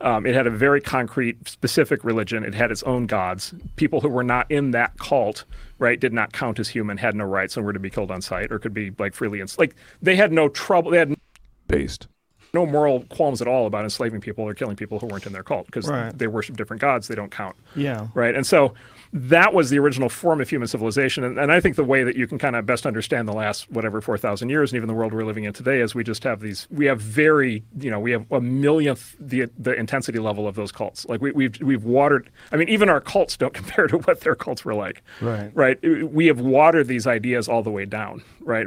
Um, 0.00 0.26
it 0.26 0.34
had 0.34 0.46
a 0.46 0.50
very 0.50 0.80
concrete, 0.80 1.48
specific 1.48 2.02
religion. 2.02 2.44
It 2.44 2.54
had 2.54 2.70
its 2.72 2.82
own 2.84 3.06
gods. 3.06 3.54
People 3.76 4.00
who 4.00 4.08
were 4.08 4.24
not 4.24 4.50
in 4.50 4.72
that 4.72 4.98
cult, 4.98 5.44
right, 5.78 6.00
did 6.00 6.12
not 6.12 6.32
count 6.32 6.58
as 6.58 6.68
human, 6.68 6.96
had 6.96 7.14
no 7.14 7.24
rights, 7.24 7.56
and 7.56 7.64
were 7.64 7.72
to 7.72 7.78
be 7.78 7.90
killed 7.90 8.10
on 8.10 8.20
sight 8.22 8.50
or 8.50 8.58
could 8.58 8.74
be 8.74 8.90
like 8.98 9.14
freely. 9.14 9.40
Ins- 9.40 9.58
like 9.58 9.76
they 10.02 10.16
had 10.16 10.32
no 10.32 10.48
trouble. 10.48 10.90
They 10.90 10.98
had 10.98 11.14
Based. 11.68 12.08
no 12.52 12.66
moral 12.66 13.04
qualms 13.04 13.40
at 13.40 13.48
all 13.48 13.66
about 13.66 13.84
enslaving 13.84 14.20
people 14.20 14.44
or 14.44 14.54
killing 14.54 14.76
people 14.76 14.98
who 14.98 15.06
weren't 15.06 15.26
in 15.26 15.32
their 15.32 15.42
cult 15.42 15.66
because 15.66 15.88
Right. 15.88 16.16
they 16.16 16.26
worship 16.26 16.56
different 16.56 16.80
gods. 16.82 17.08
They 17.08 17.14
don't 17.14 17.30
count 17.30 17.56
Yeah. 17.76 18.08
right? 18.14 18.34
And 18.34 18.46
so 18.46 18.74
that 19.16 19.54
was 19.54 19.70
the 19.70 19.78
original 19.78 20.08
form 20.08 20.40
of 20.40 20.50
human 20.50 20.66
civilization. 20.66 21.22
And, 21.22 21.38
and 21.38 21.52
I 21.52 21.60
think 21.60 21.76
the 21.76 21.84
way 21.84 22.02
that 22.02 22.16
you 22.16 22.26
can 22.26 22.36
kind 22.36 22.56
of 22.56 22.66
best 22.66 22.84
understand 22.84 23.28
the 23.28 23.32
last 23.32 23.70
whatever 23.70 24.00
four 24.00 24.18
thousand 24.18 24.48
years, 24.48 24.72
and 24.72 24.76
even 24.76 24.88
the 24.88 24.94
world 24.94 25.14
we're 25.14 25.24
living 25.24 25.44
in 25.44 25.52
today, 25.52 25.80
is 25.80 25.94
we 25.94 26.02
just 26.02 26.24
have 26.24 26.40
these. 26.40 26.66
We 26.68 26.86
have 26.86 27.00
very, 27.00 27.62
you 27.78 27.92
know, 27.92 28.00
we 28.00 28.10
have 28.10 28.30
a 28.32 28.40
millionth 28.40 29.14
the 29.20 29.46
the 29.56 29.72
intensity 29.72 30.18
level 30.18 30.48
of 30.48 30.56
those 30.56 30.72
cults. 30.72 31.06
Like 31.06 31.22
we, 31.22 31.30
we've 31.30 31.60
we've 31.62 31.84
watered. 31.84 32.28
I 32.50 32.56
mean, 32.56 32.68
even 32.68 32.88
our 32.88 33.00
cults 33.00 33.36
don't 33.36 33.54
compare 33.62 33.86
to 33.86 33.98
what 33.98 34.20
their 34.22 34.34
cults 34.34 34.64
were 34.64 34.74
like. 34.74 35.02
Right. 35.20 35.52
Right. 35.54 35.78
We 36.10 36.26
have 36.26 36.40
watered 36.40 36.88
these 36.88 37.06
ideas 37.06 37.48
all 37.48 37.62
the 37.62 37.70
way 37.70 37.84
down. 37.84 38.24
Right. 38.40 38.66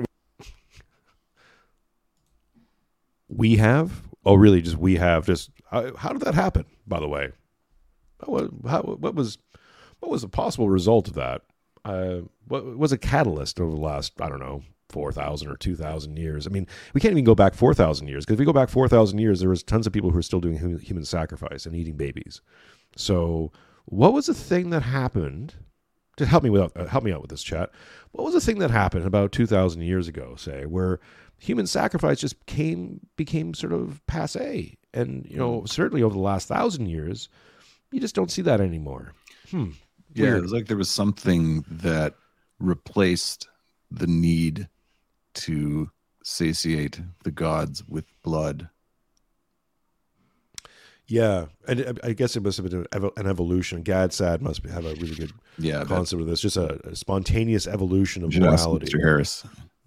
We 3.28 3.58
have? 3.58 4.02
Oh, 4.26 4.36
really? 4.36 4.62
Just 4.62 4.78
we 4.78 4.96
have? 4.96 5.26
Just 5.26 5.52
how, 5.70 5.94
how 5.98 6.14
did 6.14 6.22
that 6.22 6.36
happen? 6.36 6.66
By 6.88 7.02
the 7.02 7.10
way, 7.10 7.34
what, 8.26 8.50
how, 8.66 8.82
what 8.82 9.14
was 9.14 9.38
what 10.00 10.12
was 10.12 10.22
the 10.22 10.30
possible 10.30 10.70
result 10.70 11.08
of 11.08 11.14
that? 11.16 11.44
Uh, 11.86 12.20
what 12.48 12.78
was 12.78 12.92
a 12.92 12.98
catalyst 12.98 13.60
over 13.60 13.72
the 13.72 13.82
last 13.82 14.20
I 14.22 14.30
don't 14.30 14.40
know 14.40 14.64
four 14.90 15.12
thousand 15.12 15.50
or 15.50 15.58
two 15.58 15.76
thousand 15.76 16.18
years? 16.18 16.48
I 16.48 16.50
mean, 16.50 16.68
we 16.94 17.02
can't 17.02 17.14
even 17.14 17.24
go 17.24 17.36
back 17.36 17.54
four 17.54 17.74
thousand 17.74 18.08
years 18.08 18.26
because 18.26 18.36
if 18.36 18.40
we 18.40 18.46
go 18.46 18.54
back 18.54 18.70
four 18.70 18.88
thousand 18.88 19.20
years, 19.20 19.40
there 19.40 19.50
was 19.50 19.64
tons 19.64 19.88
of 19.88 19.94
people 19.94 20.12
who 20.12 20.18
are 20.18 20.24
still 20.24 20.42
doing 20.42 20.58
hu- 20.58 20.78
human 20.78 21.06
sacrifice 21.06 21.66
and 21.66 21.76
eating 21.76 21.96
babies. 21.96 22.42
So, 22.96 23.52
what 23.86 24.14
was 24.14 24.26
the 24.28 24.34
thing 24.34 24.70
that 24.72 24.84
happened? 24.84 25.56
To 26.18 26.26
help 26.26 26.44
me 26.44 26.50
with 26.50 26.76
uh, 26.76 26.88
help 26.88 27.04
me 27.04 27.12
out 27.12 27.22
with 27.22 27.30
this 27.30 27.44
chat. 27.44 27.70
What 28.12 28.24
was 28.24 28.34
the 28.34 28.42
thing 28.42 28.58
that 28.58 28.72
happened 28.72 29.06
about 29.06 29.32
two 29.32 29.46
thousand 29.46 29.84
years 29.84 30.08
ago, 30.08 30.36
say, 30.36 30.66
where 30.66 31.00
human 31.38 31.68
sacrifice 31.68 32.20
just 32.20 32.44
came 32.48 33.00
became 33.16 33.54
sort 33.54 33.72
of 33.72 34.02
passe, 34.08 34.76
and 34.96 35.28
you 35.30 35.38
know 35.38 35.64
certainly 35.66 36.02
over 36.02 36.16
the 36.16 36.20
last 36.20 36.48
thousand 36.48 36.88
years, 36.88 37.30
you 37.92 38.00
just 38.00 38.16
don't 38.16 38.32
see 38.32 38.42
that 38.42 38.60
anymore. 38.60 39.14
Hmm. 39.52 39.72
Yeah, 40.18 40.24
Weird. 40.32 40.38
it 40.38 40.42
was 40.42 40.52
like 40.54 40.68
there 40.68 40.78
was 40.78 40.90
something 40.90 41.64
that 41.70 42.16
replaced 42.60 43.48
the 43.92 44.08
need 44.08 44.68
to 45.36 45.92
satiate 46.24 47.00
the 47.24 47.32
gods 47.32 47.88
with 47.88 48.06
blood. 48.24 48.70
Yeah, 51.10 51.46
and 51.68 52.00
I 52.04 52.08
I 52.10 52.14
guess 52.14 52.36
it 52.36 52.44
must 52.44 52.58
have 52.58 52.70
been 52.70 52.86
an, 52.92 53.28
evolution. 53.28 53.82
Gad 53.82 54.12
Saad 54.12 54.42
must 54.42 54.66
have 54.66 54.86
a 54.86 54.94
really 54.96 55.16
good 55.16 55.32
Yeah, 55.58 55.86
concept 55.86 56.22
of 56.22 56.28
this, 56.28 56.42
just 56.42 56.58
a, 56.58 56.86
a 56.90 56.96
spontaneous 56.98 57.66
evolution 57.66 58.24
of 58.26 58.36
morality. 58.36 58.88
Mr. 58.88 59.00
Harris. 59.02 59.46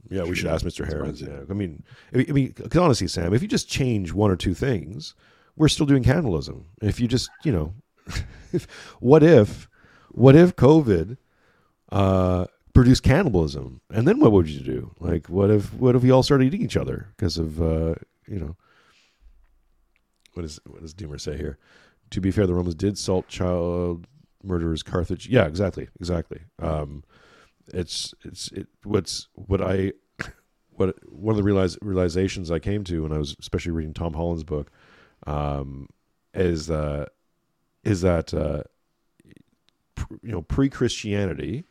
Yeah, 0.09 0.23
we 0.25 0.35
should 0.35 0.47
ask 0.47 0.65
Mr. 0.65 0.87
Harris. 0.87 1.23
I 1.23 1.27
Yeah, 1.27 1.41
I 1.51 1.53
mean, 1.53 1.83
I 2.15 2.17
mean, 2.19 2.27
I 2.31 2.33
mean, 2.33 2.53
'cause 2.55 2.77
honestly, 2.77 3.07
Sam, 3.07 3.35
if 3.35 3.43
you 3.43 3.49
just 3.49 3.69
change 3.69 4.13
one 4.13 4.31
or 4.31 4.37
two 4.37 4.55
things, 4.55 5.15
we're 5.57 5.69
still 5.69 5.87
doing 5.87 6.03
cannibalism. 6.03 6.65
If 6.81 6.99
you 7.01 7.07
just, 7.07 7.29
you 7.45 7.53
know, 7.53 7.75
if, 8.53 8.67
what 9.01 9.23
if, 9.23 9.69
what 10.13 10.37
if 10.37 10.57
COVID 10.57 11.17
uh, 11.91 12.47
produced 12.73 13.03
cannibalism, 13.03 13.81
and 13.91 14.07
then 14.07 14.21
what 14.21 14.33
would 14.33 14.49
you 14.49 14.61
do? 14.61 14.95
Like, 15.01 15.29
what 15.29 15.51
if, 15.51 15.73
what 15.75 15.97
if 15.97 16.03
we 16.03 16.11
all 16.11 16.23
started 16.23 16.45
eating 16.45 16.63
each 16.63 16.77
other 16.77 17.09
because 17.17 17.39
of, 17.39 17.61
uh, 17.61 17.95
you 18.27 18.39
know, 18.39 18.57
what 20.35 20.45
is 20.45 20.61
what 20.67 20.81
does 20.81 20.95
Doomer 20.95 21.21
say 21.21 21.37
here? 21.37 21.59
To 22.11 22.21
be 22.21 22.31
fair, 22.31 22.47
the 22.47 22.55
Romans 22.55 22.75
did 22.75 22.97
salt 22.97 23.29
child 23.29 24.07
murderers 24.43 24.83
Carthage. 24.83 25.29
Yeah, 25.29 25.47
exactly, 25.47 25.89
exactly. 25.99 26.43
Um, 26.61 27.05
it's 27.73 28.15
it's 28.25 28.51
it 28.53 28.69
what's 28.85 29.29
what 29.35 29.61
I 29.61 29.93
what 30.71 30.97
one 31.09 31.37
of 31.37 31.45
the 31.45 31.77
realizations 31.83 32.51
I 32.51 32.59
came 32.59 32.85
to 32.85 33.03
when 33.03 33.13
I 33.13 33.19
was 33.19 33.37
especially 33.41 33.73
reading 33.73 33.95
Tom 33.95 34.15
Holland's 34.15 34.45
book 34.45 34.71
um, 35.27 35.89
is 36.35 36.71
uh, 36.71 37.07
is 37.85 38.01
that 38.03 38.33
uh, 38.33 38.63
you 40.23 40.33
know 40.33 40.43
pre 40.43 40.69
Christianity 40.69 41.65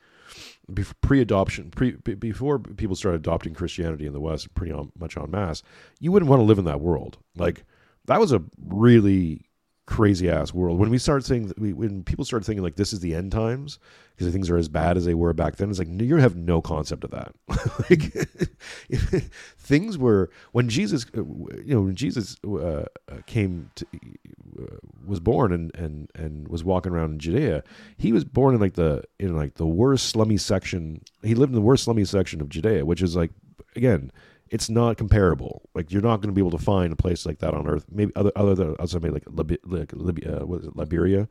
pre 1.02 1.22
adoption 1.22 1.72
pre 1.72 1.92
before 1.92 2.60
people 2.60 2.96
started 2.96 3.18
adopting 3.18 3.54
Christianity 3.54 4.06
in 4.06 4.14
the 4.14 4.20
West 4.20 4.54
pretty 4.54 4.74
much 4.98 5.18
en 5.18 5.32
masse 5.32 5.64
you 6.00 6.12
wouldn't 6.12 6.30
want 6.30 6.40
to 6.40 6.46
live 6.46 6.60
in 6.60 6.66
that 6.66 6.82
world. 6.82 7.18
Like 7.36 7.64
that 8.06 8.20
was 8.20 8.32
a 8.32 8.44
really 8.66 9.49
crazy 9.90 10.30
ass 10.30 10.54
world. 10.54 10.78
When 10.78 10.92
we 10.92 11.00
started 11.00 11.26
saying 11.26 11.52
when 11.58 12.04
people 12.04 12.24
started 12.24 12.46
thinking 12.46 12.62
like 12.62 12.76
this 12.76 12.94
is 12.94 13.00
the 13.00 13.16
end 13.16 13.32
times 13.32 13.80
because 14.16 14.32
things 14.32 14.48
are 14.48 14.56
as 14.56 14.70
bad 14.70 14.98
as 14.98 15.06
they 15.06 15.16
were 15.16 15.34
back 15.34 15.56
then 15.56 15.72
it's 15.72 15.80
like 15.80 15.88
you 15.90 16.18
have 16.18 16.36
no 16.36 16.62
concept 16.62 17.04
of 17.04 17.10
that. 17.12 17.34
Like 17.90 18.14
things 19.58 19.98
were 19.98 20.30
when 20.52 20.70
jesus 20.70 21.06
uh, 21.18 21.24
you 21.24 21.74
know 21.74 21.82
when 21.82 21.96
jesus 21.96 22.36
uh, 22.46 22.58
uh, 22.58 22.86
came 23.26 23.72
to 23.76 23.86
uh, 24.62 24.78
was 25.08 25.20
born 25.20 25.52
and 25.52 25.74
and 25.76 26.12
and 26.14 26.48
was 26.50 26.64
walking 26.64 26.92
around 26.92 27.14
in 27.14 27.20
judea 27.20 27.64
he 27.98 28.12
was 28.12 28.24
born 28.24 28.54
in 28.54 28.62
like 28.62 28.74
the 28.74 29.04
in 29.20 29.36
like 29.36 29.56
the 29.56 29.66
worst 29.66 30.08
slummy 30.08 30.38
section. 30.38 31.02
He 31.24 31.34
lived 31.34 31.52
in 31.52 31.56
the 31.56 31.62
worst 31.62 31.86
slummy 31.86 32.06
section 32.06 32.42
of 32.42 32.50
judea 32.50 32.86
which 32.86 33.02
is 33.02 33.16
like 33.16 33.32
again 33.76 34.12
it's 34.52 34.70
not 34.70 34.98
comparable. 34.98 35.62
Like 35.76 35.92
you're 35.92 36.02
not 36.02 36.18
going 36.22 36.30
to 36.30 36.34
be 36.34 36.42
able 36.42 36.58
to 36.58 36.64
find 36.64 36.92
a 36.94 36.96
place 36.96 37.26
like 37.26 37.40
that 37.40 37.54
on 37.54 37.68
Earth. 37.68 37.86
Maybe 37.92 38.12
other 38.16 38.32
other 38.36 38.56
than 38.56 38.76
maybe 39.02 39.10
like 39.10 39.24
like 39.66 39.94
Libya, 39.94 40.42
uh, 40.42 40.46
what 40.46 40.62
is 40.62 40.68
it, 40.68 40.76
Liberia, 40.76 41.22
or 41.22 41.28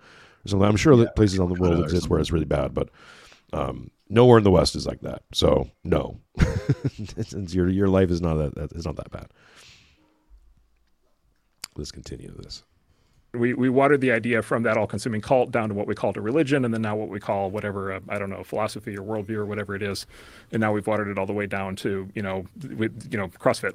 something. 0.48 0.68
I'm 0.68 0.76
sure 0.76 0.96
that 0.96 1.16
places 1.16 1.40
on 1.40 1.48
the 1.52 1.60
world 1.60 1.82
exist 1.82 2.08
where 2.08 2.20
it's 2.20 2.32
really 2.32 2.44
bad, 2.44 2.74
but 2.74 2.90
um, 3.52 3.90
nowhere 4.08 4.38
in 4.38 4.44
the 4.44 4.50
West 4.50 4.76
is 4.76 4.86
like 4.86 5.00
that. 5.02 5.22
So 5.32 5.70
no, 5.84 6.20
your 7.48 7.68
your 7.68 7.88
life 7.88 8.10
is 8.10 8.20
not 8.20 8.34
that 8.36 8.54
that- 8.54 8.72
it's 8.72 8.86
not 8.86 8.96
that 8.96 9.10
bad. 9.10 9.28
Let's 11.76 11.92
continue 11.92 12.34
this. 12.36 12.64
We, 13.34 13.52
we 13.54 13.68
watered 13.68 14.00
the 14.00 14.10
idea 14.10 14.42
from 14.42 14.62
that 14.62 14.76
all-consuming 14.78 15.20
cult 15.20 15.50
down 15.50 15.68
to 15.68 15.74
what 15.74 15.86
we 15.86 15.94
called 15.94 16.16
a 16.16 16.20
religion, 16.20 16.64
and 16.64 16.72
then 16.72 16.80
now 16.82 16.96
what 16.96 17.08
we 17.10 17.20
call 17.20 17.50
whatever 17.50 17.92
uh, 17.92 18.00
I 18.08 18.18
don't 18.18 18.30
know 18.30 18.42
philosophy 18.42 18.96
or 18.96 19.02
worldview 19.02 19.36
or 19.36 19.46
whatever 19.46 19.74
it 19.74 19.82
is, 19.82 20.06
and 20.50 20.60
now 20.60 20.72
we've 20.72 20.86
watered 20.86 21.08
it 21.08 21.18
all 21.18 21.26
the 21.26 21.34
way 21.34 21.46
down 21.46 21.76
to 21.76 22.08
you 22.14 22.22
know 22.22 22.46
with 22.76 23.08
you 23.12 23.18
know 23.18 23.28
CrossFit, 23.28 23.74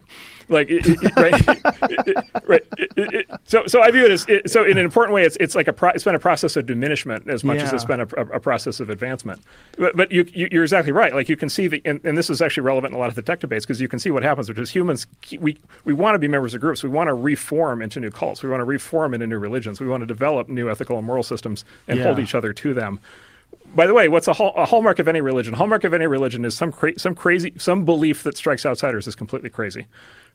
like 0.49 0.69
it, 0.71 0.81
it- 0.85 1.15
right, 1.15 2.47
right. 2.47 2.63
It- 2.97 3.29
so 3.45 3.65
so 3.67 3.81
I 3.81 3.91
view 3.91 4.05
it 4.05 4.11
as 4.11 4.25
so 4.51 4.63
in 4.63 4.77
an 4.77 4.83
important 4.83 5.13
way 5.13 5.23
it's 5.23 5.37
it's 5.39 5.53
like 5.55 5.67
a 5.67 5.73
pro, 5.73 5.89
it's 5.91 6.03
been 6.03 6.15
a 6.15 6.19
process 6.19 6.55
of 6.55 6.65
diminishment 6.65 7.29
as 7.29 7.43
much 7.43 7.57
as 7.59 7.73
it's 7.73 7.85
been 7.85 8.01
a, 8.01 8.07
a, 8.17 8.25
a 8.37 8.39
process 8.39 8.79
of 8.79 8.89
advancement. 8.89 9.41
But, 9.77 9.95
but 9.95 10.11
you, 10.11 10.25
you 10.33 10.47
you're 10.51 10.63
exactly 10.63 10.91
right. 10.91 11.13
Like 11.13 11.29
you 11.29 11.37
can 11.37 11.49
see 11.49 11.67
the 11.67 11.81
and, 11.85 11.99
and 12.03 12.17
this 12.17 12.29
is 12.29 12.41
actually 12.41 12.63
relevant 12.63 12.93
in 12.93 12.97
a 12.97 12.99
lot 12.99 13.09
of 13.09 13.15
the 13.15 13.21
tech 13.21 13.39
debates 13.39 13.65
because 13.65 13.79
you 13.79 13.87
can 13.87 13.99
see 13.99 14.09
what 14.11 14.23
happens, 14.23 14.49
which 14.49 14.57
is 14.57 14.71
humans 14.71 15.05
we 15.39 15.57
we 15.85 15.93
want 15.93 16.15
to 16.15 16.19
be 16.19 16.27
members 16.27 16.53
of 16.55 16.61
groups. 16.61 16.83
We 16.83 16.89
want 16.89 17.07
to 17.07 17.13
reform 17.13 17.81
into 17.83 17.99
new 17.99 18.09
cults. 18.11 18.41
We 18.41 18.49
want 18.49 18.61
to 18.61 18.65
reform 18.65 19.13
into 19.13 19.27
new 19.27 19.42
religions. 19.47 19.79
We 19.79 19.87
want 19.87 20.01
to 20.01 20.07
develop 20.07 20.49
new 20.49 20.69
ethical 20.71 20.97
and 20.97 21.05
moral 21.05 21.23
systems 21.23 21.63
and 21.87 21.99
hold 22.01 22.17
each 22.19 22.33
other 22.35 22.51
to 22.53 22.73
them. 22.73 22.99
by 23.75 23.85
the 23.87 23.93
way, 23.93 24.07
what's 24.09 24.27
a, 24.27 24.33
hall, 24.33 24.53
a 24.55 24.65
hallmark 24.65 24.99
of 24.99 25.07
any 25.07 25.21
religion? 25.21 25.53
Hallmark 25.53 25.83
of 25.83 25.93
any 25.93 26.07
religion 26.07 26.45
is 26.45 26.55
some 26.55 26.71
cra- 26.71 26.97
some 26.97 27.13
crazy 27.15 27.53
some 27.57 27.85
belief 27.85 28.23
that 28.23 28.35
strikes 28.37 28.65
outsiders 28.65 29.07
is 29.07 29.15
completely 29.15 29.49
crazy, 29.49 29.85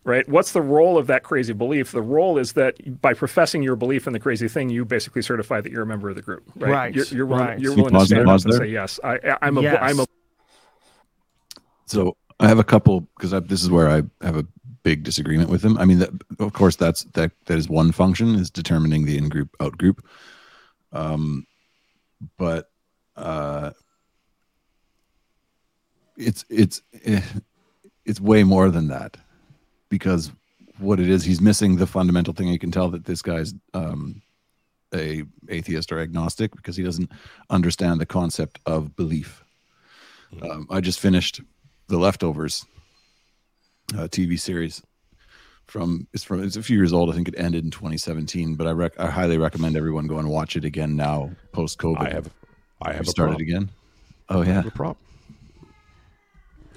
right? 0.05 0.29
What's 0.29 0.53
the 0.53 0.63
role 0.63 0.97
of 0.99 1.07
that 1.09 1.23
crazy 1.23 1.53
belief? 1.53 1.93
The 1.93 2.03
role 2.17 2.39
is 2.39 2.53
that 2.55 2.73
by 3.01 3.15
professing 3.15 3.63
your 3.63 3.77
belief 3.77 4.07
in 4.07 4.13
the 4.13 4.21
crazy 4.21 4.49
thing, 4.49 4.71
you 4.71 4.85
basically 4.85 5.23
certify 5.23 5.61
that 5.61 5.71
you're 5.73 5.83
a 5.83 5.87
member 5.95 6.09
of 6.11 6.17
the 6.17 6.23
group, 6.23 6.43
right? 6.57 6.71
Right, 6.71 6.95
You're, 6.95 7.05
you're 7.17 7.27
willing, 7.27 7.47
right. 7.47 7.59
you're 7.61 7.73
See, 7.75 7.77
willing 7.83 7.93
to 7.93 7.99
pause 7.99 8.09
there, 8.09 8.19
stand 8.25 8.31
up 8.31 8.45
and 8.45 8.53
there. 8.53 8.61
say 8.67 8.73
yes. 8.73 9.01
I, 9.05 9.15
I- 9.33 9.39
I'm 9.47 9.59
a 9.59 9.63
Yes. 9.63 9.79
I'm 9.81 10.01
a 10.01 10.07
So 11.87 12.17
I 12.41 12.49
have 12.49 12.59
a 12.59 12.65
couple 12.65 13.01
because 13.17 13.31
this 13.49 13.63
is 13.63 13.71
where 13.71 13.89
I 13.89 14.03
have 14.25 14.37
a 14.37 14.47
big 14.83 15.03
disagreement 15.03 15.51
with 15.51 15.65
him. 15.65 15.77
I 15.79 15.85
mean, 15.85 15.99
that, 15.99 16.11
of 16.39 16.53
course, 16.53 16.77
that's 16.77 17.05
that 17.15 17.33
that 17.47 17.59
is 17.59 17.69
one 17.69 17.93
function 17.93 18.35
is 18.35 18.51
determining 18.51 19.05
the 19.05 19.19
in 19.19 19.29
group 19.29 19.55
out 19.61 19.77
group. 19.79 20.05
Um, 20.93 21.47
but 22.37 22.71
uh, 23.17 23.71
it's 26.17 26.45
it's 26.49 26.83
eh, 27.05 27.23
it's 28.05 28.21
way 28.21 28.45
more 28.45 28.71
than 28.71 28.89
that 28.89 29.17
because 29.89 30.33
what 30.79 31.01
it 31.01 31.09
is, 31.09 31.25
he's 31.25 31.41
missing 31.41 31.77
the 31.77 31.87
fundamental 31.87 32.33
thing. 32.33 32.49
You 32.49 32.59
can 32.59 32.71
tell 32.71 32.89
that 32.91 33.05
this 33.05 33.23
guy's 33.23 33.53
um, 33.75 34.23
a 34.95 35.25
atheist 35.49 35.93
or 35.93 35.99
agnostic 35.99 36.55
because 36.55 36.77
he 36.77 36.83
doesn't 36.83 37.11
understand 37.51 38.01
the 38.01 38.07
concept 38.07 38.59
of 38.67 38.97
belief. 38.97 39.45
Um, 40.43 40.67
I 40.71 40.81
just 40.81 41.01
finished 41.01 41.41
the 41.89 41.99
leftovers 41.99 42.65
uh, 43.95 44.09
TV 44.09 44.39
series 44.39 44.83
from 45.67 46.09
it's 46.13 46.25
from 46.25 46.43
it's 46.43 46.57
a 46.57 46.63
few 46.63 46.77
years 46.77 46.93
old. 46.93 47.11
I 47.11 47.13
think 47.13 47.29
it 47.29 47.35
ended 47.37 47.65
in 47.65 47.71
2017, 47.71 48.55
but 48.55 48.67
I 48.67 48.73
rec- 48.73 48.99
I 48.99 49.07
highly 49.11 49.39
recommend 49.39 49.77
everyone 49.77 50.07
go 50.07 50.19
and 50.19 50.29
watch 50.29 50.57
it 50.57 50.65
again 50.65 50.97
now 50.97 51.31
post 51.53 51.79
COVID. 51.79 51.99
I 52.01 52.11
have, 52.11 52.31
I 52.83 52.93
have 52.93 53.07
started 53.07 53.41
again. 53.41 53.71
Oh 54.29 54.43
yeah. 54.43 54.67
a 54.67 54.71
prop. 54.71 54.97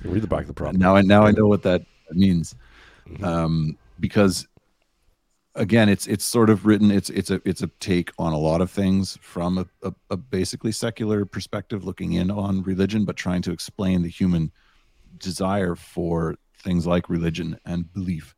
Read 0.03 0.23
the 0.23 0.27
back 0.27 0.41
of 0.41 0.47
the 0.47 0.53
prop. 0.53 0.73
Now 0.73 0.95
I 0.95 1.01
now 1.01 1.25
I 1.25 1.31
know 1.31 1.47
what 1.47 1.63
that 1.63 1.83
means, 2.11 2.55
um, 3.23 3.77
because 3.99 4.47
again, 5.55 5.89
it's 5.89 6.07
it's 6.07 6.25
sort 6.25 6.49
of 6.49 6.65
written. 6.65 6.91
It's 6.91 7.09
it's 7.09 7.29
a 7.29 7.41
it's 7.45 7.61
a 7.61 7.67
take 7.79 8.11
on 8.17 8.33
a 8.33 8.37
lot 8.37 8.61
of 8.61 8.71
things 8.71 9.17
from 9.21 9.57
a, 9.57 9.65
a, 9.83 9.93
a 10.09 10.17
basically 10.17 10.71
secular 10.71 11.25
perspective, 11.25 11.85
looking 11.85 12.13
in 12.13 12.31
on 12.31 12.63
religion, 12.63 13.05
but 13.05 13.15
trying 13.15 13.41
to 13.43 13.51
explain 13.51 14.01
the 14.01 14.09
human 14.09 14.51
desire 15.19 15.75
for 15.75 16.35
things 16.61 16.87
like 16.87 17.09
religion 17.09 17.59
and 17.65 17.91
belief. 17.93 18.35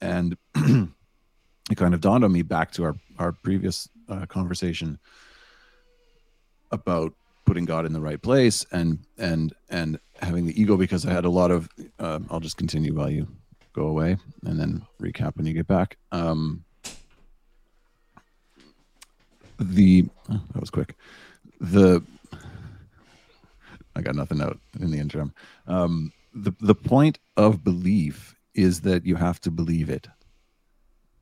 And 0.00 0.36
it 0.54 1.76
kind 1.76 1.94
of 1.94 2.00
dawned 2.00 2.24
on 2.24 2.32
me 2.32 2.42
back 2.42 2.72
to 2.72 2.84
our 2.84 2.96
our 3.18 3.32
previous 3.32 3.88
uh, 4.08 4.26
conversation 4.26 4.98
about 6.70 7.12
putting 7.44 7.64
God 7.64 7.86
in 7.86 7.92
the 7.92 8.00
right 8.00 8.20
place 8.20 8.64
and 8.72 8.98
and 9.16 9.54
and 9.68 9.98
having 10.20 10.46
the 10.46 10.60
ego 10.60 10.76
because 10.76 11.06
I 11.06 11.12
had 11.12 11.24
a 11.24 11.30
lot 11.30 11.50
of 11.50 11.68
uh, 11.98 12.20
I'll 12.30 12.40
just 12.40 12.56
continue 12.56 12.94
while 12.94 13.10
you 13.10 13.26
go 13.72 13.86
away 13.86 14.16
and 14.44 14.58
then 14.58 14.86
recap 15.00 15.36
when 15.36 15.46
you 15.46 15.54
get 15.54 15.66
back. 15.66 15.96
Um, 16.12 16.64
the 19.58 20.06
oh, 20.30 20.40
that 20.52 20.60
was 20.60 20.70
quick. 20.70 20.94
The 21.60 22.02
I 23.96 24.02
got 24.02 24.14
nothing 24.14 24.40
out 24.40 24.58
in 24.78 24.90
the 24.90 24.98
interim. 24.98 25.34
Um, 25.66 26.12
the 26.32 26.52
the 26.60 26.74
point 26.74 27.18
of 27.36 27.64
belief 27.64 28.34
is 28.54 28.80
that 28.82 29.06
you 29.06 29.16
have 29.16 29.40
to 29.40 29.50
believe 29.50 29.88
it. 29.90 30.08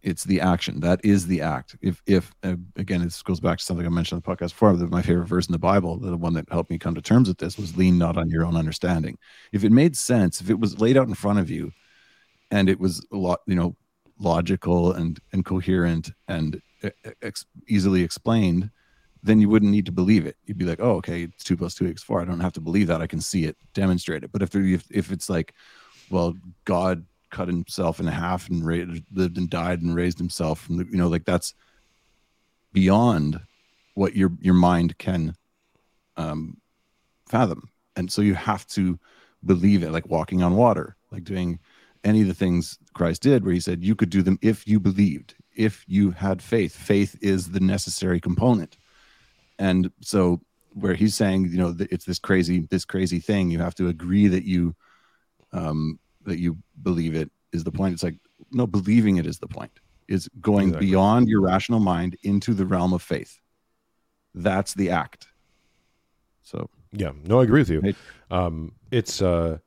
It's 0.02 0.24
the 0.24 0.40
action 0.40 0.80
that 0.80 1.00
is 1.04 1.26
the 1.26 1.40
act. 1.40 1.76
If 1.82 2.02
if 2.06 2.32
again, 2.76 3.02
this 3.02 3.22
goes 3.22 3.40
back 3.40 3.58
to 3.58 3.64
something 3.64 3.86
I 3.86 3.90
mentioned 3.90 4.22
on 4.24 4.32
the 4.32 4.36
podcast 4.36 4.50
before. 4.50 4.72
My 4.74 5.02
favorite 5.02 5.26
verse 5.26 5.46
in 5.46 5.52
the 5.52 5.58
Bible, 5.58 5.98
the 5.98 6.16
one 6.16 6.34
that 6.34 6.48
helped 6.50 6.70
me 6.70 6.78
come 6.78 6.94
to 6.94 7.02
terms 7.02 7.28
with 7.28 7.38
this, 7.38 7.58
was 7.58 7.76
"Lean 7.76 7.98
not 7.98 8.16
on 8.16 8.30
your 8.30 8.44
own 8.44 8.56
understanding." 8.56 9.18
If 9.52 9.64
it 9.64 9.72
made 9.72 9.96
sense, 9.96 10.40
if 10.40 10.48
it 10.48 10.60
was 10.60 10.80
laid 10.80 10.96
out 10.96 11.08
in 11.08 11.14
front 11.14 11.40
of 11.40 11.50
you, 11.50 11.72
and 12.50 12.68
it 12.68 12.78
was 12.78 13.04
a 13.12 13.16
lot, 13.16 13.40
you 13.46 13.56
know, 13.56 13.76
logical 14.18 14.92
and 14.92 15.18
and 15.32 15.44
coherent 15.44 16.12
and 16.28 16.60
ex- 17.22 17.46
easily 17.68 18.02
explained, 18.02 18.70
then 19.22 19.40
you 19.40 19.48
wouldn't 19.48 19.72
need 19.72 19.86
to 19.86 19.92
believe 19.92 20.26
it. 20.26 20.36
You'd 20.46 20.58
be 20.58 20.64
like, 20.64 20.80
oh, 20.80 20.96
okay, 20.96 21.22
it's 21.22 21.44
two 21.44 21.56
plus 21.56 21.74
two 21.74 21.86
equals 21.86 22.02
four. 22.02 22.20
I 22.20 22.24
don't 22.24 22.40
have 22.40 22.52
to 22.54 22.60
believe 22.60 22.86
that. 22.88 23.02
I 23.02 23.06
can 23.06 23.20
see 23.20 23.44
it 23.44 23.56
demonstrate 23.74 24.24
it. 24.24 24.32
But 24.32 24.42
if 24.42 24.54
if, 24.54 24.84
if 24.90 25.12
it's 25.12 25.28
like, 25.28 25.54
well, 26.10 26.34
God 26.64 27.04
cut 27.30 27.48
himself 27.48 28.00
in 28.00 28.06
half 28.06 28.48
and 28.48 28.64
ra- 28.64 28.84
lived 29.12 29.36
and 29.36 29.50
died 29.50 29.82
and 29.82 29.94
raised 29.94 30.18
himself 30.18 30.60
from 30.60 30.76
the, 30.76 30.84
you 30.84 30.96
know, 30.96 31.08
like 31.08 31.24
that's 31.24 31.54
beyond 32.72 33.40
what 33.94 34.14
your 34.14 34.32
your 34.40 34.54
mind 34.54 34.96
can 34.98 35.34
um, 36.16 36.58
fathom. 37.28 37.68
And 37.96 38.12
so 38.12 38.22
you 38.22 38.34
have 38.34 38.66
to 38.68 38.98
believe 39.44 39.82
it, 39.82 39.90
like 39.90 40.08
walking 40.08 40.42
on 40.42 40.56
water, 40.56 40.96
like 41.10 41.24
doing 41.24 41.58
any 42.04 42.20
of 42.22 42.28
the 42.28 42.34
things 42.34 42.78
Christ 42.94 43.22
did, 43.22 43.44
where 43.44 43.54
he 43.54 43.60
said 43.60 43.82
you 43.82 43.96
could 43.96 44.10
do 44.10 44.22
them 44.22 44.38
if 44.42 44.68
you 44.68 44.78
believed, 44.78 45.34
if 45.56 45.84
you 45.88 46.10
had 46.10 46.42
faith. 46.42 46.76
Faith 46.76 47.16
is 47.20 47.50
the 47.50 47.60
necessary 47.60 48.20
component 48.20 48.76
and 49.58 49.90
so 50.00 50.40
where 50.74 50.94
he's 50.94 51.14
saying 51.14 51.48
you 51.50 51.58
know 51.58 51.74
it's 51.78 52.04
this 52.04 52.18
crazy 52.18 52.66
this 52.70 52.84
crazy 52.84 53.18
thing 53.20 53.50
you 53.50 53.58
have 53.58 53.74
to 53.74 53.88
agree 53.88 54.26
that 54.28 54.44
you 54.44 54.74
um 55.52 55.98
that 56.24 56.38
you 56.38 56.56
believe 56.82 57.14
it 57.14 57.30
is 57.52 57.64
the 57.64 57.70
point. 57.72 57.94
It's 57.94 58.02
like 58.02 58.16
no 58.52 58.66
believing 58.66 59.16
it 59.16 59.26
is 59.26 59.38
the 59.38 59.46
point. 59.48 59.72
Is 60.08 60.28
going 60.40 60.68
Exactly. 60.68 60.86
beyond 60.88 61.28
your 61.28 61.40
rational 61.40 61.80
mind 61.80 62.16
into 62.22 62.52
the 62.54 62.66
realm 62.66 62.92
of 62.92 63.02
faith. 63.02 63.40
That's 64.34 64.74
the 64.74 64.90
act. 64.90 65.28
So. 66.42 66.68
Yeah, 66.92 67.12
no, 67.24 67.40
I 67.40 67.44
agree 67.44 67.60
with 67.60 67.68
you. 67.70 67.80
Right. 67.80 67.96
Um, 68.30 68.72
it's 68.90 69.20
uh, 69.20 69.58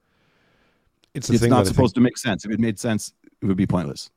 it's 1.14 1.30
it's 1.30 1.42
thing 1.42 1.50
not 1.50 1.62
I 1.62 1.64
think- 1.64 1.76
supposed 1.76 1.96
to 1.96 2.02
make 2.02 2.18
sense. 2.18 2.46
If 2.46 2.52
it 2.52 2.60
made 2.60 2.80
sense 2.80 3.14
it 3.42 3.46
would 3.46 3.58
be 3.58 3.68
pointless. 3.68 4.10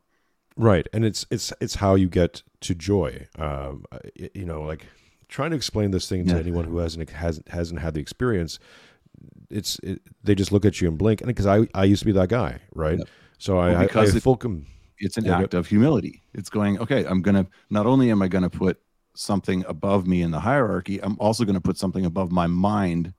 Right. 0.57 0.87
And 0.93 1.05
it's 1.05 1.27
it's 1.31 1.53
it's 1.61 1.75
how 1.77 1.95
you 1.95 2.09
get 2.09 2.43
to 2.61 2.75
joy. 2.75 3.27
Um 3.39 3.85
you 4.35 4.45
know 4.45 4.63
like 4.63 4.87
trying 5.33 5.51
to 5.51 5.57
explain 5.57 5.91
this 5.91 6.09
thing 6.09 6.25
to 6.27 6.35
Yeah. 6.35 6.41
anyone 6.45 6.65
who 6.71 6.79
hasn't 6.79 7.11
hasn't 7.11 7.49
hasn't 7.49 7.81
had 7.81 7.95
the 7.95 8.01
experience 8.01 8.59
it's 9.51 9.79
it, 9.91 10.01
they 10.25 10.35
just 10.35 10.53
look 10.53 10.65
at 10.65 10.81
you 10.81 10.89
and 10.89 10.97
blink 10.99 11.21
and 11.21 11.29
because 11.29 11.47
i 11.47 11.67
i 11.75 11.85
used 11.85 12.01
to 12.01 12.07
be 12.07 12.13
that 12.21 12.29
guy 12.29 12.59
right 12.75 12.99
Yep. 12.99 13.09
so 13.39 13.59
i 13.59 13.69
Well, 13.71 13.77
I, 13.77 13.81
I 13.83 13.87
because 13.87 14.15
it- 14.15 14.23
full 14.23 14.37
com- 14.37 14.67
it's 14.99 15.17
an 15.17 15.27
act 15.29 15.53
of 15.55 15.67
humility. 15.67 16.23
It's 16.33 16.49
going, 16.49 16.79
okay, 16.79 17.05
I'm 17.05 17.23
going 17.23 17.35
to 17.35 17.47
not 17.71 17.87
only 17.87 18.09
am 18.13 18.23
I 18.23 18.29
going 18.29 18.45
to 18.51 18.57
put 18.65 18.79
something 19.17 19.65
above 19.67 20.07
me 20.07 20.23
in 20.23 20.31
the 20.31 20.39
hierarchy, 20.39 21.03
I'm 21.03 21.17
also 21.19 21.43
going 21.45 21.57
to 21.57 21.61
put 21.71 21.77
something 21.77 22.05
above 22.07 22.31
my 22.31 22.47
mind 22.47 23.13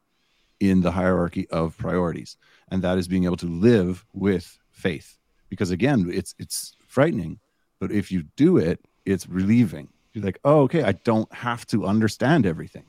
in 0.62 0.80
the 0.80 0.92
hierarchy 0.92 1.46
of 1.50 1.78
priorities. 1.78 2.38
And 2.72 2.82
that 2.84 2.98
is 2.98 3.10
being 3.10 3.26
able 3.26 3.36
to 3.46 3.48
live 3.48 4.06
with 4.14 4.58
faith. 4.72 5.18
Because 5.50 5.72
again, 5.72 6.10
it's 6.20 6.34
it's 6.40 6.74
frightening, 6.88 7.40
but 7.82 7.92
if 7.92 8.14
you 8.14 8.24
do 8.38 8.56
it, 8.58 8.80
it's 9.06 9.28
relieving. 9.28 9.90
You're 10.14 10.24
like, 10.24 10.40
"Oh, 10.44 10.62
okay, 10.62 10.84
I 10.84 10.94
don't 10.94 11.32
have 11.34 11.66
to 11.68 11.86
understand 11.86 12.46
everything." 12.46 12.86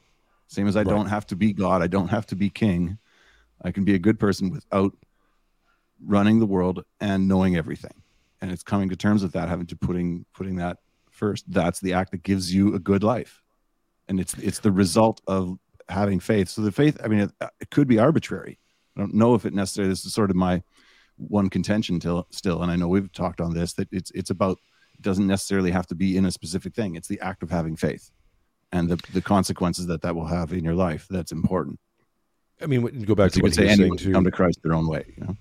Same 0.49 0.69
as 0.69 0.77
I 0.77 0.81
Right. 0.81 0.89
don't 0.89 1.07
have 1.07 1.27
to 1.29 1.37
be 1.37 1.53
God, 1.53 1.83
I 1.83 1.87
don't 1.87 2.09
have 2.09 2.27
to 2.27 2.37
be 2.37 2.51
king. 2.51 2.99
I 3.63 3.71
can 3.73 3.85
be 3.85 3.95
a 3.95 3.99
good 3.99 4.19
person 4.19 4.51
without 4.51 4.93
running 6.05 6.39
the 6.39 6.47
world 6.47 6.85
and 7.01 7.29
knowing 7.29 7.57
everything 7.57 8.03
and 8.41 8.53
it's 8.53 8.63
coming 8.63 8.89
to 8.91 8.97
terms 8.97 9.23
with 9.23 9.33
that 9.33 9.49
having 9.49 9.67
to 9.67 9.77
putting 9.77 10.27
putting 10.35 10.57
that 10.57 10.79
first 11.11 11.45
that's 11.51 11.81
the 11.81 11.95
act 11.95 12.11
that 12.11 12.23
gives 12.23 12.53
you 12.53 12.75
a 12.75 12.79
good 12.79 13.03
life 13.03 13.43
and 14.09 14.21
it's 14.21 14.35
it's 14.35 14.59
the 14.59 14.73
result 14.73 15.23
of 15.27 15.57
having 15.89 16.21
faith 16.21 16.49
so 16.49 16.61
the 16.61 16.73
faith 16.73 16.99
i 17.03 17.09
mean 17.09 17.21
it, 17.21 17.33
it 17.61 17.71
could 17.71 17.89
be 17.89 17.99
arbitrary 17.99 18.59
i 18.97 19.01
don't 19.01 19.15
know 19.15 19.35
if 19.35 19.47
it 19.47 19.55
necessarily 19.55 19.89
this 19.91 20.05
is 20.05 20.13
sort 20.13 20.31
of 20.31 20.37
my 20.37 20.63
one 21.17 21.49
contention 21.49 21.99
till 22.01 22.27
still 22.31 22.63
and 22.63 22.71
i 22.71 22.77
know 22.77 22.89
we've 22.89 23.13
talked 23.13 23.41
on 23.41 23.55
this 23.55 23.73
that 23.75 23.89
it's 23.93 24.11
it's 24.11 24.31
about 24.31 24.59
doesn't 25.05 25.27
necessarily 25.27 25.71
have 25.71 25.87
to 25.87 25.95
be 25.95 26.17
in 26.17 26.25
a 26.25 26.31
specific 26.33 26.75
thing. 26.75 26.97
It's 26.97 27.09
the 27.09 27.21
act 27.21 27.43
of 27.43 27.51
having 27.51 27.77
faith 27.77 28.11
and 28.75 28.89
the 28.89 28.97
the 29.13 29.23
consequences 29.23 29.87
that 29.87 30.03
that 30.03 30.15
will 30.15 30.27
have 30.27 30.53
in 30.53 30.65
your 30.65 30.75
life 30.75 31.07
that's 31.09 31.33
important. 31.33 31.79
I 32.61 32.67
mean 32.67 33.03
go 33.03 33.15
back 33.15 33.33
to 33.33 33.41
what 33.41 33.55
say 33.55 33.75
saying 33.75 33.97
too 33.97 34.13
come 34.13 34.25
to 34.25 34.31
christ 34.31 34.61
their 34.63 34.75
own 34.75 34.87
way 34.87 35.15
you 35.17 35.25
know? 35.25 35.37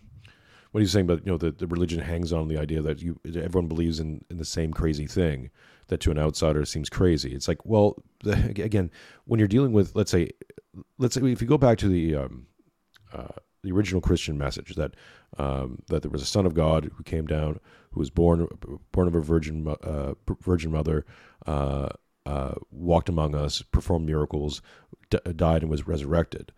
What 0.72 0.82
he's 0.82 0.92
saying 0.92 1.06
about 1.06 1.26
you 1.26 1.32
know 1.32 1.38
the, 1.38 1.52
the 1.52 1.68
religion 1.68 2.00
hangs 2.00 2.32
on 2.34 2.48
the 2.48 2.58
idea 2.58 2.82
that 2.82 3.02
you 3.02 3.20
everyone 3.26 3.68
believes 3.68 4.00
in, 4.00 4.24
in 4.30 4.38
the 4.38 4.46
same 4.46 4.72
crazy 4.72 5.06
thing 5.08 5.52
that 5.88 6.00
to 6.02 6.12
an 6.12 6.18
outsider 6.18 6.66
seems 6.66 6.90
crazy. 6.90 7.34
It's 7.34 7.48
like 7.48 7.66
well 7.66 8.02
the, 8.24 8.34
again 8.64 8.90
when 9.26 9.40
you're 9.40 9.48
dealing 9.48 9.72
with 9.72 9.96
let's 9.96 10.12
say 10.12 10.32
let's 10.98 11.16
say 11.16 11.22
if 11.32 11.42
you 11.42 11.48
go 11.48 11.58
back 11.58 11.78
to 11.80 11.88
the 11.88 12.16
um, 12.16 12.48
uh, 13.14 13.28
the 13.64 13.72
original 13.72 14.02
christian 14.02 14.38
message 14.38 14.76
that 14.76 14.96
um, 15.38 15.80
that 15.88 16.02
there 16.02 16.12
was 16.12 16.22
a 16.22 16.26
son 16.28 16.46
of 16.46 16.54
god 16.54 16.92
who 16.96 17.04
came 17.04 17.26
down 17.26 17.60
who 17.92 18.00
was 18.00 18.10
born 18.10 18.48
born 18.92 19.08
of 19.08 19.16
a 19.16 19.22
virgin 19.22 19.68
uh, 19.68 20.14
virgin 20.42 20.72
mother 20.72 21.06
uh, 21.48 21.90
uh, 22.26 22.56
walked 22.72 23.10
among 23.10 23.36
us 23.36 23.62
performed 23.62 24.06
miracles 24.06 24.62
d- 25.10 25.34
died 25.36 25.62
and 25.62 25.72
was 25.72 25.88
resurrected. 25.88 26.52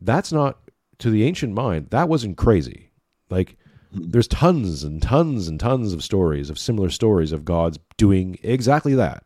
That's 0.00 0.32
not 0.32 0.58
to 0.98 1.10
the 1.10 1.24
ancient 1.24 1.54
mind 1.54 1.88
that 1.90 2.08
wasn't 2.08 2.36
crazy. 2.36 2.90
Like 3.28 3.56
there's 3.92 4.28
tons 4.28 4.84
and 4.84 5.02
tons 5.02 5.48
and 5.48 5.58
tons 5.58 5.92
of 5.92 6.02
stories 6.02 6.50
of 6.50 6.58
similar 6.58 6.90
stories 6.90 7.32
of 7.32 7.44
gods 7.44 7.78
doing 7.96 8.38
exactly 8.42 8.94
that 8.94 9.24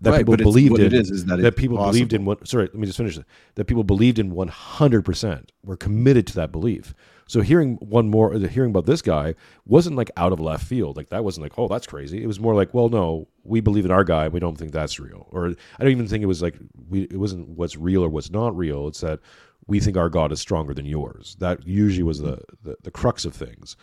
that 0.00 0.14
Right, 0.14 0.18
people 0.18 0.36
believed 0.36 0.78
in 0.78 0.86
it 0.86 0.92
is 0.92 1.10
is 1.10 1.24
that 1.26 1.40
it's 1.40 1.56
people 1.56 1.78
believed 1.78 2.12
in 2.12 2.24
possible. 2.24 2.40
what 2.40 2.48
sorry 2.48 2.64
let 2.66 2.74
me 2.74 2.86
just 2.86 2.98
finish 2.98 3.16
that 3.16 3.26
that 3.56 3.66
people 3.66 3.84
believed 3.84 4.18
in 4.18 4.32
100% 4.32 5.48
were 5.64 5.76
committed 5.76 6.26
to 6.28 6.34
that 6.36 6.52
belief. 6.52 6.94
So 7.26 7.42
hearing 7.42 7.76
one 7.76 8.08
more 8.10 8.32
hearing 8.34 8.70
about 8.70 8.86
this 8.86 9.02
guy 9.02 9.34
wasn't 9.66 9.96
like 9.96 10.10
out 10.16 10.32
of 10.32 10.40
left 10.40 10.66
field. 10.66 10.96
Like 10.96 11.10
that 11.10 11.22
wasn't 11.24 11.44
like 11.44 11.58
oh 11.58 11.68
that's 11.68 11.86
crazy. 11.86 12.22
It 12.22 12.26
was 12.26 12.40
more 12.40 12.54
like 12.54 12.74
well 12.74 12.88
no 12.88 13.28
we 13.44 13.60
believe 13.60 13.84
in 13.84 13.90
our 13.90 14.04
guy 14.04 14.28
we 14.28 14.40
don't 14.40 14.56
think 14.58 14.72
that's 14.72 14.98
real. 14.98 15.28
Or 15.30 15.48
i 15.48 15.82
don't 15.82 15.92
even 15.92 16.08
think 16.08 16.22
it 16.22 16.26
was 16.26 16.42
like 16.42 16.56
we 16.88 17.02
it 17.02 17.18
wasn't 17.18 17.48
what's 17.50 17.76
real 17.76 18.02
or 18.04 18.08
what's 18.08 18.30
not 18.30 18.56
real. 18.56 18.88
It's 18.88 19.00
that 19.02 19.20
we 19.66 19.78
think 19.80 19.96
our 19.96 20.08
god 20.08 20.32
is 20.32 20.40
stronger 20.40 20.74
than 20.74 20.86
yours. 20.86 21.36
That 21.38 21.66
usually 21.66 22.02
was 22.02 22.18
the 22.20 22.42
the, 22.62 22.76
the 22.82 22.90
crux 22.90 23.24
of 23.24 23.34
things. 23.34 23.76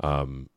Um 0.00 0.48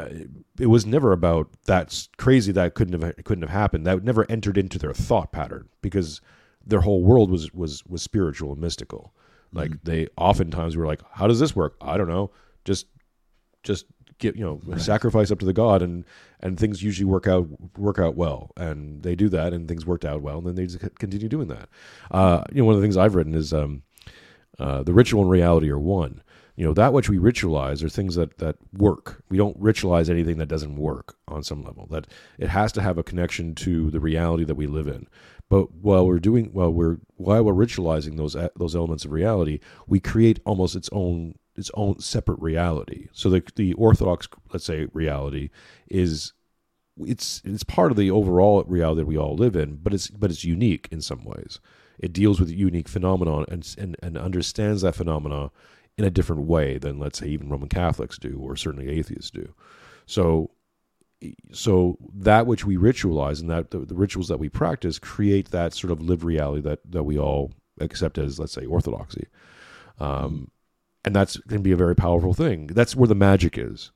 it 0.00 0.66
was 0.66 0.86
never 0.86 1.12
about 1.12 1.48
that's 1.66 2.08
crazy 2.18 2.52
that 2.52 2.74
couldn't 2.74 3.00
have 3.00 3.24
couldn't 3.24 3.42
have 3.42 3.50
happened. 3.50 3.86
That 3.86 4.04
never 4.04 4.30
entered 4.30 4.58
into 4.58 4.78
their 4.78 4.92
thought 4.92 5.32
pattern 5.32 5.68
because 5.82 6.20
their 6.64 6.80
whole 6.80 7.02
world 7.02 7.30
was 7.30 7.52
was 7.52 7.84
was 7.86 8.02
spiritual 8.02 8.52
and 8.52 8.60
mystical. 8.60 9.14
Like 9.52 9.82
they 9.82 10.08
oftentimes 10.16 10.76
were 10.76 10.86
like, 10.86 11.00
"How 11.12 11.26
does 11.26 11.40
this 11.40 11.56
work? 11.56 11.76
I 11.80 11.96
don't 11.96 12.08
know. 12.08 12.30
Just 12.64 12.86
just 13.62 13.86
get 14.18 14.36
you 14.36 14.44
know 14.44 14.76
sacrifice 14.76 15.30
up 15.30 15.38
to 15.38 15.46
the 15.46 15.52
god 15.52 15.80
and 15.80 16.04
and 16.40 16.58
things 16.58 16.82
usually 16.82 17.04
work 17.04 17.26
out 17.26 17.46
work 17.78 17.98
out 17.98 18.16
well 18.16 18.50
and 18.56 19.02
they 19.02 19.14
do 19.14 19.28
that 19.28 19.52
and 19.52 19.68
things 19.68 19.86
worked 19.86 20.04
out 20.04 20.22
well 20.22 20.38
and 20.38 20.46
then 20.46 20.54
they 20.56 20.66
just 20.66 20.80
continue 20.98 21.28
doing 21.28 21.48
that 21.48 21.68
uh 22.10 22.42
you 22.52 22.58
know 22.58 22.64
one 22.64 22.74
of 22.74 22.80
the 22.80 22.84
things 22.84 22.96
i've 22.96 23.14
written 23.14 23.34
is 23.34 23.52
um 23.52 23.82
uh 24.58 24.82
the 24.82 24.92
ritual 24.92 25.22
and 25.22 25.30
reality 25.30 25.70
are 25.70 25.78
one 25.78 26.20
you 26.58 26.64
know 26.64 26.74
that 26.74 26.92
which 26.92 27.08
we 27.08 27.18
ritualize 27.18 27.84
are 27.84 27.88
things 27.88 28.16
that 28.16 28.38
that 28.38 28.56
work. 28.72 29.22
We 29.28 29.36
don't 29.36 29.62
ritualize 29.62 30.10
anything 30.10 30.38
that 30.38 30.48
doesn't 30.48 30.74
work 30.74 31.14
on 31.28 31.44
some 31.44 31.62
level 31.62 31.86
that 31.92 32.08
it 32.36 32.48
has 32.48 32.72
to 32.72 32.82
have 32.82 32.98
a 32.98 33.04
connection 33.04 33.54
to 33.56 33.92
the 33.92 34.00
reality 34.00 34.42
that 34.42 34.56
we 34.56 34.66
live 34.66 34.88
in. 34.88 35.06
But 35.48 35.72
while 35.72 36.04
we're 36.04 36.18
doing 36.18 36.46
while 36.46 36.72
we're 36.72 36.96
while 37.14 37.44
we're 37.44 37.52
ritualizing 37.52 38.16
those 38.16 38.34
e- 38.34 38.48
those 38.56 38.74
elements 38.74 39.04
of 39.04 39.12
reality 39.12 39.60
we 39.86 40.00
create 40.00 40.40
almost 40.44 40.74
its 40.74 40.88
own 40.90 41.36
its 41.54 41.70
own 41.74 42.00
separate 42.00 42.40
reality. 42.40 43.06
So 43.12 43.30
the 43.30 43.44
the 43.54 43.74
orthodox 43.74 44.26
let's 44.52 44.64
say 44.64 44.88
reality 44.92 45.50
is 45.86 46.32
it's 46.98 47.40
it's 47.44 47.62
part 47.62 47.92
of 47.92 47.96
the 47.96 48.10
overall 48.10 48.64
reality 48.64 49.02
that 49.02 49.06
we 49.06 49.16
all 49.16 49.36
live 49.36 49.54
in 49.54 49.76
but 49.76 49.94
it's 49.94 50.08
but 50.08 50.32
it's 50.32 50.42
unique 50.42 50.88
in 50.90 51.02
some 51.02 51.22
ways. 51.22 51.60
It 52.00 52.12
deals 52.12 52.40
with 52.40 52.50
unique 52.50 52.88
phenomenon 52.88 53.44
and 53.48 53.76
and, 53.78 53.96
and 54.02 54.18
understands 54.18 54.82
that 54.82 54.96
phenomena 54.96 55.52
in 55.98 56.04
a 56.04 56.10
different 56.10 56.42
way 56.46 56.78
than 56.78 56.98
let's 56.98 57.18
say 57.18 57.26
even 57.26 57.50
Roman 57.50 57.68
Catholics 57.68 58.18
do 58.18 58.38
or 58.40 58.56
certainly 58.56 58.88
atheists 58.88 59.30
do. 59.30 59.52
So 60.06 60.50
so 61.52 61.98
that 62.14 62.46
which 62.46 62.64
we 62.64 62.76
ritualize 62.76 63.40
and 63.40 63.50
that 63.50 63.72
the, 63.72 63.80
the 63.80 63.94
rituals 63.96 64.28
that 64.28 64.38
we 64.38 64.48
practice 64.48 64.98
create 65.00 65.50
that 65.50 65.74
sort 65.74 65.90
of 65.90 66.00
lived 66.00 66.22
reality 66.22 66.62
that 66.62 66.78
that 66.90 67.02
we 67.02 67.18
all 67.18 67.52
accept 67.80 68.16
as 68.18 68.38
let's 68.38 68.52
say 68.52 68.64
orthodoxy. 68.64 69.26
Um, 69.98 70.50
and 71.04 71.14
that's 71.14 71.36
going 71.38 71.60
to 71.60 71.64
be 71.64 71.72
a 71.72 71.76
very 71.76 71.96
powerful 71.96 72.34
thing. 72.34 72.68
That's 72.68 72.94
where 72.94 73.08
the 73.08 73.14
magic 73.14 73.56
is. 73.58 73.90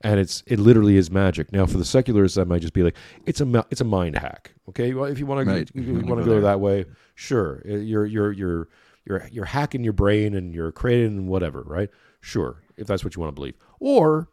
And 0.00 0.18
it's 0.20 0.42
it 0.46 0.58
literally 0.58 0.96
is 0.96 1.10
magic. 1.10 1.52
Now, 1.52 1.64
for 1.66 1.78
the 1.78 1.84
secularists, 1.84 2.36
that 2.36 2.46
might 2.46 2.60
just 2.62 2.74
be 2.74 2.82
like 2.82 2.96
it's 3.24 3.40
a 3.40 3.64
it's 3.70 3.80
a 3.80 3.84
mind 3.84 4.18
hack. 4.18 4.52
Okay, 4.68 4.92
well, 4.94 5.04
if 5.04 5.18
you 5.18 5.26
want 5.26 5.46
Right. 5.46 5.66
to 5.68 5.78
If 5.78 5.86
you 5.86 5.94
you 6.00 6.04
wanna 6.04 6.22
go 6.22 6.26
go 6.26 6.30
there. 6.32 6.40
that 6.42 6.60
way, 6.60 6.84
sure. 7.14 7.62
Uh, 7.68 7.76
You're 7.76 8.04
you're 8.04 8.32
you're 8.32 8.68
you're 9.04 9.28
you're 9.30 9.44
hacking 9.44 9.84
your 9.84 9.92
brain 9.92 10.34
and 10.34 10.54
you're 10.54 10.72
creating 10.72 11.26
whatever, 11.26 11.62
right? 11.62 11.90
Sure, 12.20 12.62
if 12.76 12.86
that's 12.86 13.04
what 13.04 13.14
you 13.14 13.20
want 13.20 13.30
to 13.30 13.34
believe, 13.34 13.56
or 13.80 14.28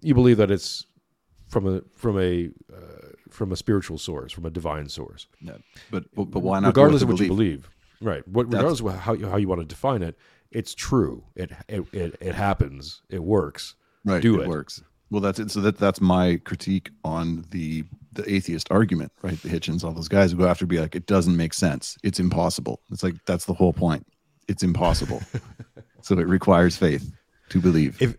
you 0.00 0.14
believe 0.14 0.36
that 0.38 0.50
it's 0.50 0.86
from 1.46 1.66
a 1.66 1.82
from 1.94 2.18
a 2.18 2.50
uh, 2.72 3.08
from 3.30 3.52
a 3.52 3.56
spiritual 3.56 3.98
source, 3.98 4.32
from 4.32 4.46
a 4.46 4.50
divine 4.50 4.88
source. 4.88 5.26
Yeah. 5.40 5.58
But, 5.90 6.04
but 6.14 6.30
but 6.30 6.40
why 6.40 6.60
not? 6.60 6.68
regardless 6.68 7.02
of 7.02 7.08
what 7.08 7.20
you 7.20 7.28
believe, 7.28 7.68
right? 8.00 8.26
What, 8.26 8.46
regardless 8.46 8.80
of 8.80 8.98
how 8.98 9.12
you, 9.12 9.28
how 9.28 9.36
you 9.36 9.48
want 9.48 9.60
to 9.60 9.66
define 9.66 10.02
it, 10.02 10.16
it's 10.50 10.74
true. 10.74 11.24
It 11.34 11.52
it 11.68 11.84
it, 11.92 12.16
it 12.20 12.34
happens. 12.34 13.02
It 13.10 13.22
works. 13.22 13.74
right 14.04 14.22
do 14.22 14.40
it, 14.40 14.44
it. 14.44 14.48
works 14.48 14.82
well 15.10 15.20
that's 15.20 15.38
it. 15.38 15.50
So 15.50 15.60
that 15.62 15.78
that's 15.78 16.00
my 16.00 16.40
critique 16.44 16.90
on 17.04 17.44
the 17.50 17.84
the 18.12 18.30
atheist 18.32 18.66
argument 18.70 19.12
right? 19.22 19.40
The 19.42 19.48
hitchens 19.48 19.84
all 19.84 19.92
those 19.92 20.08
guys 20.08 20.32
who 20.32 20.38
go 20.38 20.46
after 20.48 20.66
be 20.66 20.80
like 20.80 20.94
it 20.96 21.06
doesn't 21.06 21.36
make 21.36 21.54
sense. 21.54 21.96
It's 22.02 22.18
impossible. 22.18 22.80
It's 22.90 23.02
like 23.02 23.14
that's 23.26 23.44
the 23.44 23.54
whole 23.54 23.72
point. 23.72 24.06
It's 24.48 24.62
impossible. 24.62 25.22
So 26.00 26.16
it 26.16 26.28
requires 26.28 26.76
faith 26.76 27.12
to 27.50 27.60
believe. 27.60 28.00
If 28.00 28.14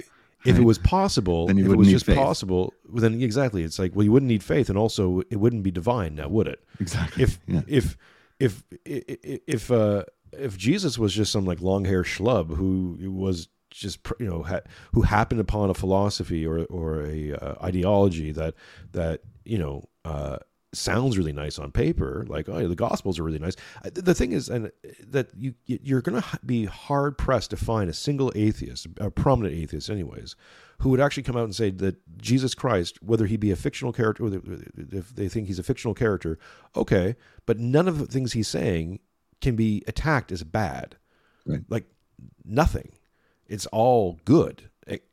if 0.45 0.57
it 0.59 0.63
was 0.63 0.77
possible, 0.77 1.47
Then 1.47 1.57
you 1.57 1.65
if 1.65 1.71
it 1.71 1.75
was 1.77 1.87
need 1.87 1.93
just 1.93 2.05
faith. 2.05 2.17
possible, 2.17 2.73
then 2.93 3.21
exactly, 3.21 3.63
it's 3.63 3.79
like 3.79 3.95
well, 3.95 4.03
you 4.03 4.11
wouldn't 4.11 4.27
need 4.27 4.43
faith, 4.43 4.69
and 4.69 4.77
also 4.77 5.21
it 5.31 5.37
wouldn't 5.37 5.63
be 5.63 5.71
divine, 5.71 6.15
now 6.15 6.27
would 6.27 6.47
it? 6.47 6.59
exactly. 6.79 7.23
If 7.23 7.39
yeah. 7.47 7.61
if 7.67 7.97
if 8.39 8.63
i- 8.85 9.03
i- 9.09 9.39
if 9.47 9.71
uh, 9.71 10.03
if 10.33 10.57
Jesus 10.57 10.99
was 10.99 11.13
just 11.13 11.31
some 11.31 11.45
like 11.45 11.61
long 11.61 11.85
hair 11.85 12.03
schlub 12.03 12.55
who 12.55 12.97
was 13.01 13.47
just 13.69 13.99
you 14.19 14.27
know 14.27 14.43
ha- 14.43 14.61
who 14.93 15.01
happened 15.01 15.41
upon 15.41 15.69
a 15.69 15.73
philosophy 15.73 16.45
or 16.45 16.65
or 16.65 17.05
a 17.05 17.33
uh, 17.33 17.55
ideology 17.63 18.31
that 18.31 18.55
that 18.91 19.21
you 19.45 19.57
know 19.57 19.83
uh, 20.05 20.37
sounds 20.73 21.17
really 21.17 21.33
nice 21.33 21.57
on 21.57 21.71
paper, 21.71 22.25
like 22.27 22.47
oh 22.49 22.67
the 22.67 22.75
Gospels 22.75 23.19
are 23.19 23.23
really 23.23 23.39
nice. 23.39 23.55
Uh, 23.83 23.89
The 23.93 24.13
thing 24.13 24.31
is, 24.31 24.49
and 24.49 24.71
that 25.07 25.29
you 25.35 25.53
you're 25.65 26.01
going 26.01 26.21
to 26.21 26.39
be 26.45 26.65
hard 26.65 27.17
pressed 27.17 27.51
to 27.51 27.57
find 27.57 27.89
a 27.89 27.93
single 27.93 28.31
atheist, 28.35 28.87
a 28.97 29.09
prominent 29.09 29.55
atheist, 29.55 29.89
anyways, 29.89 30.35
who 30.79 30.89
would 30.89 30.99
actually 30.99 31.23
come 31.23 31.37
out 31.37 31.45
and 31.45 31.55
say 31.55 31.71
that 31.71 31.95
Jesus 32.17 32.53
Christ, 32.53 33.01
whether 33.01 33.25
he 33.25 33.37
be 33.37 33.51
a 33.51 33.55
fictional 33.55 33.93
character, 33.93 34.41
if 34.77 35.15
they 35.15 35.27
think 35.27 35.47
he's 35.47 35.59
a 35.59 35.63
fictional 35.63 35.93
character, 35.93 36.37
okay, 36.75 37.15
but 37.45 37.59
none 37.59 37.87
of 37.87 37.99
the 37.99 38.05
things 38.05 38.33
he's 38.33 38.47
saying 38.47 38.99
can 39.41 39.55
be 39.55 39.83
attacked 39.87 40.31
as 40.31 40.43
bad. 40.43 40.97
Right. 41.45 41.61
Like 41.69 41.85
nothing. 42.45 42.91
It's 43.49 43.65
all 43.67 44.19
good. 44.25 44.69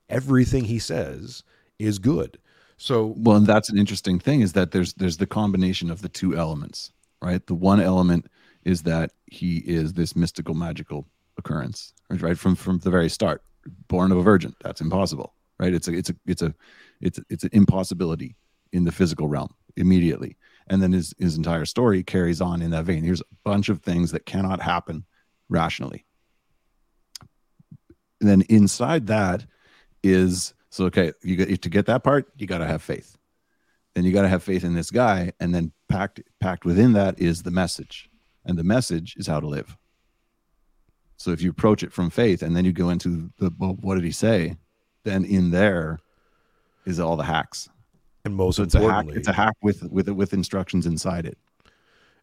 Everything 0.09 0.65
he 0.65 0.79
says 0.79 1.43
is 1.79 1.99
good. 1.99 2.39
So 2.77 3.15
well 3.17 3.37
and 3.37 3.47
that's 3.47 3.71
an 3.71 3.79
interesting 3.79 4.21
thing 4.21 4.41
is 4.41 4.53
that 4.53 4.71
there's 4.71 4.93
there's 4.95 5.17
the 5.17 5.27
combination 5.27 5.91
of 5.91 6.03
the 6.03 6.09
two 6.09 6.37
elements 6.37 6.93
right? 7.23 7.45
The 7.47 7.55
one 7.55 7.81
element 7.81 8.27
is 8.65 8.83
that 8.83 9.13
he 9.27 9.59
is 9.59 9.95
this 9.95 10.15
mystical 10.15 10.55
magical 10.55 11.07
occurrence 11.39 11.93
right 12.11 12.39
from 12.39 12.55
from 12.55 12.79
the 12.79 12.91
very 12.91 13.09
start. 13.09 13.43
Born 13.89 14.13
of 14.13 14.19
a 14.19 14.23
virgin 14.23 14.55
that's 14.63 14.81
impossible 14.81 15.33
right? 15.59 15.75
It's 15.75 15.89
a 15.89 15.93
it's 15.95 16.11
a 16.11 16.17
it's 16.27 16.43
a 16.43 16.55
it's 17.01 17.19
it's 17.31 17.45
an 17.45 17.51
impossibility 17.53 18.37
in 18.73 18.85
the 18.85 18.93
physical 18.93 19.29
realm 19.29 19.55
immediately. 19.77 20.37
And 20.69 20.83
then 20.83 20.93
his 20.93 21.15
his 21.19 21.37
entire 21.37 21.65
story 21.65 22.03
carries 22.03 22.41
on 22.41 22.63
in 22.63 22.71
that 22.73 22.85
vein. 22.85 23.03
Here's 23.03 23.21
a 23.21 23.35
bunch 23.45 23.69
of 23.69 23.83
things 23.83 24.11
that 24.13 24.27
cannot 24.27 24.61
happen 24.61 25.05
rationally 25.49 26.05
and 28.21 28.29
then 28.29 28.43
inside 28.43 29.07
that 29.09 29.45
is 30.03 30.55
so 30.71 30.87
okay 30.87 31.13
you 31.23 31.37
get 31.37 31.63
to 31.63 31.69
get 31.69 31.87
that 31.87 32.05
part 32.05 32.31
you 32.37 32.47
got 32.47 32.59
to 32.59 32.67
have 32.67 32.83
faith. 32.83 33.17
Then 33.95 34.05
you 34.05 34.13
got 34.13 34.23
to 34.23 34.29
have 34.29 34.43
faith 34.43 34.63
in 34.63 34.75
this 34.75 34.91
guy 34.91 35.33
and 35.41 35.55
then 35.55 35.73
packed 35.89 36.21
packed 36.41 36.65
within 36.65 36.93
that 36.95 37.19
is 37.19 37.43
the 37.43 37.51
message. 37.51 38.11
And 38.45 38.59
the 38.59 38.65
message 38.65 39.15
is 39.17 39.27
how 39.27 39.41
to 39.41 39.47
live. 39.47 39.77
So 41.17 41.31
if 41.31 41.41
you 41.41 41.51
approach 41.51 41.83
it 41.83 41.93
from 41.93 42.11
faith 42.11 42.43
and 42.43 42.55
then 42.55 42.65
you 42.65 42.73
go 42.73 42.91
into 42.91 43.31
the 43.39 43.51
well, 43.59 43.77
what 43.81 43.95
did 43.95 44.05
he 44.05 44.13
say? 44.13 44.57
Then 45.05 45.25
in 45.25 45.51
there 45.51 45.99
is 46.85 47.01
all 47.01 47.17
the 47.17 47.25
hacks. 47.25 47.69
And 48.25 48.35
most 48.35 48.57
so 48.57 48.65
it's 48.65 48.75
a 48.75 48.81
hack 48.81 49.07
it's 49.09 49.29
a 49.29 49.33
hack 49.33 49.55
with 49.63 49.83
with 49.85 50.09
with 50.09 50.33
instructions 50.33 50.87
inside 50.87 51.27
it 51.27 51.39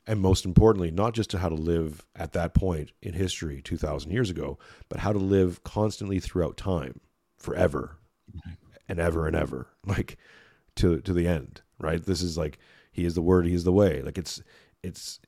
and 0.05 0.19
most 0.19 0.45
importantly, 0.45 0.91
not 0.91 1.13
just 1.13 1.29
to 1.31 1.37
how 1.37 1.49
to 1.49 1.55
live 1.55 2.05
at 2.15 2.33
that 2.33 2.53
point 2.53 2.91
in 3.01 3.13
history 3.13 3.61
2,000 3.61 4.11
years 4.11 4.29
ago, 4.29 4.57
but 4.89 4.99
how 4.99 5.13
to 5.13 5.19
live 5.19 5.63
constantly 5.63 6.19
throughout 6.19 6.57
time, 6.57 6.99
forever 7.37 7.97
and 8.87 8.99
ever 8.99 9.27
and 9.27 9.35
ever, 9.35 9.67
like 9.85 10.17
to 10.75 10.99
to 11.01 11.13
the 11.13 11.27
end. 11.27 11.61
Right? 11.79 12.03
This 12.03 12.21
is 12.21 12.37
like 12.37 12.59
he 12.91 13.05
is 13.05 13.15
the 13.15 13.21
word, 13.21 13.45
he 13.45 13.53
is 13.53 13.63
the 13.63 13.71
way. 13.71 14.01
Like 14.01 14.17
it's 14.17 14.41
it's 14.83 15.19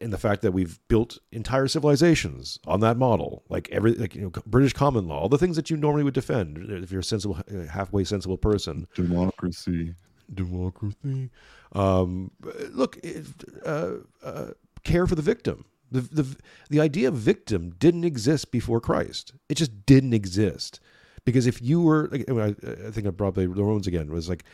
in 0.00 0.10
the 0.10 0.18
fact 0.18 0.40
that 0.42 0.52
we've 0.52 0.80
built 0.88 1.18
entire 1.32 1.68
civilizations 1.68 2.58
on 2.66 2.80
that 2.80 2.96
model, 2.96 3.44
like 3.48 3.68
every 3.70 3.92
like 3.94 4.14
you 4.14 4.22
know 4.22 4.30
British 4.46 4.72
common 4.72 5.06
law, 5.06 5.20
all 5.20 5.28
the 5.28 5.38
things 5.38 5.56
that 5.56 5.70
you 5.70 5.76
normally 5.76 6.04
would 6.04 6.14
defend 6.14 6.58
if 6.70 6.90
you're 6.90 7.00
a 7.00 7.04
sensible, 7.04 7.38
halfway 7.70 8.04
sensible 8.04 8.38
person 8.38 8.86
democracy 8.94 9.94
democracy. 10.32 11.30
Um, 11.72 12.30
look, 12.70 12.98
it, 13.02 13.26
uh, 13.64 13.94
uh, 14.22 14.46
care 14.84 15.06
for 15.06 15.14
the 15.14 15.22
victim. 15.22 15.64
The, 15.90 16.00
the 16.00 16.36
the 16.70 16.80
idea 16.80 17.08
of 17.08 17.14
victim 17.14 17.74
didn't 17.78 18.04
exist 18.04 18.50
before 18.50 18.80
Christ. 18.80 19.34
It 19.48 19.56
just 19.56 19.84
didn't 19.84 20.14
exist 20.14 20.80
because 21.24 21.46
if 21.46 21.60
you 21.60 21.82
were, 21.82 22.08
like, 22.10 22.28
I, 22.30 22.54
I 22.86 22.90
think 22.90 23.06
I 23.06 23.10
brought 23.10 23.34
the 23.34 23.48
Romans 23.48 23.86
again. 23.86 24.10
Was 24.10 24.28
like 24.28 24.44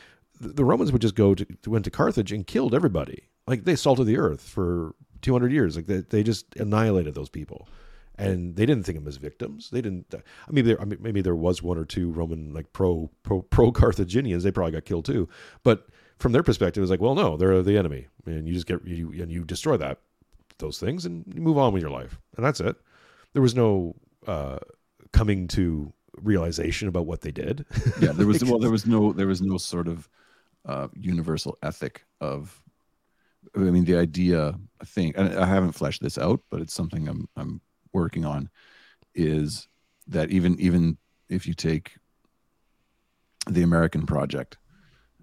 the, 0.40 0.64
Romans 0.64 0.90
would 0.90 1.02
just 1.02 1.14
go 1.14 1.34
to 1.34 1.46
went 1.66 1.84
to 1.84 1.90
Carthage 1.90 2.32
and 2.32 2.46
killed 2.46 2.74
everybody. 2.74 3.28
Like 3.46 3.64
they 3.64 3.76
salted 3.76 4.06
the 4.06 4.18
earth 4.18 4.42
for 4.42 4.94
two 5.22 5.32
hundred 5.32 5.52
years. 5.52 5.76
Like 5.76 5.86
they 5.86 5.98
they 5.98 6.22
just 6.22 6.56
annihilated 6.56 7.14
those 7.14 7.28
people 7.28 7.68
and 8.18 8.56
they 8.56 8.66
didn't 8.66 8.84
think 8.84 8.98
of 8.98 9.04
them 9.04 9.08
as 9.08 9.16
victims. 9.16 9.70
They 9.70 9.80
didn't. 9.80 10.14
I 10.14 10.52
mean, 10.52 10.64
there, 10.64 10.80
I 10.80 10.84
mean, 10.84 10.98
maybe 11.00 11.20
there 11.20 11.34
was 11.34 11.62
one 11.62 11.78
or 11.78 11.84
two 11.84 12.10
Roman 12.10 12.52
like 12.52 12.72
pro 12.72 13.10
pro 13.22 13.42
pro 13.42 13.72
Carthaginians. 13.72 14.42
They 14.42 14.50
probably 14.50 14.72
got 14.72 14.84
killed 14.84 15.04
too. 15.04 15.28
But 15.62 15.86
from 16.18 16.32
their 16.32 16.42
perspective, 16.42 16.82
it's 16.82 16.90
like, 16.90 17.00
well, 17.00 17.14
no, 17.14 17.36
they're 17.36 17.62
the 17.62 17.78
enemy, 17.78 18.08
and 18.26 18.46
you 18.46 18.54
just 18.54 18.66
get 18.66 18.84
you 18.84 19.12
and 19.12 19.30
you 19.30 19.44
destroy 19.44 19.76
that 19.76 19.98
those 20.58 20.78
things 20.78 21.06
and 21.06 21.24
you 21.32 21.40
move 21.40 21.58
on 21.58 21.72
with 21.72 21.82
your 21.82 21.90
life, 21.90 22.18
and 22.36 22.44
that's 22.44 22.60
it. 22.60 22.76
There 23.32 23.42
was 23.42 23.54
no 23.54 23.94
uh, 24.26 24.58
coming 25.12 25.48
to 25.48 25.92
realization 26.20 26.88
about 26.88 27.06
what 27.06 27.20
they 27.20 27.30
did. 27.30 27.64
Yeah, 28.00 28.12
there 28.12 28.26
was 28.26 28.44
well, 28.44 28.58
there 28.58 28.70
was 28.70 28.86
no 28.86 29.12
there 29.12 29.26
was 29.26 29.40
no 29.40 29.56
sort 29.56 29.88
of 29.88 30.08
uh, 30.66 30.88
universal 30.94 31.58
ethic 31.62 32.04
of. 32.20 32.62
I 33.56 33.60
mean, 33.60 33.84
the 33.84 33.96
idea 33.96 34.58
I 34.80 34.84
think 34.84 35.16
and 35.16 35.34
I 35.34 35.46
haven't 35.46 35.72
fleshed 35.72 36.02
this 36.02 36.18
out, 36.18 36.40
but 36.50 36.60
it's 36.60 36.74
something 36.74 37.08
I'm 37.08 37.28
I'm 37.36 37.60
working 37.92 38.24
on. 38.24 38.50
Is 39.14 39.68
that 40.06 40.30
even 40.30 40.58
even 40.60 40.98
if 41.28 41.46
you 41.46 41.54
take 41.54 41.96
the 43.46 43.62
American 43.62 44.06
project, 44.06 44.58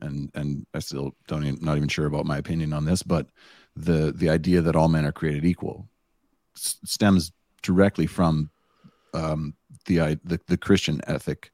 and 0.02 0.32
and 0.34 0.66
I 0.74 0.80
still 0.80 1.16
don't 1.28 1.46
even, 1.46 1.60
not 1.62 1.78
even 1.78 1.90
sure 1.90 2.06
about 2.06 2.26
my 2.26 2.38
opinion 2.38 2.74
on 2.74 2.86
this, 2.86 3.04
but 3.04 3.28
the 3.76 4.12
the 4.16 4.30
idea 4.30 4.62
that 4.62 4.76
all 4.76 4.88
men 4.88 5.06
are 5.06 5.12
created 5.12 5.46
equal 5.46 5.88
s- 6.56 6.78
stems 6.84 7.32
directly 7.62 8.08
from 8.08 8.50
um, 9.14 9.56
the, 9.86 10.20
the 10.24 10.40
the 10.48 10.58
Christian 10.58 11.02
ethic 11.08 11.52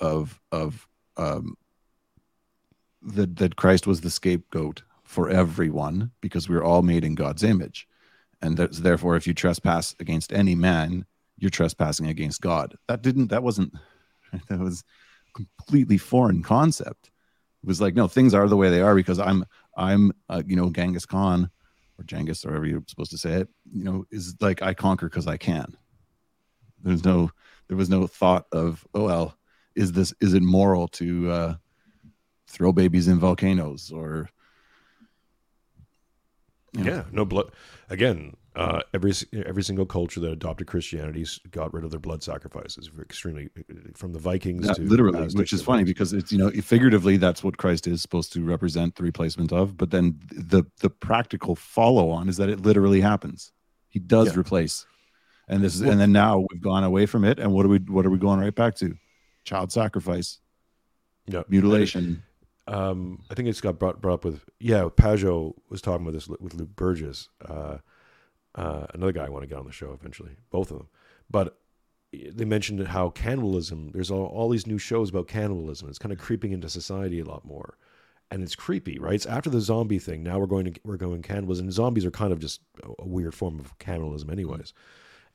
of 0.00 0.40
of 0.52 0.86
um, 1.16 1.56
that 3.02 3.36
that 3.36 3.56
Christ 3.56 3.86
was 3.86 4.00
the 4.00 4.10
scapegoat 4.10 4.82
for 5.04 5.28
everyone 5.28 6.10
because 6.20 6.48
we 6.48 6.56
are 6.56 6.64
all 6.64 6.82
made 6.82 7.04
in 7.04 7.14
God's 7.14 7.42
image, 7.42 7.86
and 8.42 8.56
therefore 8.56 9.16
if 9.16 9.26
you 9.26 9.34
trespass 9.34 9.94
against 10.00 10.32
any 10.32 10.54
man, 10.54 11.06
you're 11.38 11.50
trespassing 11.50 12.06
against 12.06 12.40
God. 12.40 12.76
That 12.88 13.02
didn't 13.02 13.28
that 13.28 13.42
wasn't 13.42 13.74
that 14.48 14.58
was 14.58 14.84
completely 15.34 15.98
foreign 15.98 16.42
concept. 16.42 17.10
It 17.62 17.66
was 17.66 17.80
like 17.80 17.94
no, 17.94 18.08
things 18.08 18.34
are 18.34 18.48
the 18.48 18.56
way 18.56 18.70
they 18.70 18.80
are 18.80 18.94
because 18.94 19.18
I'm 19.18 19.44
I'm 19.76 20.12
uh, 20.28 20.42
you 20.46 20.56
know 20.56 20.70
Genghis 20.70 21.06
Khan 21.06 21.50
or 21.98 22.04
Genghis 22.04 22.44
or 22.44 22.50
however 22.50 22.66
you're 22.66 22.84
supposed 22.86 23.10
to 23.12 23.18
say 23.18 23.32
it. 23.34 23.48
You 23.72 23.84
know 23.84 24.04
is 24.10 24.34
like 24.40 24.62
I 24.62 24.74
conquer 24.74 25.08
because 25.08 25.26
I 25.26 25.36
can. 25.36 25.76
There's 26.82 27.04
no 27.04 27.30
there 27.68 27.76
was 27.76 27.88
no 27.88 28.06
thought 28.06 28.46
of 28.52 28.86
oh 28.94 29.04
well 29.04 29.36
is 29.74 29.92
this 29.92 30.14
is 30.20 30.34
it 30.34 30.42
moral 30.42 30.88
to 30.88 31.30
uh, 31.30 31.54
throw 32.48 32.72
babies 32.72 33.08
in 33.08 33.18
volcanoes 33.18 33.90
or 33.90 34.28
you 36.76 36.84
know, 36.84 36.90
Yeah, 36.90 37.04
no 37.12 37.24
blood. 37.24 37.50
Again, 37.90 38.34
uh, 38.56 38.80
every 38.92 39.12
every 39.32 39.62
single 39.62 39.86
culture 39.86 40.20
that 40.20 40.30
adopted 40.30 40.66
Christianity 40.66 41.26
got 41.50 41.72
rid 41.72 41.84
of 41.84 41.90
their 41.90 42.00
blood 42.00 42.22
sacrifices. 42.22 42.90
Extremely, 43.00 43.48
from 43.94 44.12
the 44.12 44.18
Vikings 44.18 44.66
Yeah, 44.66 44.74
to 44.74 44.82
literally, 44.82 45.18
Aztecs 45.18 45.34
which 45.34 45.52
is 45.52 45.62
funny 45.62 45.84
because 45.84 46.12
it's 46.12 46.32
you 46.32 46.38
know 46.38 46.50
figuratively 46.50 47.16
that's 47.16 47.42
what 47.42 47.56
Christ 47.56 47.86
is 47.86 48.02
supposed 48.02 48.32
to 48.34 48.44
represent 48.44 48.94
the 48.96 49.02
replacement 49.02 49.52
of, 49.52 49.76
but 49.76 49.90
then 49.90 50.18
the 50.30 50.64
the 50.80 50.90
practical 50.90 51.54
follow 51.56 52.10
on 52.10 52.28
is 52.28 52.36
that 52.36 52.48
it 52.48 52.60
literally 52.60 53.00
happens. 53.00 53.52
He 53.88 53.98
does 53.98 54.28
Yeah. 54.34 54.40
replace, 54.40 54.86
and 55.48 55.62
this 55.62 55.74
is 55.74 55.80
and 55.82 56.00
then 56.00 56.12
now 56.12 56.44
we've 56.50 56.62
gone 56.62 56.84
away 56.84 57.06
from 57.06 57.24
it, 57.24 57.38
and 57.38 57.52
what 57.52 57.64
are 57.66 57.70
we 57.70 57.78
what 57.78 58.06
are 58.06 58.10
we 58.10 58.18
going 58.18 58.40
right 58.40 58.54
back 58.54 58.76
to? 58.76 58.96
Child 59.44 59.72
sacrifice, 59.72 60.38
Yeah. 61.26 61.42
mutilation. 61.48 62.22
Um, 62.66 63.22
I 63.30 63.34
think 63.34 63.48
it's 63.48 63.60
got 63.60 63.78
brought, 63.78 64.00
brought 64.00 64.14
up 64.14 64.24
with 64.24 64.44
yeah. 64.58 64.88
Pageau 64.88 65.54
was 65.68 65.82
talking 65.82 66.06
about 66.06 66.14
this 66.14 66.28
with 66.28 66.54
Luke 66.54 66.74
Burgis, 66.74 67.28
uh, 67.46 67.78
uh, 68.54 68.86
another 68.94 69.12
guy 69.12 69.26
I 69.26 69.28
want 69.28 69.42
to 69.42 69.48
get 69.48 69.58
on 69.58 69.66
the 69.66 69.72
show 69.72 69.92
eventually. 69.92 70.36
Both 70.50 70.70
of 70.70 70.78
them, 70.78 70.88
but 71.30 71.58
they 72.12 72.44
mentioned 72.44 72.86
how 72.88 73.10
cannibalism. 73.10 73.90
There's 73.92 74.10
all, 74.10 74.26
all 74.26 74.48
these 74.48 74.66
new 74.66 74.78
shows 74.78 75.10
about 75.10 75.28
cannibalism. 75.28 75.88
It's 75.88 75.98
kind 75.98 76.12
of 76.12 76.18
creeping 76.18 76.52
into 76.52 76.68
society 76.68 77.20
a 77.20 77.24
lot 77.24 77.44
more, 77.44 77.76
and 78.30 78.42
it's 78.42 78.54
creepy, 78.54 78.98
right? 78.98 79.14
It's 79.14 79.26
after 79.26 79.50
the 79.50 79.60
zombie 79.60 79.98
thing. 79.98 80.22
Now 80.22 80.38
we're 80.38 80.46
going 80.46 80.72
to 80.72 80.80
we're 80.84 80.96
going 80.96 81.22
cannibalism. 81.22 81.66
And 81.66 81.72
Zombies 81.72 82.04
are 82.04 82.10
kind 82.10 82.32
of 82.32 82.38
just 82.38 82.60
a- 82.82 83.04
weird 83.04 83.34
form 83.34 83.60
of 83.60 83.76
cannibalism, 83.78 84.30
anyways. 84.30 84.72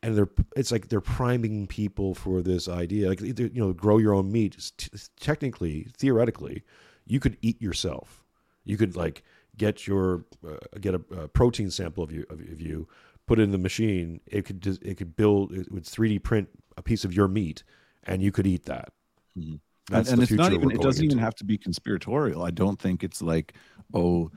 And 0.02 0.18
they're 0.18 0.30
it's 0.56 0.72
like 0.72 0.88
they're 0.88 1.02
priming 1.02 1.68
people 1.68 2.16
for 2.16 2.42
this 2.42 2.68
idea, 2.68 3.10
like 3.10 3.22
you 3.22 3.52
know, 3.54 3.74
grow 3.74 3.98
your 3.98 4.14
own 4.14 4.32
meat. 4.32 4.72
T- 4.78 4.90
technically, 5.20 5.88
theoretically, 5.98 6.64
you 7.10 7.20
could 7.20 7.38
eat 7.42 7.62
yourself. 7.62 8.24
You 8.64 8.78
could 8.78 8.96
like 8.96 9.24
get 9.58 9.86
your 9.88 10.24
uh, 10.48 10.58
get 10.80 10.94
a, 10.94 11.02
a 11.12 11.28
protein 11.28 11.72
sample 11.72 12.04
of 12.04 12.12
you 12.12 12.26
of, 12.30 12.40
of 12.40 12.62
you, 12.62 12.88
put 13.28 13.40
it 13.40 13.44
in 13.44 13.52
the 13.52 13.58
machine. 13.58 14.22
It 14.28 14.46
could 14.46 14.62
just, 14.62 14.82
it 14.84 14.96
could 14.96 15.16
build 15.18 15.52
it 15.52 15.72
would 15.72 15.84
3D 15.84 16.24
print 16.24 16.50
a 16.78 16.82
piece 16.82 17.04
of 17.04 17.14
your 17.14 17.28
meat, 17.28 17.64
and 18.04 18.22
you 18.22 18.32
could 18.32 18.48
eat 18.48 18.66
that. 18.66 18.94
Mhm. 19.38 19.42
and, 19.42 19.60
That's 19.90 20.12
and 20.12 20.20
the 20.20 20.24
it's 20.24 20.32
not 20.32 20.54
even 20.54 20.72
it 20.72 20.82
doesn't 20.82 21.04
even 21.04 21.18
have 21.18 21.36
to 21.36 21.44
be 21.44 21.58
conspiratorial 21.58 22.44
i 22.44 22.52
don't 22.52 22.80
think 22.80 23.04
it's 23.04 23.22
like 23.22 23.54
oh 23.94 24.32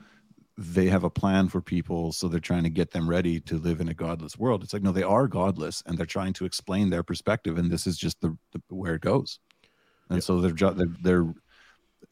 they 0.57 0.87
have 0.87 1.03
a 1.03 1.09
plan 1.09 1.47
for 1.47 1.61
people 1.61 2.11
so 2.11 2.27
they're 2.27 2.39
trying 2.39 2.63
to 2.63 2.69
get 2.69 2.91
them 2.91 3.09
ready 3.09 3.39
to 3.39 3.57
live 3.57 3.81
in 3.81 3.89
a 3.89 3.93
godless 3.93 4.37
world 4.37 4.63
it's 4.63 4.73
like 4.73 4.83
no 4.83 4.91
they 4.91 5.03
are 5.03 5.27
godless 5.27 5.81
and 5.85 5.97
they're 5.97 6.05
trying 6.05 6.33
to 6.33 6.45
explain 6.45 6.89
their 6.89 7.03
perspective 7.03 7.57
and 7.57 7.71
this 7.71 7.87
is 7.87 7.97
just 7.97 8.21
the, 8.21 8.37
the 8.51 8.61
where 8.69 8.95
it 8.95 9.01
goes 9.01 9.39
and 10.09 10.23
so 10.23 10.39
they're, 10.39 10.71
they're 10.71 10.85
they're 11.01 11.33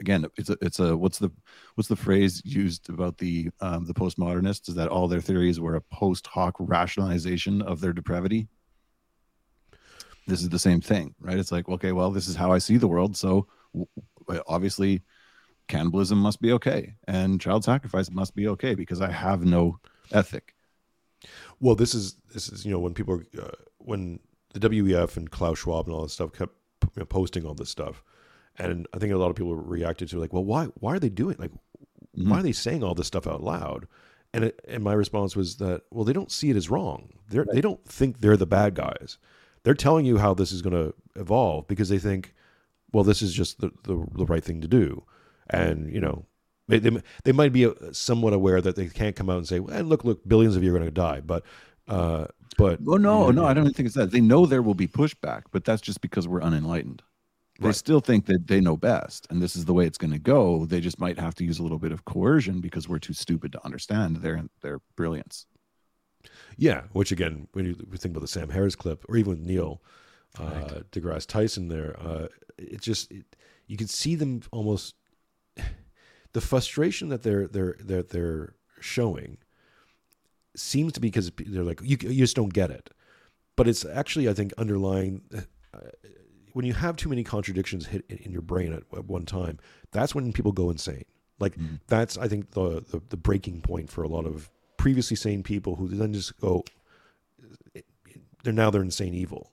again 0.01 0.25
it's 0.35 0.49
a 0.49 0.57
it's 0.61 0.79
a 0.79 0.97
what's 0.97 1.19
the 1.19 1.31
what's 1.75 1.87
the 1.87 1.95
phrase 1.95 2.41
used 2.43 2.89
about 2.89 3.17
the 3.17 3.49
um 3.61 3.85
the 3.85 3.93
postmodernists 3.93 4.67
is 4.67 4.75
that 4.75 4.89
all 4.89 5.07
their 5.07 5.21
theories 5.21 5.59
were 5.59 5.75
a 5.75 5.81
post 5.81 6.27
hoc 6.27 6.55
rationalization 6.59 7.61
of 7.61 7.79
their 7.79 7.93
depravity 7.93 8.47
this 10.27 10.41
is 10.41 10.49
the 10.49 10.59
same 10.59 10.81
thing, 10.81 11.15
right? 11.19 11.37
It's 11.37 11.51
like, 11.51 11.67
okay, 11.67 11.91
well, 11.91 12.11
this 12.11 12.27
is 12.27 12.35
how 12.35 12.51
I 12.51 12.59
see 12.59 12.77
the 12.77 12.87
world. 12.87 13.17
So 13.17 13.47
obviously, 14.47 15.01
cannibalism 15.67 16.17
must 16.19 16.41
be 16.41 16.51
okay, 16.53 16.95
and 17.07 17.41
child 17.41 17.63
sacrifice 17.63 18.11
must 18.11 18.35
be 18.35 18.47
okay 18.49 18.75
because 18.75 19.01
I 19.01 19.11
have 19.11 19.43
no 19.43 19.79
ethic. 20.11 20.55
Well, 21.59 21.75
this 21.75 21.93
is 21.93 22.15
this 22.33 22.49
is 22.49 22.65
you 22.65 22.71
know 22.71 22.79
when 22.79 22.93
people 22.93 23.15
are, 23.15 23.41
uh, 23.41 23.51
when 23.77 24.19
the 24.53 24.59
WEF 24.59 25.17
and 25.17 25.29
Klaus 25.29 25.59
Schwab 25.59 25.87
and 25.87 25.95
all 25.95 26.03
this 26.03 26.13
stuff 26.13 26.33
kept 26.33 26.53
you 26.83 27.01
know, 27.01 27.05
posting 27.05 27.45
all 27.45 27.53
this 27.53 27.69
stuff, 27.69 28.03
and 28.57 28.87
I 28.93 28.99
think 28.99 29.13
a 29.13 29.17
lot 29.17 29.29
of 29.29 29.35
people 29.35 29.55
reacted 29.55 30.09
to 30.09 30.19
like, 30.19 30.33
well, 30.33 30.43
why 30.43 30.65
why 30.75 30.93
are 30.95 30.99
they 30.99 31.09
doing 31.09 31.35
like 31.39 31.51
why 32.13 32.39
are 32.39 32.43
they 32.43 32.51
saying 32.51 32.83
all 32.83 32.95
this 32.95 33.07
stuff 33.07 33.27
out 33.27 33.41
loud? 33.41 33.87
And 34.33 34.45
it, 34.45 34.59
and 34.67 34.83
my 34.83 34.93
response 34.93 35.35
was 35.35 35.57
that 35.57 35.83
well, 35.91 36.05
they 36.05 36.13
don't 36.13 36.31
see 36.31 36.49
it 36.49 36.55
as 36.55 36.69
wrong. 36.69 37.09
They 37.29 37.39
are 37.39 37.45
they 37.51 37.61
don't 37.61 37.83
think 37.85 38.19
they're 38.19 38.37
the 38.37 38.45
bad 38.45 38.75
guys. 38.75 39.17
They're 39.63 39.73
telling 39.73 40.05
you 40.05 40.17
how 40.17 40.33
this 40.33 40.51
is 40.51 40.61
going 40.61 40.73
to 40.73 40.93
evolve 41.15 41.67
because 41.67 41.89
they 41.89 41.99
think, 41.99 42.33
well, 42.91 43.03
this 43.03 43.21
is 43.21 43.33
just 43.33 43.59
the, 43.61 43.71
the 43.83 44.05
the 44.13 44.25
right 44.25 44.43
thing 44.43 44.61
to 44.61 44.67
do, 44.67 45.03
and 45.49 45.91
you 45.91 46.01
know. 46.01 46.25
They, 46.67 46.79
they, 46.79 47.01
they 47.25 47.31
might 47.33 47.51
be 47.51 47.65
uh, 47.65 47.73
somewhat 47.91 48.31
aware 48.31 48.61
that 48.61 48.77
they 48.77 48.87
can't 48.87 49.13
come 49.13 49.29
out 49.29 49.39
and 49.39 49.47
say, 49.47 49.59
well, 49.59 49.83
"Look, 49.83 50.05
look, 50.05 50.25
billions 50.25 50.55
of 50.55 50.63
you 50.63 50.73
are 50.73 50.77
going 50.77 50.87
to 50.87 50.91
die," 50.91 51.19
but, 51.19 51.43
uh, 51.89 52.27
but 52.57 52.79
Oh 52.87 52.95
no, 52.95 53.29
no, 53.29 53.45
I 53.45 53.53
don't 53.53 53.75
think 53.75 53.87
it's 53.87 53.95
that. 53.95 54.11
They 54.11 54.21
know 54.21 54.45
there 54.45 54.61
will 54.61 54.75
be 54.75 54.87
pushback, 54.87 55.43
but 55.51 55.65
that's 55.65 55.81
just 55.81 55.99
because 55.99 56.29
we're 56.29 56.41
unenlightened. 56.41 57.01
They 57.61 57.67
Right. 57.67 57.75
still 57.75 57.99
think 58.01 58.25
that 58.25 58.47
they 58.47 58.59
know 58.59 58.75
best, 58.75 59.27
and 59.29 59.39
this 59.41 59.55
is 59.55 59.65
the 59.65 59.73
way 59.73 59.85
it's 59.85 59.99
going 59.99 60.11
to 60.13 60.19
go. 60.19 60.65
They 60.65 60.81
just 60.81 60.99
might 60.99 61.19
have 61.19 61.35
to 61.35 61.43
use 61.45 61.59
a 61.59 61.63
little 61.63 61.77
bit 61.77 61.91
of 61.91 62.05
coercion 62.05 62.59
because 62.59 62.89
we're 62.89 62.97
too 62.99 63.13
stupid 63.13 63.51
to 63.51 63.63
understand 63.63 64.17
their 64.17 64.45
their 64.61 64.79
brilliance. 64.95 65.45
Yeah, 66.57 66.83
which 66.91 67.11
again, 67.11 67.47
when 67.53 67.65
you 67.65 67.75
think 67.75 68.13
about 68.13 68.21
the 68.21 68.27
Sam 68.27 68.49
Harris 68.49 68.75
clip, 68.75 69.05
or 69.07 69.15
even 69.15 69.29
with 69.29 69.39
Neil 69.47 69.81
uh, 70.39 70.81
deGrasse 70.91 71.27
Tyson, 71.27 71.67
there, 71.67 71.95
uh, 71.99 72.27
it 72.57 72.81
just 72.81 73.11
it, 73.11 73.25
you 73.67 73.77
can 73.77 73.87
see 73.87 74.15
them 74.15 74.41
almost 74.51 74.95
the 76.33 76.41
frustration 76.41 77.09
that 77.09 77.21
they're 77.21 77.47
they're 77.47 77.75
they're 77.79 78.03
they're 78.03 78.55
showing 78.79 79.37
seems 80.55 80.93
to 80.93 80.99
be 80.99 81.09
because 81.09 81.31
they're 81.45 81.63
like 81.63 81.79
you 81.83 81.97
you 82.01 82.17
just 82.23 82.35
don't 82.35 82.53
get 82.53 82.71
it, 82.71 82.89
but 83.55 83.67
it's 83.67 83.85
actually 83.85 84.27
I 84.29 84.33
think 84.33 84.51
underlying. 84.57 85.21
Uh, 85.73 85.79
when 86.53 86.65
you 86.65 86.73
have 86.73 86.95
too 86.95 87.09
many 87.09 87.23
contradictions 87.23 87.87
hit 87.87 88.05
in 88.09 88.17
in 88.17 88.31
your 88.31 88.41
brain 88.41 88.73
at, 88.73 88.83
at 88.97 89.05
one 89.05 89.25
time, 89.25 89.59
that's 89.91 90.13
when 90.15 90.31
people 90.33 90.51
go 90.51 90.69
insane. 90.69 91.05
Like 91.39 91.55
mm-hmm. 91.55 91.75
that's 91.87 92.17
I 92.17 92.27
think 92.27 92.51
the, 92.51 92.83
the 92.89 93.01
the 93.09 93.17
breaking 93.17 93.61
point 93.61 93.89
for 93.89 94.03
a 94.03 94.07
lot 94.07 94.25
of 94.25 94.49
previously 94.77 95.15
sane 95.15 95.43
people 95.43 95.75
who 95.75 95.87
then 95.87 96.13
just 96.13 96.39
go 96.39 96.63
they're 98.43 98.53
now 98.53 98.69
they're 98.69 98.81
insane 98.81 99.13
evil. 99.13 99.51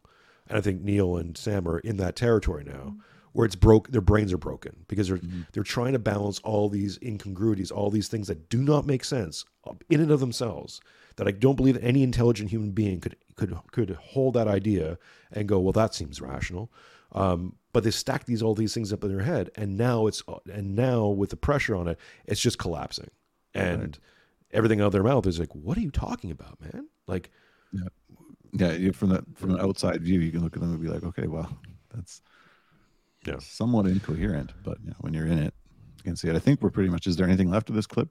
And 0.48 0.56
I 0.56 0.60
think 0.60 0.80
Neil 0.80 1.16
and 1.16 1.36
Sam 1.36 1.68
are 1.68 1.78
in 1.80 1.98
that 1.98 2.16
territory 2.16 2.64
now 2.64 2.72
mm-hmm. 2.72 2.98
where 3.32 3.44
it's 3.44 3.56
broke 3.56 3.88
their 3.88 4.00
brains 4.00 4.32
are 4.32 4.38
broken 4.38 4.84
because 4.88 5.08
they're 5.08 5.18
mm-hmm. 5.18 5.42
they're 5.52 5.62
trying 5.62 5.92
to 5.92 5.98
balance 5.98 6.38
all 6.40 6.68
these 6.68 6.98
incongruities, 7.02 7.70
all 7.70 7.90
these 7.90 8.08
things 8.08 8.28
that 8.28 8.48
do 8.48 8.62
not 8.62 8.86
make 8.86 9.04
sense 9.04 9.44
uh, 9.66 9.74
in 9.90 10.00
and 10.00 10.10
of 10.10 10.20
themselves 10.20 10.80
that 11.16 11.28
I 11.28 11.32
don't 11.32 11.56
believe 11.56 11.76
any 11.82 12.02
intelligent 12.02 12.50
human 12.50 12.70
being 12.70 13.00
could 13.00 13.16
could 13.38 13.56
could 13.72 13.90
hold 13.92 14.34
that 14.34 14.46
idea 14.48 14.98
and 15.32 15.48
go, 15.48 15.58
well, 15.58 15.72
that 15.72 15.94
seems 15.94 16.20
rational. 16.20 16.70
Um, 17.12 17.54
but 17.72 17.84
they 17.84 17.90
stack 17.90 18.26
these 18.26 18.42
all 18.42 18.54
these 18.54 18.74
things 18.74 18.92
up 18.92 19.02
in 19.04 19.10
their 19.10 19.24
head, 19.24 19.50
and 19.56 19.78
now 19.78 20.06
it's 20.06 20.22
and 20.52 20.74
now 20.76 21.06
with 21.08 21.30
the 21.30 21.36
pressure 21.36 21.74
on 21.74 21.88
it, 21.88 21.98
it's 22.26 22.40
just 22.40 22.58
collapsing, 22.58 23.10
and 23.54 23.98
everything 24.50 24.80
out 24.82 24.86
of 24.88 24.92
their 24.92 25.02
mouth 25.02 25.26
is 25.26 25.38
like, 25.38 25.54
"What 25.54 25.78
are 25.78 25.80
you 25.80 25.90
talking 25.90 26.30
about, 26.30 26.60
man?" 26.60 26.88
Like, 27.06 27.30
Yeah, 28.52 28.72
you- 28.72 28.92
from 28.92 29.10
the 29.10 29.24
from 29.34 29.50
an 29.54 29.60
outside 29.60 30.02
view, 30.02 30.20
you 30.20 30.30
can 30.32 30.42
look 30.42 30.54
at 30.56 30.60
them 30.62 30.72
and 30.72 30.80
be 30.82 30.88
like, 30.88 31.02
okay, 31.04 31.26
well, 31.26 31.48
that's 31.94 32.20
Yeah. 33.26 33.38
somewhat 33.40 33.86
incoherent, 33.86 34.52
but 34.62 34.78
you 34.82 34.88
know, 34.90 34.96
when 35.00 35.12
you're 35.14 35.26
in 35.26 35.38
it, 35.38 35.54
you 35.98 36.02
can 36.02 36.16
see 36.16 36.28
it. 36.28 36.36
I 36.36 36.38
think 36.38 36.62
we're 36.62 36.70
pretty 36.70 36.88
much. 36.90 37.06
Is 37.06 37.16
there 37.16 37.26
anything 37.26 37.50
left 37.50 37.68
of 37.70 37.74
this 37.76 37.86
clip? 37.86 38.08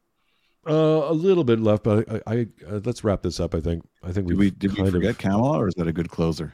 Uh, 0.67 1.09
a 1.09 1.13
little 1.13 1.43
bit 1.43 1.59
left, 1.59 1.83
but 1.83 2.09
I, 2.11 2.21
I, 2.27 2.47
uh, 2.69 2.79
let's 2.83 3.03
wrap 3.03 3.21
this 3.21 3.39
up. 3.39 3.55
I 3.55 3.61
think. 3.61 3.87
I 4.03 4.11
think 4.11 4.27
Did 4.27 4.37
we've 4.37 4.57
did 4.59 4.77
we 4.77 4.89
forget 4.91 5.11
of, 5.11 5.17
Kamala, 5.17 5.59
or 5.59 5.67
is 5.67 5.73
that 5.75 5.87
a 5.87 5.93
good 5.93 6.09
closer? 6.09 6.53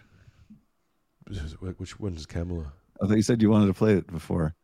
Which 1.77 1.99
one 1.99 2.14
is 2.15 2.26
Kamala? 2.26 2.73
I 3.02 3.07
thought 3.07 3.15
you 3.15 3.23
said 3.23 3.41
you 3.41 3.49
wanted 3.49 3.68
to 3.68 3.73
play 3.73 3.94
it 3.94 4.07
before. 4.07 4.56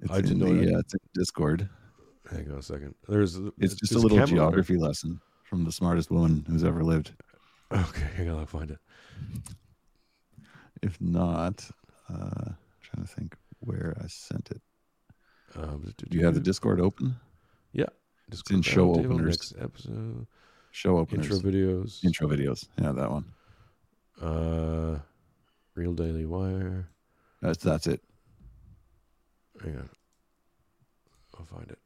It's 0.00 0.12
I 0.12 0.20
didn't 0.20 0.38
know 0.38 0.54
the, 0.54 0.66
that. 0.66 0.74
uh, 0.74 0.78
it's 0.78 0.94
in 0.94 1.00
Discord. 1.14 1.68
Hang 2.30 2.50
on 2.50 2.58
a 2.58 2.62
second. 2.62 2.94
There's. 3.08 3.40
It's 3.58 3.74
just 3.74 3.92
a 3.92 3.98
little 3.98 4.18
Kamala- 4.18 4.26
geography 4.28 4.76
lesson 4.76 5.20
from 5.44 5.64
the 5.64 5.72
smartest 5.72 6.10
woman 6.10 6.44
who's 6.48 6.64
ever 6.64 6.84
lived. 6.84 7.12
Okay, 7.72 8.06
hang 8.16 8.30
on. 8.30 8.38
I'll 8.38 8.46
find 8.46 8.70
it. 8.70 8.78
If 10.82 11.00
not, 11.00 11.68
uh, 12.08 12.52
trying 12.82 13.04
to 13.04 13.06
think 13.06 13.34
where 13.60 13.96
I 14.02 14.06
sent 14.06 14.50
it. 14.50 14.60
Um, 15.56 15.92
Do 16.08 16.16
you 16.16 16.24
have 16.24 16.34
the 16.34 16.40
Discord 16.40 16.80
open? 16.80 17.16
Yeah. 17.72 17.86
It's 18.30 18.42
in 18.50 18.62
show 18.62 18.94
openers. 18.94 19.52
Next 19.54 19.54
episode. 19.60 20.26
Show 20.72 20.98
openers. 20.98 21.30
Intro 21.30 21.50
videos. 21.50 22.04
Intro 22.04 22.28
videos. 22.28 22.68
Yeah, 22.80 22.92
that 22.92 23.10
one. 23.10 23.24
Uh, 24.20 24.98
Real 25.74 25.92
Daily 25.92 26.26
Wire. 26.26 26.88
That's 27.40 27.62
that's 27.62 27.86
it. 27.86 28.02
Hang 29.62 29.76
on. 29.76 29.88
I'll 31.38 31.44
find 31.44 31.70
it. 31.70 31.78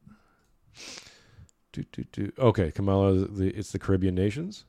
Do, 1.72 1.84
do, 1.92 2.04
do. 2.12 2.32
Okay, 2.38 2.70
Kamala. 2.70 3.26
The 3.26 3.48
it's 3.48 3.72
the 3.72 3.78
Caribbean 3.78 4.14
nations. 4.14 4.64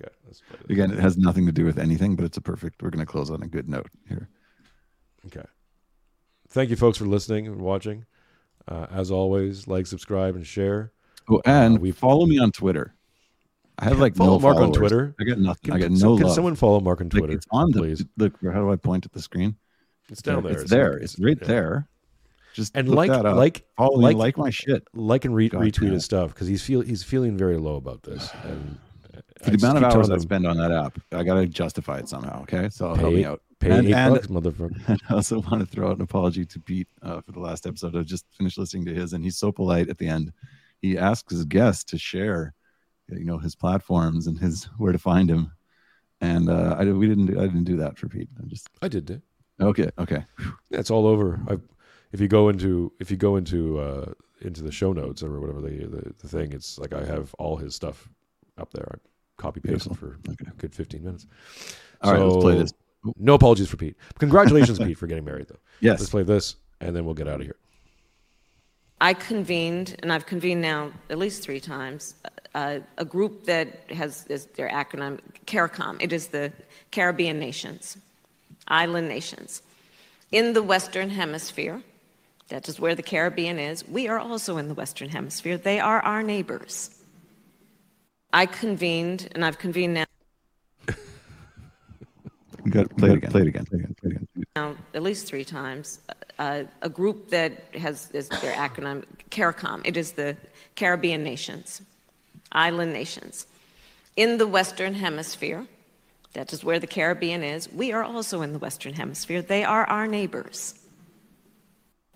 Okay, 0.00 0.10
let's 0.26 0.40
play 0.40 0.58
this. 0.62 0.70
Again, 0.70 0.90
it 0.90 0.98
has 0.98 1.16
nothing 1.18 1.46
to 1.46 1.52
do 1.52 1.64
with 1.64 1.78
anything, 1.78 2.16
but 2.16 2.24
it's 2.24 2.36
a 2.36 2.40
perfect. 2.40 2.82
We're 2.82 2.90
going 2.90 3.04
to 3.04 3.10
close 3.10 3.30
on 3.30 3.42
a 3.42 3.46
good 3.46 3.68
note 3.68 3.90
here. 4.08 4.28
Okay. 5.26 5.44
Thank 6.48 6.70
you, 6.70 6.76
folks, 6.76 6.98
for 6.98 7.04
listening 7.04 7.46
and 7.46 7.60
watching. 7.60 8.06
Uh, 8.68 8.86
as 8.90 9.10
always, 9.10 9.66
like, 9.66 9.86
subscribe, 9.86 10.36
and 10.36 10.46
share. 10.46 10.92
Oh, 11.28 11.40
and 11.44 11.76
Uh, 11.78 11.80
we- 11.80 11.90
follow 11.92 12.26
me 12.26 12.38
on 12.38 12.52
Twitter. 12.52 12.94
I 13.78 13.86
have 13.86 13.98
like 13.98 14.14
Follow 14.14 14.38
no 14.38 14.40
Mark 14.40 14.56
on. 14.58 14.72
Twitter. 14.72 15.14
I 15.18 15.24
got 15.24 15.38
nothing. 15.38 15.72
Can, 15.72 15.82
I 15.82 15.88
got 15.88 15.96
so 15.98 16.14
no 16.14 16.18
can 16.18 16.30
someone 16.30 16.54
follow 16.54 16.78
Mark 16.80 17.00
on 17.00 17.06
Like, 17.06 17.18
Twitter? 17.18 17.32
it's 17.32 17.46
on 17.50 17.70
the 17.72 17.78
please. 17.80 18.04
look. 18.18 18.34
How 18.42 18.60
do 18.60 18.70
I 18.70 18.76
point 18.76 19.06
at 19.06 19.12
the 19.12 19.22
screen? 19.22 19.56
It's 20.10 20.20
down 20.22 20.42
there. 20.44 20.52
It's 20.60 20.70
there. 20.70 20.92
It's 20.98 21.18
right 21.18 21.38
yeah. 21.40 21.48
there. 21.48 21.88
Just 22.54 22.76
And 22.76 22.88
like, 22.94 23.08
like, 23.10 23.64
follow 23.78 23.96
like, 23.98 24.16
like 24.16 24.36
my 24.36 24.50
shit. 24.50 24.86
like, 24.92 25.24
and 25.24 25.34
re- 25.34 25.48
retweet 25.48 25.90
his 25.92 26.04
stuff 26.04 26.34
because 26.34 26.46
he's 26.48 26.62
feel 26.62 26.82
he's 26.82 27.02
feeling 27.02 27.36
very 27.38 27.56
low 27.56 27.76
about 27.76 28.02
this. 28.02 28.30
And 28.44 28.78
For 29.42 29.50
the 29.50 29.56
amount 29.66 29.78
of 29.78 29.84
hours 29.84 30.10
I 30.10 30.18
spend 30.18 30.46
on 30.46 30.58
that 30.58 30.70
app, 30.70 30.98
I 31.10 31.24
got 31.24 31.34
to 31.36 31.46
justify 31.46 31.98
it 31.98 32.08
somehow. 32.08 32.42
Okay, 32.42 32.68
so 32.68 32.94
help 32.94 33.14
me 33.14 33.24
out. 33.24 33.40
Pay 33.62 33.70
And- 33.78 33.86
eight 33.88 33.94
and- 33.94 34.14
bucks, 34.14 34.26
motherfucker. 34.26 34.88
And 34.88 35.00
I 35.08 35.14
also 35.14 35.40
want 35.40 35.60
to 35.60 35.66
throw 35.66 35.88
out 35.90 35.96
an 35.96 36.02
apology 36.02 36.44
to 36.44 36.60
Pete 36.60 36.88
uh, 37.02 37.20
for 37.20 37.32
the 37.32 37.40
last 37.40 37.66
episode. 37.66 37.96
I 37.96 38.02
just 38.02 38.26
finished 38.32 38.58
listening 38.58 38.84
to 38.86 38.94
his, 38.94 39.12
and 39.12 39.24
he's 39.24 39.38
so 39.38 39.50
polite 39.52 39.88
at 39.88 39.98
the 39.98 40.08
end. 40.08 40.32
He 40.80 40.98
asks 40.98 41.32
his 41.32 41.44
guests 41.44 41.84
to 41.84 41.98
share, 41.98 42.54
you 43.08 43.24
know, 43.24 43.38
his 43.38 43.54
platforms 43.54 44.26
and 44.26 44.38
his 44.38 44.64
where 44.78 44.92
to 44.92 44.98
find 44.98 45.30
him. 45.30 45.52
And 46.20 46.48
uh, 46.48 46.76
I 46.78 46.84
we 46.84 47.06
didn't 47.08 47.26
do, 47.26 47.38
I 47.40 47.46
didn't 47.46 47.64
do 47.64 47.76
that 47.78 47.98
for 47.98 48.08
Pete. 48.08 48.28
I 48.40 48.46
just 48.46 48.68
I 48.80 48.88
did 48.88 49.10
it. 49.10 49.22
okay, 49.60 49.90
okay. 49.98 50.24
Yeah, 50.70 50.78
it's 50.78 50.90
all 50.90 51.06
over. 51.06 51.40
I, 51.48 51.58
if 52.12 52.20
you 52.20 52.28
go 52.28 52.48
into 52.48 52.92
if 53.00 53.10
you 53.10 53.16
go 53.16 53.36
into 53.36 53.78
uh, 53.80 54.12
into 54.42 54.62
the 54.62 54.70
show 54.70 54.92
notes 54.92 55.22
or 55.22 55.40
whatever 55.40 55.60
the, 55.60 55.70
the 55.86 56.14
the 56.18 56.28
thing, 56.28 56.52
it's 56.52 56.78
like 56.78 56.92
I 56.92 57.04
have 57.04 57.34
all 57.40 57.56
his 57.56 57.74
stuff 57.74 58.08
up 58.56 58.72
there. 58.72 58.86
I 58.94 59.42
copy 59.42 59.60
pasted 59.60 59.98
for 59.98 60.18
Okay. 60.28 60.44
a 60.48 60.54
good 60.54 60.72
fifteen 60.74 61.02
minutes. 61.04 61.26
All 62.02 62.12
right, 62.12 62.20
let's 62.22 62.42
play 62.44 62.58
this. 62.58 62.72
No 63.16 63.34
apologies 63.34 63.68
for 63.68 63.76
Pete. 63.76 63.96
Congratulations, 64.18 64.78
Pete, 64.78 64.96
for 64.96 65.06
getting 65.06 65.24
married 65.24 65.48
though. 65.48 65.58
Yes. 65.80 65.98
Let's 65.98 66.10
play 66.10 66.22
this 66.22 66.56
and 66.80 66.94
then 66.94 67.04
we'll 67.04 67.14
get 67.14 67.26
out 67.26 67.40
of 67.40 67.42
here. 67.42 67.56
I 69.00 69.14
convened, 69.14 69.96
and 70.00 70.12
I've 70.12 70.26
convened 70.26 70.62
now 70.62 70.92
at 71.10 71.18
least 71.18 71.42
three 71.42 71.58
times, 71.58 72.14
uh, 72.54 72.78
a 72.98 73.04
group 73.04 73.44
that 73.46 73.90
has 73.90 74.26
is 74.28 74.46
their 74.54 74.70
acronym 74.70 75.18
CARICOM. 75.46 75.96
It 76.00 76.12
is 76.12 76.28
the 76.28 76.52
Caribbean 76.92 77.40
nations, 77.40 77.96
island 78.68 79.08
nations. 79.08 79.62
In 80.30 80.52
the 80.52 80.62
Western 80.62 81.10
Hemisphere, 81.10 81.82
that 82.48 82.68
is 82.68 82.78
where 82.78 82.94
the 82.94 83.02
Caribbean 83.02 83.58
is, 83.58 83.86
we 83.88 84.06
are 84.06 84.20
also 84.20 84.56
in 84.56 84.68
the 84.68 84.74
Western 84.74 85.08
Hemisphere. 85.08 85.58
They 85.58 85.80
are 85.80 86.00
our 86.02 86.22
neighbors. 86.22 86.90
I 88.32 88.46
convened, 88.46 89.28
and 89.32 89.44
I've 89.44 89.58
convened 89.58 89.94
now. 89.94 90.04
You 92.64 92.70
got 92.70 92.88
to 92.88 92.94
play 92.94 93.10
it 93.10 93.16
again. 93.16 93.30
Play 93.30 93.40
it 93.42 93.46
again. 93.48 93.64
Play 93.64 93.78
it 93.78 93.82
again. 93.82 93.96
Play 94.00 94.10
it 94.10 94.16
again. 94.16 94.44
now 94.56 94.76
at 94.94 95.02
least 95.02 95.26
three 95.26 95.44
times 95.44 96.00
uh, 96.38 96.64
a 96.82 96.88
group 96.88 97.30
that 97.30 97.64
has 97.74 98.10
is 98.12 98.28
their 98.28 98.54
acronym 98.54 99.04
CARICOM. 99.30 99.82
It 99.84 99.96
is 99.96 100.12
the 100.12 100.36
Caribbean 100.76 101.22
nations, 101.22 101.82
island 102.52 102.92
nations. 102.92 103.46
In 104.16 104.38
the 104.38 104.46
Western 104.46 104.94
Hemisphere, 104.94 105.66
that 106.34 106.52
is 106.52 106.64
where 106.64 106.78
the 106.78 106.86
Caribbean 106.86 107.42
is, 107.42 107.70
we 107.72 107.92
are 107.92 108.02
also 108.02 108.42
in 108.42 108.52
the 108.52 108.58
Western 108.58 108.94
Hemisphere. 108.94 109.42
They 109.42 109.64
are 109.64 109.84
our 109.84 110.06
neighbors. 110.06 110.74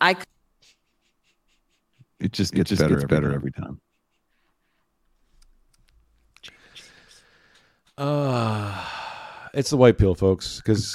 I 0.01 0.17
It 2.21 2.33
just 2.33 2.55
gets 2.55 2.73
better. 2.73 2.97
Gets 2.97 3.05
better 3.05 3.33
every 3.33 3.53
time. 3.53 3.81
Uh, 7.99 8.85
it's 9.57 9.71
the 9.71 9.77
white 9.77 9.99
pill, 9.99 10.15
folks, 10.15 10.59
because 10.61 10.93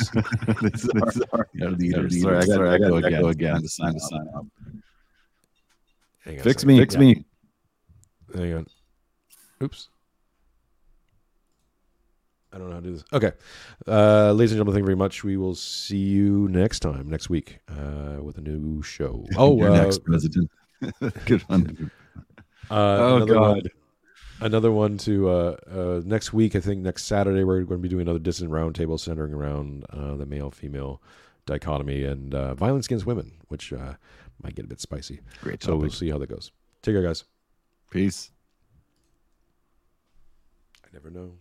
This 0.62 0.86
is 0.86 1.22
our- 1.34 1.48
our 1.62 1.70
leader. 1.72 2.10
Sorry, 2.10 2.38
I 2.38 2.46
got 2.46 2.58
to 2.58 2.78
go 2.90 2.96
again. 2.96 3.22
Go 3.22 3.28
again. 3.28 3.62
To 3.62 3.68
sign 3.68 3.94
to 3.94 4.00
sign 4.00 4.28
up. 4.36 4.46
Hang 6.24 6.38
on 6.38 6.44
Fix 6.44 6.62
second. 6.62 6.68
me. 6.68 6.80
Fix 6.80 6.98
me. 6.98 7.26
Hang 8.36 8.54
on. 8.54 8.68
Oops. 9.64 9.90
I 12.54 12.58
don't 12.58 12.68
know 12.68 12.74
how 12.76 12.80
to 12.82 12.86
do 12.86 12.94
this. 12.94 13.04
Okay. 13.14 13.32
Uh, 13.88 14.34
ladies 14.34 14.52
and 14.52 14.58
gentlemen, 14.58 14.74
thank 14.74 14.82
you 14.82 14.86
very 14.86 14.96
much. 14.98 15.24
We 15.24 15.38
will 15.38 15.56
see 15.56 15.98
you 15.98 16.50
next 16.50 16.82
time, 16.82 17.10
next 17.10 17.30
week, 17.30 17.60
uh, 17.70 18.22
with 18.22 18.38
a 18.38 18.42
new 18.42 18.82
show. 18.84 19.26
Oh, 19.38 19.58
Your 19.58 19.70
uh, 19.72 19.84
next 19.84 20.04
president. 20.04 20.50
Good 21.26 21.42
one. 21.44 21.90
Uh, 22.70 22.74
Oh, 22.74 23.16
another 23.18 23.40
One, 23.40 23.54
God. 23.62 23.72
Another 24.42 24.72
one 24.72 24.98
to 25.00 25.30
uh, 25.30 25.56
uh, 25.70 26.02
next 26.04 26.34
week. 26.34 26.56
I 26.56 26.60
think 26.60 26.82
next 26.82 27.06
Saturday 27.06 27.44
we're 27.44 27.62
going 27.62 27.80
to 27.80 27.84
be 27.84 27.90
doing 27.90 28.02
another 28.02 28.20
dissident 28.20 28.52
roundtable 28.52 29.00
centering 29.00 29.34
around 29.34 29.86
uh, 29.92 30.16
the 30.16 30.26
male-female 30.26 31.02
dichotomy 31.46 32.04
and 32.04 32.36
uh, 32.36 32.54
violence 32.56 32.88
against 32.88 33.06
women, 33.06 33.32
which 33.48 33.72
uh, 33.72 33.94
might 34.44 34.56
get 34.56 34.66
a 34.66 34.68
bit 34.68 34.82
spicy. 34.82 35.22
Great 35.42 35.64
So 35.64 35.76
we'll 35.78 35.90
see 35.90 36.10
how 36.10 36.18
that 36.18 36.30
goes. 36.30 36.52
Take 36.82 36.96
care, 36.96 37.04
guys. 37.04 37.24
Peace. 37.90 38.32
I 40.84 40.88
never 40.94 41.10
know. 41.10 41.34